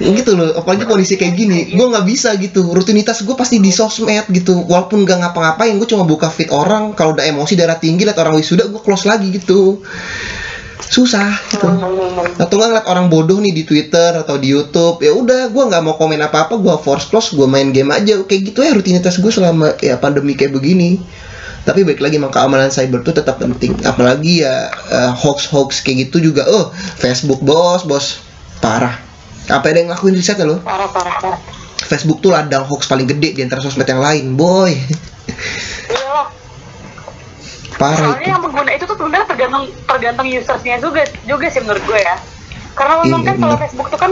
gitu 0.03 0.35
loh, 0.35 0.51
apalagi 0.59 0.83
kondisi 0.83 1.15
kayak 1.15 1.35
gini, 1.37 1.59
gue 1.77 1.85
nggak 1.87 2.03
bisa 2.03 2.35
gitu. 2.35 2.75
Rutinitas 2.75 3.23
gue 3.23 3.35
pasti 3.39 3.63
di 3.63 3.71
sosmed 3.71 4.27
gitu. 4.35 4.65
Walaupun 4.67 5.07
gak 5.07 5.21
ngapa-ngapain, 5.23 5.79
gue 5.79 5.87
cuma 5.87 6.03
buka 6.03 6.27
feed 6.27 6.51
orang. 6.51 6.91
Kalau 6.97 7.15
udah 7.15 7.23
emosi 7.23 7.55
darah 7.55 7.79
tinggi, 7.79 8.03
liat 8.03 8.19
orang 8.19 8.35
wisuda, 8.35 8.67
gue 8.67 8.81
close 8.83 9.07
lagi 9.07 9.31
gitu. 9.31 9.79
Susah 10.89 11.31
gitu. 11.49 11.67
Atau 12.39 12.55
nggak 12.59 12.69
ngeliat 12.69 12.87
orang 12.87 13.07
bodoh 13.07 13.39
nih 13.39 13.55
di 13.55 13.63
Twitter 13.63 14.13
atau 14.17 14.35
di 14.37 14.51
YouTube, 14.51 15.01
ya 15.01 15.15
udah, 15.15 15.49
gue 15.49 15.63
nggak 15.69 15.81
mau 15.81 15.95
komen 15.97 16.21
apa-apa, 16.21 16.59
gue 16.59 16.75
force 16.81 17.09
close, 17.09 17.33
gue 17.33 17.47
main 17.49 17.71
game 17.71 17.89
aja, 17.89 18.19
kayak 18.23 18.53
gitu 18.53 18.59
ya 18.61 18.71
rutinitas 18.75 19.17
gue 19.17 19.31
selama 19.31 19.73
ya 19.81 19.97
pandemi 19.97 20.37
kayak 20.37 20.53
begini. 20.53 21.01
Tapi 21.63 21.87
baik 21.87 22.03
lagi 22.03 22.19
emang 22.19 22.35
keamanan 22.35 22.67
cyber 22.67 22.99
itu 23.07 23.15
tetap 23.15 23.39
penting, 23.39 23.71
apalagi 23.87 24.43
ya 24.43 24.67
hoax 25.15 25.47
hoax 25.47 25.79
kayak 25.79 26.11
gitu 26.11 26.19
juga. 26.31 26.43
Oh, 26.45 26.75
Facebook 26.99 27.39
bos, 27.39 27.87
bos 27.87 28.19
parah. 28.59 28.99
Apa 29.47 29.71
ada 29.71 29.79
yang 29.79 29.91
ngelakuin 29.91 30.15
riset 30.15 30.35
ya 30.35 30.43
lo? 30.43 30.59
Parah, 30.59 30.91
parah, 30.91 31.15
parah. 31.23 31.39
Facebook 31.83 32.19
tuh 32.19 32.35
ladang 32.35 32.67
hoax 32.67 32.87
paling 32.87 33.07
gede 33.07 33.35
di 33.35 33.41
antara 33.43 33.63
sosmed 33.63 33.87
yang 33.87 34.03
lain, 34.03 34.35
boy. 34.35 34.75
Parah 37.83 37.99
Soalnya 37.99 38.23
itu. 38.23 38.31
yang 38.31 38.41
pengguna 38.41 38.71
itu 38.71 38.83
tuh 38.87 38.95
sebenarnya 38.95 39.27
tergantung 39.27 39.63
tergantung 39.83 40.27
usersnya 40.31 40.75
juga 40.79 41.03
juga 41.27 41.45
sih 41.51 41.59
menurut 41.59 41.83
gue 41.83 41.99
ya. 41.99 42.15
Karena 42.73 42.93
memang 43.03 43.21
Iya, 43.21 43.27
kan 43.27 43.35
kalau. 43.37 43.57
Facebook 43.59 43.87
tuh 43.91 43.99
kan 43.99 44.11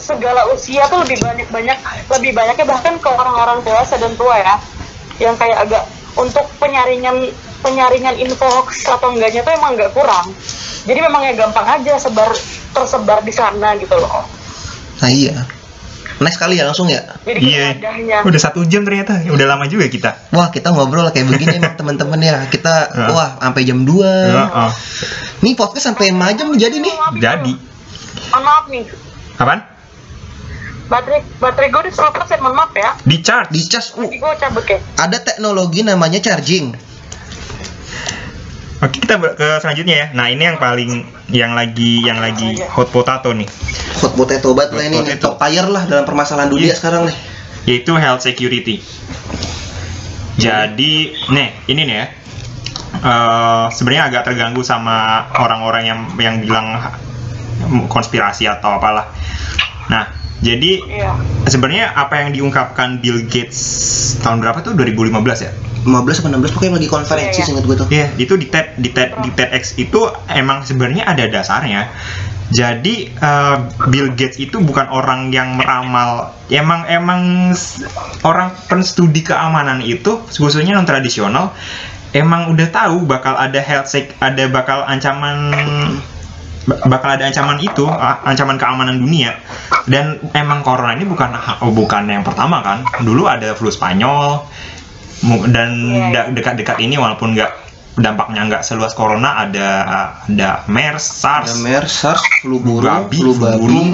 segala 0.00 0.40
usia 0.50 0.82
tuh 0.88 1.04
lebih 1.04 1.20
banyak 1.20 1.46
banyak 1.52 1.78
lebih 2.16 2.32
banyaknya 2.32 2.64
bahkan 2.66 2.94
ke 2.96 3.08
orang-orang 3.12 3.60
dewasa 3.62 4.00
dan 4.00 4.16
tua 4.16 4.40
ya, 4.40 4.54
yang 5.20 5.36
kayak 5.36 5.68
agak 5.68 5.84
untuk 6.16 6.48
penyaringan 6.58 7.30
penyaringan 7.60 8.16
info 8.18 8.48
hoax 8.48 8.88
atau 8.88 9.12
enggaknya 9.12 9.44
tuh 9.44 9.52
emang 9.52 9.76
nggak 9.76 9.92
kurang. 9.92 10.32
Jadi 10.88 10.98
memang 10.98 11.22
ya 11.22 11.36
gampang 11.36 11.66
aja 11.76 12.00
sebar 12.00 12.32
tersebar 12.72 13.20
di 13.20 13.30
sana 13.36 13.76
gitu 13.76 13.94
loh. 13.94 14.24
Nah 15.04 15.10
iya. 15.12 15.59
Next 16.20 16.36
kali 16.36 16.60
ya 16.60 16.68
langsung 16.68 16.84
ya. 16.86 17.00
Iya. 17.24 17.80
wadahnya. 17.80 18.16
Udah 18.22 18.40
satu 18.40 18.60
jam 18.68 18.84
ternyata. 18.84 19.24
Udah 19.24 19.46
lama 19.48 19.64
juga 19.64 19.88
kita. 19.88 20.28
Wah 20.30 20.52
kita 20.52 20.68
ngobrol 20.68 21.08
kayak 21.08 21.26
begini 21.26 21.56
emang 21.60 21.74
teman-teman 21.74 22.20
ya. 22.20 22.44
Kita 22.46 22.92
Ya. 22.92 23.08
wah 23.08 23.30
sampai 23.40 23.62
jam 23.64 23.82
2 23.82 23.88
Heeh. 23.88 24.70
Nih 25.40 25.56
podcast 25.56 25.88
sampai 25.88 26.12
5 26.12 26.36
jam 26.36 26.46
jadi 26.52 26.76
nih. 26.76 26.94
Jadi. 27.16 27.52
Mohon 28.30 28.42
maaf 28.44 28.64
nih, 28.68 28.84
Kapan? 29.34 29.58
baterai 30.90 31.22
baterai 31.38 31.68
gue 31.70 31.80
udah 31.86 31.94
100% 31.94 32.42
mohon 32.42 32.56
maaf 32.58 32.72
ya. 32.74 32.90
Di 33.00 33.16
charge. 33.22 33.54
Di 33.54 33.62
cas 33.64 33.94
uh, 33.94 34.02
gue 34.02 34.32
cabut 34.36 34.66
ya. 34.66 34.78
ada 34.98 35.18
teknologi 35.18 35.80
namanya 35.80 36.18
charging. 36.18 36.74
Oke 38.80 38.96
kita 38.98 39.20
ke 39.20 39.60
selanjutnya 39.60 39.94
ya. 39.94 40.06
Nah 40.16 40.26
ini 40.26 40.42
yang 40.42 40.56
paling 40.56 41.04
yang 41.28 41.52
lagi 41.52 42.00
yang 42.00 42.16
lagi 42.16 42.56
hot 42.64 42.88
potato 42.88 43.28
nih, 43.30 43.44
Hot 44.00 44.16
potato 44.16 44.56
banget 44.56 44.72
lah 44.72 44.84
ini 44.86 44.96
nih. 44.96 45.16
potato. 45.16 45.20
Top 45.20 45.34
tier 45.38 45.66
lah 45.68 45.84
dalam 45.84 46.04
permasalahan 46.04 46.48
dunia 46.48 46.72
Iya. 46.72 46.76
sekarang 46.76 47.04
nih. 47.04 47.16
yaitu 47.68 47.92
health 47.92 48.24
security. 48.24 48.80
Jadi, 50.34 51.12
nih 51.28 51.48
ini 51.68 51.82
nih 51.84 51.94
ya. 51.94 52.06
Eh, 52.98 53.66
sebenarnya 53.70 54.08
agak 54.08 54.22
terganggu 54.24 54.64
sama 54.64 55.28
orang-orang 55.36 55.84
yang 55.84 56.00
yang 56.16 56.34
bilang 56.40 56.72
konspirasi 57.86 58.48
atau 58.48 58.80
apalah. 58.80 59.12
Nah, 59.86 60.08
jadi 60.40 60.80
Iya. 60.80 61.12
sebenarnya 61.44 61.92
apa 61.92 62.24
yang 62.24 62.32
diungkapkan 62.32 62.98
Bill 62.98 63.28
Gates 63.28 63.60
tahun 64.18 64.40
berapa 64.40 64.64
tuh 64.64 64.72
2015 64.72 65.44
ya? 65.44 65.52
15 65.84 66.20
apa 66.20 66.28
16 66.36 66.54
pokoknya 66.56 66.72
lagi 66.76 66.88
konferensi 66.90 67.30
Iya, 67.30 67.40
iya. 67.40 67.46
seingat 67.46 67.64
gue 67.64 67.76
tuh. 67.76 67.88
Iya, 67.88 68.06
itu 68.20 68.34
di 68.36 68.46
TED 68.48 68.66
di 68.76 68.90
TED 68.92 69.10
di 69.24 69.30
TEDx 69.32 69.80
itu 69.80 70.00
emang 70.28 70.62
sebenarnya 70.64 71.08
ada 71.08 71.24
dasarnya. 71.28 71.88
Jadi 72.50 73.14
eh, 73.14 73.56
Bill 73.86 74.10
Gates 74.18 74.42
itu 74.42 74.58
bukan 74.58 74.90
orang 74.90 75.30
yang 75.30 75.54
meramal, 75.54 76.34
emang 76.50 76.82
emang 76.90 77.54
orang 78.26 78.50
penstudi 78.66 79.22
keamanan 79.22 79.78
itu 79.80 80.18
khususnya 80.26 80.74
non 80.74 80.82
tradisional 80.82 81.54
emang 82.10 82.50
udah 82.50 82.68
tahu 82.74 83.06
bakal 83.06 83.38
ada 83.38 83.62
health 83.62 83.86
sec, 83.86 84.18
ada 84.18 84.50
bakal 84.50 84.82
ancaman 84.82 85.54
ba- 86.66 86.82
bakal 86.90 87.14
ada 87.14 87.30
ancaman 87.30 87.62
itu 87.62 87.86
ancaman 88.26 88.58
keamanan 88.58 88.98
dunia 88.98 89.38
dan 89.86 90.18
emang 90.34 90.66
corona 90.66 90.98
ini 90.98 91.06
bukan 91.06 91.30
oh, 91.62 91.70
bukan 91.70 92.10
yang 92.10 92.26
pertama 92.26 92.60
kan 92.66 92.82
dulu 93.06 93.30
ada 93.30 93.54
flu 93.54 93.70
Spanyol 93.70 94.42
dan 95.52 95.70
Iya, 95.84 96.06
da- 96.12 96.28
dekat-dekat 96.32 96.80
ini 96.80 96.96
walaupun 96.96 97.36
nggak 97.36 97.52
dampaknya 98.00 98.48
nggak 98.48 98.62
seluas 98.64 98.96
corona 98.96 99.44
ada 99.44 99.68
ada 100.24 100.64
MERS, 100.70 101.20
Ada 101.20 101.44
SARS, 101.44 101.50
MERS, 101.60 101.92
SARS, 101.92 102.22
flu 102.40 102.56
burung, 102.62 103.08
Babi, 103.08 103.18
flu 103.20 103.32
flu 103.36 103.44
babi, 103.44 103.60
burung. 103.60 103.90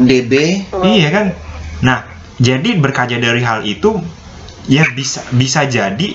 DB. 0.00 0.32
Iya 0.80 1.08
kan? 1.12 1.26
Nah, 1.84 1.98
jadi 2.40 2.78
berkaca 2.78 3.12
dari 3.12 3.42
hal 3.44 3.66
itu, 3.66 4.00
ya 4.64 4.86
bisa 4.96 5.20
bisa 5.34 5.66
jadi 5.68 6.08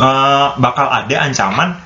eh, 0.00 0.48
bakal 0.58 0.86
ada 0.90 1.16
ancaman 1.22 1.78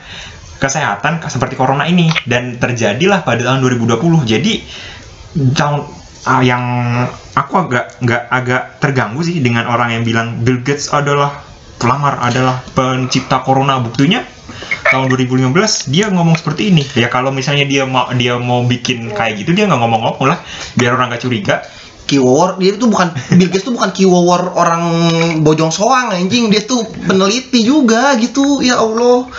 kesehatan 0.61 1.24
seperti 1.24 1.57
corona 1.57 1.89
ini 1.89 2.12
dan 2.28 2.57
terjadilah 2.57 3.24
pada 3.24 3.44
tahun 3.44 3.61
2020. 3.65 3.97
Jadi 4.28 4.52
tahun 5.57 5.81
ah, 6.28 6.43
yang 6.44 6.62
aku 7.41 7.53
agak 7.57 7.97
nggak 8.05 8.23
agak 8.29 8.62
terganggu 8.85 9.21
sih 9.25 9.41
dengan 9.41 9.65
orang 9.69 9.97
yang 9.97 10.05
bilang 10.05 10.45
Bill 10.45 10.61
Gates 10.61 10.93
adalah 10.93 11.41
pelamar 11.81 12.21
adalah 12.21 12.61
pencipta 12.77 13.41
corona. 13.41 13.81
Buktinya 13.81 14.21
tahun 14.93 15.09
2015 15.09 15.89
dia 15.89 16.12
ngomong 16.12 16.37
seperti 16.37 16.69
ini. 16.69 16.85
Ya 16.93 17.09
kalau 17.09 17.33
misalnya 17.33 17.65
dia 17.65 17.89
mau 17.89 18.12
dia 18.12 18.37
mau 18.37 18.61
bikin 18.69 19.17
kayak 19.17 19.41
gitu 19.41 19.57
dia 19.57 19.65
nggak 19.65 19.81
ngomong-ngomong 19.81 20.29
lah. 20.29 20.39
Biar 20.77 20.95
orang 20.95 21.09
nggak 21.15 21.23
curiga 21.25 21.65
Kiwawar 22.09 22.59
dia 22.59 22.74
itu 22.74 22.86
bukan 22.90 23.12
Bill 23.39 23.51
Gates 23.51 23.66
tuh 23.66 23.74
bukan 23.77 23.90
kiwawar 23.94 24.55
orang 24.55 24.85
bojong 25.47 25.70
soang 25.70 26.10
anjing. 26.10 26.51
Dia 26.51 26.64
tuh 26.66 26.82
peneliti 27.06 27.62
juga 27.62 28.14
gitu 28.18 28.60
ya 28.64 28.78
Allah. 28.82 29.31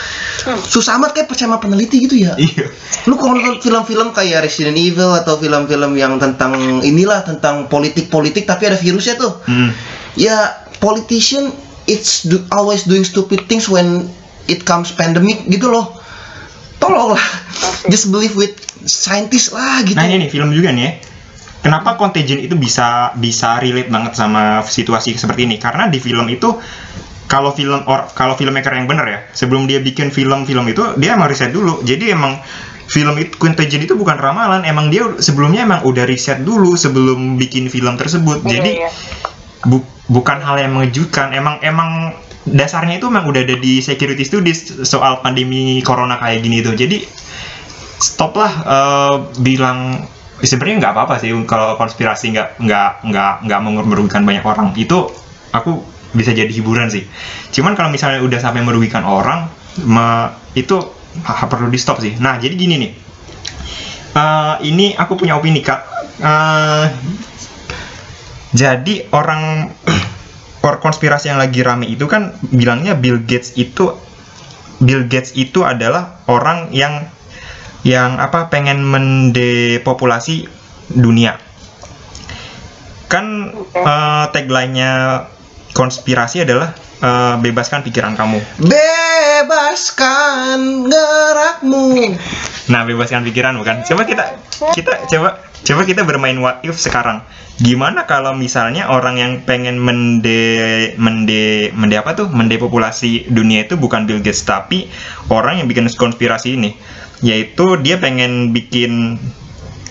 Susah 0.65 0.95
amat 0.99 1.15
kayak 1.17 1.27
percaya 1.27 1.51
sama 1.51 1.59
peneliti 1.59 2.03
gitu 2.03 2.15
ya. 2.15 2.33
Iya. 2.39 2.71
Lu 3.09 3.19
kalau 3.19 3.35
nonton 3.37 3.59
film-film 3.59 4.15
kayak 4.15 4.47
Resident 4.47 4.79
Evil 4.79 5.11
atau 5.17 5.35
film-film 5.41 5.97
yang 5.99 6.15
tentang 6.21 6.79
inilah 6.85 7.27
tentang 7.27 7.67
politik-politik 7.67 8.47
tapi 8.47 8.71
ada 8.71 8.77
virusnya 8.79 9.15
tuh. 9.19 9.33
Hmm. 9.47 9.73
ya 10.19 10.67
politician 10.83 11.55
it's 11.87 12.27
do, 12.27 12.43
always 12.51 12.83
doing 12.83 13.07
stupid 13.07 13.47
things 13.47 13.69
when 13.71 14.11
it 14.47 14.63
comes 14.65 14.91
pandemic 14.91 15.43
gitu 15.47 15.71
loh. 15.71 15.99
Tolonglah. 16.81 17.21
Just 17.87 18.09
believe 18.09 18.33
with 18.33 18.57
scientist 18.89 19.53
lah 19.53 19.85
gitu. 19.85 19.97
Nah 19.97 20.09
ini 20.09 20.25
nih 20.25 20.29
film 20.33 20.49
juga 20.55 20.73
nih 20.73 20.83
ya. 20.83 20.91
Kenapa 21.61 21.93
Contagion 21.93 22.41
itu 22.41 22.57
bisa 22.57 23.13
bisa 23.21 23.61
relate 23.61 23.93
banget 23.93 24.17
sama 24.17 24.65
situasi 24.65 25.13
seperti 25.13 25.45
ini? 25.45 25.61
Karena 25.61 25.85
di 25.85 26.01
film 26.01 26.25
itu 26.25 26.57
kalau 27.29 27.53
film 27.53 27.85
or 27.85 28.09
kalau 28.17 28.33
filmmaker 28.35 28.73
yang 28.75 28.89
bener 28.89 29.05
ya 29.07 29.19
sebelum 29.31 29.69
dia 29.69 29.79
bikin 29.79 30.11
film-film 30.11 30.65
itu 30.67 30.83
dia 30.97 31.13
emang 31.13 31.29
riset 31.29 31.53
dulu. 31.53 31.85
Jadi 31.85 32.11
emang 32.11 32.41
film 32.89 33.13
itu 33.21 33.37
Contagion 33.37 33.85
itu 33.85 33.93
bukan 33.93 34.17
ramalan. 34.17 34.65
Emang 34.65 34.89
dia 34.89 35.05
sebelumnya 35.21 35.63
emang 35.63 35.85
udah 35.85 36.03
riset 36.09 36.41
dulu 36.41 36.73
sebelum 36.73 37.37
bikin 37.37 37.69
film 37.69 37.93
tersebut. 37.93 38.41
Iya, 38.41 38.49
jadi 38.57 38.71
iya. 38.81 38.89
bu- 39.69 39.87
bukan 40.09 40.41
hal 40.41 40.57
yang 40.59 40.73
mengejutkan. 40.73 41.29
Emang 41.31 41.61
emang 41.61 42.17
dasarnya 42.49 42.97
itu 42.97 43.05
emang 43.05 43.29
udah 43.29 43.45
ada 43.45 43.53
di 43.53 43.85
security 43.85 44.25
studies 44.25 44.81
soal 44.81 45.21
pandemi 45.21 45.77
corona 45.85 46.17
kayak 46.17 46.41
gini 46.41 46.65
tuh. 46.65 46.73
Jadi 46.73 47.05
stoplah 48.01 48.51
eh, 48.65 49.15
bilang 49.39 50.09
sebenarnya 50.47 50.77
nggak 50.81 50.93
apa-apa 50.93 51.15
sih. 51.21 51.31
Kalau 51.45 51.77
konspirasi 51.77 52.33
nggak 52.33 52.49
nggak 52.61 52.89
nggak 53.07 53.31
nggak 53.45 53.59
merugikan 53.85 54.23
banyak 54.25 54.45
orang 54.45 54.73
itu 54.77 55.07
aku 55.51 55.81
bisa 56.11 56.35
jadi 56.35 56.49
hiburan 56.51 56.91
sih. 56.91 57.07
Cuman 57.55 57.73
kalau 57.73 57.87
misalnya 57.89 58.19
udah 58.23 58.39
sampai 58.39 58.61
merugikan 58.65 59.07
orang 59.07 59.47
me- 59.87 60.31
itu 60.55 60.75
ha- 61.23 61.47
perlu 61.47 61.71
di 61.71 61.79
stop 61.79 62.03
sih. 62.03 62.19
Nah 62.19 62.35
jadi 62.39 62.53
gini 62.55 62.75
nih. 62.79 62.91
Eh, 64.11 64.55
ini 64.67 64.91
aku 64.95 65.15
punya 65.15 65.39
opini 65.39 65.63
kak. 65.63 65.79
Eh, 66.19 66.85
jadi 68.51 69.07
orang 69.15 69.71
or 70.67 70.77
konspirasi 70.83 71.31
yang 71.31 71.39
lagi 71.39 71.63
rame 71.63 71.87
itu 71.87 72.05
kan 72.11 72.35
bilangnya 72.51 72.93
Bill 72.99 73.23
Gates 73.23 73.55
itu 73.55 73.95
Bill 74.83 75.07
Gates 75.07 75.33
itu 75.39 75.63
adalah 75.63 76.21
orang 76.27 76.73
yang 76.75 77.07
yang 77.81 78.21
apa 78.21 78.47
pengen 78.53 78.85
mendepopulasi 78.85 80.45
dunia. 80.93 81.37
Kan 83.09 83.51
eh, 83.75 84.25
tagline-nya 84.31 85.25
konspirasi 85.73 86.45
adalah 86.45 86.75
eh, 87.01 87.35
bebaskan 87.41 87.81
pikiran 87.83 88.13
kamu. 88.15 88.39
Bebaskan 88.61 90.59
gerakmu. 90.87 92.15
Nah, 92.69 92.87
bebaskan 92.87 93.25
pikiran 93.25 93.57
bukan? 93.57 93.83
Coba 93.83 94.05
kita 94.05 94.37
kita 94.71 94.93
coba 95.09 95.41
coba 95.61 95.81
kita 95.83 96.01
bermain 96.05 96.37
what 96.39 96.61
if 96.63 96.77
sekarang. 96.77 97.19
Gimana 97.61 98.09
kalau 98.09 98.33
misalnya 98.33 98.89
orang 98.89 99.21
yang 99.21 99.45
pengen 99.45 99.77
mende 99.77 100.93
mende 100.97 101.69
mende 101.75 101.95
apa 101.99 102.17
tuh? 102.17 102.31
Mendepopulasi 102.31 103.29
dunia 103.29 103.67
itu 103.69 103.77
bukan 103.77 104.09
Bill 104.09 104.23
Gates 104.23 104.41
tapi 104.47 104.89
orang 105.29 105.61
yang 105.61 105.67
bikin 105.69 105.85
konspirasi 105.91 106.57
ini. 106.57 106.73
Yaitu 107.21 107.77
dia 107.81 108.01
pengen 108.01 108.53
bikin 108.53 109.17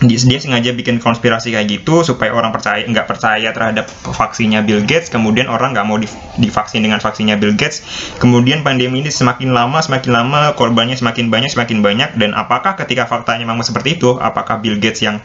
dia, 0.01 0.40
sengaja 0.40 0.73
bikin 0.73 0.97
konspirasi 0.97 1.52
kayak 1.52 1.69
gitu 1.69 2.01
supaya 2.01 2.32
orang 2.32 2.57
percaya 2.57 2.89
nggak 2.89 3.05
percaya 3.05 3.52
terhadap 3.52 3.85
vaksinnya 4.09 4.65
Bill 4.65 4.81
Gates. 4.89 5.12
Kemudian 5.12 5.44
orang 5.52 5.77
nggak 5.77 5.85
mau 5.85 6.01
di- 6.01 6.09
divaksin 6.40 6.81
dengan 6.81 7.05
vaksinnya 7.05 7.36
Bill 7.36 7.52
Gates. 7.52 7.85
Kemudian 8.16 8.65
pandemi 8.65 9.05
ini 9.05 9.12
semakin 9.12 9.52
lama 9.52 9.77
semakin 9.85 10.11
lama 10.16 10.57
korbannya 10.57 10.97
semakin 10.97 11.28
banyak 11.28 11.52
semakin 11.52 11.85
banyak. 11.85 12.16
Dan 12.16 12.32
apakah 12.32 12.81
ketika 12.81 13.05
faktanya 13.05 13.44
memang 13.44 13.61
seperti 13.61 14.01
itu 14.01 14.16
apakah 14.16 14.65
Bill 14.65 14.81
Gates 14.81 15.05
yang 15.05 15.20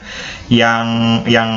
yang 0.51 0.85
yang 1.23 1.49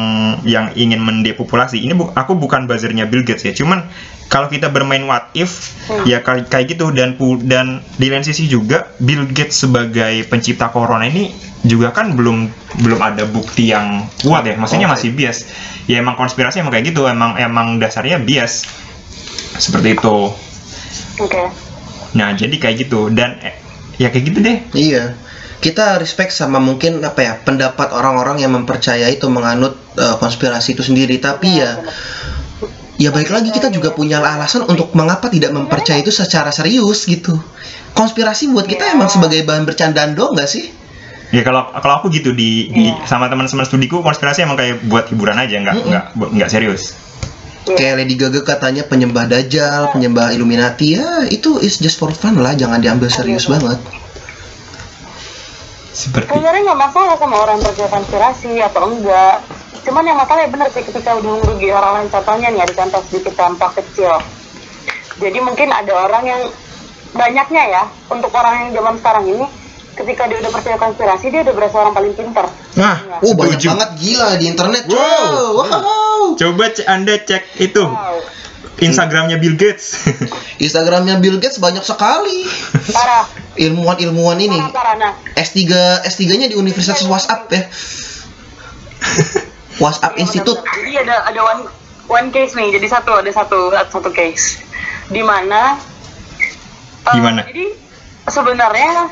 yang 0.46 0.70
ingin 0.78 1.02
mendepopulasi? 1.02 1.82
Ini 1.82 1.98
bu- 1.98 2.14
aku 2.14 2.38
bukan 2.38 2.70
buzzernya 2.70 3.10
Bill 3.10 3.26
Gates 3.26 3.42
ya. 3.42 3.50
Cuman 3.50 3.82
kalau 4.28 4.52
kita 4.52 4.68
bermain 4.68 5.00
what 5.08 5.32
if 5.32 5.72
ya 6.04 6.20
kayak 6.20 6.52
kayak 6.52 6.76
gitu. 6.76 6.92
Dan 6.92 7.16
dan 7.48 7.80
di 7.96 8.06
lain 8.12 8.22
sisi 8.22 8.44
juga 8.44 8.92
Bill 9.00 9.24
Gates 9.32 9.64
sebagai 9.64 10.28
pencipta 10.28 10.68
corona 10.68 11.08
ini 11.08 11.32
juga 11.64 11.90
kan 11.90 12.14
belum 12.14 12.52
belum 12.84 13.00
ada 13.00 13.24
bukti 13.24 13.72
yang 13.72 14.04
kuat 14.20 14.44
ya. 14.44 14.54
Maksudnya 14.60 14.86
Oke. 14.92 14.94
masih 15.00 15.10
bias. 15.16 15.48
Ya 15.88 16.04
emang 16.04 16.20
konspirasi 16.20 16.60
emang 16.60 16.76
kayak 16.76 16.92
gitu. 16.92 17.08
Emang 17.08 17.40
emang 17.40 17.80
dasarnya 17.80 18.20
bias. 18.20 18.68
Seperti 19.56 19.96
itu. 19.96 20.16
Oke. 21.18 21.42
nah 22.12 22.32
jadi 22.36 22.56
kayak 22.56 22.88
gitu. 22.88 23.08
Dan 23.08 23.40
eh, 23.40 23.56
ya 23.96 24.12
kayak 24.12 24.24
gitu 24.28 24.38
deh. 24.44 24.58
Iya. 24.76 25.16
Kita 25.58 25.98
respect 25.98 26.30
sama 26.30 26.62
mungkin 26.62 27.02
apa 27.02 27.18
ya 27.18 27.34
pendapat 27.42 27.90
orang-orang 27.90 28.38
yang 28.38 28.54
mempercayai 28.54 29.18
itu 29.18 29.26
menganut 29.26 29.74
uh, 29.98 30.14
konspirasi 30.20 30.78
itu 30.78 30.86
sendiri. 30.86 31.18
Tapi 31.18 31.48
ya 31.58 31.82
ya 31.82 31.82
baik 32.98 33.30
lagi 33.30 33.48
kita 33.48 33.70
juga 33.70 33.94
punya 33.94 34.18
alasan 34.18 34.66
untuk 34.66 34.90
mengapa 34.92 35.30
tidak 35.30 35.54
mempercayai 35.54 36.02
itu 36.02 36.10
secara 36.10 36.50
serius 36.50 37.06
gitu. 37.06 37.38
Konspirasi 37.94 38.50
buat 38.50 38.66
kita 38.66 38.90
emang 38.90 39.06
sebagai 39.06 39.42
bahan 39.42 39.62
bercandaan 39.62 40.12
doang 40.12 40.34
nggak 40.34 40.50
sih? 40.50 40.66
ya 41.28 41.44
kalau 41.44 41.68
kalau 41.76 42.00
aku 42.00 42.08
gitu 42.08 42.32
di, 42.32 42.72
di- 42.72 42.88
Iya. 42.88 43.04
sama 43.04 43.28
teman-teman 43.28 43.60
studiku 43.62 44.00
konspirasi 44.00 44.42
emang 44.42 44.56
kayak 44.56 44.80
buat 44.88 45.06
hiburan 45.06 45.36
aja 45.36 45.60
nggak 45.60 45.74
Mm-mm. 45.76 45.90
nggak 45.92 46.04
bu- 46.16 46.32
nggak 46.32 46.48
serius 46.48 46.96
Kayak 47.68 48.00
Lady 48.00 48.16
Gaga 48.16 48.40
katanya 48.40 48.80
penyembah 48.80 49.28
dajjal, 49.28 49.92
penyembah 49.92 50.32
Illuminati 50.32 50.96
ya 50.96 51.28
itu 51.28 51.60
is 51.60 51.76
just 51.76 52.00
for 52.00 52.08
fun 52.10 52.40
lah, 52.40 52.56
jangan 52.56 52.80
diambil 52.80 53.12
serius 53.12 53.44
banget. 53.44 53.76
seperti 55.92 56.32
Sebenarnya 56.32 56.64
nggak 56.64 56.80
masalah 56.80 57.14
sama 57.20 57.36
orang 57.38 57.60
percaya 57.60 57.88
konspirasi 57.90 58.52
atau 58.62 58.82
enggak. 58.88 59.44
Cuman 59.88 60.04
yang 60.04 60.20
masalah 60.20 60.44
ya 60.44 60.52
bener 60.52 60.68
sih 60.68 60.84
ketika 60.84 61.16
udah 61.16 61.32
merugi 61.40 61.72
orang 61.72 61.92
lain. 61.96 62.08
Contohnya 62.12 62.52
nih 62.52 62.60
ada 62.60 62.74
contoh 62.76 63.00
sedikit 63.08 63.32
contoh 63.40 63.70
kecil. 63.72 64.12
Jadi 65.16 65.38
mungkin 65.40 65.72
ada 65.72 65.92
orang 65.96 66.28
yang 66.28 66.42
banyaknya 67.16 67.62
ya 67.72 67.82
untuk 68.12 68.28
orang 68.36 68.68
yang 68.68 68.76
zaman 68.76 69.00
sekarang 69.00 69.24
ini 69.32 69.48
ketika 69.96 70.28
dia 70.28 70.38
udah 70.44 70.52
percaya 70.52 70.76
konspirasi 70.76 71.32
dia 71.32 71.40
udah 71.40 71.54
berasa 71.56 71.76
orang 71.80 71.96
paling 71.96 72.12
pinter. 72.12 72.44
Nah, 72.76 73.18
oh 73.24 73.32
banyak 73.32 73.58
Setuju. 73.58 73.68
banget 73.72 73.88
gila 73.96 74.30
di 74.36 74.44
internet. 74.46 74.82
Wow. 74.86 75.00
Wow. 75.56 75.72
wow. 75.72 76.22
coba 76.36 76.64
c- 76.70 76.84
anda 76.84 77.16
cek 77.16 77.56
itu 77.58 77.82
Wow, 77.82 78.20
Instagramnya 78.78 79.40
Bill 79.40 79.56
Gates 79.56 80.04
Instagramnya 80.64 81.16
Bill 81.18 81.40
Gates 81.40 81.56
banyak 81.58 81.82
sekali. 81.82 82.44
parah, 82.92 83.24
Ilmuwan-ilmuwan 83.56 84.36
ini. 84.36 84.54
parah, 84.54 84.70
parah. 84.70 84.94
Nah, 85.00 85.12
S3 85.34 85.64
S3-nya 86.04 86.52
di 86.52 86.60
Universitas 86.60 87.00
WhatsApp 87.08 87.48
ya. 87.50 87.62
WhatsApp 89.78 90.14
Iya, 90.14 90.22
Institute. 90.26 90.60
Jadi 90.62 90.92
ada 91.06 91.16
ada 91.26 91.40
one 91.42 91.62
one 92.10 92.28
case 92.34 92.54
nih. 92.58 92.74
Jadi 92.74 92.86
satu 92.90 93.18
ada 93.18 93.30
satu 93.30 93.72
satu 93.72 94.10
case. 94.10 94.62
Di 95.08 95.22
mana 95.22 95.78
eh, 97.08 97.14
Di 97.14 97.20
mana? 97.22 97.40
Jadi 97.46 97.66
sebenarnya 98.28 99.08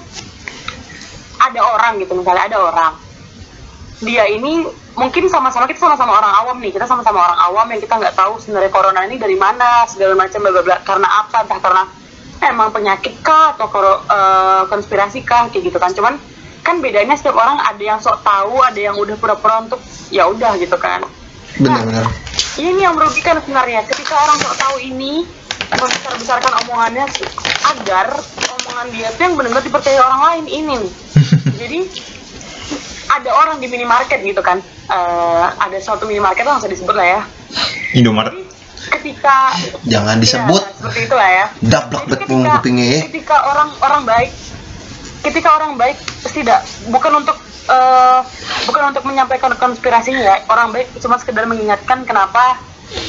ada 1.37 1.61
orang 1.63 2.03
gitu 2.03 2.13
misalnya 2.19 2.45
ada 2.51 2.59
orang. 2.59 2.93
Dia 4.05 4.29
ini 4.29 4.67
mungkin 4.97 5.25
sama-sama 5.29 5.65
kita 5.69 5.81
sama-sama 5.81 6.21
orang 6.21 6.33
awam 6.45 6.57
nih. 6.61 6.75
Kita 6.75 6.85
sama-sama 6.85 7.23
orang 7.23 7.41
awam 7.49 7.67
yang 7.73 7.81
kita 7.81 7.95
nggak 7.97 8.17
tahu 8.17 8.37
sebenarnya 8.43 8.71
corona 8.75 9.01
ini 9.07 9.17
dari 9.17 9.37
mana 9.39 9.87
segala 9.89 10.19
macam 10.19 10.43
bla 10.43 10.53
bla 10.53 10.63
bla. 10.67 10.77
Karena 10.85 11.09
apa? 11.25 11.47
Entah 11.47 11.61
karena 11.63 11.85
emang 12.45 12.69
penyakit 12.75 13.23
kah 13.25 13.57
atau 13.57 13.71
eh, 14.05 14.63
konspirasi 14.69 15.25
kah 15.25 15.49
kayak 15.49 15.73
gitu 15.73 15.79
kan. 15.81 15.95
Cuman 15.97 16.21
kan 16.67 16.83
bedanya 16.83 17.15
setiap 17.15 17.39
orang 17.39 17.63
ada 17.63 17.79
yang 17.79 18.03
sok 18.03 18.27
tahu 18.27 18.59
ada 18.59 18.75
yang 18.75 18.99
udah 18.99 19.15
pura-pura 19.15 19.63
untuk 19.63 19.79
ya 20.11 20.27
udah 20.27 20.59
gitu 20.59 20.75
kan. 20.75 21.07
Benar-benar. 21.63 22.11
ini 22.59 22.83
yang 22.83 22.99
merugikan 22.99 23.39
sebenarnya. 23.39 23.87
Ketika 23.87 24.19
orang 24.19 24.37
sok 24.43 24.55
tahu 24.59 24.77
ini 24.83 25.23
membesar-besarkan 25.71 26.53
omongannya 26.67 27.07
agar 27.71 28.19
omongan 28.61 28.87
dia 28.91 29.09
tuh 29.15 29.23
yang 29.31 29.35
benar-benar 29.39 29.63
dipercaya 29.63 29.99
orang 30.03 30.21
lain 30.27 30.45
ini 30.51 30.73
nih. 30.83 30.93
Jadi 31.63 31.81
ada 33.15 33.31
orang 33.31 33.57
di 33.63 33.71
minimarket 33.71 34.27
gitu 34.27 34.43
kan. 34.43 34.59
Eh, 34.91 35.47
ada 35.63 35.79
suatu 35.79 36.11
minimarket 36.11 36.43
lah 36.43 36.59
usah 36.59 36.67
disebut 36.67 36.99
lah 36.99 37.07
ya. 37.07 37.21
Indomaret. 37.95 38.35
Ketika 38.87 39.55
Jangan 39.87 40.19
disebut. 40.19 40.63
ya, 40.63 40.75
seperti 40.83 41.01
itu 41.07 41.15
lah 41.15 41.31
ya. 41.31 41.47
Dablak 41.63 42.05
bet 42.11 42.21
kupingnya 42.27 42.87
ya. 42.87 43.01
ketika 43.07 43.37
orang 43.55 43.71
orang 43.83 44.03
baik 44.03 44.31
ketika 45.27 45.59
orang 45.59 45.75
baik 45.75 45.99
tidak. 46.31 46.63
Bukan 46.87 47.25
untuk 47.25 47.37
eh, 47.67 48.21
bukan 48.71 48.95
untuk 48.95 49.03
menyampaikan 49.09 49.51
konspirasinya 49.59 50.23
ya. 50.23 50.37
Orang 50.47 50.71
baik 50.71 50.95
cuma 51.03 51.19
sekedar 51.19 51.45
mengingatkan 51.51 52.07
kenapa 52.07 52.63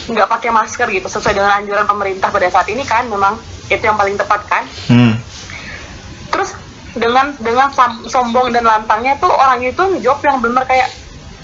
nggak 0.10 0.26
pakai 0.26 0.50
masker 0.50 0.90
gitu 0.90 1.06
sesuai 1.06 1.38
dengan 1.38 1.62
anjuran 1.62 1.86
pemerintah 1.86 2.34
pada 2.34 2.50
saat 2.50 2.66
ini 2.74 2.82
kan 2.82 3.06
memang 3.06 3.38
itu 3.70 3.84
yang 3.84 4.00
paling 4.00 4.18
tepat 4.18 4.42
kan. 4.50 4.64
Hmm. 4.90 5.16
terus 6.28 6.54
dengan 6.98 7.34
dengan 7.40 7.72
sombong 8.10 8.52
dan 8.52 8.66
lantangnya 8.68 9.16
tuh 9.18 9.32
orang 9.32 9.64
itu 9.64 9.80
ngejawab 9.80 10.22
yang 10.22 10.38
bener 10.44 10.64
kayak 10.66 10.90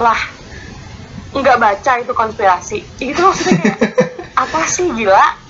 lah 0.01 0.17
nggak 1.33 1.57
baca 1.61 1.91
itu 2.01 2.13
konspirasi. 2.13 2.79
Itu 3.01 3.21
maksudnya 3.21 3.57
kayak 3.61 3.85
apa 4.43 4.59
sih 4.65 4.89
gila 4.93 5.42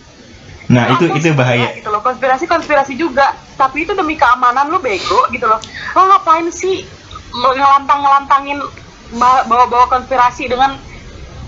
nah 0.74 0.86
itu 0.90 1.06
Apa 1.06 1.18
itu 1.22 1.30
sih, 1.30 1.34
bahaya 1.38 1.68
gitu 1.78 1.90
loh. 1.94 2.02
Konspirasi 2.02 2.46
konspirasi 2.50 2.94
juga. 2.98 3.38
Tapi 3.54 3.86
itu 3.86 3.94
demi 3.94 4.18
keamanan 4.18 4.74
lo 4.74 4.82
bego 4.82 5.30
gitu 5.30 5.46
loh. 5.46 5.62
Lo 5.94 6.02
ngapain 6.10 6.50
sih 6.50 6.84
ngelantang 7.34 8.02
ngelantangin 8.02 8.60
bawa-bawa 9.48 9.86
konspirasi 9.94 10.50
dengan 10.50 10.82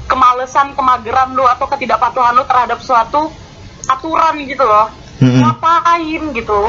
kemalesan 0.06 0.77
kemageran 0.77 1.34
lo 1.34 1.49
atau 1.49 1.65
ketidakpatuhan 1.65 2.38
lo 2.38 2.45
terhadap 2.45 2.77
suatu 2.80 3.34
aturan 3.89 4.38
gitu 4.45 4.61
loh? 4.61 4.93
Mm-mm. 5.19 5.41
ngapain 5.41 6.22
gitu? 6.31 6.61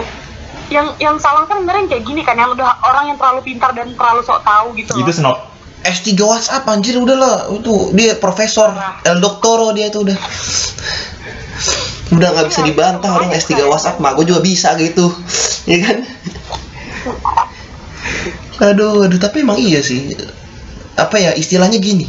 Yang 0.73 0.99
yang 0.99 1.17
salah 1.21 1.47
kan 1.47 1.63
sebenarnya 1.63 1.87
kayak 1.93 2.05
gini 2.09 2.27
kan 2.27 2.35
yang 2.35 2.51
udah 2.51 2.83
orang 2.83 3.15
yang 3.15 3.19
terlalu 3.21 3.45
pintar 3.47 3.71
dan 3.77 3.95
terlalu 3.95 4.25
sok 4.25 4.43
tahu 4.43 4.75
gitu 4.75 4.97
loh. 4.97 5.07
itu 5.07 5.13
snob 5.15 5.39
S3 5.85 6.17
WhatsApp 6.23 6.65
anjir 6.71 6.97
udah 6.97 7.17
lah. 7.17 7.37
Itu 7.53 7.93
dia 7.93 8.17
profesor 8.17 8.73
El 9.05 9.19
Doctoro 9.21 9.77
dia 9.77 9.93
itu 9.93 10.03
udah. 10.07 10.19
udah 12.07 12.29
nggak 12.33 12.47
bisa 12.49 12.63
dibantah 12.63 13.11
orang 13.11 13.35
S3 13.35 13.67
WhatsApp 13.67 13.99
mah 13.99 14.15
gue 14.15 14.25
juga 14.25 14.41
bisa 14.41 14.73
gitu. 14.79 15.11
Ya 15.67 15.83
kan? 15.83 15.99
Aduh 18.63 19.03
aduh 19.11 19.19
tapi 19.19 19.43
emang 19.43 19.59
iya 19.59 19.83
sih. 19.83 20.15
Apa 20.95 21.19
ya 21.19 21.35
istilahnya 21.35 21.83
gini. 21.83 22.07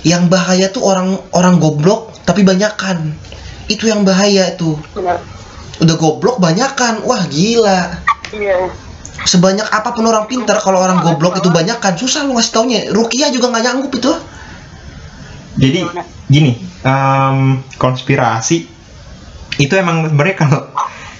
Yang 0.00 0.32
bahaya 0.32 0.66
tuh 0.72 0.80
orang 0.80 1.20
orang 1.36 1.60
goblok 1.60 2.16
tapi 2.24 2.40
banyakan. 2.40 3.12
Itu 3.68 3.92
yang 3.92 4.08
bahaya 4.08 4.56
tuh. 4.56 4.80
Benar. 4.96 5.20
udah 5.84 5.96
goblok 6.00 6.40
banyakan. 6.40 7.04
Wah 7.04 7.28
gila. 7.28 8.00
Iya. 8.32 8.72
Sebanyak 9.24 9.64
apa 9.68 9.96
pun 9.96 10.04
orang 10.04 10.28
pintar 10.28 10.60
kalau 10.60 10.80
orang 10.80 11.00
goblok 11.00 11.40
itu 11.40 11.48
banyakan 11.48 11.96
susah 11.96 12.28
lu 12.28 12.36
ngasih 12.36 12.52
taunya 12.52 12.80
Rukia 12.92 13.32
juga 13.32 13.50
nggak 13.50 13.64
nyanggup 13.64 13.92
itu 13.96 14.12
Jadi 15.54 15.86
gini, 16.26 16.58
em, 16.82 17.62
konspirasi 17.78 18.66
itu 19.54 19.74
emang 19.78 20.10
sebenarnya 20.10 20.34
kalau 20.34 20.66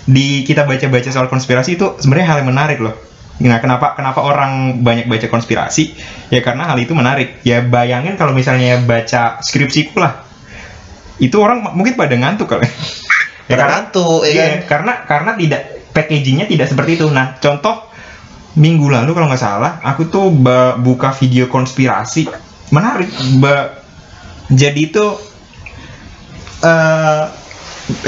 di 0.04 0.42
kita 0.42 0.66
baca-baca 0.66 1.08
soal 1.08 1.30
konspirasi 1.30 1.78
itu 1.78 1.96
sebenarnya 2.02 2.26
hal 2.34 2.38
yang 2.42 2.50
menarik 2.50 2.82
loh. 2.82 2.98
Nah, 3.42 3.58
kenapa 3.58 3.98
kenapa 3.98 4.22
orang 4.22 4.82
banyak 4.82 5.10
baca 5.10 5.26
konspirasi? 5.26 5.94
Ya 6.30 6.42
karena 6.42 6.70
hal 6.70 6.78
itu 6.78 6.94
menarik. 6.94 7.42
Ya 7.42 7.62
bayangin 7.62 8.14
kalau 8.14 8.30
misalnya 8.30 8.78
baca 8.82 9.42
skripsiku 9.42 9.98
lah. 9.98 10.22
Itu 11.18 11.42
orang 11.42 11.62
mungkin 11.74 11.94
pada 11.94 12.14
ngantuk 12.14 12.46
kali. 12.46 12.66
ya 13.50 13.54
Pada 13.54 13.54
karena 13.54 13.74
ngantuk, 13.78 14.20
ya 14.26 14.30
iya, 14.30 14.44
kan? 14.44 14.58
karena 14.66 14.92
karena 15.06 15.30
tidak 15.38 15.62
packagingnya 15.94 16.46
tidak 16.50 16.66
seperti 16.70 16.98
itu. 16.98 17.06
Nah, 17.10 17.38
contoh 17.38 17.93
minggu 18.54 18.86
lalu 18.86 19.10
kalau 19.14 19.26
nggak 19.26 19.42
salah, 19.42 19.82
aku 19.82 20.06
tuh 20.10 20.30
buka 20.78 21.10
video 21.18 21.50
konspirasi 21.50 22.30
menarik. 22.70 23.10
Ba- 23.42 23.82
jadi 24.50 24.76
itu 24.76 25.04
eh 26.64 27.24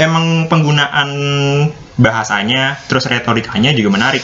emang 0.01 0.49
penggunaan 0.49 1.09
bahasanya 1.97 2.77
terus 2.89 3.05
retorikanya 3.09 3.73
juga 3.73 3.89
menarik 3.93 4.21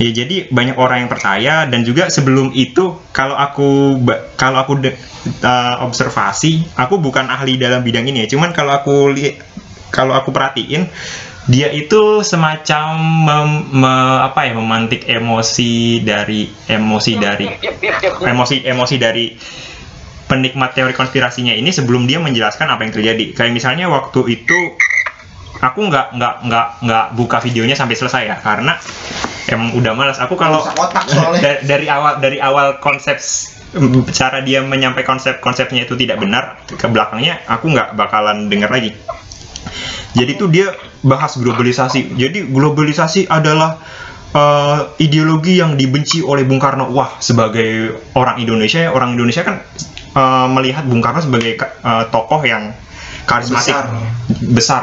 ya 0.00 0.10
jadi 0.12 0.48
banyak 0.48 0.76
orang 0.76 1.04
yang 1.06 1.10
percaya 1.12 1.54
dan 1.68 1.84
juga 1.84 2.08
sebelum 2.08 2.52
itu 2.56 2.96
kalau 3.12 3.36
aku 3.36 4.00
kalau 4.36 4.58
aku 4.60 4.80
de- 4.80 4.96
eh, 5.44 5.76
observasi 5.84 6.64
aku 6.76 7.00
bukan 7.00 7.28
ahli 7.28 7.60
dalam 7.60 7.84
bidang 7.84 8.08
ini 8.08 8.24
ya 8.24 8.28
cuman 8.32 8.52
kalau 8.56 8.72
aku 8.76 9.12
kalau 9.92 10.16
aku 10.16 10.32
perhatiin 10.32 10.88
dia 11.50 11.74
itu 11.74 12.22
semacam 12.22 13.02
mem- 13.26 13.66
me- 13.82 14.20
apa 14.22 14.46
ya 14.46 14.52
memantik 14.54 15.10
emosi 15.10 15.98
dari 16.06 16.46
emosi 16.70 17.12
dari 17.18 17.46
emosi 18.22 18.56
emosi 18.62 18.94
dari 18.94 19.26
penikmat 20.30 20.72
teori 20.72 20.94
konspirasinya 20.94 21.52
ini 21.52 21.74
sebelum 21.74 22.06
dia 22.06 22.22
menjelaskan 22.22 22.70
apa 22.70 22.86
yang 22.86 22.94
terjadi. 22.94 23.24
Kayak 23.34 23.52
misalnya 23.58 23.90
waktu 23.90 24.38
itu 24.38 24.58
aku 25.58 25.80
nggak 25.90 26.14
nggak 26.14 26.34
nggak 26.46 26.66
nggak 26.86 27.06
buka 27.18 27.38
videonya 27.42 27.74
sampai 27.74 27.98
selesai 27.98 28.22
ya 28.30 28.36
karena 28.38 28.78
emang 29.50 29.74
udah 29.74 29.92
malas. 29.98 30.22
Aku 30.22 30.38
kalau 30.38 30.62
Rusak 30.62 30.78
otak 30.78 31.04
soalnya. 31.10 31.40
da- 31.44 31.62
dari 31.66 31.86
awal 31.90 32.22
dari 32.22 32.38
awal 32.38 32.78
konsep 32.78 33.18
cara 34.14 34.44
dia 34.46 34.62
menyampaikan 34.62 35.16
konsep 35.18 35.42
konsepnya 35.42 35.88
itu 35.88 35.96
tidak 35.96 36.20
benar 36.20 36.60
ke 36.68 36.86
belakangnya 36.86 37.40
aku 37.50 37.72
nggak 37.72 37.98
bakalan 37.98 38.46
dengar 38.46 38.70
lagi. 38.70 38.94
Jadi 40.12 40.32
tuh 40.36 40.48
dia 40.52 40.72
bahas 41.04 41.36
globalisasi. 41.40 42.14
Jadi 42.16 42.48
globalisasi 42.48 43.28
adalah 43.28 43.80
eh, 44.32 44.80
ideologi 45.00 45.60
yang 45.60 45.76
dibenci 45.76 46.20
oleh 46.20 46.44
Bung 46.44 46.60
Karno. 46.60 46.92
Wah, 46.92 47.16
sebagai 47.18 47.96
orang 48.16 48.40
Indonesia, 48.40 48.88
ya, 48.88 48.90
orang 48.92 49.16
Indonesia 49.16 49.42
kan 49.44 49.64
eh, 50.12 50.46
melihat 50.52 50.84
Bung 50.84 51.00
Karno 51.00 51.24
sebagai 51.24 51.56
eh, 51.60 52.04
tokoh 52.12 52.42
yang 52.44 52.76
karismatik, 53.24 53.72
Besar. 53.72 53.84
besar. 54.52 54.82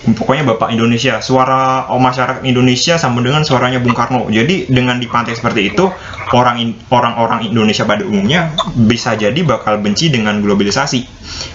Pokoknya 0.00 0.48
Bapak 0.56 0.72
Indonesia, 0.72 1.20
suara 1.20 1.84
masyarakat 1.92 2.40
Indonesia 2.48 2.96
sama 2.96 3.20
dengan 3.20 3.44
suaranya 3.44 3.84
Bung 3.84 3.92
Karno. 3.92 4.32
Jadi 4.32 4.72
dengan 4.72 4.96
dipantai 4.96 5.36
seperti 5.36 5.76
itu, 5.76 5.92
orang 6.32 6.72
orang-orang 6.88 7.44
Indonesia 7.44 7.84
pada 7.84 8.08
umumnya 8.08 8.48
bisa 8.88 9.12
jadi 9.12 9.36
bakal 9.44 9.76
benci 9.84 10.08
dengan 10.08 10.40
globalisasi. 10.40 11.04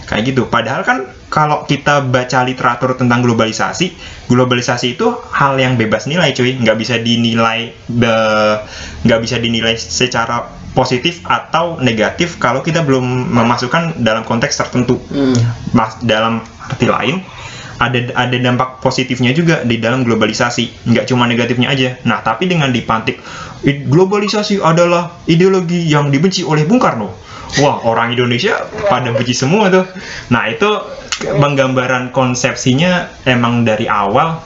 Kayak 0.05 0.23
gitu. 0.29 0.41
Padahal 0.45 0.85
kan 0.85 1.09
kalau 1.33 1.65
kita 1.65 2.05
baca 2.05 2.45
literatur 2.45 2.93
tentang 2.93 3.25
globalisasi, 3.25 3.97
globalisasi 4.29 4.93
itu 4.93 5.09
hal 5.33 5.57
yang 5.57 5.73
bebas 5.73 6.05
nilai, 6.05 6.29
cuy. 6.37 6.53
Nggak 6.61 6.77
bisa 6.77 7.01
dinilai 7.01 7.73
nggak 9.09 9.19
bisa 9.25 9.41
dinilai 9.41 9.73
secara 9.73 10.53
positif 10.77 11.25
atau 11.25 11.79
negatif 11.81 12.37
kalau 12.37 12.59
kita 12.61 12.85
belum 12.85 13.33
memasukkan 13.33 14.05
dalam 14.05 14.21
konteks 14.21 14.53
tertentu. 14.53 15.01
Hmm. 15.09 15.33
Mas, 15.73 15.97
dalam 16.05 16.45
arti 16.61 16.85
lain 16.85 17.25
ada 17.75 17.99
ada 18.15 18.37
dampak 18.39 18.79
positifnya 18.79 19.35
juga 19.35 19.61
di 19.67 19.77
dalam 19.79 20.07
globalisasi. 20.07 20.87
Nggak 20.87 21.05
cuma 21.11 21.27
negatifnya 21.27 21.71
aja. 21.71 21.99
Nah 22.07 22.23
tapi 22.23 22.47
dengan 22.47 22.71
dipantik 22.71 23.19
"I- 23.67 23.83
globalisasi 23.83 24.63
adalah 24.63 25.19
ideologi 25.27 25.83
yang 25.87 26.09
dibenci 26.09 26.47
oleh 26.47 26.63
Bung 26.63 26.79
Karno. 26.79 27.11
Wah 27.61 27.83
orang 27.87 28.15
Indonesia 28.15 28.63
pada 28.87 29.11
benci 29.11 29.35
semua 29.35 29.67
tuh. 29.71 29.85
Nah 30.31 30.47
itu 30.47 30.69
penggambaran 31.23 32.11
konsepsinya 32.11 33.23
emang 33.23 33.63
dari 33.63 33.87
awal 33.87 34.43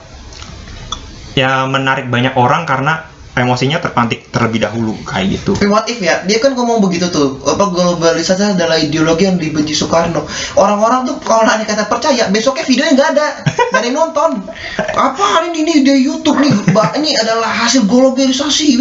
ya 1.34 1.66
menarik 1.66 2.10
banyak 2.10 2.36
orang 2.38 2.68
karena 2.68 3.10
emosinya 3.42 3.80
terpantik 3.80 4.28
terlebih 4.30 4.64
dahulu 4.64 4.94
kayak 5.08 5.40
gitu 5.40 5.56
Tapi 5.56 5.72
if 5.92 6.00
ya, 6.04 6.22
dia 6.28 6.38
kan 6.44 6.54
ngomong 6.54 6.84
begitu 6.84 7.08
tuh, 7.10 7.40
apa 7.46 7.72
globalisasi 7.72 8.60
adalah 8.60 8.76
ideologi 8.76 9.26
yang 9.26 9.40
dibenci 9.40 9.74
Soekarno. 9.78 10.26
Orang-orang 10.58 11.08
tuh 11.08 11.16
kalau 11.24 11.46
nanya 11.48 11.64
kata 11.64 11.88
percaya, 11.88 12.28
besoknya 12.28 12.66
videonya 12.66 12.94
nggak 12.96 13.10
ada, 13.16 13.28
nggak 13.72 13.80
ada 13.80 13.88
yang 13.88 13.98
nonton. 13.98 14.32
Apa 14.78 15.46
ini 15.50 15.64
ini 15.64 15.74
di 15.86 15.94
YouTube 16.04 16.40
nih, 16.42 16.54
ini 17.00 17.16
adalah 17.16 17.50
hasil 17.66 17.88
globalisasi, 17.88 18.80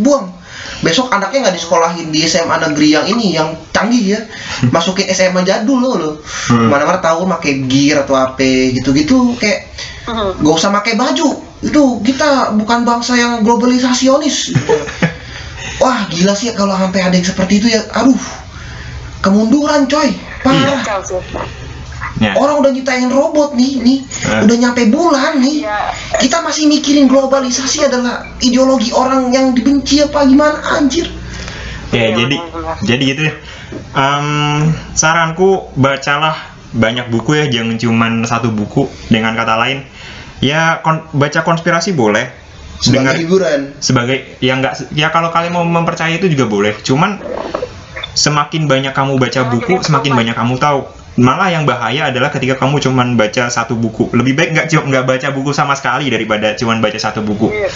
buang. 0.00 0.37
Besok 0.78 1.10
anaknya 1.10 1.48
nggak 1.48 1.56
disekolahin 1.58 2.08
di 2.14 2.22
SMA 2.22 2.56
negeri 2.70 2.94
yang 2.94 3.06
ini, 3.10 3.34
yang 3.34 3.50
canggih 3.74 4.14
ya, 4.14 4.20
masukin 4.70 5.10
SMA 5.10 5.42
jadul 5.42 5.82
loh, 5.82 5.94
loh. 5.98 6.14
Hmm. 6.50 6.70
Mana-mana 6.70 7.02
tahu 7.02 7.26
pakai 7.26 7.66
gear 7.66 8.06
atau 8.06 8.14
apa 8.14 8.72
gitu-gitu, 8.74 9.34
kayak 9.38 9.74
Mhm. 10.08 10.40
gak 10.40 10.54
usah 10.56 10.72
pakai 10.72 10.96
baju. 10.96 11.28
Itu 11.60 12.00
kita 12.00 12.56
bukan 12.56 12.88
bangsa 12.88 13.12
yang 13.18 13.44
globalisasionis. 13.44 14.56
Wah 15.82 16.08
gila 16.08 16.32
sih 16.32 16.50
kalau 16.56 16.74
sampai 16.74 17.04
ada 17.04 17.14
yang 17.14 17.28
seperti 17.28 17.60
itu 17.60 17.68
ya. 17.70 17.84
Aduh 17.92 18.18
kemunduran 19.20 19.84
coy. 19.90 20.14
Parah. 20.40 20.80
Kacau 20.86 21.20
ya 22.16 22.32
orang 22.34 22.58
udah 22.58 22.70
nyiptain 22.70 23.06
robot 23.06 23.52
nih 23.52 23.72
nih 23.78 23.98
Eh. 24.02 24.40
udah 24.42 24.56
nyampe 24.58 24.88
bulan 24.88 25.38
nih 25.38 25.62
Iya. 25.62 25.78
kita 26.18 26.40
masih 26.40 26.64
mikirin 26.66 27.06
globalisasi 27.06 27.84
adalah 27.84 28.24
ideologi 28.38 28.90
orang 28.90 29.28
yang 29.28 29.52
dibenci 29.52 30.00
apa 30.00 30.24
gimana 30.24 30.58
anjir 30.74 31.08
Ya, 31.88 32.12
Iya, 32.12 32.20
jadi 32.20 32.36
jadi 32.84 33.02
gitu 33.06 33.20
deh. 33.24 33.34
Em, 33.96 34.28
saranku 34.92 35.72
bacalah 35.72 36.36
banyak 36.68 37.08
buku 37.08 37.32
ya, 37.32 37.44
jangan 37.48 37.80
cuman 37.80 38.12
satu 38.22 38.52
buku. 38.52 38.84
Dengan 39.08 39.32
kata 39.32 39.56
lain, 39.56 39.88
ya 40.38 40.84
kon- 40.84 41.08
baca 41.10 41.40
konspirasi 41.40 41.96
boleh. 41.96 42.28
sebagai 42.76 42.92
Dengar 42.92 43.14
hiburan 43.16 43.60
sebagai 43.80 44.36
ya 44.38 44.54
nggak 44.54 44.92
ya 44.92 45.08
kalau 45.08 45.32
kalian 45.32 45.50
mau 45.50 45.64
mempercayai 45.64 46.20
itu 46.20 46.28
juga 46.28 46.44
boleh. 46.44 46.76
Cuman 46.78 47.24
semakin 48.12 48.68
banyak 48.68 48.92
kamu 48.92 49.16
baca 49.16 49.40
buku, 49.48 49.80
semakin 49.80 50.12
banyak 50.12 50.36
kamu 50.36 50.60
tahu. 50.60 50.84
Malah 51.18 51.50
yang 51.50 51.66
bahaya 51.66 52.14
adalah 52.14 52.30
ketika 52.30 52.54
kamu 52.54 52.78
cuman 52.78 53.18
baca 53.18 53.50
satu 53.50 53.74
buku. 53.74 54.14
Lebih 54.14 54.38
baik 54.38 54.50
nggak 54.54 54.66
nggak 54.70 55.04
baca 55.04 55.28
buku 55.34 55.50
sama 55.50 55.74
sekali 55.74 56.06
daripada 56.08 56.54
cuman 56.54 56.78
baca 56.78 56.98
satu 56.98 57.26
buku. 57.26 57.50
Iya. 57.50 57.70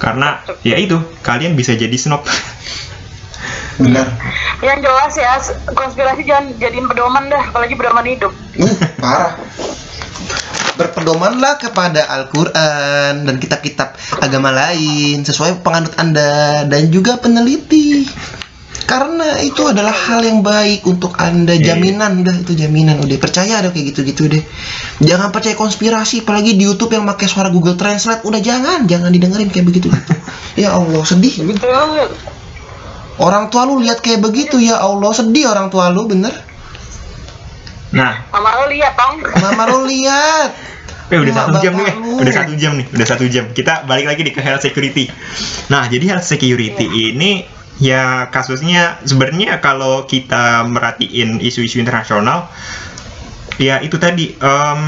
Karena 0.00 0.40
ya 0.64 0.80
itu 0.80 0.96
kalian 1.20 1.52
bisa 1.54 1.76
jadi 1.76 1.92
snob. 1.94 2.24
benar 3.80 4.04
Yang 4.60 4.78
jelas 4.84 5.12
ya, 5.16 5.32
konspirasi 5.72 6.20
jangan 6.28 6.52
jadiin 6.60 6.84
pedoman 6.84 7.32
dah, 7.32 7.48
apalagi 7.48 7.72
pedoman 7.80 8.04
hidup. 8.04 8.32
uh 8.60 8.76
parah 9.00 9.32
berpedomanlah 10.80 11.60
kepada 11.60 12.08
Al-Quran 12.08 13.28
dan 13.28 13.36
kitab-kitab 13.36 14.00
agama 14.24 14.48
lain 14.48 15.20
sesuai 15.28 15.60
penganut 15.60 15.92
anda 16.00 16.64
dan 16.64 16.88
juga 16.88 17.20
peneliti 17.20 18.08
karena 18.90 19.38
itu 19.38 19.62
adalah 19.62 19.94
hal 19.94 20.18
yang 20.26 20.42
baik 20.42 20.82
untuk 20.82 21.14
anda 21.14 21.54
Iya. 21.54 21.78
jaminan 21.78 22.26
udah 22.26 22.42
itu 22.42 22.58
jaminan 22.58 22.98
udah 22.98 23.16
percaya 23.16 23.62
ada 23.62 23.70
kayak 23.70 23.94
gitu-gitu 23.94 24.26
deh 24.26 24.42
jangan 24.98 25.30
percaya 25.30 25.54
konspirasi 25.54 26.26
apalagi 26.26 26.58
di 26.58 26.66
YouTube 26.66 26.90
yang 26.90 27.06
pakai 27.06 27.30
suara 27.30 27.54
Google 27.54 27.78
Translate 27.78 28.26
udah 28.26 28.42
jangan 28.42 28.90
jangan 28.90 29.14
didengerin 29.14 29.46
kayak 29.46 29.70
begitu 29.70 29.94
ya 30.58 30.74
Allah 30.74 31.06
sedih 31.06 31.38
Betul. 31.46 31.70
orang 33.16 33.46
tua 33.46 33.62
lu 33.64 33.78
lihat 33.78 34.02
kayak 34.02 34.18
begitu 34.20 34.58
ya 34.58 34.82
Allah 34.82 35.14
sedih 35.14 35.46
orang 35.46 35.70
tua 35.70 35.86
lu 35.88 36.10
bener 36.10 36.34
Nah, 37.90 38.22
Mama 38.30 38.54
lo 38.54 38.70
lihat 38.70 38.94
tong. 38.94 39.18
mama 39.18 39.66
lu 39.66 39.82
lihat 39.86 40.50
Eh 41.10 41.18
udah 41.18 41.34
satu 41.34 41.58
jam 41.58 41.74
nih, 41.74 41.82
bapak 41.82 41.90
eh. 41.90 41.96
lu. 41.98 42.22
udah 42.22 42.34
satu 42.38 42.52
jam 42.54 42.72
nih, 42.78 42.86
udah 42.86 43.06
satu 43.10 43.24
jam. 43.26 43.44
Kita 43.50 43.82
balik 43.82 44.06
lagi 44.06 44.22
nih 44.22 44.30
ke 44.30 44.38
health 44.38 44.62
security. 44.62 45.10
Nah, 45.66 45.90
jadi 45.90 46.14
health 46.14 46.22
security 46.22 46.86
ini 46.86 47.42
ya 47.80 48.28
kasusnya 48.28 49.00
sebenarnya 49.08 49.58
kalau 49.58 50.04
kita 50.04 50.68
merhatiin 50.68 51.40
isu-isu 51.40 51.80
internasional, 51.80 52.52
ya 53.56 53.80
itu 53.80 53.96
tadi 53.96 54.36
em, 54.36 54.82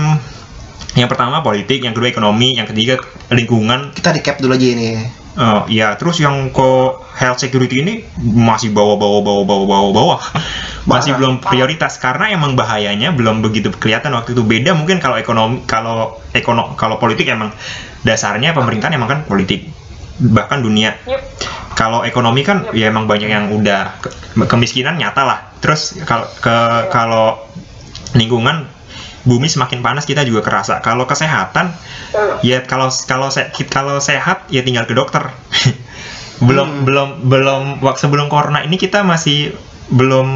yang 0.93 1.09
pertama 1.09 1.41
politik 1.41 1.81
yang 1.81 1.97
kedua 1.97 2.13
ekonomi 2.13 2.61
yang 2.61 2.69
ketiga 2.69 3.01
lingkungan. 3.33 3.97
Kita 3.97 4.13
recap 4.13 4.39
dulu 4.39 4.55
aja 4.55 4.69
ini. 4.69 4.91
Eh, 5.33 5.81
ya 5.81 5.97
terus 5.97 6.21
yang 6.21 6.53
ke 6.53 6.71
health 7.17 7.41
security 7.41 7.81
ini 7.81 8.05
masih 8.21 8.69
bawa 8.69 9.01
bawa 9.01 9.25
bawa 9.25 9.43
bawa 9.49 9.65
bawa 9.65 9.89
bawa 9.89 10.17
masih 10.93 11.17
belum 11.17 11.41
prioritas 11.41 11.97
karena 11.97 12.37
emang 12.37 12.53
bahayanya 12.53 13.17
belum 13.17 13.41
begitu 13.41 13.73
kelihatan 13.73 14.13
waktu 14.13 14.37
itu. 14.37 14.45
Beda 14.45 14.77
mungkin 14.77 15.01
kalau 15.01 15.17
ekonomi 15.17 15.65
kalau 15.65 16.21
ekono 16.37 16.77
kalau 16.77 17.01
politik 17.01 17.33
emang 17.33 17.49
dasarnya 18.05 18.53
pemerintahan 18.53 18.93
emang 18.93 19.09
kan 19.09 19.21
politik 19.25 19.73
bahkan 20.21 20.61
dunia. 20.61 20.99
Yup. 21.07 21.23
kalau 21.73 22.05
ekonomi 22.05 22.45
kan 22.45 22.69
ya 22.77 22.93
emang 22.93 23.09
banyak 23.09 23.33
yang 23.33 23.49
udah 23.49 23.97
ke- 23.99 24.13
kemiskinan 24.45 25.01
nyata 25.01 25.25
lah. 25.25 25.39
Terus 25.65 25.97
kalau 26.05 26.29
ke 26.39 26.57
kalau 26.93 27.41
lingkungan 28.13 28.69
bumi 29.25 29.49
semakin 29.49 29.81
panas 29.81 30.05
kita 30.05 30.21
juga 30.23 30.45
kerasa. 30.45 30.85
Kalau 30.85 31.09
kesehatan 31.09 31.73
ya 32.45 32.61
kalau 32.69 32.93
kalau 33.09 33.33
se- 33.33 33.49
kalau 33.67 33.99
sehat 33.99 34.47
ya 34.53 34.61
tinggal 34.61 34.85
ke 34.85 34.93
dokter. 34.93 35.33
Belum 36.43 36.69
Hmm. 36.69 36.83
belum 36.83 37.09
belum 37.31 37.63
waktu 37.81 38.01
sebelum 38.03 38.27
corona 38.27 38.67
ini 38.67 38.75
kita 38.75 39.07
masih 39.07 39.55
belum 39.89 40.29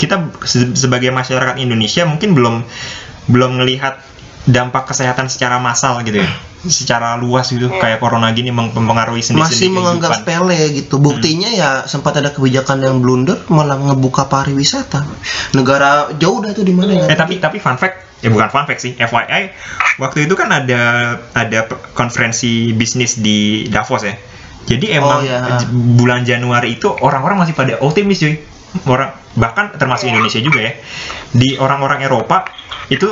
kita 0.00 0.32
se- 0.48 0.72
sebagai 0.72 1.12
masyarakat 1.12 1.60
Indonesia 1.60 2.08
mungkin 2.08 2.32
belum 2.32 2.64
belum 3.28 3.60
melihat 3.60 4.00
dampak 4.48 4.88
kesehatan 4.88 5.28
secara 5.28 5.60
massal 5.60 6.00
gitu 6.02 6.24
ya 6.24 6.30
secara 6.62 7.16
luas 7.16 7.48
gitu 7.48 7.72
kayak 7.72 7.96
corona 7.98 8.28
gini 8.30 8.50
mem- 8.50 8.68
mempengaruhi 8.68 9.20
sendi 9.20 9.40
Masih 9.40 9.68
menganggap 9.68 10.20
sepele 10.20 10.76
gitu. 10.76 11.00
Buktinya 11.00 11.48
ya 11.48 11.70
sempat 11.84 12.16
ada 12.16 12.28
kebijakan 12.28 12.80
yang 12.80 12.96
blunder 13.00 13.40
malah 13.48 13.80
ngebuka 13.80 14.26
pariwisata. 14.26 15.08
Negara 15.52 16.12
jauh 16.14 16.38
dah 16.38 16.52
tuh 16.52 16.62
di 16.62 16.76
mana 16.76 16.92
ya? 16.92 17.04
Eh 17.08 17.16
tapi 17.16 17.40
tapi 17.40 17.56
fun 17.56 17.74
fact 17.74 18.20
ya 18.20 18.28
bukan 18.28 18.52
fun 18.52 18.68
fact 18.68 18.80
sih 18.80 18.92
FYI 18.92 19.56
waktu 19.96 20.28
itu 20.28 20.36
kan 20.36 20.52
ada 20.52 20.82
ada 21.32 21.64
konferensi 21.96 22.70
bisnis 22.70 23.16
di 23.16 23.64
Davos 23.66 24.04
ya. 24.04 24.12
Jadi 24.60 24.92
emang 24.92 25.20
Oh, 25.20 25.24
iya. 25.24 25.56
j- 25.56 25.72
bulan 25.72 26.22
Januari 26.22 26.76
itu 26.76 26.92
orang-orang 26.92 27.40
masih 27.40 27.56
pada 27.56 27.80
optimis 27.80 28.20
cuy. 28.20 28.36
Orang 28.86 29.10
bahkan 29.34 29.72
termasuk 29.74 30.06
Indonesia 30.06 30.38
juga 30.38 30.60
ya. 30.60 30.72
Di 31.32 31.56
orang-orang 31.56 32.04
Eropa 32.04 32.44
itu 32.86 33.08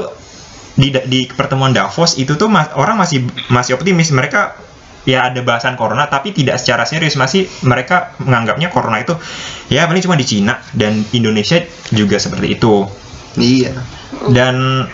di 0.79 0.95
di 1.11 1.21
pertemuan 1.27 1.75
Davos 1.75 2.15
itu 2.17 2.39
tuh 2.39 2.47
mas- 2.47 2.71
orang 2.73 2.95
masih 2.97 3.27
masih 3.51 3.75
optimis 3.75 4.15
mereka 4.15 4.55
ya 5.03 5.27
ada 5.27 5.43
bahasan 5.43 5.75
corona 5.75 6.07
tapi 6.07 6.31
tidak 6.31 6.61
secara 6.61 6.85
serius 6.85 7.17
masih 7.17 7.51
mereka 7.65 8.15
menganggapnya 8.21 8.71
corona 8.71 9.01
itu 9.01 9.19
ya 9.67 9.85
paling 9.85 10.01
cuma 10.01 10.15
di 10.15 10.23
Cina 10.23 10.63
dan 10.71 11.03
Indonesia 11.11 11.59
juga 11.91 12.17
seperti 12.17 12.55
itu 12.55 12.87
Iya. 13.35 13.73
dan 14.31 14.85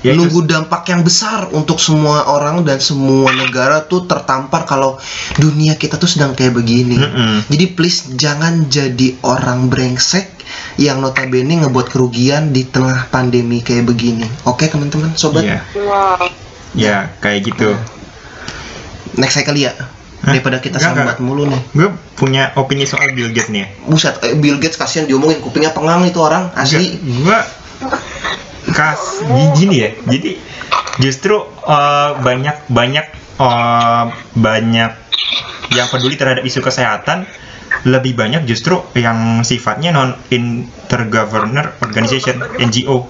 ya 0.00 0.12
itu- 0.12 0.22
Nunggu 0.22 0.44
dampak 0.44 0.86
yang 0.86 1.02
besar 1.02 1.50
untuk 1.50 1.80
semua 1.80 2.28
orang 2.28 2.62
dan 2.62 2.78
semua 2.78 3.32
negara 3.32 3.82
tuh 3.82 4.04
tertampar 4.04 4.62
kalau 4.62 5.00
dunia 5.34 5.74
kita 5.74 5.96
tuh 5.96 6.06
sedang 6.06 6.30
kayak 6.32 6.54
begini. 6.54 6.94
Mm-mm. 6.94 7.48
Jadi 7.48 7.64
please 7.72 8.14
jangan 8.14 8.68
jadi 8.68 9.18
orang 9.24 9.66
brengsek 9.66 10.35
yang 10.76 11.00
notabene 11.00 11.64
ngebuat 11.64 11.88
kerugian 11.88 12.52
di 12.52 12.68
tengah 12.68 13.08
pandemi 13.08 13.60
kayak 13.60 13.88
begini. 13.88 14.28
Oke 14.44 14.68
teman-teman, 14.68 15.16
sobat. 15.16 15.44
Iya, 15.44 15.60
Wow. 15.74 16.28
ya 16.76 16.96
kayak 17.18 17.48
gitu. 17.48 17.72
Next 19.16 19.40
saya 19.40 19.48
kali 19.48 19.64
ya. 19.64 19.72
Hah? 19.72 20.32
Daripada 20.32 20.58
kita 20.60 20.76
Enggak, 20.80 21.16
sambat 21.16 21.18
mulu 21.20 21.46
nih. 21.46 21.60
Gue 21.72 21.88
punya 22.16 22.52
opini 22.56 22.84
soal 22.84 23.12
Bill 23.12 23.30
Gates 23.32 23.48
nih. 23.48 23.64
ya. 23.64 23.68
Buset, 23.86 24.16
eh, 24.24 24.34
Bill 24.34 24.56
Gates 24.58 24.76
kasihan 24.76 25.06
diomongin 25.06 25.40
kupingnya 25.40 25.72
pengang 25.72 26.04
itu 26.04 26.18
orang 26.20 26.50
asli. 26.56 26.96
Gue 27.00 27.38
kas 28.74 29.22
gini 29.56 29.76
ya. 29.86 29.90
Jadi 30.04 30.36
justru 30.98 31.36
eh, 31.62 32.10
banyak 32.16 32.68
banyak 32.68 33.06
eh, 33.38 34.04
banyak 34.34 34.92
yang 35.72 35.86
peduli 35.92 36.16
terhadap 36.16 36.42
isu 36.42 36.60
kesehatan 36.60 37.26
lebih 37.84 38.16
banyak 38.16 38.48
justru 38.48 38.80
yang 38.96 39.44
sifatnya 39.44 39.92
non 39.92 40.16
intergovernor 40.32 41.76
organization 41.84 42.40
NGO 42.56 43.04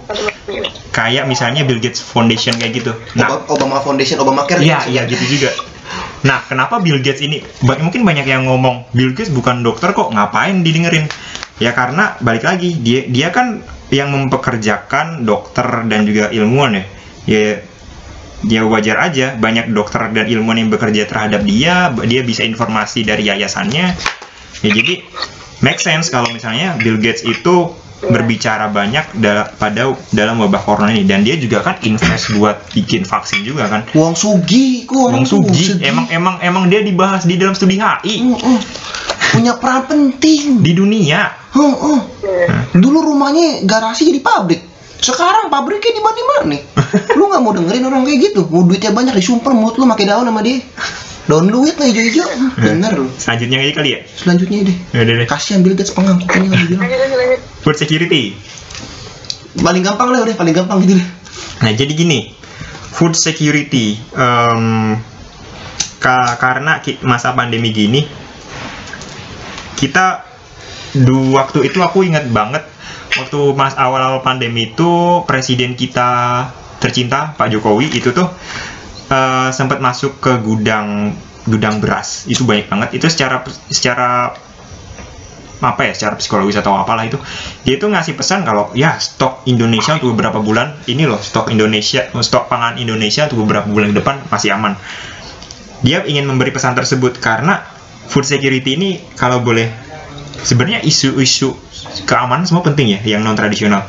kayak 0.91 1.29
misalnya 1.29 1.63
Bill 1.69 1.77
Gates 1.77 2.01
Foundation 2.01 2.57
kayak 2.57 2.73
gitu. 2.81 2.93
Nah, 3.21 3.29
Oba- 3.29 3.53
Obama 3.53 3.79
Foundation, 3.85 4.17
Obamacare. 4.25 4.65
Iya, 4.65 4.81
gitu. 4.81 4.91
iya 4.97 5.03
gitu 5.05 5.25
juga. 5.37 5.51
Nah, 6.25 6.41
kenapa 6.49 6.81
Bill 6.81 7.05
Gates 7.05 7.21
ini 7.21 7.45
mungkin 7.63 8.03
banyak 8.03 8.25
yang 8.25 8.49
ngomong 8.49 8.89
Bill 8.97 9.13
Gates 9.13 9.29
bukan 9.29 9.61
dokter 9.61 9.93
kok, 9.93 10.09
ngapain 10.09 10.65
didengerin? 10.65 11.05
Ya 11.61 11.77
karena 11.77 12.17
balik 12.25 12.49
lagi 12.49 12.81
dia 12.81 13.05
dia 13.05 13.29
kan 13.29 13.61
yang 13.93 14.09
mempekerjakan 14.13 15.29
dokter 15.29 15.85
dan 15.85 16.09
juga 16.09 16.33
ilmuwan 16.33 16.81
ya. 16.81 16.85
Ya 17.29 17.43
ya 18.45 18.61
wajar 18.69 19.01
aja 19.01 19.37
banyak 19.37 19.73
dokter 19.73 20.13
dan 20.13 20.29
ilmuwan 20.29 20.61
yang 20.61 20.71
bekerja 20.73 21.09
terhadap 21.09 21.45
dia, 21.45 21.93
dia 22.09 22.21
bisa 22.25 22.45
informasi 22.45 23.05
dari 23.05 23.29
yayasannya. 23.29 23.97
Ya 24.61 24.71
jadi 24.73 25.05
make 25.61 25.79
sense 25.79 26.09
kalau 26.09 26.29
misalnya 26.31 26.77
Bill 26.77 26.97
Gates 26.97 27.23
itu 27.23 27.73
berbicara 27.97 28.69
banyak 28.69 29.17
da- 29.17 29.49
pada 29.51 29.89
dalam 30.13 30.37
wabah 30.37 30.61
corona 30.61 30.93
ini 30.93 31.09
dan 31.09 31.25
dia 31.25 31.33
juga 31.35 31.65
kan 31.65 31.81
invest 31.81 32.29
buat 32.37 32.69
bikin 32.71 33.03
vaksin 33.03 33.41
juga 33.41 33.67
kan. 33.67 33.89
Wong 33.97 34.13
Sugi, 34.13 34.85
orang 34.87 35.25
tuh, 35.25 35.41
Sugi, 35.49 35.81
emang 35.81 36.05
emang 36.13 36.37
emang 36.39 36.65
dia 36.69 36.85
dibahas 36.85 37.25
di 37.25 37.41
dalam 37.41 37.57
studi 37.57 37.81
HI 37.81 38.15
Mm, 38.21 38.37
mm. 38.37 38.59
punya 39.33 39.53
peran 39.57 39.89
penting. 39.89 40.61
di 40.61 40.73
dunia. 40.73 41.33
Huh, 41.57 41.73
huh. 41.73 42.01
Dulu 42.77 43.17
rumahnya 43.17 43.65
garasi 43.65 44.13
jadi 44.13 44.21
pabrik. 44.21 44.61
Sekarang 44.97 45.49
pabriknya 45.49 45.93
di 45.93 46.03
mana-mana 46.05 46.45
nih. 46.53 46.63
Lu 47.17 47.33
nggak 47.33 47.41
mau 47.41 47.53
dengerin 47.53 47.85
orang 47.85 48.05
kayak 48.05 48.21
gitu? 48.29 48.45
Mau 48.45 48.65
duitnya 48.65 48.93
banyak 48.93 49.17
disumpel 49.17 49.57
mulut 49.57 49.77
lu 49.77 49.85
pakai 49.87 50.05
daun 50.05 50.29
sama 50.29 50.45
dia. 50.45 50.61
Daun 51.27 51.51
duit 51.51 51.75
lah 51.75 51.87
hijau-hijau. 51.91 52.27
Bener 52.55 52.93
lu. 52.95 53.11
Selanjutnya 53.19 53.59
aja 53.59 53.73
kali 53.75 53.91
ya. 53.95 54.01
Selanjutnya 54.07 54.59
deh. 54.63 54.77
Ya 54.95 55.01
udah 55.03 55.15
deh. 55.23 55.27
Kasihan 55.27 55.61
Bill 55.67 55.75
Gates 55.75 55.91
pengang 55.91 56.23
kupingnya 56.23 56.55
lagi 56.55 56.65
bilang. 56.71 56.87
Food 57.67 57.77
security. 57.77 58.39
Paling 59.59 59.83
gampang 59.83 60.15
lah 60.15 60.23
udah, 60.23 60.37
paling 60.39 60.55
gampang 60.55 60.79
gitu 60.87 60.95
deh. 61.03 61.09
Nah 61.67 61.71
jadi 61.75 61.93
gini, 61.93 62.31
food 62.95 63.19
security. 63.19 63.99
em, 64.15 64.97
ka- 65.99 66.37
karena 66.39 66.79
masa 67.03 67.35
pandemi 67.35 67.75
gini, 67.75 68.07
kita 69.77 70.23
du 70.95 71.35
waktu 71.35 71.69
itu 71.69 71.83
aku 71.83 72.07
ingat 72.07 72.31
banget 72.33 72.65
waktu 73.17 73.39
mas 73.53 73.77
awal-awal 73.77 74.25
pandemi 74.25 74.73
itu 74.73 75.21
presiden 75.29 75.77
kita 75.77 76.09
tercinta 76.81 77.33
Pak 77.37 77.49
Jokowi 77.53 77.89
itu 77.93 78.13
tuh 78.13 78.29
eh, 79.11 79.49
sempat 79.55 79.79
masuk 79.79 80.19
ke 80.19 80.33
gudang 80.43 81.15
gudang 81.47 81.79
beras. 81.79 82.27
Itu 82.27 82.43
banyak 82.43 82.67
banget. 82.67 82.89
Itu 82.99 83.07
secara 83.07 83.43
secara 83.71 84.35
apa 85.57 85.89
ya 85.89 85.97
secara 85.97 86.21
psikologis 86.21 86.59
atau 86.61 86.77
apalah 86.77 87.09
itu. 87.09 87.17
Dia 87.65 87.81
itu 87.81 87.87
ngasih 87.89 88.15
pesan 88.19 88.45
kalau 88.45 88.71
ya 88.77 89.01
stok 89.01 89.49
Indonesia 89.49 89.97
untuk 89.97 90.13
beberapa 90.13 90.45
bulan 90.45 90.77
ini 90.85 91.09
loh 91.09 91.17
stok 91.17 91.49
Indonesia 91.49 92.13
stok 92.13 92.53
pangan 92.53 92.77
Indonesia 92.77 93.25
untuk 93.25 93.49
beberapa 93.49 93.67
bulan 93.71 93.97
ke 93.97 93.97
depan 94.05 94.17
masih 94.29 94.53
aman. 94.53 94.77
Dia 95.81 96.05
ingin 96.05 96.29
memberi 96.29 96.53
pesan 96.53 96.77
tersebut 96.77 97.21
karena 97.21 97.65
food 98.09 98.29
security 98.29 98.77
ini 98.77 99.01
kalau 99.17 99.41
boleh 99.41 99.69
sebenarnya 100.45 100.85
isu-isu 100.85 101.57
keamanan 102.05 102.45
semua 102.45 102.63
penting 102.67 102.97
ya 102.97 103.01
yang 103.17 103.25
non 103.25 103.39
tradisional 103.39 103.87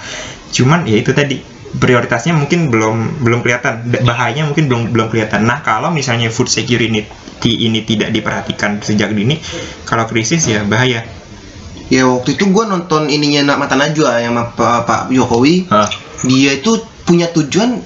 cuman 0.54 0.88
ya 0.88 0.98
itu 0.98 1.12
tadi 1.12 1.44
prioritasnya 1.76 2.32
mungkin 2.32 2.72
belum 2.72 3.24
belum 3.24 3.40
kelihatan 3.44 3.92
bahayanya 4.08 4.48
mungkin 4.48 4.72
belum 4.72 4.82
belum 4.96 5.08
kelihatan 5.12 5.44
nah 5.44 5.60
kalau 5.60 5.92
misalnya 5.92 6.32
food 6.32 6.48
security 6.48 7.04
ini 7.44 7.84
tidak 7.84 8.16
diperhatikan 8.16 8.80
sejak 8.80 9.12
dini 9.12 9.38
kalau 9.84 10.08
krisis 10.08 10.48
ya 10.48 10.64
bahaya 10.64 11.04
Ya 11.88 12.04
waktu 12.04 12.36
itu 12.36 12.52
gua 12.52 12.68
nonton 12.68 13.08
ininya 13.08 13.56
Nak 13.56 13.58
Mata 13.64 13.76
Najwa 13.80 14.20
yang 14.20 14.36
Pak, 14.36 14.84
Pak 14.84 15.02
Jokowi. 15.08 15.72
Dia 16.28 16.60
itu 16.60 16.84
punya 17.08 17.32
tujuan 17.32 17.80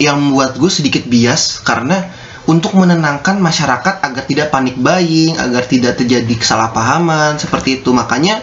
yang 0.00 0.16
membuat 0.20 0.56
gue 0.56 0.72
sedikit 0.72 1.04
bias 1.04 1.60
karena 1.60 2.08
untuk 2.48 2.72
menenangkan 2.78 3.36
masyarakat 3.36 4.00
agar 4.00 4.24
tidak 4.24 4.48
panik 4.48 4.78
buying, 4.80 5.36
agar 5.36 5.66
tidak 5.68 6.00
terjadi 6.00 6.30
kesalahpahaman 6.30 7.36
seperti 7.36 7.82
itu. 7.82 7.92
Makanya 7.92 8.40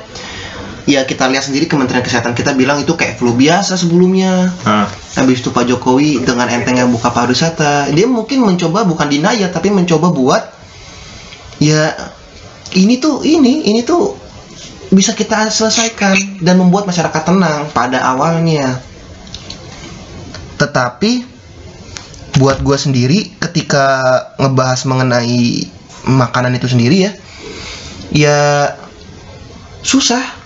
ya 0.83 1.07
kita 1.07 1.31
lihat 1.31 1.47
sendiri 1.47 1.65
Kementerian 1.71 2.03
Kesehatan 2.03 2.35
kita 2.35 2.51
bilang 2.55 2.83
itu 2.83 2.93
kayak 2.95 3.19
flu 3.19 3.31
biasa 3.35 3.79
sebelumnya. 3.79 4.51
Ah, 4.67 4.87
Habis 5.15 5.39
itu 5.39 5.49
Pak 5.53 5.69
Jokowi 5.69 6.23
dengan 6.23 6.49
entengnya 6.51 6.83
buka 6.89 7.13
pariwisata, 7.13 7.91
dia 7.93 8.09
mungkin 8.09 8.43
mencoba 8.43 8.83
bukan 8.83 9.07
dinaya 9.07 9.47
tapi 9.47 9.71
mencoba 9.71 10.11
buat 10.11 10.43
ya 11.61 11.95
ini 12.75 12.99
tuh 12.99 13.23
ini 13.23 13.69
ini 13.71 13.85
tuh 13.85 14.17
bisa 14.91 15.15
kita 15.15 15.49
selesaikan 15.49 16.43
dan 16.43 16.59
membuat 16.59 16.85
masyarakat 16.85 17.21
tenang 17.23 17.71
pada 17.71 18.03
awalnya. 18.03 18.77
Tetapi 20.59 21.31
buat 22.37 22.59
gua 22.65 22.75
sendiri 22.75 23.37
ketika 23.39 23.85
ngebahas 24.41 24.83
mengenai 24.89 25.69
makanan 26.03 26.57
itu 26.57 26.67
sendiri 26.67 27.09
ya, 27.09 27.11
ya 28.11 28.39
susah 29.85 30.42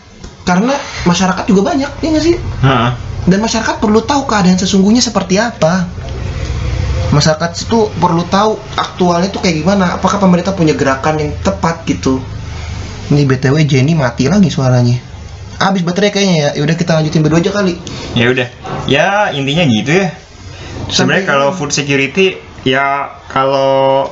karena 0.48 0.74
masyarakat 1.03 1.44
juga 1.44 1.76
banyak 1.76 1.91
ya 1.99 2.07
nggak 2.07 2.24
sih? 2.24 2.36
ah, 2.64 2.95
dan 3.28 3.44
masyarakat 3.44 3.84
perlu 3.84 3.99
tahu 4.07 4.24
keadaan 4.24 4.56
sesungguhnya 4.56 5.03
seperti 5.03 5.36
apa. 5.36 5.84
masyarakat 7.07 7.52
itu 7.56 7.88
perlu 8.03 8.28
tahu 8.28 8.60
aktualnya 8.76 9.32
tuh 9.32 9.40
kayak 9.40 9.64
gimana. 9.64 9.95
Apakah 9.95 10.19
pemerintah 10.19 10.52
punya 10.52 10.76
gerakan 10.76 11.19
yang 11.19 11.32
tepat 11.40 11.88
gitu? 11.88 12.19
Ini 13.07 13.24
btw 13.24 13.64
Jenny 13.64 13.95
mati 13.95 14.28
lagi 14.28 14.52
suaranya. 14.52 14.99
Habis 15.56 15.88
baterai 15.88 16.11
kayaknya 16.11 16.36
ya. 16.36 16.49
Yaudah 16.60 16.76
kita 16.76 16.99
lanjutin 16.99 17.24
berdua 17.24 17.40
aja 17.40 17.52
kali. 17.56 17.80
Ya 18.11 18.28
udah. 18.28 18.48
Ya 18.91 19.32
intinya 19.32 19.64
gitu 19.72 20.03
ya. 20.03 20.07
Sebenarnya 20.91 21.26
kalau 21.32 21.56
food 21.56 21.72
security 21.72 22.44
ya 22.68 23.15
kalau 23.32 24.11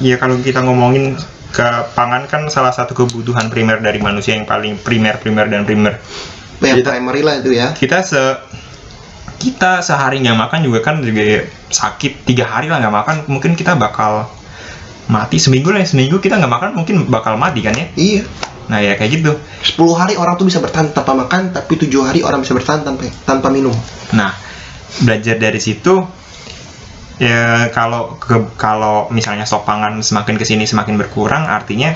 ya 0.00 0.16
kalau 0.16 0.40
kita 0.40 0.64
ngomongin 0.64 1.20
ke 1.58 1.66
pangan 1.98 2.30
kan 2.30 2.46
salah 2.46 2.70
satu 2.70 2.94
kebutuhan 2.94 3.50
primer 3.50 3.82
dari 3.82 3.98
manusia 3.98 4.38
yang 4.38 4.46
paling 4.46 4.78
primer 4.78 5.18
primer 5.18 5.50
dan 5.50 5.66
primer. 5.66 5.98
Yang 6.62 6.86
Kita- 6.86 6.90
primary 6.94 7.22
lah 7.26 7.34
itu 7.42 7.50
ya. 7.50 7.74
kita 7.74 7.98
se 8.06 8.22
kita 9.42 9.82
sehari 9.82 10.22
nggak 10.22 10.38
makan 10.38 10.60
juga 10.62 10.78
kan 10.86 11.02
juga 11.02 11.50
sakit. 11.70 12.22
Tiga 12.22 12.46
hari 12.46 12.70
lah 12.70 12.78
nggak 12.78 12.94
makan 12.94 13.16
mungkin 13.26 13.58
kita 13.58 13.74
bakal 13.74 14.30
mati. 15.10 15.42
Seminggu 15.42 15.74
lah 15.74 15.82
ya, 15.82 15.88
seminggu 15.90 16.22
kita 16.22 16.38
nggak 16.38 16.52
makan 16.52 16.70
mungkin 16.78 17.06
bakal 17.10 17.34
mati 17.34 17.62
kan 17.66 17.74
ya? 17.74 17.90
Iya. 17.98 18.22
Nah 18.70 18.78
ya 18.78 18.94
kayak 18.94 19.10
gitu. 19.18 19.32
10 19.74 19.98
hari 19.98 20.14
orang 20.14 20.38
tuh 20.38 20.46
bisa 20.46 20.62
bertahan 20.62 20.94
tanpa 20.94 21.14
makan 21.14 21.50
tapi 21.50 21.74
tujuh 21.74 22.06
hari 22.06 22.22
orang 22.22 22.42
bisa 22.46 22.54
bertahan 22.54 22.86
tanpa 22.86 23.10
tanpa 23.26 23.50
minum. 23.50 23.74
Nah, 24.14 24.30
belajar 25.02 25.38
dari 25.38 25.58
situ 25.58 26.06
ya 27.18 27.70
kalau 27.70 28.14
ke- 28.16 28.54
kalau 28.54 29.10
misalnya 29.10 29.42
stok 29.42 29.62
pangan 29.62 30.00
semakin 30.00 30.38
ke 30.38 30.44
sini 30.44 30.64
semakin 30.64 30.94
berkurang, 30.94 31.44
artinya 31.44 31.94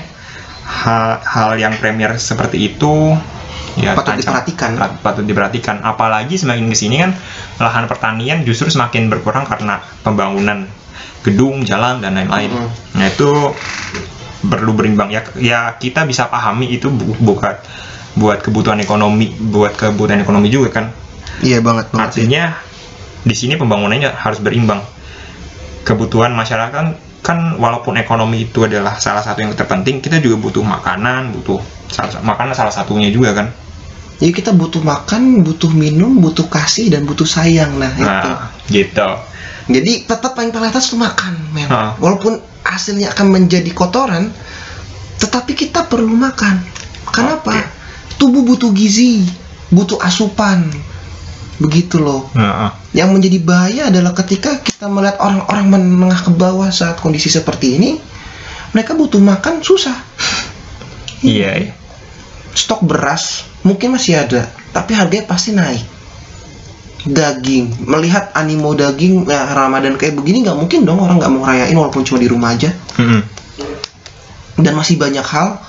hal, 0.63 1.19
hal 1.23 1.51
yang 1.55 1.75
premier 1.75 2.15
seperti 2.15 2.71
itu 2.71 3.15
ya 3.75 3.97
Patut 3.97 4.15
terancam- 4.15 4.21
diperhatikan. 4.21 4.71
pat- 4.77 4.99
patut 5.01 5.25
diperhatikan. 5.25 5.75
Apalagi 5.81 6.35
semakin 6.35 6.69
ke 6.69 6.77
sini 6.77 7.01
kan 7.01 7.11
lahan 7.57 7.87
pertanian 7.87 8.43
justru 8.43 8.69
semakin 8.69 9.09
berkurang 9.09 9.43
karena 9.43 9.81
pembangunan 10.03 10.67
gedung, 11.23 11.63
jalan 11.63 11.99
dan 11.99 12.13
lain-lain. 12.13 12.51
Mhm. 12.51 12.69
Nah 12.99 13.07
itu 13.07 13.29
perlu 14.43 14.75
berimbang 14.75 15.07
ya. 15.07 15.23
Ya 15.39 15.59
kita 15.73 16.03
bisa 16.03 16.27
pahami 16.27 16.67
itu 16.69 16.91
bu- 16.91 17.15
bukan 17.17 17.55
buat 18.13 18.43
kebutuhan 18.43 18.77
ekonomi, 18.77 19.31
buat 19.33 19.73
kebutuhan 19.73 20.21
ekonomi 20.21 20.51
juga 20.51 20.69
kan. 20.69 20.85
iya 21.41 21.57
banget 21.65 21.89
banget 21.89 22.13
sih. 22.13 22.21
Artinya 22.29 22.43
di 23.23 23.33
sini 23.33 23.57
pembangunannya 23.57 24.13
harus 24.13 24.37
berimbang. 24.37 24.83
Kebutuhan 25.83 26.31
masyarakat 26.31 26.71
kan, 26.71 26.87
kan 27.19 27.39
walaupun 27.59 27.99
ekonomi 27.99 28.47
itu 28.47 28.63
adalah 28.63 28.99
salah 28.99 29.23
satu 29.23 29.43
yang 29.43 29.51
terpenting, 29.55 29.99
kita 29.99 30.23
juga 30.23 30.39
butuh 30.39 30.63
makanan, 30.63 31.35
butuh 31.35 31.59
salah, 31.91 32.23
makanan 32.23 32.55
salah 32.55 32.71
satunya 32.71 33.11
juga 33.11 33.35
kan. 33.35 33.47
Jadi 34.23 34.31
kita 34.31 34.55
butuh 34.55 34.79
makan, 34.79 35.43
butuh 35.43 35.71
minum, 35.75 36.23
butuh 36.23 36.47
kasih 36.47 36.87
dan 36.87 37.03
butuh 37.03 37.27
sayang 37.27 37.75
nah, 37.75 37.91
itu. 37.91 38.29
Nah, 38.31 38.41
gitu. 38.71 39.09
Jadi 39.67 40.07
tetap 40.07 40.35
paling 40.35 40.51
tuh 40.51 40.63
makan, 40.99 41.33
men. 41.51 41.67
Ha. 41.67 41.99
Walaupun 41.99 42.39
hasilnya 42.63 43.11
akan 43.11 43.27
menjadi 43.31 43.71
kotoran, 43.75 44.31
tetapi 45.19 45.55
kita 45.55 45.87
perlu 45.87 46.15
makan. 46.15 46.59
Kenapa? 47.11 47.51
Oke. 47.51 47.63
Tubuh 48.19 48.43
butuh 48.47 48.71
gizi, 48.71 49.27
butuh 49.71 49.99
asupan. 49.99 50.71
Begitu 51.61 52.01
loh. 52.01 52.29
Nah, 52.33 52.73
Yang 52.93 53.09
menjadi 53.13 53.37
bahaya 53.41 53.81
adalah 53.89 54.13
ketika 54.17 54.61
kita 54.61 54.89
melihat 54.89 55.21
orang-orang 55.21 55.65
menengah 55.69 56.21
ke 56.25 56.31
bawah 56.33 56.69
saat 56.73 56.97
kondisi 57.01 57.29
seperti 57.29 57.77
ini, 57.77 57.91
mereka 58.73 58.97
butuh 58.97 59.21
makan 59.21 59.61
susah. 59.61 59.93
iya, 61.21 61.51
iya. 61.57 61.73
Stok 62.53 62.85
beras 62.85 63.45
mungkin 63.65 63.97
masih 63.97 64.17
ada, 64.21 64.45
tapi 64.73 64.93
harganya 64.93 65.25
pasti 65.25 65.53
naik. 65.53 65.81
Daging, 67.03 67.83
melihat 67.83 68.31
animo 68.31 68.71
daging 68.71 69.27
nah, 69.27 69.51
Ramadan 69.51 69.99
kayak 69.99 70.15
begini 70.15 70.47
nggak 70.47 70.55
mungkin 70.55 70.87
dong 70.87 71.03
orang 71.03 71.19
nggak 71.19 71.31
mau 71.35 71.43
rayain 71.43 71.75
walaupun 71.75 72.05
cuma 72.07 72.21
di 72.21 72.29
rumah 72.29 72.55
aja. 72.55 72.71
Mm-mm. 73.01 73.21
Dan 74.61 74.73
masih 74.77 75.01
banyak 75.01 75.25
hal. 75.25 75.59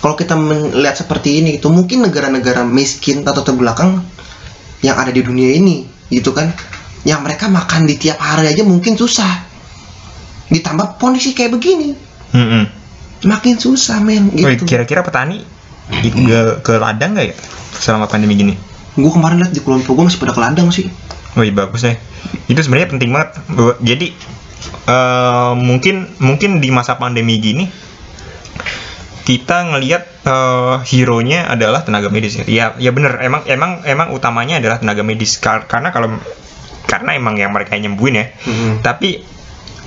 Kalau 0.00 0.16
kita 0.16 0.32
melihat 0.32 0.96
seperti 0.96 1.44
ini, 1.44 1.60
itu 1.60 1.68
mungkin 1.68 2.08
negara-negara 2.08 2.64
miskin 2.64 3.20
atau 3.20 3.44
terbelakang 3.44 4.00
yang 4.80 4.96
ada 4.96 5.12
di 5.12 5.20
dunia 5.20 5.52
ini, 5.56 5.84
gitu 6.08 6.32
kan? 6.32 6.52
Yang 7.04 7.20
mereka 7.24 7.48
makan 7.48 7.88
di 7.88 7.96
tiap 7.96 8.20
hari 8.20 8.48
aja 8.48 8.64
mungkin 8.64 8.96
susah. 8.96 9.48
Ditambah 10.50 10.98
kondisi 10.98 11.32
kayak 11.32 11.54
begini, 11.54 11.94
Mm-mm. 12.34 12.64
makin 13.24 13.54
susah 13.56 14.02
men 14.02 14.34
gitu. 14.34 14.66
kira-kira 14.66 15.06
petani 15.06 15.46
i- 16.02 16.10
ke, 16.10 16.40
ke 16.64 16.72
ladang 16.80 17.14
nggak 17.14 17.26
ya 17.30 17.34
selama 17.78 18.10
pandemi 18.10 18.34
gini? 18.34 18.54
Gue 18.98 19.12
kemarin 19.14 19.38
lihat 19.40 19.54
di 19.54 19.62
Kulon 19.62 19.86
Progo 19.86 20.02
masih 20.02 20.18
pada 20.18 20.34
ke 20.34 20.40
ladang 20.42 20.68
sih. 20.74 20.90
Wih 21.38 21.54
bagus 21.54 21.86
ya. 21.86 21.94
Itu 22.50 22.58
sebenarnya 22.58 22.90
penting 22.90 23.14
banget. 23.14 23.38
Jadi 23.78 24.06
eh, 24.90 25.52
mungkin 25.54 26.10
mungkin 26.18 26.58
di 26.58 26.68
masa 26.74 26.98
pandemi 26.98 27.38
gini 27.38 27.70
kita 29.24 29.74
ngelihat 29.74 30.02
eh, 30.26 30.76
hero-nya 30.88 31.46
adalah 31.50 31.84
tenaga 31.84 32.08
medis 32.08 32.40
ya. 32.40 32.44
Ya, 32.48 32.66
ya 32.78 32.90
bener. 32.90 33.20
Emang 33.20 33.44
emang 33.46 33.84
emang 33.84 34.10
utamanya 34.14 34.58
adalah 34.58 34.80
tenaga 34.80 35.04
medis 35.04 35.38
Kar- 35.38 35.68
karena 35.68 35.92
kalau 35.92 36.16
karena 36.88 37.14
emang 37.14 37.38
yang 37.38 37.54
mereka 37.54 37.78
nyembuhin 37.78 38.18
ya. 38.18 38.26
Tapi 38.82 39.22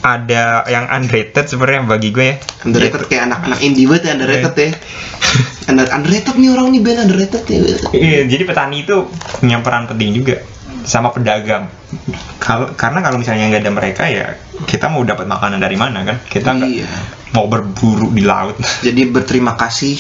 ada 0.04 0.68
yang 0.68 0.92
underrated 0.92 1.48
sebenarnya 1.48 1.88
bagi 1.88 2.12
gue 2.12 2.26
ya. 2.28 2.36
Underrated 2.68 3.08
kayak 3.08 3.32
anak-anak 3.32 3.60
indie 3.64 3.88
banget 3.88 4.04
ya 4.04 4.12
underrated 4.20 4.56
ya. 4.56 4.70
Under 5.72 5.88
underrated 5.88 6.36
nih 6.36 6.50
orang 6.52 6.68
nih 6.76 6.82
band 6.84 7.00
underrated 7.08 7.44
ya. 7.48 7.60
Iya, 7.96 8.20
jadi 8.28 8.44
petani 8.44 8.84
itu 8.84 9.08
punya 9.40 9.64
peran 9.64 9.88
penting 9.88 10.12
juga 10.12 10.44
sama 10.84 11.10
pedagang. 11.12 11.68
Kalau 12.40 12.72
karena 12.76 13.00
kalau 13.00 13.18
misalnya 13.18 13.48
nggak 13.50 13.64
ada 13.64 13.74
mereka 13.74 14.04
ya 14.08 14.36
kita 14.68 14.88
mau 14.88 15.04
dapat 15.04 15.26
makanan 15.26 15.60
dari 15.60 15.76
mana 15.76 16.04
kan? 16.04 16.18
Kita 16.24 16.54
nggak 16.56 16.70
Iya. 16.70 16.90
mau 17.34 17.48
berburu 17.48 18.12
di 18.12 18.24
laut. 18.24 18.56
Jadi 18.86 19.08
berterima 19.08 19.56
kasih 19.56 19.96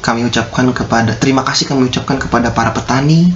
kami 0.00 0.24
ucapkan 0.24 0.70
kepada 0.72 1.12
terima 1.14 1.44
kasih 1.44 1.68
kami 1.68 1.92
ucapkan 1.92 2.16
kepada 2.16 2.50
para 2.56 2.72
petani, 2.72 3.28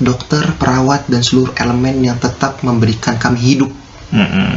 dokter, 0.00 0.42
perawat 0.56 1.04
dan 1.12 1.20
seluruh 1.20 1.52
elemen 1.60 2.00
yang 2.00 2.16
tetap 2.16 2.64
memberikan 2.64 3.20
kami 3.20 3.36
hidup, 3.36 3.68
Mm-mm. 4.10 4.56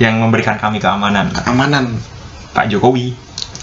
Yang 0.00 0.14
memberikan 0.16 0.56
kami 0.56 0.80
keamanan, 0.80 1.28
keamanan. 1.36 2.00
Pak 2.56 2.66
Jokowi. 2.66 3.12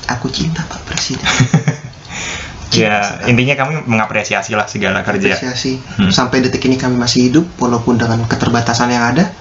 Aku 0.07 0.31
cinta 0.31 0.63
Pak 0.63 0.87
Presiden. 0.87 1.25
Ya 2.75 3.23
intinya 3.25 3.55
kami 3.55 3.87
mengapresiasi 3.87 4.51
lah 4.51 4.67
segala 4.67 5.01
kerja. 5.01 5.39
Apresiasi. 5.39 5.79
Hmm. 5.97 6.11
Sampai 6.11 6.43
detik 6.43 6.67
ini 6.67 6.75
kami 6.75 6.99
masih 6.99 7.31
hidup 7.31 7.47
walaupun 7.57 7.95
dengan 7.95 8.27
keterbatasan 8.27 8.91
yang 8.91 9.15
ada. 9.15 9.31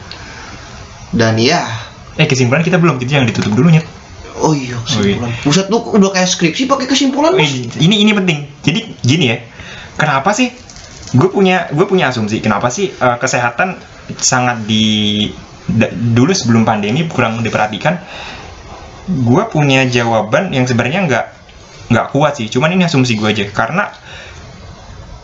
Dan 1.10 1.38
ya, 1.40 1.64
Eh 2.16 2.24
kesimpulan 2.24 2.64
kita 2.64 2.80
belum, 2.80 2.96
kita 2.96 3.20
jangan 3.20 3.28
ditutup 3.28 3.52
dulu 3.52 3.68
Nyet. 3.68 3.84
oh 4.36 4.52
iya 4.52 4.76
kesimpulan. 4.84 5.32
Buset 5.44 5.68
lu 5.72 5.80
udah 5.80 6.12
kayak 6.12 6.28
skripsi 6.28 6.68
pakai 6.68 6.86
kesimpulan. 6.88 7.32
Bos. 7.36 7.40
Wih, 7.40 7.68
ini 7.80 8.04
ini 8.04 8.12
penting. 8.12 8.38
Jadi 8.64 8.80
gini 9.04 9.24
ya, 9.32 9.36
kenapa 9.96 10.32
sih? 10.32 10.52
Gue 11.16 11.28
punya 11.32 11.68
gue 11.72 11.86
punya 11.88 12.08
asumsi 12.12 12.40
kenapa 12.44 12.68
sih 12.68 12.92
eh, 12.92 13.16
kesehatan 13.20 13.80
sangat 14.20 14.64
di 14.68 15.28
da- 15.68 15.92
dulu 15.92 16.32
sebelum 16.36 16.64
pandemi 16.68 17.04
kurang 17.08 17.40
diperhatikan. 17.40 18.00
Gue 19.06 19.44
punya 19.48 19.84
jawaban 19.88 20.52
yang 20.52 20.68
sebenarnya 20.68 21.00
nggak 21.08 21.24
nggak 21.90 22.06
kuat 22.14 22.38
sih. 22.38 22.46
Cuman 22.50 22.74
ini 22.74 22.86
asumsi 22.86 23.14
gue 23.14 23.28
aja 23.30 23.44
karena 23.50 23.90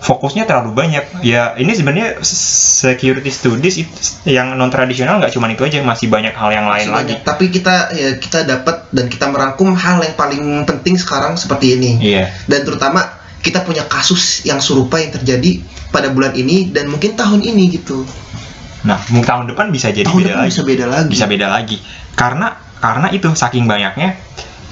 fokusnya 0.03 0.45
terlalu 0.51 0.75
banyak. 0.75 1.23
Ya 1.23 1.55
ini 1.55 1.73
sebenarnya 1.75 2.23
security 2.27 3.31
studies 3.31 3.79
itu 3.79 3.95
yang 4.27 4.59
non 4.59 4.71
tradisional 4.71 5.23
nggak 5.23 5.31
cuma 5.35 5.47
itu 5.51 5.63
aja, 5.63 5.79
masih 5.87 6.11
banyak 6.11 6.35
hal 6.35 6.51
yang 6.51 6.67
lain 6.67 6.91
Masih 6.91 6.95
lagi. 6.95 7.05
banyak. 7.15 7.21
Tapi 7.23 7.45
kita 7.55 7.75
ya, 7.95 8.11
kita 8.19 8.39
dapat 8.43 8.91
dan 8.91 9.07
kita 9.07 9.27
merangkum 9.31 9.71
hal 9.79 10.03
yang 10.03 10.15
paling 10.19 10.67
penting 10.67 10.99
sekarang 10.99 11.39
seperti 11.39 11.79
ini. 11.79 11.91
Iya. 12.03 12.35
Dan 12.51 12.67
terutama 12.67 13.07
kita 13.43 13.63
punya 13.67 13.87
kasus 13.87 14.47
yang 14.47 14.63
serupa 14.63 15.03
yang 15.03 15.11
terjadi 15.15 15.63
pada 15.91 16.11
bulan 16.11 16.35
ini 16.35 16.71
dan 16.71 16.87
mungkin 16.91 17.15
tahun 17.19 17.43
ini 17.43 17.75
gitu. 17.75 18.07
Nah, 18.83 18.99
mungkin 19.15 19.27
tahun 19.27 19.47
depan 19.55 19.71
bisa 19.71 19.95
jadi 19.95 20.07
tahun 20.07 20.19
beda 20.19 20.27
depan 20.27 20.43
lagi. 20.43 20.51
bisa 20.51 20.63
beda 20.67 20.87
lagi. 20.91 21.09
bisa 21.11 21.25
beda 21.31 21.47
lagi 21.47 21.77
karena 22.19 22.49
karena 22.83 23.07
itu 23.15 23.31
saking 23.31 23.71
banyaknya 23.71 24.19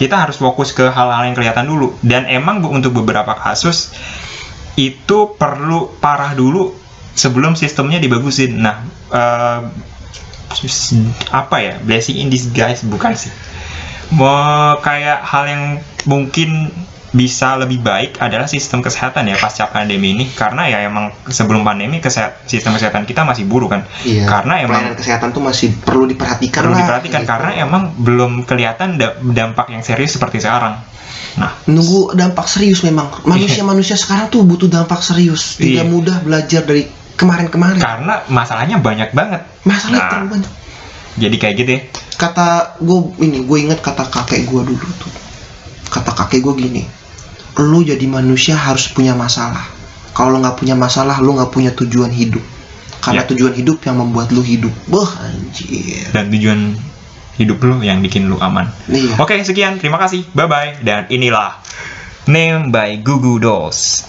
kita 0.00 0.16
harus 0.16 0.40
fokus 0.40 0.72
ke 0.72 0.88
hal-hal 0.88 1.28
yang 1.28 1.36
kelihatan 1.36 1.68
dulu. 1.68 1.92
Dan 2.00 2.24
emang 2.24 2.64
untuk 2.64 2.96
beberapa 2.96 3.36
kasus 3.36 3.92
itu 4.80 5.36
perlu 5.36 5.92
parah 6.00 6.32
dulu 6.32 6.72
sebelum 7.12 7.52
sistemnya 7.52 8.00
dibagusin. 8.00 8.56
Nah 8.64 8.80
eh, 9.12 9.60
apa 11.28 11.56
ya? 11.60 11.76
Blessing 11.84 12.16
in 12.16 12.32
disguise 12.32 12.80
bukan 12.88 13.12
sih. 13.12 13.28
Mau 14.16 14.80
kayak 14.80 15.20
hal 15.20 15.44
yang 15.46 15.64
mungkin 16.08 16.72
bisa 17.10 17.58
lebih 17.58 17.82
baik 17.82 18.22
adalah 18.22 18.46
sistem 18.46 18.78
kesehatan 18.78 19.26
ya 19.26 19.34
pasca 19.34 19.66
pandemi 19.66 20.14
ini 20.14 20.30
karena 20.30 20.70
ya 20.70 20.86
emang 20.86 21.10
sebelum 21.26 21.66
pandemi 21.66 21.98
kesehat, 21.98 22.46
sistem 22.46 22.78
kesehatan 22.78 23.02
kita 23.02 23.26
masih 23.26 23.50
buruk 23.50 23.74
kan 23.74 23.82
Iya. 24.06 24.30
karena 24.30 24.62
emang 24.62 24.94
kesehatan 24.94 25.34
tuh 25.34 25.42
masih 25.42 25.74
perlu 25.76 26.06
diperhatikan 26.06 26.62
perlu 26.62 26.70
lah, 26.70 26.80
diperhatikan 26.80 27.22
gitu. 27.22 27.30
karena 27.34 27.50
emang 27.58 27.82
belum 27.98 28.46
kelihatan 28.46 28.94
da- 28.94 29.18
dampak 29.18 29.68
yang 29.68 29.82
serius 29.82 30.14
seperti 30.14 30.38
sekarang. 30.38 30.78
Nah, 31.34 31.50
nunggu 31.66 32.14
dampak 32.14 32.46
serius 32.46 32.82
memang 32.82 33.10
manusia-manusia 33.22 33.94
sekarang 33.94 34.30
tuh 34.30 34.46
butuh 34.46 34.70
dampak 34.70 35.02
serius 35.02 35.58
tidak 35.58 35.86
Iya. 35.86 35.90
mudah 35.90 36.16
belajar 36.22 36.62
dari 36.62 36.86
kemarin-kemarin 37.14 37.82
karena 37.82 38.22
masalahnya 38.26 38.78
banyak 38.78 39.10
banget. 39.10 39.42
masalah 39.62 39.98
Nah. 39.98 40.08
terlalu 40.08 40.28
banyak 40.38 40.52
jadi 41.18 41.36
kayak 41.36 41.54
gitu 41.58 41.70
ya 41.74 41.80
kata 42.16 42.46
gue 42.78 42.98
ini 43.18 43.42
gue 43.42 43.58
inget 43.60 43.82
kata 43.82 44.06
kakek 44.06 44.46
gue 44.46 44.62
dulu 44.62 44.88
tuh 44.96 45.10
kata 45.90 46.14
kakek 46.14 46.40
gue 46.40 46.54
gini 46.56 46.82
lu 47.60 47.84
jadi 47.84 48.02
manusia 48.04 48.56
harus 48.56 48.88
punya 48.88 49.12
masalah. 49.12 49.64
Kalau 50.10 50.40
nggak 50.40 50.56
punya 50.58 50.74
masalah 50.74 51.20
lu 51.20 51.36
nggak 51.36 51.52
punya 51.52 51.70
tujuan 51.72 52.10
hidup. 52.10 52.42
Karena 53.00 53.24
Ya. 53.24 53.28
tujuan 53.32 53.56
hidup 53.56 53.80
yang 53.84 53.96
membuat 53.96 54.28
lu 54.28 54.44
hidup. 54.44 54.72
Wah 54.92 55.08
anjir. 55.24 56.04
Dan 56.12 56.28
tujuan 56.28 56.76
hidup 57.40 57.56
lu 57.64 57.80
yang 57.80 58.04
bikin 58.04 58.28
lu 58.28 58.36
aman. 58.36 58.68
Iya. 58.86 59.16
oke 59.16 59.32
sekian. 59.40 59.80
Terima 59.80 59.96
kasih. 59.96 60.28
Bye 60.32 60.48
bye 60.48 60.70
dan 60.82 61.08
inilah 61.08 61.56
Name 62.28 62.68
by 62.68 63.00
Gugu 63.00 63.40
Dolls 63.40 64.04